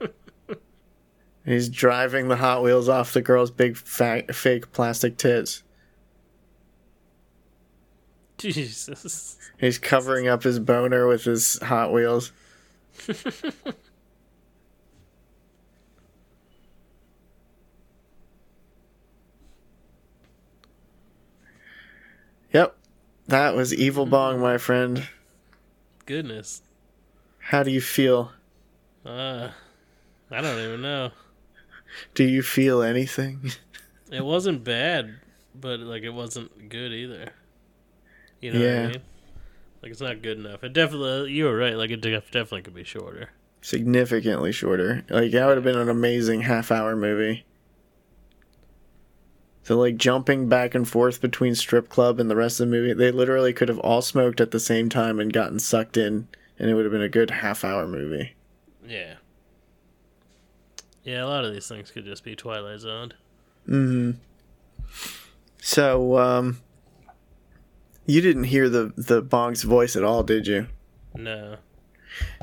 He's 1.44 1.68
driving 1.68 2.28
the 2.28 2.36
Hot 2.36 2.62
Wheels 2.62 2.88
off 2.88 3.12
the 3.12 3.22
girl's 3.22 3.50
big 3.50 3.76
fa- 3.76 4.24
fake 4.32 4.72
plastic 4.72 5.16
tits. 5.16 5.62
Jesus. 8.38 9.38
He's 9.58 9.78
covering 9.78 10.28
up 10.28 10.42
his 10.42 10.58
boner 10.58 11.06
with 11.06 11.24
his 11.24 11.58
Hot 11.62 11.92
Wheels. 11.92 12.32
yep, 22.52 22.76
that 23.28 23.54
was 23.54 23.72
Evil 23.74 24.04
Bong, 24.06 24.40
my 24.40 24.58
friend. 24.58 25.08
Goodness. 26.04 26.62
How 27.38 27.62
do 27.62 27.70
you 27.70 27.80
feel? 27.80 28.32
Uh, 29.04 29.50
I 30.30 30.40
don't 30.40 30.58
even 30.58 30.82
know. 30.82 31.12
Do 32.14 32.24
you 32.24 32.42
feel 32.42 32.82
anything? 32.82 33.52
It 34.08 34.24
wasn't 34.24 34.62
bad, 34.62 35.16
but 35.52 35.80
like 35.80 36.04
it 36.04 36.14
wasn't 36.14 36.68
good 36.68 36.92
either. 36.92 37.32
You 38.40 38.52
know 38.52 38.58
what 38.60 38.66
Yeah. 38.66 38.82
I 38.82 38.86
mean? 38.88 39.02
Like 39.82 39.92
it's 39.92 40.00
not 40.00 40.22
good 40.22 40.38
enough. 40.38 40.64
It 40.64 40.72
definitely 40.72 41.32
you 41.32 41.44
were 41.44 41.56
right. 41.56 41.74
Like 41.76 41.90
it 41.90 42.00
definitely 42.00 42.62
could 42.62 42.74
be 42.74 42.84
shorter. 42.84 43.30
Significantly 43.60 44.52
shorter. 44.52 45.04
Like 45.08 45.32
that 45.32 45.46
would 45.46 45.56
have 45.56 45.64
been 45.64 45.78
an 45.78 45.88
amazing 45.88 46.42
half-hour 46.42 46.96
movie. 46.96 47.44
So 49.62 49.76
like 49.76 49.96
jumping 49.96 50.48
back 50.48 50.74
and 50.74 50.88
forth 50.88 51.20
between 51.20 51.56
strip 51.56 51.88
club 51.88 52.20
and 52.20 52.30
the 52.30 52.36
rest 52.36 52.60
of 52.60 52.68
the 52.68 52.70
movie, 52.76 52.92
they 52.92 53.10
literally 53.10 53.52
could 53.52 53.68
have 53.68 53.80
all 53.80 54.00
smoked 54.02 54.40
at 54.40 54.52
the 54.52 54.60
same 54.60 54.88
time 54.88 55.18
and 55.18 55.32
gotten 55.32 55.58
sucked 55.58 55.96
in, 55.96 56.28
and 56.58 56.70
it 56.70 56.74
would 56.74 56.84
have 56.84 56.92
been 56.92 57.02
a 57.02 57.08
good 57.08 57.30
half-hour 57.30 57.88
movie. 57.88 58.34
Yeah. 58.86 59.14
Yeah, 61.02 61.24
a 61.24 61.26
lot 61.26 61.44
of 61.44 61.52
these 61.52 61.66
things 61.66 61.90
could 61.90 62.04
just 62.04 62.22
be 62.22 62.36
Twilight 62.36 62.78
Zoned. 62.80 63.14
hmm 63.66 64.12
So, 65.60 66.16
um, 66.18 66.60
you 68.06 68.20
didn't 68.20 68.44
hear 68.44 68.68
the 68.68 68.92
the 68.96 69.20
Bong's 69.22 69.62
voice 69.62 69.96
at 69.96 70.04
all, 70.04 70.22
did 70.22 70.46
you? 70.46 70.68
No. 71.14 71.56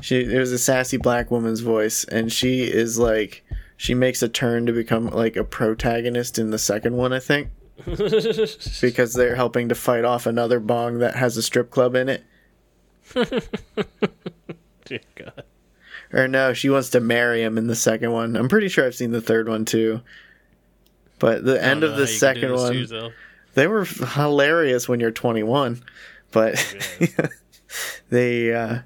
She 0.02 0.20
it 0.20 0.38
was 0.38 0.52
a 0.52 0.58
sassy 0.58 0.96
black 0.96 1.30
woman's 1.30 1.60
voice, 1.60 2.04
and 2.04 2.32
she 2.32 2.62
is 2.62 2.98
like 2.98 3.44
she 3.76 3.94
makes 3.94 4.22
a 4.22 4.28
turn 4.28 4.66
to 4.66 4.72
become 4.72 5.08
like 5.08 5.36
a 5.36 5.44
protagonist 5.44 6.38
in 6.38 6.50
the 6.50 6.58
second 6.58 6.96
one, 6.96 7.12
I 7.12 7.18
think, 7.18 7.48
because 8.80 9.14
they're 9.14 9.36
helping 9.36 9.68
to 9.68 9.74
fight 9.74 10.04
off 10.04 10.26
another 10.26 10.60
Bong 10.60 10.98
that 10.98 11.16
has 11.16 11.36
a 11.36 11.42
strip 11.42 11.70
club 11.70 11.94
in 11.94 12.08
it. 12.08 12.24
Dear 14.84 15.00
God. 15.16 15.44
Or 16.12 16.28
no, 16.28 16.52
she 16.52 16.70
wants 16.70 16.90
to 16.90 17.00
marry 17.00 17.42
him 17.42 17.58
in 17.58 17.66
the 17.66 17.74
second 17.74 18.12
one. 18.12 18.36
I'm 18.36 18.48
pretty 18.48 18.68
sure 18.68 18.86
I've 18.86 18.94
seen 18.94 19.10
the 19.10 19.20
third 19.20 19.48
one 19.48 19.64
too. 19.64 20.00
But 21.18 21.44
the 21.44 21.62
end 21.62 21.82
of 21.82 21.96
the 21.96 22.02
you 22.02 22.06
can 22.06 22.06
do 22.06 22.18
second 22.18 22.52
one. 22.54 23.12
They 23.54 23.66
were 23.66 23.84
hilarious 23.84 24.88
when 24.88 25.00
you're 25.00 25.10
21 25.10 25.82
but 26.30 26.54
they 28.10 28.52
uh 28.52 28.78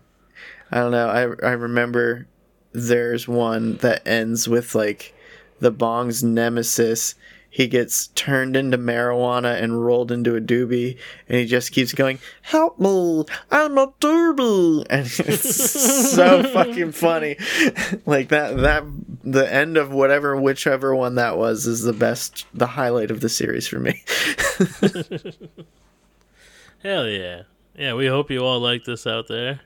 i 0.70 0.77
don't 0.77 0.93
know 0.93 1.09
i 1.09 1.47
i 1.47 1.53
remember 1.53 2.27
there's 2.73 3.27
one 3.27 3.77
that 3.78 4.07
ends 4.07 4.49
with 4.49 4.74
like 4.74 5.15
the 5.61 5.70
bong's 5.70 6.23
nemesis 6.23 7.15
he 7.51 7.66
gets 7.66 8.09
turned 8.09 8.57
into 8.57 8.79
marijuana 8.79 9.61
and 9.62 9.85
rolled 9.85 10.12
into 10.12 10.37
a 10.37 10.41
doobie 10.41 10.99
and 11.29 11.39
he 11.39 11.47
just 11.47 11.73
keeps 11.73 11.93
going 11.93 12.19
help 12.43 12.79
me 12.79 13.25
i'm 13.51 13.77
a 13.79 13.87
doobie 14.01 14.87
and 14.91 15.07
it's 15.07 16.12
so 16.12 16.43
fucking 16.53 16.93
funny 16.93 17.37
like 18.07 18.29
that 18.29 18.57
that 18.59 18.85
the 19.25 19.53
end 19.53 19.77
of 19.77 19.93
whatever 19.93 20.37
whichever 20.41 20.95
one 20.95 21.15
that 21.16 21.37
was 21.37 21.66
is 21.66 21.83
the 21.83 21.93
best 21.93 22.47
the 22.55 22.66
highlight 22.66 23.11
of 23.11 23.20
the 23.20 23.29
series 23.29 23.66
for 23.66 23.79
me 23.79 24.03
Hell 26.83 27.09
yeah. 27.09 27.43
Yeah, 27.77 27.95
we 27.95 28.07
hope 28.07 28.31
you 28.31 28.45
all 28.45 28.61
like 28.61 28.85
this 28.85 29.07
out 29.07 29.27
there. 29.29 29.61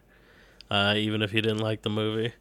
Uh, 0.70 0.94
even 0.96 1.20
if 1.20 1.34
you 1.34 1.42
didn't 1.42 1.59
like 1.59 1.82
the 1.82 1.90
movie. 1.90 2.32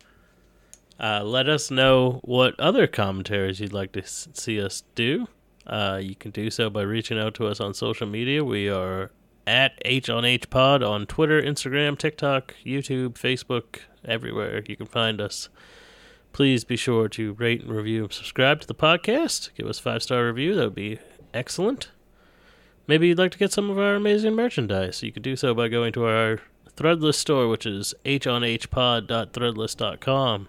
Uh, 1.01 1.23
let 1.23 1.49
us 1.49 1.71
know 1.71 2.19
what 2.23 2.57
other 2.59 2.85
commentaries 2.85 3.59
you'd 3.59 3.73
like 3.73 3.91
to 3.91 4.03
see 4.05 4.61
us 4.61 4.83
do. 4.93 5.27
Uh, 5.65 5.99
you 6.01 6.13
can 6.13 6.29
do 6.29 6.51
so 6.51 6.69
by 6.69 6.83
reaching 6.83 7.17
out 7.17 7.33
to 7.33 7.47
us 7.47 7.59
on 7.59 7.73
social 7.73 8.05
media. 8.05 8.43
We 8.43 8.69
are 8.69 9.09
at 9.47 9.81
H 9.83 10.11
on 10.11 10.25
H 10.25 10.47
Pod 10.51 10.83
on 10.83 11.07
Twitter, 11.07 11.41
Instagram, 11.41 11.97
TikTok, 11.97 12.53
YouTube, 12.63 13.13
Facebook, 13.13 13.79
everywhere 14.05 14.61
you 14.67 14.75
can 14.75 14.85
find 14.85 15.19
us. 15.19 15.49
Please 16.33 16.63
be 16.63 16.77
sure 16.77 17.09
to 17.09 17.33
rate 17.33 17.63
and 17.63 17.71
review 17.71 18.03
and 18.03 18.13
subscribe 18.13 18.61
to 18.61 18.67
the 18.67 18.75
podcast. 18.75 19.55
Give 19.55 19.65
us 19.65 19.79
a 19.79 19.81
five 19.81 20.03
star 20.03 20.27
review. 20.27 20.53
That 20.53 20.65
would 20.65 20.75
be 20.75 20.99
excellent. 21.33 21.89
Maybe 22.85 23.07
you'd 23.07 23.17
like 23.17 23.31
to 23.31 23.39
get 23.39 23.51
some 23.51 23.71
of 23.71 23.79
our 23.79 23.95
amazing 23.95 24.35
merchandise. 24.35 25.01
You 25.01 25.11
could 25.11 25.23
do 25.23 25.35
so 25.35 25.55
by 25.55 25.67
going 25.67 25.93
to 25.93 26.05
our 26.05 26.41
Threadless 26.75 27.15
store, 27.15 27.47
which 27.47 27.65
is 27.65 27.95
honhpod.threadless.com. 28.05 30.47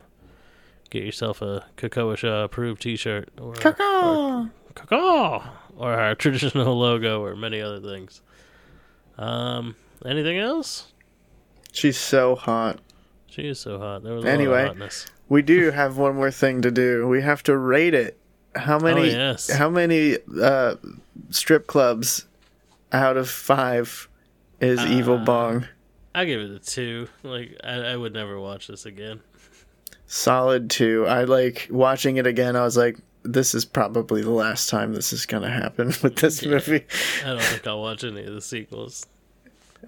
Get 0.93 1.05
yourself 1.05 1.41
a 1.41 1.65
Cocoa 1.79 2.15
Shaw 2.17 2.45
approved 2.45 2.83
t-shirt 2.83 3.31
or 3.41 3.55
or, 3.55 3.55
Caw-caw, 4.75 5.49
or 5.79 5.93
our 5.95 6.15
traditional 6.15 6.79
logo 6.79 7.23
or 7.25 7.35
many 7.35 7.63
other 7.63 7.81
things. 7.81 8.21
Um, 9.17 9.75
anything 10.05 10.37
else? 10.39 10.93
She's 11.73 11.97
so 11.97 12.35
hot. 12.35 12.79
She 13.27 13.49
is 13.49 13.59
so 13.59 13.79
hot. 13.79 14.03
There 14.03 14.13
was 14.13 14.27
Anyway. 14.27 14.65
lot 14.65 14.73
of 14.73 14.77
hotness. 14.79 15.07
We 15.31 15.41
do 15.41 15.71
have 15.81 15.97
one 15.97 16.15
more 16.15 16.31
thing 16.31 16.61
to 16.61 16.71
do. 16.71 17.09
We 17.09 17.23
have 17.23 17.43
to 17.45 17.57
rate 17.57 17.95
it. 17.95 18.19
How 18.55 18.79
many? 18.79 19.01
Oh, 19.01 19.05
yes. 19.05 19.51
How 19.51 19.71
many 19.71 20.19
uh, 20.43 20.75
strip 21.31 21.67
clubs 21.67 22.27
out 22.93 23.17
of 23.17 23.31
five 23.31 24.11
is 24.61 24.79
Evil 24.85 25.17
Uh, 25.21 25.25
Bong? 25.25 25.69
I 26.15 26.27
give 26.27 26.43
it 26.43 26.51
a 26.51 26.59
two. 26.59 27.09
Like 27.23 27.59
I, 27.65 27.77
I 27.77 27.97
would 27.97 28.13
never 28.13 28.39
watch 28.39 28.67
this 28.67 28.85
again. 28.85 29.21
Solid 30.15 30.69
two. 30.69 31.07
I 31.07 31.25
like 31.25 31.69
watching 31.71 32.19
it 32.19 32.27
again. 32.27 32.55
I 32.55 32.65
was 32.65 32.77
like, 32.77 32.99
this 33.23 33.55
is 33.55 33.65
probably 33.65 34.21
the 34.21 34.29
last 34.31 34.69
time 34.69 34.93
this 34.93 35.11
is 35.11 35.25
gonna 35.25 35.49
happen 35.49 35.87
with 36.03 36.17
this 36.17 36.43
Yeah. 36.43 36.51
movie. 36.51 36.85
I 37.25 37.29
don't 37.29 37.43
think 37.43 37.67
I'll 37.67 37.81
watch 37.81 38.05
any 38.05 38.23
of 38.25 38.35
the 38.35 38.43
sequels. 38.43 39.07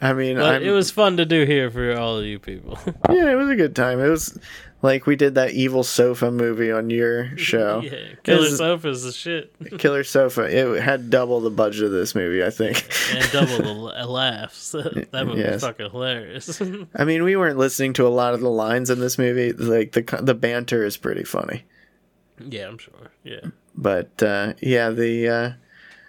I 0.01 0.15
mean, 0.15 0.39
it 0.39 0.71
was 0.71 0.91
fun 0.91 1.19
to 1.19 1.27
do 1.27 1.45
here 1.45 1.71
for 1.71 1.95
all 1.99 2.17
of 2.17 2.25
you 2.25 2.39
people. 2.39 2.79
yeah, 3.11 3.33
it 3.33 3.35
was 3.35 3.51
a 3.51 3.55
good 3.55 3.77
time. 3.77 4.01
It 4.01 4.09
was 4.09 4.39
like 4.85 5.07
we 5.07 5.17
did 5.17 5.35
that 5.37 5.51
Evil 5.53 5.83
Sofa 5.83 6.31
movie 6.31 6.71
on 6.71 6.91
your 6.91 7.37
show. 7.39 7.81
yeah, 7.83 8.15
Killer 8.23 8.49
Sofa 8.51 8.89
Is- 8.91 9.03
the 9.03 9.13
shit. 9.13 9.53
Killer 9.79 10.05
Sofa. 10.05 10.43
It 10.43 10.81
had 10.83 11.11
double 11.11 11.41
the 11.41 11.51
budget 11.51 11.85
of 11.85 11.91
this 11.93 12.15
movie, 12.15 12.45
I 12.45 12.51
think. 12.51 12.87
and 13.15 13.33
double 13.33 13.57
the 13.89 14.07
laughs. 14.07 14.73
that 14.73 15.25
would 15.27 15.39
Yes. 15.39 15.55
be 15.63 15.67
fucking 15.67 15.91
hilarious. 15.91 16.61
I 16.95 17.05
mean, 17.05 17.25
we 17.25 17.35
weren't 17.37 17.59
listening 17.59 17.95
to 17.95 18.07
a 18.07 18.11
lot 18.11 18.35
of 18.35 18.41
the 18.41 18.51
lines 18.51 18.91
in 18.91 19.01
this 19.01 19.19
movie. 19.19 19.53
Like 19.53 19.93
the 19.93 20.03
the 20.23 20.35
banter 20.35 20.85
is 20.85 20.97
pretty 20.97 21.25
funny, 21.25 21.65
yeah, 22.39 22.69
I'm 22.69 22.79
sure. 22.79 23.11
Yeah. 23.25 23.41
but 23.75 24.23
uh, 24.23 24.53
yeah, 24.61 24.91
the 24.91 25.29
uh, 25.29 25.51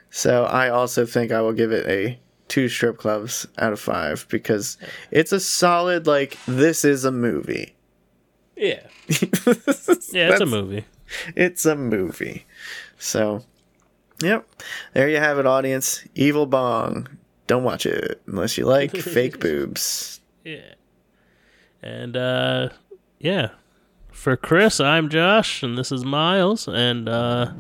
so 0.10 0.43
I 0.43 0.69
also 0.69 1.06
think 1.06 1.31
I 1.31 1.41
will 1.41 1.53
give 1.53 1.72
it 1.72 1.88
a 1.88 2.19
two 2.47 2.68
strip 2.69 2.97
clubs 2.97 3.47
out 3.57 3.73
of 3.73 3.80
five 3.80 4.27
because 4.30 4.77
it's 5.11 5.31
a 5.31 5.39
solid 5.39 6.06
like 6.07 6.38
this 6.45 6.84
is 6.85 7.06
a 7.06 7.11
movie. 7.11 7.74
Yeah. 8.56 8.82
yeah, 9.10 10.32
it's 10.32 10.41
a 10.41 10.45
movie. 10.45 10.86
It's 11.36 11.65
a 11.65 11.76
movie. 11.76 12.45
So, 12.98 13.44
yep, 14.22 14.48
there 14.94 15.10
you 15.10 15.18
have 15.18 15.40
it, 15.40 15.45
audience. 15.45 16.03
Evil 16.15 16.45
Bong. 16.45 17.07
Don't 17.48 17.64
watch 17.64 17.86
it 17.86 18.22
unless 18.26 18.57
you 18.57 18.65
like 18.65 18.91
fake 18.98 19.40
boobs. 19.40 20.19
Yeah. 20.44 20.73
And 21.84 22.18
uh 22.18 22.69
yeah. 23.19 23.49
For 24.11 24.36
Chris, 24.36 24.80
I'm 24.80 25.10
Josh 25.10 25.61
and 25.61 25.77
this 25.77 25.91
is 25.91 26.03
Miles 26.03 26.68
and 26.68 27.07
uh 27.07 27.52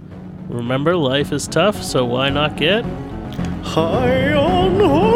remember 0.47 0.95
life 0.95 1.31
is 1.31 1.47
tough, 1.47 1.83
so 1.83 2.05
why 2.05 2.29
not 2.29 2.57
get 2.57 2.83
High 3.63 4.33
on 4.33 4.79
horror. 4.79 5.14